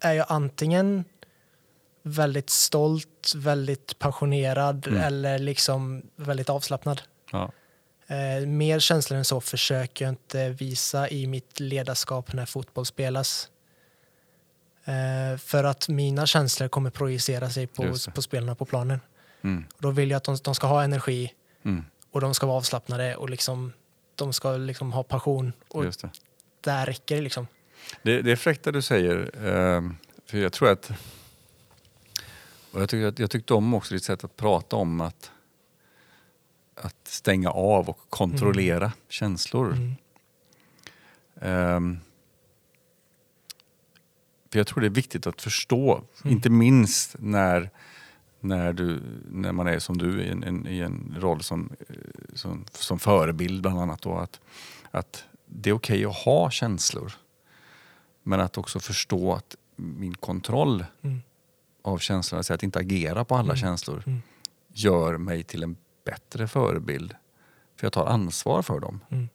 är 0.00 0.12
jag 0.12 0.26
antingen 0.28 1.04
väldigt 2.02 2.50
stolt, 2.50 3.32
väldigt 3.36 3.98
passionerad 3.98 4.86
mm. 4.86 5.00
eller 5.00 5.38
liksom 5.38 6.02
väldigt 6.16 6.50
avslappnad. 6.50 7.02
Ja. 7.32 7.52
Eh, 8.06 8.46
mer 8.46 8.80
känslor 8.80 9.18
än 9.18 9.24
så 9.24 9.40
försöker 9.40 10.04
jag 10.04 10.12
inte 10.12 10.48
visa 10.48 11.08
i 11.08 11.26
mitt 11.26 11.60
ledarskap 11.60 12.32
när 12.32 12.46
fotboll 12.46 12.86
spelas. 12.86 13.48
Eh, 14.84 15.38
för 15.38 15.64
att 15.64 15.88
mina 15.88 16.26
känslor 16.26 16.68
kommer 16.68 16.90
projicera 16.90 17.50
sig 17.50 17.66
på, 17.66 17.94
på 18.14 18.22
spelarna 18.22 18.54
på 18.54 18.64
planen. 18.64 19.00
Mm. 19.44 19.64
då 19.78 19.90
vill 19.90 20.10
jag 20.10 20.16
att 20.16 20.24
de, 20.24 20.36
de 20.44 20.54
ska 20.54 20.66
ha 20.66 20.82
energi 20.82 21.32
mm. 21.64 21.84
och 22.10 22.20
de 22.20 22.34
ska 22.34 22.46
vara 22.46 22.56
avslappnade 22.56 23.16
och 23.16 23.30
liksom, 23.30 23.72
de 24.14 24.32
ska 24.32 24.56
liksom 24.56 24.92
ha 24.92 25.02
passion. 25.02 25.52
Och 25.68 25.84
där 26.62 26.86
räcker 26.86 27.16
det 27.16 27.22
liksom. 27.22 27.46
Det, 28.02 28.22
det 28.22 28.32
är 28.32 28.36
fräckt 28.36 28.62
det 28.62 28.70
du 28.70 28.82
säger. 28.82 29.46
Ehm, 29.46 29.96
för 30.26 30.38
jag 30.38 30.52
tror 30.52 30.70
att... 30.70 30.90
Och 32.72 32.80
jag, 32.80 32.88
tycker, 32.88 33.22
jag 33.22 33.30
tyckte 33.30 33.54
om 33.54 33.74
också 33.74 33.94
ditt 33.94 34.04
sätt 34.04 34.24
att 34.24 34.36
prata 34.36 34.76
om 34.76 35.00
att, 35.00 35.30
att 36.74 37.08
stänga 37.08 37.50
av 37.50 37.88
och 37.88 37.98
kontrollera 38.08 38.84
mm. 38.84 38.96
känslor. 39.08 39.72
Mm. 39.72 39.96
Um, 41.76 42.00
för 44.50 44.58
jag 44.58 44.66
tror 44.66 44.80
det 44.80 44.86
är 44.86 44.90
viktigt 44.90 45.26
att 45.26 45.42
förstå, 45.42 45.94
mm. 45.94 46.36
inte 46.36 46.50
minst 46.50 47.16
när, 47.18 47.70
när, 48.40 48.72
du, 48.72 49.00
när 49.30 49.52
man 49.52 49.66
är 49.66 49.78
som 49.78 49.98
du 49.98 50.22
i 50.22 50.28
en, 50.28 50.42
en 50.42 50.66
i 50.66 50.78
en 50.78 51.16
roll 51.18 51.42
som, 51.42 51.70
eh, 51.88 51.96
som, 52.34 52.64
som 52.72 52.98
förebild 52.98 53.62
bland 53.62 53.80
annat. 53.80 54.02
Då, 54.02 54.14
att, 54.14 54.40
att 54.90 55.24
det 55.54 55.70
är 55.70 55.74
okej 55.74 56.06
okay 56.06 56.10
att 56.10 56.24
ha 56.24 56.50
känslor. 56.50 57.12
Men 58.22 58.40
att 58.40 58.58
också 58.58 58.80
förstå 58.80 59.32
att 59.32 59.56
min 59.76 60.14
kontroll 60.14 60.84
mm. 61.02 61.22
av 61.82 61.98
känslorna, 61.98 62.38
alltså 62.38 62.54
att 62.54 62.62
inte 62.62 62.78
agera 62.78 63.24
på 63.24 63.34
alla 63.34 63.52
mm. 63.52 63.56
känslor, 63.56 64.02
mm. 64.06 64.22
gör 64.72 65.16
mig 65.16 65.42
till 65.42 65.62
en 65.62 65.76
bättre 66.04 66.48
förebild. 66.48 67.14
För 67.76 67.86
jag 67.86 67.92
tar 67.92 68.06
ansvar 68.06 68.62
för 68.62 68.80
dem. 68.80 69.00
Mm. 69.10 69.28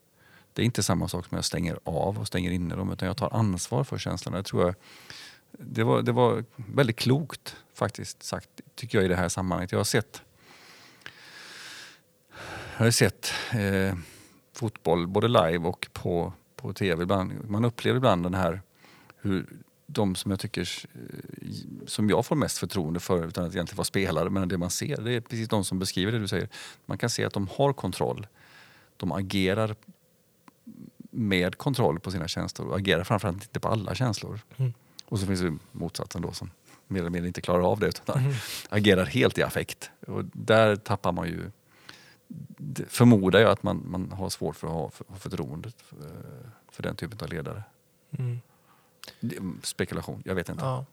Det 0.53 0.61
är 0.61 0.65
inte 0.65 0.83
samma 0.83 1.07
sak 1.07 1.25
som 1.25 1.35
jag 1.35 1.45
stänger 1.45 1.79
av 1.83 2.19
och 2.19 2.27
stänger 2.27 2.51
inne 2.51 2.75
dem, 2.75 2.91
utan 2.91 3.07
jag 3.07 3.17
tar 3.17 3.33
ansvar 3.33 3.83
för 3.83 3.97
känslorna. 3.97 4.37
Jag 4.37 4.45
tror 4.45 4.65
jag, 4.65 4.75
det, 5.51 5.83
var, 5.83 6.01
det 6.01 6.11
var 6.11 6.43
väldigt 6.55 6.95
klokt 6.95 7.55
faktiskt 7.73 8.23
sagt, 8.23 8.49
tycker 8.75 8.97
jag 8.97 9.05
i 9.05 9.07
det 9.07 9.15
här 9.15 9.29
sammanhanget. 9.29 9.71
Jag 9.71 9.79
har 9.79 9.83
sett 9.83 10.21
jag 12.77 12.85
har 12.85 12.91
sett 12.91 13.31
eh, 13.51 13.97
fotboll 14.57 15.07
både 15.07 15.27
live 15.27 15.57
och 15.57 15.87
på, 15.93 16.33
på 16.55 16.73
tv. 16.73 17.03
Ibland, 17.03 17.49
man 17.49 17.65
upplever 17.65 17.97
ibland 17.97 18.23
den 18.23 18.33
här 18.33 18.61
hur 19.17 19.45
de 19.87 20.15
som 20.15 20.31
jag 20.31 20.39
tycker 20.39 20.85
som 21.85 22.09
jag 22.09 22.25
får 22.25 22.35
mest 22.35 22.57
förtroende 22.57 22.99
för 22.99 23.27
utan 23.27 23.45
att 23.45 23.55
egentligen 23.55 23.77
vara 23.77 23.85
spelare, 23.85 24.29
men 24.29 24.47
det 24.49 24.57
man 24.57 24.69
ser 24.69 25.01
det 25.01 25.13
är 25.13 25.21
precis 25.21 25.49
de 25.49 25.63
som 25.63 25.79
beskriver 25.79 26.11
det 26.11 26.19
du 26.19 26.27
säger. 26.27 26.49
Man 26.85 26.97
kan 26.97 27.09
se 27.09 27.23
att 27.23 27.33
de 27.33 27.47
har 27.47 27.73
kontroll. 27.73 28.27
De 28.97 29.11
agerar 29.11 29.75
med 31.11 31.57
kontroll 31.57 31.99
på 31.99 32.11
sina 32.11 32.27
känslor 32.27 32.67
och 32.67 32.77
agerar 32.77 33.03
framförallt 33.03 33.43
inte 33.43 33.59
på 33.59 33.67
alla 33.67 33.95
känslor. 33.95 34.39
Mm. 34.57 34.73
Och 35.05 35.19
så 35.19 35.25
finns 35.25 35.41
det 35.41 35.57
motsatsen 35.71 36.21
då 36.21 36.31
som 36.31 36.51
mer 36.87 36.99
eller 36.99 37.09
mindre 37.09 37.27
inte 37.27 37.41
klarar 37.41 37.71
av 37.71 37.79
det 37.79 37.87
utan 37.87 38.19
mm. 38.19 38.33
agerar 38.69 39.05
helt 39.05 39.37
i 39.37 39.43
affekt. 39.43 39.91
Och 40.07 40.23
där 40.33 40.75
tappar 40.75 41.11
man 41.11 41.27
ju 41.27 41.51
förmodar 42.87 43.39
jag 43.39 43.51
att 43.51 43.63
man, 43.63 43.83
man 43.85 44.11
har 44.11 44.29
svårt 44.29 44.55
för 44.55 44.67
att 44.67 44.73
ha 44.73 44.89
för, 44.89 45.05
förtroendet 45.19 45.75
för, 45.81 45.97
för 46.71 46.83
den 46.83 46.95
typen 46.95 47.19
av 47.21 47.29
ledare. 47.29 47.63
Mm. 48.19 48.39
Spekulation, 49.63 50.23
jag 50.25 50.35
vet 50.35 50.49
inte. 50.49 50.63
Ja. 50.65 50.85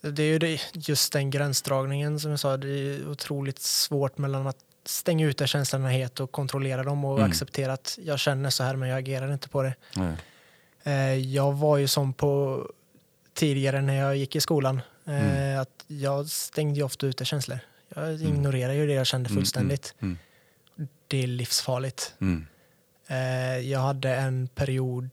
Det 0.00 0.22
är 0.22 0.26
ju 0.26 0.38
det, 0.38 0.60
just 0.72 1.12
den 1.12 1.30
gränsdragningen 1.30 2.20
som 2.20 2.30
jag 2.30 2.40
sa, 2.40 2.56
det 2.56 2.68
är 2.68 3.08
otroligt 3.08 3.58
svårt 3.58 4.18
mellan 4.18 4.46
att 4.46 4.58
stänga 4.84 5.26
ute 5.26 5.46
känslorna 5.46 5.88
helt 5.88 6.20
och 6.20 6.32
kontrollera 6.32 6.82
dem 6.82 7.04
och 7.04 7.18
mm. 7.18 7.30
acceptera 7.30 7.72
att 7.72 7.98
jag 8.02 8.18
känner 8.18 8.50
så 8.50 8.64
här 8.64 8.76
men 8.76 8.88
jag 8.88 8.98
agerar 8.98 9.32
inte 9.32 9.48
på 9.48 9.62
det. 9.62 9.74
Mm. 9.96 10.14
Jag 11.32 11.52
var 11.52 11.76
ju 11.76 11.88
som 11.88 12.12
på 12.12 12.62
tidigare 13.34 13.82
när 13.82 13.94
jag 13.94 14.16
gick 14.16 14.36
i 14.36 14.40
skolan, 14.40 14.80
eh, 15.04 15.46
mm. 15.46 15.60
att 15.60 15.84
jag 15.86 16.26
stängde 16.26 16.76
ju 16.76 16.82
ofta 16.82 17.06
ute 17.06 17.24
känslor. 17.24 17.58
Jag 17.88 18.04
mm. 18.04 18.26
ignorerade 18.26 18.74
ju 18.74 18.86
det 18.86 18.92
jag 18.92 19.06
kände 19.06 19.28
mm, 19.28 19.36
fullständigt. 19.36 19.94
Mm, 20.00 20.18
det 21.08 21.22
är 21.22 21.26
livsfarligt. 21.26 22.14
Mm. 22.20 22.46
Eh, 23.08 23.58
jag 23.70 23.80
hade 23.80 24.14
en 24.14 24.48
period 24.48 25.10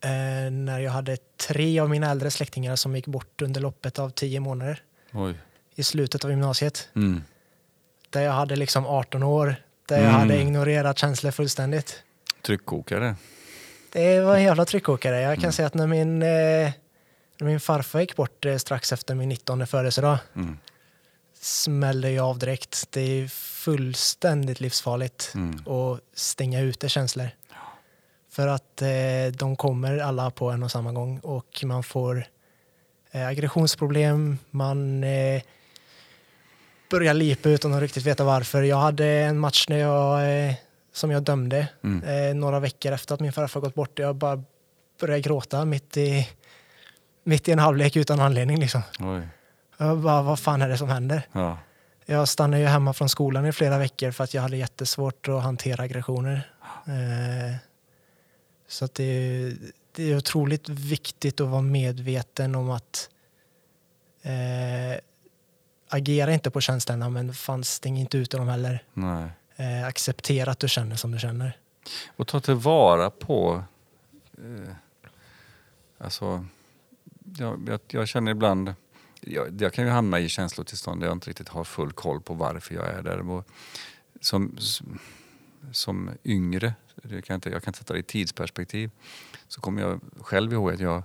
eh, 0.00 0.50
när 0.50 0.78
jag 0.80 0.92
hade 0.92 1.16
tre 1.48 1.80
av 1.80 1.90
mina 1.90 2.10
äldre 2.10 2.30
släktingar 2.30 2.76
som 2.76 2.96
gick 2.96 3.06
bort 3.06 3.42
under 3.42 3.60
loppet 3.60 3.98
av 3.98 4.10
tio 4.10 4.40
månader 4.40 4.82
Oj. 5.12 5.34
i 5.74 5.82
slutet 5.82 6.24
av 6.24 6.30
gymnasiet. 6.30 6.88
Mm. 6.96 7.22
Där 8.10 8.20
jag 8.22 8.32
hade 8.32 8.56
liksom 8.56 8.86
18 8.86 9.22
år, 9.22 9.56
där 9.88 9.96
jag 9.96 10.04
Mm. 10.08 10.20
hade 10.20 10.40
ignorerat 10.40 10.98
känslor 10.98 11.30
fullständigt. 11.30 12.02
Tryckkokare. 12.42 13.16
Det 13.92 14.20
var 14.20 14.36
en 14.36 14.42
jävla 14.42 14.64
tryckåkare. 14.64 15.20
Jag 15.20 15.34
kan 15.34 15.42
Mm. 15.44 15.52
säga 15.52 15.66
att 15.66 15.74
när 15.74 15.86
min, 15.86 16.22
eh, 16.22 16.28
när 17.38 17.46
min 17.46 17.60
farfar 17.60 18.00
gick 18.00 18.16
bort 18.16 18.46
strax 18.58 18.92
efter 18.92 19.14
min 19.14 19.28
19 19.28 19.66
födelsedag 19.66 20.18
Mm. 20.36 20.58
Smällde 21.44 22.10
jag 22.10 22.26
av 22.26 22.38
direkt. 22.38 22.86
Det 22.90 23.00
är 23.00 23.28
fullständigt 23.28 24.60
livsfarligt 24.60 25.32
Mm. 25.34 25.54
att 25.74 26.00
stänga 26.14 26.60
ute 26.60 26.88
känslor. 26.88 27.28
För 28.30 28.46
att 28.48 28.82
eh, 28.82 28.88
de 29.38 29.56
kommer 29.56 29.98
alla 29.98 30.30
på 30.30 30.50
en 30.50 30.62
och 30.62 30.70
samma 30.70 30.92
gång 30.92 31.18
och 31.18 31.60
man 31.64 31.82
får 31.82 32.26
eh, 33.10 33.26
aggressionsproblem, 33.26 34.38
man 34.50 35.04
eh, 35.04 35.42
börjar 36.90 37.14
lipa 37.14 37.48
utan 37.48 37.74
att 37.74 37.80
riktigt 37.80 38.06
veta 38.06 38.24
varför. 38.24 38.62
Jag 38.62 38.76
hade 38.76 39.06
en 39.06 39.38
match 39.38 39.66
när 39.68 39.78
jag, 39.78 40.46
eh, 40.48 40.54
som 40.92 41.10
jag 41.10 41.22
dömde 41.22 41.68
Mm. 41.84 42.28
eh, 42.28 42.34
några 42.34 42.60
veckor 42.60 42.92
efter 42.92 43.14
att 43.14 43.20
min 43.20 43.32
farfar 43.32 43.60
gått 43.60 43.74
bort. 43.74 43.98
Jag 43.98 44.16
bara 44.16 44.42
började 45.00 45.20
gråta 45.20 45.64
mitt 45.64 45.96
i, 45.96 46.28
mitt 47.24 47.48
i 47.48 47.52
en 47.52 47.58
halvlek 47.58 47.96
utan 47.96 48.20
anledning. 48.20 48.58
Liksom. 48.60 48.82
Oj. 49.00 49.28
Jag 49.76 49.98
bara, 49.98 50.22
vad 50.22 50.38
fan 50.38 50.62
är 50.62 50.68
det 50.68 50.78
som 50.78 50.88
händer? 50.88 51.22
Ja. 51.32 51.58
Jag 52.06 52.28
stannade 52.28 52.62
ju 52.62 52.68
hemma 52.68 52.92
från 52.92 53.08
skolan 53.08 53.46
i 53.46 53.52
flera 53.52 53.78
veckor 53.78 54.10
för 54.10 54.24
att 54.24 54.34
jag 54.34 54.42
hade 54.42 54.56
jättesvårt 54.56 55.28
att 55.28 55.42
hantera 55.42 55.82
aggressioner. 55.82 56.50
Eh, 56.86 57.56
så 58.68 58.84
att 58.84 58.94
det, 58.94 59.52
det 59.92 60.12
är 60.12 60.16
otroligt 60.16 60.68
viktigt 60.68 61.40
att 61.40 61.48
vara 61.48 61.62
medveten 61.62 62.54
om 62.54 62.70
att 62.70 63.10
eh, 64.22 65.00
agera 65.88 66.32
inte 66.32 66.50
på 66.50 66.60
känslorna 66.60 67.10
men 67.10 67.34
fan 67.34 67.64
stäng 67.64 67.98
inte 67.98 68.18
ut 68.18 68.30
dem 68.30 68.48
heller. 68.48 68.84
Eh, 69.56 69.86
acceptera 69.86 70.50
att 70.50 70.58
du 70.58 70.68
känner 70.68 70.96
som 70.96 71.10
du 71.10 71.18
känner. 71.18 71.58
Och 72.16 72.26
ta 72.26 72.40
tillvara 72.40 73.10
på... 73.10 73.64
Eh, 74.38 74.74
alltså, 75.98 76.46
jag, 77.38 77.68
jag, 77.68 77.80
jag 77.88 78.08
känner 78.08 78.30
ibland... 78.30 78.74
Jag, 79.26 79.62
jag 79.62 79.72
kan 79.72 79.84
ju 79.84 79.90
hamna 79.90 80.20
i 80.20 80.28
känslotillstånd 80.28 81.00
där 81.00 81.06
jag 81.06 81.16
inte 81.16 81.30
riktigt 81.30 81.48
har 81.48 81.64
full 81.64 81.92
koll 81.92 82.20
på 82.20 82.34
varför 82.34 82.74
jag 82.74 82.88
är 82.88 83.02
där. 83.02 83.30
Och 83.30 83.48
som, 84.20 84.56
som 85.72 86.10
yngre, 86.24 86.74
det 87.02 87.08
kan 87.08 87.34
jag, 87.34 87.36
inte, 87.36 87.50
jag 87.50 87.62
kan 87.62 87.74
sätta 87.74 87.92
det 87.92 87.98
i 87.98 88.02
tidsperspektiv, 88.02 88.90
så 89.48 89.60
kommer 89.60 89.82
jag 89.82 90.00
själv 90.20 90.52
ihåg 90.52 90.72
att 90.72 90.80
jag 90.80 91.02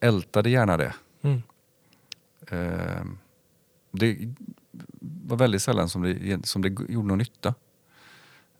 ältade 0.00 0.50
gärna 0.50 0.76
det. 0.76 0.94
Mm. 1.22 1.42
Eh, 2.50 3.04
det 3.90 4.34
var 5.00 5.36
väldigt 5.36 5.62
sällan 5.62 5.88
som 5.88 6.02
det, 6.02 6.46
som 6.46 6.62
det 6.62 6.68
gjorde 6.68 7.08
någon 7.08 7.18
nytta. 7.18 7.54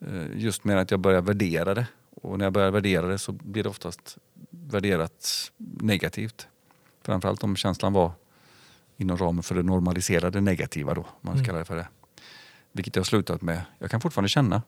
Eh, 0.01 0.27
just 0.35 0.65
med 0.65 0.79
att 0.79 0.91
jag 0.91 1.01
började 1.01 1.27
värdera 1.27 1.75
det. 1.75 1.87
Och 2.11 2.39
när 2.39 2.47
jag 2.47 2.53
började 2.53 2.73
värdera 2.73 3.07
det 3.07 3.19
så 3.19 3.33
blir 3.33 3.63
det 3.63 3.69
oftast 3.69 4.19
värderat 4.51 5.53
negativt. 5.77 6.49
Framförallt 7.03 7.45
om 7.45 7.57
känslan 7.57 7.93
var 7.93 8.13
inom 9.01 9.17
ramen 9.17 9.43
för 9.43 9.55
det 9.55 9.63
normaliserade 9.63 10.41
negativa 10.41 10.95
då, 10.95 11.07
man 11.21 11.35
ska 11.35 11.39
Mm. 11.39 11.45
kalla 11.47 11.59
det 11.59 11.65
för 11.65 11.77
det. 11.77 11.89
Vilket 12.73 12.97
jag 12.97 13.01
har 13.01 13.05
slutat 13.05 13.43
med. 13.43 13.63
Jag 13.79 13.91
kan 13.91 14.01
fortfarande 14.01 14.29
känna. 14.29 14.63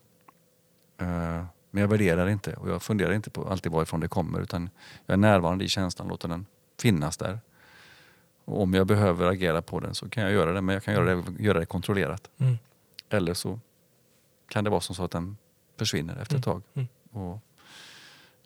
eh, 0.97 1.45
men 1.73 1.81
jag 1.81 1.87
värderar 1.87 2.27
inte 2.29 2.53
och 2.53 2.69
jag 2.69 2.81
funderar 2.83 3.13
inte 3.13 3.29
på 3.29 3.47
alltid 3.49 3.71
varifrån 3.71 3.99
det 3.99 4.07
kommer 4.07 4.39
utan 4.41 4.69
jag 5.05 5.13
är 5.13 5.17
närvarande 5.17 5.65
i 5.65 5.67
känslan, 5.67 6.07
låter 6.07 6.27
den 6.27 6.45
finnas 6.79 7.17
där. 7.17 7.39
Och 8.45 8.61
om 8.61 8.73
jag 8.73 8.87
behöver 8.87 9.27
agera 9.27 9.61
på 9.61 9.79
den 9.79 9.95
så 9.95 10.09
kan 10.09 10.23
jag 10.23 10.31
göra 10.31 10.51
det, 10.53 10.61
men 10.61 10.73
jag 10.73 10.83
kan 10.83 10.93
göra 10.93 11.15
det, 11.15 11.43
göra 11.43 11.59
det 11.59 11.65
kontrollerat. 11.65 12.29
Mm. 12.37 12.57
Eller 13.09 13.33
så 13.33 13.59
kan 14.49 14.63
det 14.63 14.69
vara 14.69 14.81
som 14.81 14.95
så 14.95 15.03
att 15.03 15.11
den 15.11 15.37
försvinner 15.77 16.15
efter 16.17 16.37
ett 16.37 16.43
tag. 16.43 16.61
Mm. 16.73 16.87
Och 17.11 17.39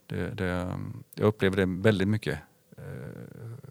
det, 0.07 0.29
det, 0.29 0.79
jag 1.15 1.27
upplever 1.27 1.57
det 1.57 1.65
väldigt 1.65 2.07
mycket 2.07 2.39
eh, 2.77 2.83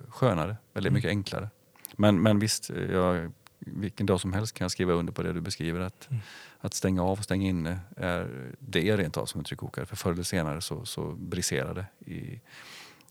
skönare, 0.08 0.56
väldigt 0.72 0.90
Mm. 0.90 0.94
mycket 0.94 1.08
enklare. 1.08 1.48
Men, 1.96 2.22
men 2.22 2.38
visst, 2.38 2.70
jag, 2.92 3.32
vilken 3.58 4.06
dag 4.06 4.20
som 4.20 4.32
helst 4.32 4.54
kan 4.54 4.64
jag 4.64 4.70
skriva 4.72 4.92
under 4.92 5.12
på 5.12 5.22
det 5.22 5.32
du 5.32 5.40
beskriver. 5.40 5.80
Att, 5.80 6.08
Mm. 6.10 6.22
att 6.60 6.74
stänga 6.74 7.02
av 7.02 7.18
och 7.18 7.24
stänga 7.24 7.48
inne, 7.48 7.78
är, 7.96 8.50
det 8.58 8.88
är 8.90 8.96
rent 8.96 9.16
av 9.16 9.26
som 9.26 9.38
en 9.38 9.44
tryckkokare. 9.44 9.86
För 9.86 9.96
förr 9.96 10.12
eller 10.12 10.22
senare 10.22 10.60
så, 10.60 10.84
så 10.84 11.10
briserar 11.10 11.74
det. 11.74 12.10
I, 12.12 12.40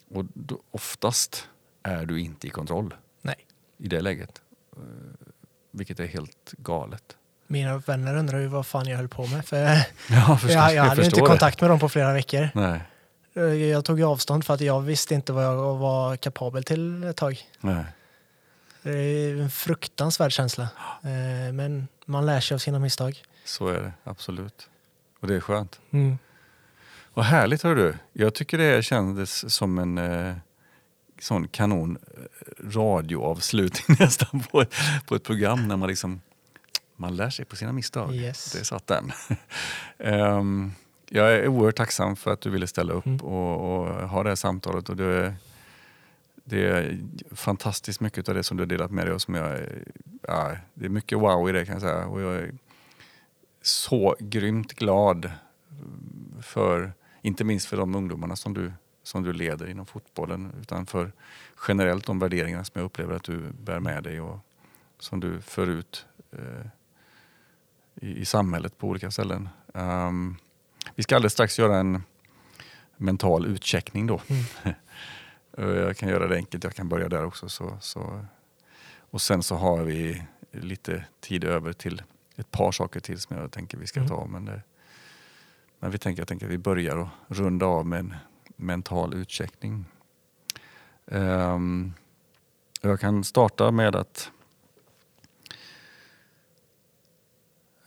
och 0.10 0.26
då, 0.34 0.60
oftast 0.72 1.48
är 1.84 2.06
du 2.06 2.20
inte 2.22 2.48
i 2.48 2.50
kontroll 2.50 2.94
Nej. 3.22 3.36
i 3.78 3.88
det 3.88 4.02
läget. 4.02 4.42
Eh, 4.78 4.82
Vilket 5.72 6.00
är 6.00 6.06
helt 6.06 6.54
galet. 6.58 7.18
Mina 7.48 7.78
vänner 7.78 8.16
undrar 8.18 8.40
ju 8.40 8.48
vad 8.48 8.66
fan 8.66 8.86
jag 8.88 8.98
höll 8.98 9.08
på 9.08 9.28
med. 9.28 9.46
För 9.46 9.58
Ja, 10.10 10.38
förstås, 10.38 10.52
jag, 10.52 10.74
jag 10.76 10.84
hade 10.84 11.02
ju 11.02 11.06
inte 11.08 11.20
kontakt 11.22 11.62
med 11.62 11.70
dem 11.70 11.80
på 11.80 11.90
flera 11.90 12.14
veckor. 12.14 12.50
Nej, 12.54 12.82
Eh, 13.36 13.44
Jag 13.44 13.86
tog 13.86 14.02
avstånd 14.02 14.46
för 14.46 14.54
att 14.54 14.62
jag 14.62 14.82
visste 14.82 15.16
inte 15.16 15.34
vad 15.34 15.44
jag 15.46 15.76
var 15.78 16.16
kapabel 16.16 16.64
till 16.64 17.04
ett 17.04 17.18
tag. 17.18 17.38
nej. 17.60 17.84
Det 18.84 18.92
är 19.00 19.36
en 19.36 19.50
fruktansvärd 19.50 20.32
känsla. 20.32 20.64
Eh, 21.04 21.54
Men 21.54 21.88
man 22.06 22.26
lär 22.26 22.40
sig 22.40 22.56
av 22.56 22.60
sina 22.60 22.80
misstag. 22.80 23.24
Så 23.46 23.68
är 23.68 23.82
det, 23.82 23.92
absolut. 24.04 24.70
Och 25.20 25.28
det 25.28 25.36
är 25.36 25.40
skönt. 25.40 25.80
Mm. 25.92 26.18
Vad 27.14 27.26
härligt 27.26 27.64
hör 27.64 27.76
du. 27.76 27.96
Jag 28.14 28.34
tycker 28.36 28.58
det 28.58 28.84
kändes 28.84 29.54
som 29.54 29.78
en 29.80 29.98
eh, 29.98 30.36
sån 31.22 31.48
kanon 31.48 31.98
eh, 32.18 32.70
radioavslutning 32.70 33.98
nästan 34.00 34.44
på 34.52 34.62
ett, 34.62 34.74
på 35.08 35.16
ett 35.16 35.24
program 35.24 35.68
när 35.68 35.78
man 35.78 35.90
liksom 35.90 36.22
man 36.96 37.16
lär 37.16 37.30
sig 37.30 37.46
på 37.46 37.56
sina 37.56 37.72
misstag. 37.72 38.16
Yes. 38.16 38.52
Det 38.52 38.66
satt 38.66 38.88
den. 38.88 39.12
Ehm, 39.98 40.72
jag 41.10 41.34
är 41.34 41.48
oerhört 41.48 41.76
tacksam 41.76 42.16
för 42.16 42.34
att 42.34 42.42
du 42.42 42.50
ville 42.50 42.68
ställa 42.68 42.94
upp 42.94 43.06
Mm. 43.06 43.20
och, 43.22 43.80
och 43.80 44.10
ha 44.10 44.24
det 44.24 44.30
här 44.30 44.36
samtalet. 44.36 44.90
Och 44.90 44.96
det, 44.96 45.36
det 46.44 46.68
är 46.68 47.00
fantastiskt 47.32 48.00
mycket 48.00 48.30
av 48.30 48.36
det 48.36 48.44
som 48.44 48.58
du 48.58 48.62
har 48.64 48.68
delat 48.68 48.92
med 48.92 49.06
dig 49.06 49.14
och 49.14 49.22
som 49.22 49.36
jag, 49.36 49.60
ja, 50.22 50.56
det 50.74 50.86
är 50.86 50.90
mycket 50.90 51.20
wow 51.20 51.50
i 51.50 51.52
det 51.52 51.66
kan 51.66 51.74
jag 51.74 51.82
säga. 51.82 52.06
Och 52.06 52.22
jag 52.22 52.36
är 52.36 52.54
så 53.62 54.16
grymt 54.20 54.74
glad 54.74 55.32
för, 56.42 56.94
inte 57.22 57.44
minst 57.44 57.68
för 57.68 57.78
de 57.78 57.96
ungdomarna 57.96 58.36
som 58.36 58.54
du, 58.54 58.74
som 59.04 59.24
du 59.24 59.34
leder 59.34 59.70
inom 59.70 59.86
fotbollen, 59.86 60.54
utan 60.62 60.86
för 60.86 61.12
generellt 61.68 62.06
de 62.06 62.20
värderingarna 62.20 62.64
som 62.64 62.80
jag 62.80 62.86
upplever 62.86 63.16
att 63.16 63.24
du 63.24 63.52
bär 63.52 63.80
med 63.80 64.04
dig 64.04 64.22
och 64.22 64.40
som 65.00 65.20
du 65.20 65.42
för 65.42 65.68
ut 65.68 66.06
eh, 66.32 66.68
i, 67.96 68.22
i 68.22 68.26
samhället 68.26 68.78
på 68.78 68.88
olika 68.88 69.12
ställen. 69.12 69.50
Ehm, 69.74 70.36
vi 70.96 71.04
ska 71.04 71.16
alldeles 71.16 71.34
strax 71.34 71.60
göra 71.60 71.78
en 71.78 72.04
mental 72.98 73.46
utcheckning 73.46 74.08
då. 74.08 74.22
Mm. 74.28 74.44
Eh, 75.58 75.66
jag 75.70 75.98
kan 75.98 76.10
göra 76.10 76.28
det 76.28 76.36
enkelt, 76.36 76.64
jag 76.64 76.76
kan 76.76 76.90
börja 76.90 77.10
där 77.10 77.26
också. 77.26 77.50
Så, 77.50 77.78
så. 77.82 78.26
Och 79.00 79.22
sen 79.22 79.44
så 79.44 79.56
har 79.56 79.84
vi 79.84 80.24
lite 80.52 81.06
tid 81.20 81.44
över 81.44 81.74
till 81.74 82.02
ett 82.36 82.52
par 82.52 82.72
saker 82.72 83.00
till 83.00 83.20
som 83.20 83.38
jag 83.38 83.52
tänker 83.52 83.78
vi 83.78 83.88
ska 83.88 84.00
Mm. 84.00 84.10
ta. 84.10 84.26
Men, 84.26 84.46
det, 84.46 84.62
men 85.80 85.92
vi 85.92 85.98
tänker, 85.98 86.22
jag 86.22 86.28
tänker 86.28 86.46
att 86.46 86.52
vi 86.52 86.58
börjar 86.58 86.98
och 86.98 87.08
runda 87.28 87.66
av 87.66 87.86
med 87.86 88.00
en 88.00 88.16
mental 88.56 89.14
utcheckning. 89.14 89.86
Ehm, 91.08 91.94
jag 92.82 93.00
kan 93.00 93.24
starta 93.24 93.72
med 93.72 93.96
att 93.96 94.32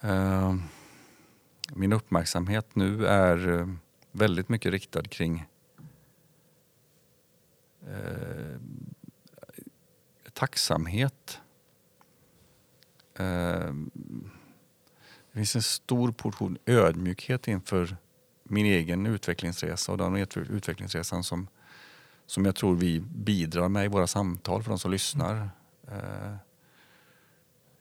ehm, 0.00 0.62
min 1.72 1.92
uppmärksamhet 1.92 2.74
nu 2.76 3.06
är 3.06 3.58
eh, 3.58 3.66
väldigt 4.12 4.48
mycket 4.48 4.72
riktad 4.72 5.02
kring 5.02 5.46
eh, 7.86 8.60
tacksamhet. 10.32 11.40
Eh, 13.14 13.72
det 15.32 15.38
finns 15.38 15.56
en 15.56 15.62
stor 15.62 16.12
portion 16.12 16.58
ödmjukhet 16.66 17.48
inför 17.48 17.96
min 18.42 18.66
egen 18.66 19.06
utvecklingsresa 19.06 19.92
och 19.92 19.98
den 19.98 20.16
utvecklingsresan 20.34 21.24
som, 21.24 21.48
som 22.26 22.44
jag 22.44 22.56
tror 22.56 22.74
vi 22.74 23.00
bidrar 23.00 23.68
med 23.68 23.84
i 23.84 23.88
våra 23.88 24.06
samtal 24.06 24.62
för 24.62 24.70
de 24.70 24.78
som 24.78 24.90
lyssnar. 24.90 25.50
Eh, 25.88 26.36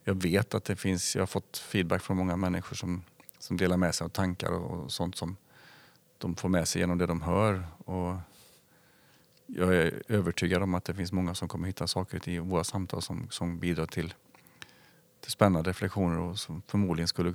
jag 0.03 0.22
vet 0.22 0.53
att 0.53 0.64
det 0.64 0.76
finns, 0.76 1.15
jag 1.15 1.22
har 1.22 1.27
fått 1.27 1.57
feedback 1.57 2.02
från 2.02 2.18
många 2.18 2.38
människor 2.38 2.76
som, 2.76 3.03
som 3.40 3.57
delar 3.57 3.77
med 3.77 3.95
sig 3.95 4.06
av 4.06 4.10
tankar 4.10 4.52
och, 4.52 4.84
och 4.84 4.91
sånt 4.91 5.15
som 5.15 5.38
de 6.18 6.36
får 6.36 6.49
med 6.49 6.68
sig 6.68 6.82
genom 6.82 6.98
det 6.98 7.06
de 7.06 7.22
hör. 7.22 7.68
Och 7.86 8.15
jag 9.45 9.76
är 9.76 10.01
övertygad 10.07 10.63
om 10.63 10.76
att 10.76 10.85
det 10.85 10.93
finns 10.93 11.11
många 11.11 11.35
som 11.35 11.47
kommer 11.47 11.67
hitta 11.67 11.88
saker 11.88 12.30
i 12.30 12.39
våra 12.39 12.63
samtal 12.63 13.01
som, 13.01 13.27
som 13.30 13.59
bidrar 13.59 13.85
till, 13.85 14.13
till 15.19 15.31
spännande 15.31 15.69
reflektioner 15.69 16.19
och 16.19 16.39
som 16.39 16.61
förmodligen, 16.67 17.07
skulle, 17.07 17.34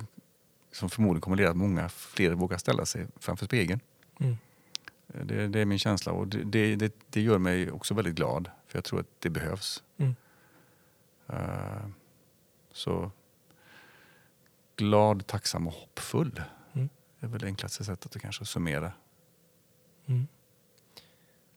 som 0.71 0.89
förmodligen 0.89 1.21
kommer 1.21 1.37
leda 1.37 1.49
till 1.49 1.51
att 1.51 1.69
många 1.69 1.89
fler 1.89 2.31
vågar 2.31 2.57
ställa 2.57 2.85
sig 2.85 3.07
framför 3.19 3.45
spegeln. 3.45 3.79
Mm. 4.19 4.37
Det, 5.07 5.47
det 5.47 5.59
är 5.59 5.65
min 5.65 5.79
känsla 5.79 6.11
och 6.11 6.27
det, 6.27 6.75
det, 6.75 6.95
det, 7.09 7.21
gör 7.21 7.37
mig 7.37 7.71
också 7.71 7.93
väldigt 7.93 8.15
glad. 8.15 8.49
För 8.67 8.77
jag 8.77 8.83
tror 8.83 8.99
att 8.99 9.07
det 9.19 9.29
behövs. 9.29 9.83
Mm. 9.97 10.15
Eh, 11.27 11.87
så 12.71 13.11
glad, 14.75 15.27
tacksam 15.27 15.67
och 15.67 15.73
hoppfull. 15.73 16.41
Mm. 16.73 16.89
Det 17.19 17.25
är 17.25 17.29
väl 17.29 17.39
det 17.39 17.47
enklaste 17.47 17.83
sättet 17.83 18.15
att 18.15 18.21
kanske 18.21 18.45
summera. 18.45 18.91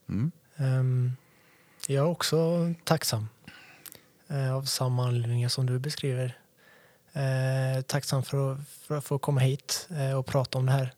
Mm. 0.08 0.32
Ehm, 0.56 1.12
jag 1.86 2.04
är 2.04 2.10
också 2.10 2.72
tacksam 2.84 3.28
eh, 4.28 4.54
av 4.54 4.62
samma 4.62 5.06
anledningar 5.06 5.48
som 5.48 5.66
du 5.66 5.78
beskriver. 5.78 6.38
Eh, 7.12 7.82
tacksam 7.82 8.22
för 8.22 8.52
att, 8.52 8.68
för 8.68 8.98
att 8.98 9.04
få 9.04 9.18
komma 9.18 9.40
hit 9.40 9.88
eh, 9.90 10.18
och 10.18 10.26
prata 10.26 10.58
om 10.58 10.66
det 10.66 10.72
här. 10.72 10.92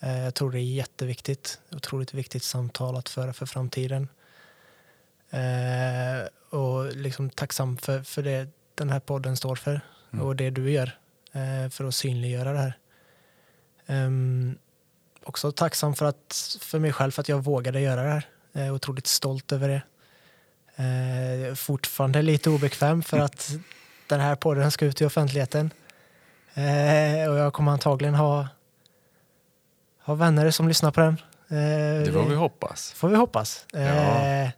Jag 0.00 0.34
tror 0.34 0.52
det 0.52 0.60
är 0.60 0.74
jätteviktigt. 0.74 1.60
Otroligt 1.70 2.14
viktigt 2.14 2.42
samtal 2.42 2.96
att 2.96 3.08
föra 3.08 3.32
för 3.32 3.46
framtiden. 3.46 4.08
Och 6.50 6.96
liksom 6.96 7.30
tacksam 7.30 7.76
för, 7.76 8.02
för 8.02 8.22
det 8.22 8.48
den 8.74 8.90
här 8.90 9.00
podden 9.00 9.36
står 9.36 9.56
för 9.56 9.80
Mm. 10.12 10.26
och 10.26 10.36
det 10.36 10.50
du 10.50 10.70
gör 10.70 10.98
för 11.70 11.84
att 11.84 11.94
synliggöra 11.94 12.52
det 12.52 12.58
här. 12.58 12.78
Ehm, 13.86 14.58
också 15.22 15.52
tacksam 15.52 15.94
för, 15.94 16.06
att, 16.06 16.58
för 16.60 16.78
mig 16.78 16.92
själv 16.92 17.10
för 17.10 17.20
att 17.20 17.28
jag 17.28 17.44
vågade 17.44 17.80
göra 17.80 18.02
det 18.02 18.10
här. 18.10 18.28
Jag 18.56 18.66
är 18.66 18.70
otroligt 18.70 19.06
stolt 19.06 19.52
över 19.52 19.68
det. 19.68 19.82
Eh, 20.76 21.34
jag 21.40 21.50
är 21.50 21.54
fortfarande 21.54 22.22
lite 22.22 22.50
obekväm 22.50 23.02
för 23.02 23.18
att 23.18 23.50
den 24.06 24.20
här 24.20 24.36
podden 24.36 24.70
ska 24.70 24.84
ut 24.86 25.00
i 25.00 25.04
offentligheten. 25.04 25.70
Eh, 26.54 27.30
och 27.30 27.36
jag 27.38 27.52
kommer 27.52 27.72
antagligen 27.72 28.14
ha, 28.14 28.48
ha 30.04 30.14
vänner 30.14 30.50
som 30.50 30.68
lyssnar 30.68 30.90
på 30.90 31.00
den. 31.00 31.16
Eh, 31.48 32.04
Det 32.04 32.12
får 32.12 32.28
vi 32.28 32.34
hoppas. 32.34 32.92
får 32.92 33.08
vi 33.08 33.16
hoppas. 33.16 33.66
Ja. 33.72 33.78
Eh, 33.78 34.48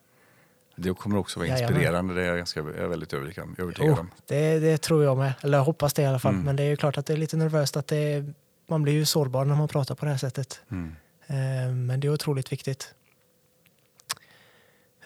Det 0.77 0.95
kommer 0.95 1.19
också 1.19 1.41
vara 1.41 1.49
inspirerande. 1.49 2.15
Det 2.15 2.23
är 2.23 2.27
jag, 2.27 2.37
ganska, 2.37 2.61
jag 2.61 2.77
är 2.77 2.87
väldigt 2.87 3.13
övertygad, 3.13 3.49
övertygad 3.59 3.93
oh, 3.93 4.01
om. 4.01 4.11
det, 4.27 4.59
det 4.59 4.79
tror 4.79 5.05
jag 5.05 5.17
med. 5.19 5.33
Eller 5.41 5.59
jag 5.59 5.65
hoppas 5.65 5.93
det 5.95 6.03
i 6.03 6.07
alla 6.07 6.19
fall. 6.19 6.33
Mm. 6.35 6.45
Men 6.45 6.57
det 6.57 6.63
är 6.63 6.69
ju 6.69 6.77
klart 6.77 6.99
att 6.99 7.07
det 7.07 7.13
är 7.13 7.17
lite 7.17 7.37
nervöst 7.37 7.77
att 7.77 7.87
det, 7.87 8.25
man 8.69 8.83
blir 8.83 8.93
ju 8.93 9.05
sårbar 9.05 9.45
när 9.45 9.55
man 9.55 9.69
pratar 9.69 9.95
på 9.95 10.05
det 10.05 10.11
här 10.11 10.19
sättet. 10.19 10.61
Mm. 10.71 10.97
Eh, 11.27 11.73
men 11.75 12.01
det 12.01 12.07
är 12.07 12.13
otroligt 12.13 12.53
viktigt. 12.53 12.95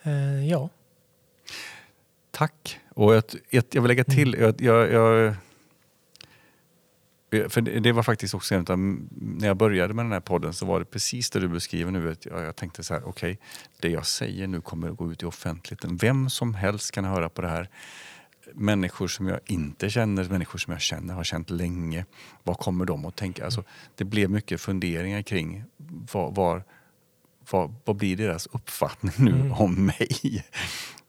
Eh, 0.03 0.49
ja. 0.49 0.69
Tack. 2.31 2.81
Och 2.89 3.15
ett, 3.15 3.35
ett, 3.51 3.75
jag 3.75 3.83
vill 3.83 3.89
lägga 3.89 4.05
till, 4.05 4.37
jag, 4.39 4.61
jag, 4.61 4.93
jag, 4.93 5.35
för 7.49 7.61
det, 7.61 7.81
det 7.81 7.93
var 7.93 8.03
faktiskt 8.03 8.35
också 8.35 8.55
en 8.55 8.67
av, 8.69 8.79
när 8.79 9.47
jag 9.47 9.57
började 9.57 9.95
med 9.95 10.05
den 10.05 10.13
här 10.13 10.21
podden 10.21 10.53
så 10.53 10.67
var 10.67 10.79
det 10.79 10.85
precis 10.85 11.31
det 11.31 11.41
du 11.41 11.49
beskriver 11.49 11.93
nu. 11.93 12.17
Jag, 12.23 12.43
jag 12.45 12.57
tänkte 12.57 12.85
så 12.85 12.95
här, 12.95 13.09
okej, 13.09 13.39
det 13.81 13.89
jag 13.89 14.07
säger 14.07 14.47
nu 14.47 14.61
kommer 14.61 14.91
att 14.91 14.97
gå 14.97 15.13
ut 15.13 15.23
i 15.23 15.27
offentligheten. 15.27 15.97
Vem 15.97 16.31
som 16.31 16.55
helst 16.55 16.91
kan 16.91 17.05
höra 17.05 17.29
på 17.29 17.43
det 17.43 17.49
här. 17.49 17.69
Människor 18.55 19.09
som 19.09 19.27
jag 19.27 19.41
inte 19.45 19.91
känner, 19.91 20.29
människor 20.29 20.59
som 20.59 20.73
jag 20.73 20.81
känner, 20.81 21.15
har 21.15 21.25
känt 21.25 21.51
länge. 21.51 22.07
Vad 22.43 22.59
kommer 22.59 22.85
de 22.85 23.05
att 23.05 23.17
tänka? 23.17 23.45
Alltså, 23.45 23.65
det 23.95 24.05
blev 24.05 24.31
mycket 24.31 24.61
funderingar 24.61 25.23
kring 25.23 25.65
var, 26.13 26.31
var, 26.31 26.65
vad, 27.53 27.75
vad 27.85 27.97
blir 27.97 28.17
deras 28.17 28.47
uppfattning 28.47 29.13
nu 29.19 29.31
Mm. 29.31 29.53
om 29.53 29.87
mig? 29.87 30.45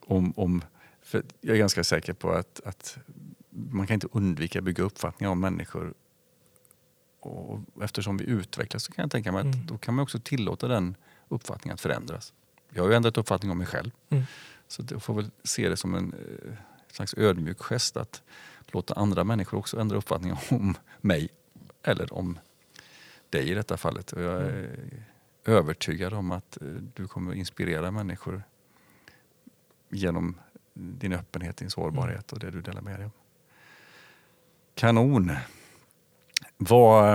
om, 0.07 0.33
om, 0.37 0.61
för 1.01 1.23
jag 1.41 1.55
är 1.55 1.59
ganska 1.59 1.83
säker 1.83 2.13
på 2.13 2.31
att, 2.31 2.61
att 2.65 2.97
man 3.49 3.87
kan 3.87 3.93
inte 3.93 4.07
undvika 4.11 4.59
att 4.59 4.65
bygga 4.65 4.83
uppfattningar 4.83 5.31
om 5.31 5.39
människor. 5.39 5.93
Och 7.19 7.59
eftersom 7.83 8.17
vi 8.17 8.25
utvecklas 8.25 8.83
så 8.83 8.91
kan 8.91 9.03
jag 9.03 9.11
tänka 9.11 9.31
mig 9.31 9.39
att 9.39 9.55
Mm. 9.55 9.65
då 9.65 9.77
kan 9.77 9.93
man 9.95 10.03
också 10.03 10.19
tillåta 10.19 10.67
den 10.67 10.95
uppfattningen 11.29 11.73
att 11.73 11.81
förändras. 11.81 12.33
Jag 12.69 12.83
har 12.83 12.89
ju 12.89 12.95
ändrat 12.95 13.17
uppfattning 13.17 13.51
om 13.51 13.57
mig 13.57 13.67
själv. 13.67 13.91
Mm. 14.09 14.23
Så 14.67 14.83
jag 14.91 15.03
får 15.03 15.13
väl 15.13 15.31
se 15.43 15.69
det 15.69 15.77
som 15.77 15.95
en 15.95 16.13
eh, 16.13 16.53
slags 16.91 17.13
ödmjuk 17.17 17.59
gest 17.59 17.97
att 17.97 18.21
låta 18.67 18.93
andra 18.93 19.23
människor 19.23 19.57
också 19.57 19.79
ändra 19.79 19.97
uppfattning 19.97 20.33
om 20.49 20.75
mig. 21.01 21.29
Eller 21.83 22.13
om 22.13 22.39
dig 23.29 23.49
i 23.49 23.53
detta 23.53 23.77
fallet. 23.77 24.11
Och 24.13 24.21
jag 24.21 24.41
är 24.41 24.69
övertygad 25.45 26.13
om 26.13 26.31
att 26.31 26.61
eh, 26.61 26.67
du 26.67 27.07
kommer 27.07 27.33
inspirera 27.33 27.91
människor 27.91 28.43
genom 29.89 30.35
din 30.73 31.13
öppenhet, 31.13 31.57
din 31.57 31.69
sårbarhet 31.69 32.31
och 32.31 32.39
det 32.39 32.51
du 32.51 32.61
delar 32.61 32.81
med 32.81 32.99
dig 32.99 33.05
om. 33.05 33.11
Kanon! 34.75 35.31
Vad, 36.57 37.13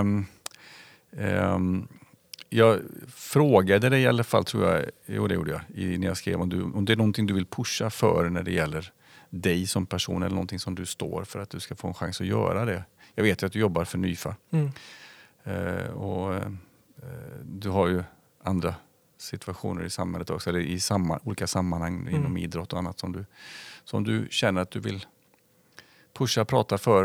ehm, 1.17 1.89
jag 2.49 2.81
frågade 3.09 3.89
dig 3.89 4.03
i 4.03 4.07
alla 4.07 4.25
fall, 4.25 4.45
tror 4.45 4.67
jag, 4.67 4.85
jo 5.07 5.27
det 5.27 5.35
gjorde 5.35 5.51
jag, 5.51 5.61
i, 5.75 5.99
när 5.99 6.07
jag 6.07 6.17
skrev 6.17 6.41
om, 6.41 6.49
du, 6.49 6.63
om 6.63 6.85
det 6.85 6.93
är 6.93 6.97
någonting 6.97 7.27
du 7.27 7.35
vill 7.35 7.47
pusha 7.47 7.91
för 7.91 8.29
när 8.29 8.43
det 8.43 8.53
gäller 8.53 8.93
dig 9.31 9.67
som 9.67 9.87
person 9.87 10.23
eller 10.23 10.35
någonting 10.35 10.59
som 10.59 10.75
du 10.75 10.87
står 10.87 11.25
för 11.25 11.39
att 11.39 11.51
du 11.51 11.61
ska 11.61 11.77
få 11.77 11.89
en 11.89 11.95
chans 11.95 12.21
att 12.21 12.27
göra 12.27 12.65
det. 12.65 12.85
Jag 13.15 13.25
vet 13.25 13.43
ju 13.43 13.47
att 13.47 13.53
du 13.53 13.59
jobbar 13.59 13.85
för 13.85 13.99
NYFA 13.99 14.37
Mm. 14.51 14.71
eh, 15.45 15.91
och 15.91 16.35
eh, 16.35 16.51
du 17.45 17.69
har 17.69 17.89
ju 17.89 18.03
andra 18.49 18.75
situationer 19.19 19.85
i 19.85 19.91
samhället 19.91 20.31
också, 20.31 20.51
eller 20.51 20.61
i 20.61 20.81
samma, 20.81 21.21
olika 21.25 21.47
sammanhang 21.47 22.01
Mm. 22.01 22.15
inom 22.15 22.37
idrott 22.37 22.73
och 22.73 22.79
annat 22.79 22.99
som 22.99 23.13
du, 23.13 23.25
som 23.85 24.05
du 24.05 24.29
känner 24.31 24.61
att 24.63 24.71
du 24.71 24.81
vill 24.81 25.07
pusha, 26.13 26.45
prata 26.45 26.79
för 26.79 27.05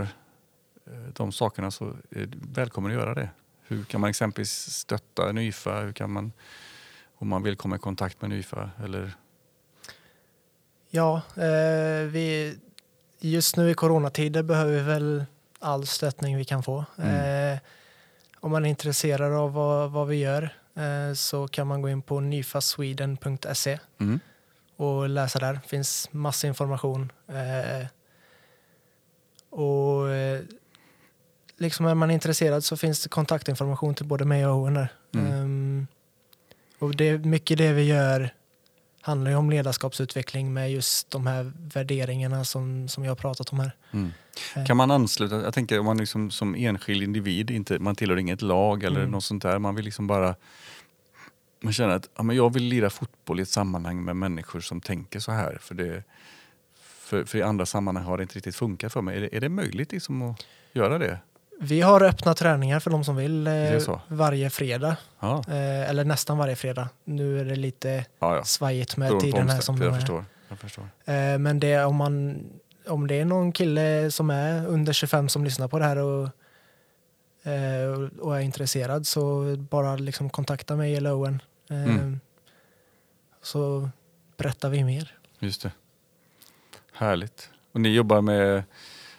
eh, 0.86 0.94
de 1.14 1.32
sakerna 1.32 1.72
så 1.72 1.86
är 2.10 2.26
du 2.26 2.38
välkommen 2.54 2.92
att 2.92 2.98
göra 2.98 3.14
det. 3.14 3.30
Hur 3.68 3.84
kan 3.84 4.02
man 4.02 4.10
exempelvis 4.10 4.52
stötta 4.70 5.32
NYFA? 5.32 5.80
Hur 5.82 5.92
kan 5.94 6.12
man, 6.12 6.32
om 7.16 7.28
man 7.28 7.44
vill 7.44 7.56
komma 7.56 7.76
i 7.76 7.80
kontakt 7.80 8.22
med 8.22 8.30
NYFA? 8.30 8.70
Eller, 8.84 9.14
Ja, 10.90 11.22
eh, 11.36 12.08
vi, 12.08 12.58
just 13.20 13.58
nu 13.58 13.70
i 13.70 13.74
coronatider 13.74 14.44
behöver 14.44 14.72
vi 14.74 14.80
väl 14.82 15.26
all 15.60 15.88
stöttning 15.88 16.38
vi 16.38 16.46
kan 16.46 16.64
få. 16.64 16.86
Mm. 16.98 17.54
Eh, 17.54 17.60
om 18.44 18.52
man 18.52 18.66
är 18.66 18.70
intresserad 18.70 19.34
av 19.34 19.54
vad, 19.54 19.92
vad 19.92 20.08
vi 20.08 20.16
gör 20.16 20.50
eh, 20.76 21.14
så 21.14 21.48
kan 21.48 21.68
man 21.68 21.82
gå 21.82 21.90
in 21.90 22.02
på 22.02 22.20
nyfasweden.se 22.20 23.80
mm, 24.00 24.20
och 24.76 25.10
läsa 25.10 25.40
där. 25.40 25.54
Det 25.54 25.68
finns 25.68 26.10
massa 26.12 26.48
information. 26.48 27.12
Eh, 27.28 27.88
och 29.50 30.10
eh, 30.10 30.42
liksom 31.58 31.86
är 31.86 31.96
man 31.96 32.12
intresserad 32.12 32.64
så 32.64 32.78
finns 32.78 33.04
det 33.04 33.10
kontaktinformation 33.10 33.96
till 33.96 34.06
både 34.06 34.26
mig 34.26 34.48
och 34.48 34.56
Owen 34.56 34.74
där. 34.74 34.94
Mm. 35.14 35.32
Ehm, 35.32 35.88
och 36.80 36.96
det, 36.96 37.18
mycket 37.18 37.58
det 37.58 37.74
vi 37.74 37.84
gör 37.84 38.34
handlar 39.06 39.32
ju 39.32 39.38
om 39.38 39.50
ledarskapsutveckling 39.50 40.54
med 40.54 40.72
just 40.72 41.12
de 41.12 41.28
här 41.28 41.52
värderingarna 41.74 42.46
som, 42.46 42.88
som 42.88 43.04
jag 43.04 43.12
har 43.12 43.16
pratat 43.16 43.52
om 43.52 43.60
här. 43.60 43.72
mm. 43.92 44.12
Eh. 44.56 44.66
Kan 44.66 44.78
man 44.78 44.92
ansluta, 44.92 45.42
jag 45.42 45.54
tänker 45.54 45.80
om 45.80 45.86
man 45.86 45.98
liksom 45.98 46.32
som 46.32 46.56
enskild 46.56 47.04
individ, 47.04 47.52
inte, 47.52 47.80
man 47.80 47.96
tillhör 47.96 48.18
inget 48.18 48.42
lag 48.42 48.84
eller 48.84 49.00
Mm. 49.00 49.12
något 49.12 49.24
sånt 49.24 49.44
där, 49.44 49.60
man 49.60 49.76
vill 49.76 49.86
liksom 49.86 50.08
bara 50.08 50.36
man 51.62 51.74
känner 51.74 51.96
att 51.96 52.10
ja, 52.16 52.24
men 52.24 52.36
jag 52.36 52.54
vill 52.54 52.64
lira 52.64 52.90
fotboll 52.90 53.40
i 53.40 53.44
ett 53.44 53.50
sammanhang 53.50 54.04
med 54.04 54.16
människor 54.16 54.60
som 54.60 54.82
tänker 54.82 55.20
så 55.20 55.32
här. 55.32 55.58
För, 55.62 55.76
det, 55.76 56.04
för, 56.84 57.24
för 57.26 57.38
i 57.38 57.42
andra 57.42 57.66
sammanhang 57.66 58.06
har 58.06 58.18
det 58.18 58.24
inte 58.24 58.36
riktigt 58.36 58.56
funkat 58.56 58.94
för 58.94 59.02
mig. 59.02 59.18
Är 59.18 59.22
det, 59.22 59.36
är 59.36 59.42
det 59.42 59.50
möjligt 59.50 59.92
liksom 59.92 60.22
att 60.22 60.46
göra 60.74 60.98
det? 60.98 61.20
Vi 61.64 61.82
har 61.82 62.04
öppna 62.04 62.34
träningar 62.34 62.80
för 62.80 62.92
de 62.92 63.04
som 63.04 63.16
vill 63.16 63.48
eh, 63.48 64.00
varje 64.08 64.50
fredag. 64.50 64.98
Ja, 65.20 65.44
Eh, 65.48 65.90
eller 65.90 66.06
nästan 66.06 66.38
varje 66.38 66.56
fredag. 66.56 66.90
Nu 67.04 67.40
är 67.40 67.46
det 67.46 67.56
lite 67.56 68.06
ja. 68.20 68.36
ja. 68.36 68.44
svajigt 68.44 68.98
med 68.98 69.20
tiden 69.20 69.50
här 69.50 69.60
som 69.62 69.82
jag 69.82 69.96
förstår. 69.96 70.26
Jag 70.50 70.60
förstår. 70.60 70.84
Eh, 71.06 71.38
Men 71.38 71.60
det, 71.60 71.84
om, 71.86 71.96
man, 71.96 72.44
om 72.88 73.08
det 73.08 73.16
är 73.20 73.26
någon 73.26 73.52
kille 73.52 74.12
som 74.12 74.30
är 74.30 74.68
under 74.68 74.94
25 74.94 75.30
som 75.30 75.44
lyssnar 75.44 75.68
på 75.68 75.80
det 75.80 75.86
här 75.86 75.98
och, 75.98 76.30
och- 78.20 78.38
är 78.38 78.40
intresserad 78.40 79.08
så 79.08 79.56
bara 79.58 79.96
liksom 79.96 80.30
kontakta 80.30 80.76
mig 80.76 80.96
eller 80.96 81.14
Owen. 81.14 81.42
Mm. 81.70 82.20
Så 83.42 83.90
berättar 84.38 84.70
vi 84.70 84.84
mer. 84.84 85.12
Just 85.40 85.62
det. 85.62 85.72
Härligt. 86.94 87.50
Och 87.72 87.82
ni 87.82 87.90
jobbar 87.90 88.22
med, 88.22 88.64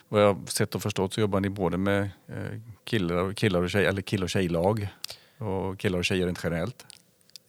vad 0.09 0.23
jag 0.23 0.51
sett 0.51 0.75
och 0.75 0.83
förstått 0.83 1.13
så 1.15 1.21
jobbar 1.21 1.41
ni 1.41 1.49
både 1.49 1.77
med 1.77 2.03
eh, 2.27 2.61
killar, 2.85 3.33
killar 3.33 3.63
och 3.63 3.71
tjejer, 3.71 3.89
eller 3.89 4.03
kill 4.03 4.23
och 4.23 4.31
tjejlag 4.31 4.89
och 5.39 5.79
killar 5.79 5.99
och 5.99 6.05
tjejer 6.05 6.27
rent 6.27 6.41
generellt. 6.45 6.87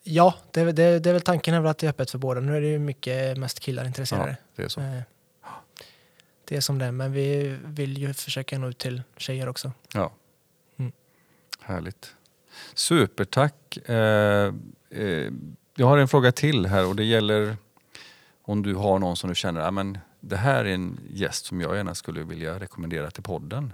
Ja, 0.02 0.34
det, 0.50 0.60
är- 0.60 0.72
det, 0.72 0.98
det 0.98 1.08
är 1.10 1.12
väl 1.12 1.22
tanken 1.22 1.54
är 1.54 1.64
att 1.64 1.78
det 1.78 1.86
är 1.86 1.90
öppet 1.90 2.10
för 2.10 2.18
båda. 2.18 2.40
Nu 2.40 2.56
är 2.56 2.60
det 2.60 2.66
ju 2.68 2.78
mycket 2.78 3.38
mest 3.38 3.60
killar 3.60 3.84
intresserade. 3.86 4.30
Ja, 4.30 4.36
det 4.56 4.62
är 4.62 4.68
så. 4.68 4.80
Eh, 4.80 5.00
Det 6.44 6.56
är 6.56 6.60
som 6.60 6.78
det 6.78 6.84
är, 6.84 6.92
men 6.92 7.12
vi 7.12 7.56
vill 7.64 7.98
ju 7.98 8.14
försöka 8.14 8.58
nå 8.58 8.68
ut 8.68 8.78
till 8.78 9.02
tjejer 9.16 9.48
också. 9.48 9.72
Ja. 9.94 10.12
Mm. 10.78 10.92
Härligt. 11.60 12.14
Supertack. 12.74 13.76
Eh, 13.88 14.54
jag 15.76 15.86
har 15.86 15.98
en 15.98 16.08
fråga 16.08 16.32
till 16.32 16.66
här 16.66 16.86
och 16.86 16.96
det 16.96 17.04
gäller 17.04 17.56
om 18.42 18.62
du 18.62 18.74
har 18.74 18.98
någon 18.98 19.16
som 19.16 19.28
du 19.28 19.34
känner, 19.34 19.70
men 19.70 19.98
det 20.28 20.36
här 20.36 20.64
är 20.64 20.74
en 20.74 21.00
gäst 21.10 21.46
som 21.46 21.60
jag 21.60 21.76
gärna 21.76 21.94
skulle 21.94 22.22
vilja 22.22 22.60
rekommendera 22.60 23.10
till 23.10 23.22
podden. 23.22 23.72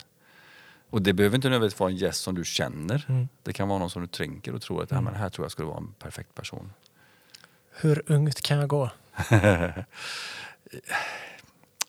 Och 0.90 1.02
det 1.02 1.12
behöver 1.12 1.36
inte 1.36 1.48
nödvändigtvis 1.48 1.80
vara 1.80 1.90
en 1.90 1.96
gäst 1.96 2.22
som 2.22 2.34
du 2.34 2.44
känner. 2.44 3.04
Mm. 3.08 3.28
Det 3.42 3.52
kan 3.52 3.68
vara 3.68 3.78
någon 3.78 3.90
som 3.90 4.02
du 4.02 4.08
tänker 4.08 4.54
och 4.54 4.62
tror 4.62 4.82
att 4.82 4.92
Mm. 4.92 5.04
men 5.04 5.14
här 5.14 5.28
tror 5.28 5.44
jag 5.44 5.52
skulle 5.52 5.68
vara 5.68 5.78
en 5.78 5.92
perfekt 5.98 6.34
person. 6.34 6.72
Hur 7.70 8.02
ungt 8.12 8.40
kan 8.42 8.58
jag 8.58 8.68
gå? 8.68 8.90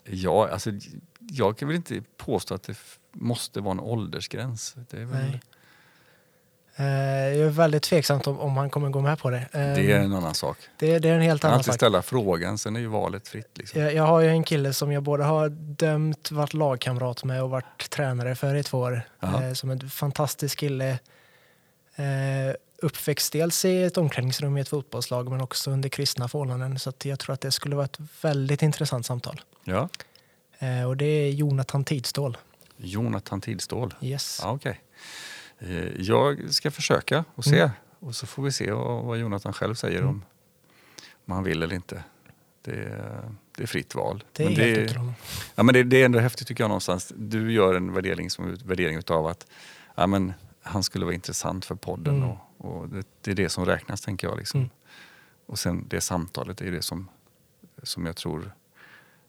ja, 0.03 0.49
alltså, 0.49 0.72
jag 1.19 1.57
kan 1.57 1.68
väl 1.68 1.77
inte 1.77 2.03
påstå 2.18 2.56
att 2.56 2.64
det 2.64 2.77
måste 3.11 3.61
vara 3.61 3.72
en 3.72 3.80
åldersgräns. 3.80 4.76
Det 4.90 4.98
är, 4.98 5.06
väl, 5.06 5.23
Nej. 5.30 5.41
Eh, 6.76 6.86
jag 6.86 7.48
är 7.48 7.50
väldigt 7.50 7.84
tveksam 7.84 8.22
om, 8.26 8.40
om 8.40 8.58
han 8.58 8.70
kommer 8.70 8.90
gå 8.90 9.02
med 9.02 9.20
på 9.20 9.30
det. 9.30 9.48
Det 9.52 9.91
är 9.91 10.00
en 10.00 10.14
annan 10.14 10.34
sak. 10.34 10.58
det, 10.78 11.00
det 11.00 11.10
är 11.10 11.16
en 11.16 11.22
helt 11.22 11.44
annan 11.44 11.54
alltid 11.54 11.66
sak. 11.66 11.76
ställa 11.76 12.02
frågan, 12.02 12.58
sen 12.58 12.76
är 12.76 12.80
ju 12.80 12.88
valet 12.88 13.28
fritt. 13.28 13.58
Liksom. 13.58 13.82
Jag, 13.82 13.94
jag 13.94 14.04
har 14.04 14.20
ju 14.22 14.30
en 14.30 14.44
kille 14.44 14.74
som 14.74 14.91
jag 14.91 15.04
både 15.04 15.24
har 15.24 15.50
dömt, 15.50 16.32
varit 16.32 16.54
lagkamrat 16.54 17.24
med 17.24 17.44
och 17.44 17.50
varit 17.50 17.90
tränare 17.90 18.36
för 18.36 18.56
i 18.56 18.64
två 18.64 18.80
år. 18.80 19.02
Jaha. 19.20 19.48
Eh, 19.48 19.54
som 19.54 19.70
en 19.70 19.90
fantastisk 19.90 20.60
kille. 20.60 21.00
Eh, 21.95 22.56
uppväxt 22.82 23.34
dels 23.34 23.66
i 23.66 23.84
ett 23.84 23.98
omklädningsrum 23.98 24.58
i 24.58 24.62
ett 24.62 24.70
fotbollslag 24.70 25.32
men 25.32 25.41
också 25.41 25.72
under 25.72 25.90
kristna 25.90 26.28
förhållanden. 26.28 26.80
Så 26.80 26.90
att 26.90 27.06
jag 27.06 27.20
tror 27.20 27.34
att 27.34 27.41
det 27.41 27.52
skulle 27.52 27.76
vara 27.76 27.86
ett 27.86 28.00
väldigt 28.22 28.62
intressant 28.62 29.06
samtal. 29.06 29.41
Ja. 29.64 29.90
Och 30.88 30.98
det 30.98 31.06
är 31.06 31.30
Jonathan 31.30 31.84
Tidstål. 31.84 32.38
Jonathan 32.78 33.41
Tidstål. 33.41 33.94
Yes. 34.02 34.40
Ja, 34.44 34.52
okej. 34.52 34.82
Eh, 35.64 36.02
Jag 36.02 36.53
ska 36.53 36.72
försöka 36.72 37.26
och 37.35 37.45
se. 37.45 37.60
Mm. 37.60 37.72
Och 37.99 38.15
så 38.15 38.27
får 38.27 38.44
vi 38.44 38.52
se 38.52 38.72
vad 38.72 39.18
Jonathan 39.18 39.53
själv 39.53 39.76
säger 39.76 39.98
Mm. 39.98 40.10
om, 40.10 40.26
om 41.26 41.34
han 41.34 41.44
vill 41.44 41.64
eller 41.64 41.76
inte. 41.76 42.03
Det 42.61 42.72
är, 42.72 43.31
det 43.57 43.64
är 43.64 43.68
fritt 43.68 43.95
val. 43.95 44.23
Det 44.31 44.44
är 44.44 44.48
Men 44.49 44.56
helt 44.56 44.95
honom. 44.95 45.14
Ja, 45.56 45.64
men 45.64 45.73
det, 45.73 45.84
det 45.84 46.02
är 46.02 46.06
ändå 46.06 46.19
häftigt 46.19 46.48
tycker 46.48 46.64
jag 46.64 46.69
någonstans. 46.69 47.14
Du 47.18 47.52
gör 47.52 47.73
en 47.76 47.94
värdering, 47.94 48.30
som, 48.30 48.56
värdering 48.65 48.98
utav 48.98 49.27
att 49.27 49.48
ja, 49.95 50.07
men, 50.07 50.34
han 50.61 50.84
skulle 50.84 51.06
vara 51.06 51.15
intressant 51.15 51.65
för 51.65 51.76
podden. 51.76 52.15
Mm. 52.18 52.30
Och, 52.30 52.38
och 52.57 52.90
det, 52.90 53.07
det 53.22 53.31
är 53.31 53.35
det 53.35 53.49
som 53.49 53.65
räknas 53.65 54.02
tänker 54.02 54.27
jag. 54.27 54.38
Liksom. 54.38 54.60
Mm. 54.60 54.69
Och 55.45 55.60
sen 55.60 55.85
det 55.88 56.02
samtalet 56.02 56.61
är 56.61 56.72
det 56.72 56.81
som, 56.81 57.10
som 57.84 58.06
jag 58.06 58.15
tror 58.15 58.52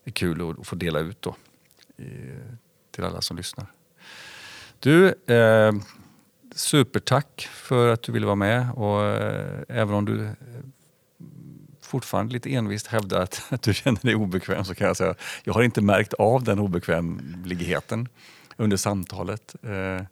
är 0.04 0.10
kul 0.10 0.50
att, 0.50 0.58
att 0.58 0.66
få 0.66 0.76
dela 0.76 0.98
ut 0.98 1.22
då, 1.22 1.36
i, 1.96 2.06
till 2.90 3.04
alla 3.04 3.20
som 3.20 3.36
lyssnar. 3.36 3.66
Du, 4.80 5.08
eh, 5.26 5.72
supertack 6.54 7.48
för 7.52 7.88
att 7.88 8.02
du 8.02 8.12
ville 8.12 8.26
vara 8.26 8.36
med. 8.36 8.70
Och, 8.70 9.04
eh, 9.04 9.62
även 9.68 9.94
om 9.94 10.04
du 10.04 10.24
eh, 10.24 10.32
fortfarande 11.80 12.32
lite 12.32 12.54
envist 12.54 12.86
hävdar 12.86 13.20
att, 13.20 13.42
att 13.50 13.62
du 13.62 13.74
känner 13.74 14.00
dig 14.00 14.14
obekväm 14.14 14.64
så 14.64 14.74
kan 14.74 14.86
jag 14.86 14.96
säga 14.96 15.10
att 15.10 15.20
jag 15.44 15.54
har 15.54 15.62
inte 15.62 15.80
märkt 15.80 16.14
av 16.14 16.44
den 16.44 16.58
obekvämligheten 16.58 18.08
under 18.56 18.76
samtalet. 18.76 19.54
Eh, 19.62 20.06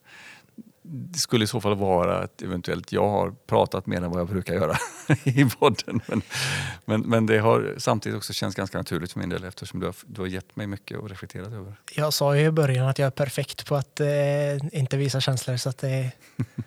det 0.85 1.19
skulle 1.19 1.45
i 1.45 1.47
så 1.47 1.61
fall 1.61 1.77
vara 1.77 2.19
att 2.19 2.43
eventuellt 2.43 2.93
jag 2.93 3.09
har 3.09 3.35
pratat 3.47 3.87
mer 3.87 3.97
än 3.97 4.11
vad 4.11 4.21
jag 4.21 4.29
brukar 4.29 4.55
göra 4.55 4.77
i 5.25 5.45
podden. 5.45 6.01
Men, 6.07 6.23
men, 6.85 7.01
men 7.01 7.27
det 7.27 7.39
har 7.39 7.75
samtidigt 7.79 8.19
också 8.19 8.33
känts 8.33 8.57
ganska 8.57 8.79
naturligt 8.79 9.13
för 9.13 9.21
min 9.21 9.29
del 9.29 9.45
eftersom 9.45 9.81
du 9.81 9.87
har, 9.87 9.95
du 10.07 10.21
har 10.21 10.29
gett 10.29 10.57
mig 10.57 10.67
mycket 10.67 10.99
att 10.99 11.11
reflektera 11.11 11.47
över. 11.47 11.75
Jag 11.93 12.13
sa 12.13 12.37
ju 12.37 12.47
i 12.47 12.51
början 12.51 12.89
att 12.89 12.99
jag 12.99 13.07
är 13.07 13.11
perfekt 13.11 13.67
på 13.67 13.77
att 13.77 14.01
eh, 14.01 14.09
inte 14.73 14.97
visa 14.97 15.21
känslor 15.21 15.57
så 15.57 15.69
att 15.69 15.79
det, 15.79 16.13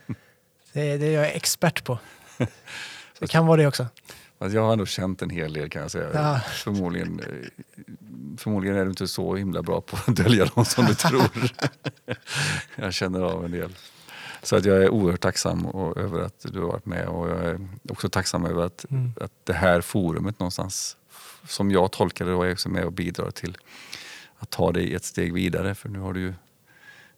det, 0.73 0.97
det 0.97 1.05
är 1.05 1.11
jag 1.11 1.35
expert 1.35 1.83
på. 1.83 1.99
Det 3.19 3.27
kan 3.27 3.47
vara 3.47 3.57
det 3.57 3.67
också. 3.67 3.87
Alltså 4.37 4.57
jag 4.57 4.63
har 4.63 4.73
ändå 4.73 4.85
känt 4.85 5.21
en 5.21 5.29
hel 5.29 5.53
del 5.53 5.69
kan 5.69 5.81
jag 5.81 5.91
säga. 5.91 6.09
Ja. 6.13 6.39
Förmodligen, 6.39 7.21
förmodligen 8.37 8.77
är 8.77 8.83
du 8.83 8.89
inte 8.89 9.07
så 9.07 9.35
himla 9.35 9.61
bra 9.61 9.81
på 9.81 9.97
att 9.97 10.15
dölja 10.15 10.45
dem 10.45 10.65
som 10.65 10.85
du 10.85 10.95
tror. 10.95 11.29
jag 12.75 12.93
känner 12.93 13.21
av 13.21 13.45
en 13.45 13.51
del. 13.51 13.75
Så 14.45 14.55
att 14.55 14.65
jag 14.65 14.77
är 14.83 14.89
oerhört 14.89 15.21
tacksam 15.21 15.65
och, 15.65 15.97
över 15.97 16.19
att 16.21 16.45
du 16.51 16.59
har 16.59 16.67
varit 16.67 16.85
med 16.85 17.07
och 17.07 17.29
jag 17.29 17.45
är 17.45 17.67
också 17.89 18.09
tacksam 18.09 18.45
över 18.45 18.65
att, 18.65 18.85
Mm. 18.89 19.13
att 19.21 19.31
det 19.43 19.53
här 19.53 19.81
forumet 19.81 20.39
någonstans, 20.39 20.97
som 21.47 21.71
jag 21.71 21.91
tolkar 21.91 22.25
det, 22.25 22.31
är 22.31 22.51
också 22.51 22.69
med 22.69 22.85
och 22.85 22.93
bidrar 22.93 23.31
till 23.31 23.57
att 24.37 24.49
ta 24.49 24.71
dig 24.71 24.93
ett 24.95 25.03
steg 25.05 25.33
vidare. 25.33 25.75
För 25.75 25.89
nu 25.89 25.99
har 25.99 26.13
du 26.13 26.19
ju, 26.19 26.33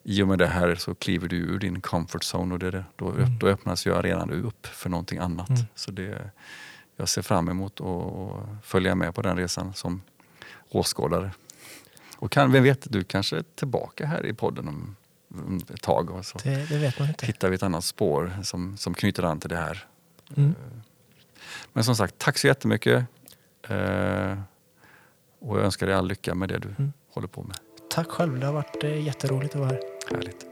i 0.04 0.22
och 0.24 0.28
med 0.28 0.40
det 0.40 0.48
här 0.48 0.76
så 0.76 0.96
kliver 0.96 1.28
du 1.28 1.36
ur 1.38 1.60
din 1.60 1.82
comfort 1.82 2.22
zone 2.36 2.54
och 2.54 2.60
det, 2.60 2.72
det- 2.72 2.86
då, 2.96 3.10
Mm. 3.10 3.38
då 3.40 3.48
öppnas 3.48 3.88
ju 3.88 3.96
arenan 3.96 4.32
upp 4.32 4.68
för 4.68 4.90
någonting 4.90 5.20
annat. 5.20 5.50
Mm. 5.50 5.62
Så 5.76 5.92
det, 5.92 6.32
jag 6.96 7.10
ser 7.10 7.22
fram 7.22 7.50
emot 7.50 7.82
att 7.82 8.66
följa 8.66 8.96
med 8.96 9.16
på 9.16 9.22
den 9.22 9.38
resan 9.38 9.74
som 9.74 10.02
åskådare. 10.70 11.32
Och 12.18 12.32
kan, 12.32 12.52
vem 12.52 12.64
vet, 12.64 12.92
du 12.92 13.04
kanske 13.04 13.38
är 13.38 13.44
tillbaka 13.56 14.06
här 14.06 14.26
i 14.26 14.34
podden 14.34 14.68
om 14.68 14.96
ett 15.74 15.82
tag. 15.82 16.10
Och 16.12 16.26
så 16.26 16.38
Det, 16.44 16.66
det 16.70 16.78
vet 16.78 17.00
man 17.00 17.08
inte. 17.08 17.26
hittar 17.26 17.50
vi 17.50 17.56
ett 17.56 17.64
annat 17.64 17.84
spår 17.84 18.38
som, 18.44 18.78
som 18.78 18.94
knyter 18.94 19.24
an 19.24 19.40
till 19.40 19.50
det 19.50 19.56
här. 19.58 19.86
Mm. 20.38 20.56
Men 21.74 21.84
som 21.84 21.96
sagt, 21.96 22.16
tack 22.18 22.38
så 22.38 22.48
jättemycket. 22.48 23.06
Eh, 23.68 24.38
och 25.40 25.58
jag 25.58 25.66
önskar 25.66 25.88
dig 25.88 25.96
all 25.96 26.08
lycka 26.08 26.36
med 26.36 26.50
det 26.50 26.58
du 26.60 26.68
Mm. 26.70 26.94
håller 27.14 27.28
på 27.28 27.44
med. 27.44 27.58
Tack 27.90 28.08
själv, 28.08 28.40
det 28.40 28.46
har 28.46 28.54
varit 28.54 28.84
eh, 28.84 29.06
jätteroligt 29.06 29.56
att 29.56 29.60
vara 29.60 29.70
här. 29.70 29.80
Härligt. 30.12 30.46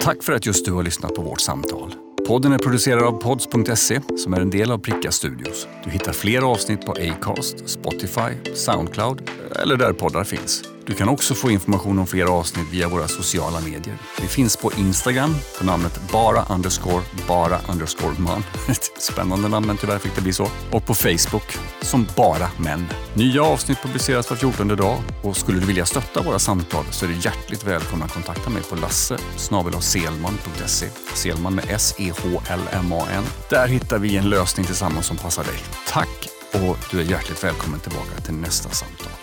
Tack 0.00 0.22
för 0.22 0.32
att 0.32 0.46
just 0.46 0.64
du 0.64 0.72
har 0.72 0.82
lyssnat 0.82 1.14
på 1.14 1.22
vårt 1.22 1.40
samtal. 1.40 1.94
Podden 2.26 2.52
är 2.52 2.58
producerad 2.58 3.02
av 3.02 3.12
pods.se 3.12 4.00
som 4.18 4.34
är 4.34 4.40
en 4.40 4.50
del 4.50 4.70
av 4.70 4.78
Pricka 4.78 5.10
Studios. 5.10 5.68
Du 5.84 5.90
hittar 5.90 6.12
fler 6.12 6.42
avsnitt 6.42 6.86
på 6.86 6.92
Acast, 6.92 7.68
Spotify, 7.68 8.54
Soundcloud 8.54 9.30
eller 9.62 9.76
där 9.76 9.92
poddar 9.92 10.24
finns. 10.24 10.62
Du 10.86 10.94
kan 10.94 11.08
också 11.08 11.34
få 11.34 11.50
information 11.50 11.98
om 11.98 12.06
fler 12.06 12.26
avsnitt 12.26 12.66
via 12.72 12.88
våra 12.88 13.08
sociala 13.08 13.60
medier. 13.60 13.98
Vi 14.20 14.26
finns 14.26 14.56
på 14.56 14.72
Instagram 14.78 15.34
på 15.58 15.64
namnet 15.64 16.00
bara 16.12 16.54
underscore 16.54 17.02
bara 17.28 17.60
underscore 17.68 18.14
man. 18.18 18.44
Ett 18.68 18.90
spännande 19.02 19.48
namn 19.48 19.66
men 19.66 19.76
tyvärr 19.76 19.98
fick 19.98 20.14
det 20.14 20.20
bli 20.20 20.32
så. 20.32 20.48
Och 20.70 20.86
på 20.86 20.94
Facebook 20.94 21.56
som 21.80 22.06
bara 22.16 22.50
män. 22.56 22.86
Nya 23.14 23.42
avsnitt 23.42 23.82
publiceras 23.82 24.30
var 24.30 24.36
14 24.36 24.68
dag 24.68 24.98
och 25.22 25.36
skulle 25.36 25.60
du 25.60 25.66
vilja 25.66 25.86
stötta 25.86 26.22
våra 26.22 26.38
samtal 26.38 26.84
så 26.90 27.04
är 27.04 27.08
du 27.08 27.14
hjärtligt 27.14 27.64
välkommen 27.64 28.06
att 28.06 28.14
kontakta 28.14 28.50
mig 28.50 28.62
på 28.62 28.76
lasse 28.76 29.18
selman.se. 29.80 30.86
Selman 31.14 31.54
med 31.54 31.64
S-E-H-L-M-A-N. 31.68 33.24
Där 33.50 33.68
hittar 33.68 33.98
vi 33.98 34.16
en 34.16 34.28
lösning 34.28 34.66
tillsammans 34.66 35.06
som 35.06 35.16
passar 35.16 35.44
dig. 35.44 35.58
Tack 35.88 36.28
och 36.52 36.76
du 36.90 37.00
är 37.00 37.04
hjärtligt 37.04 37.44
välkommen 37.44 37.80
tillbaka 37.80 38.20
till 38.24 38.34
nästa 38.34 38.70
samtal. 38.70 39.19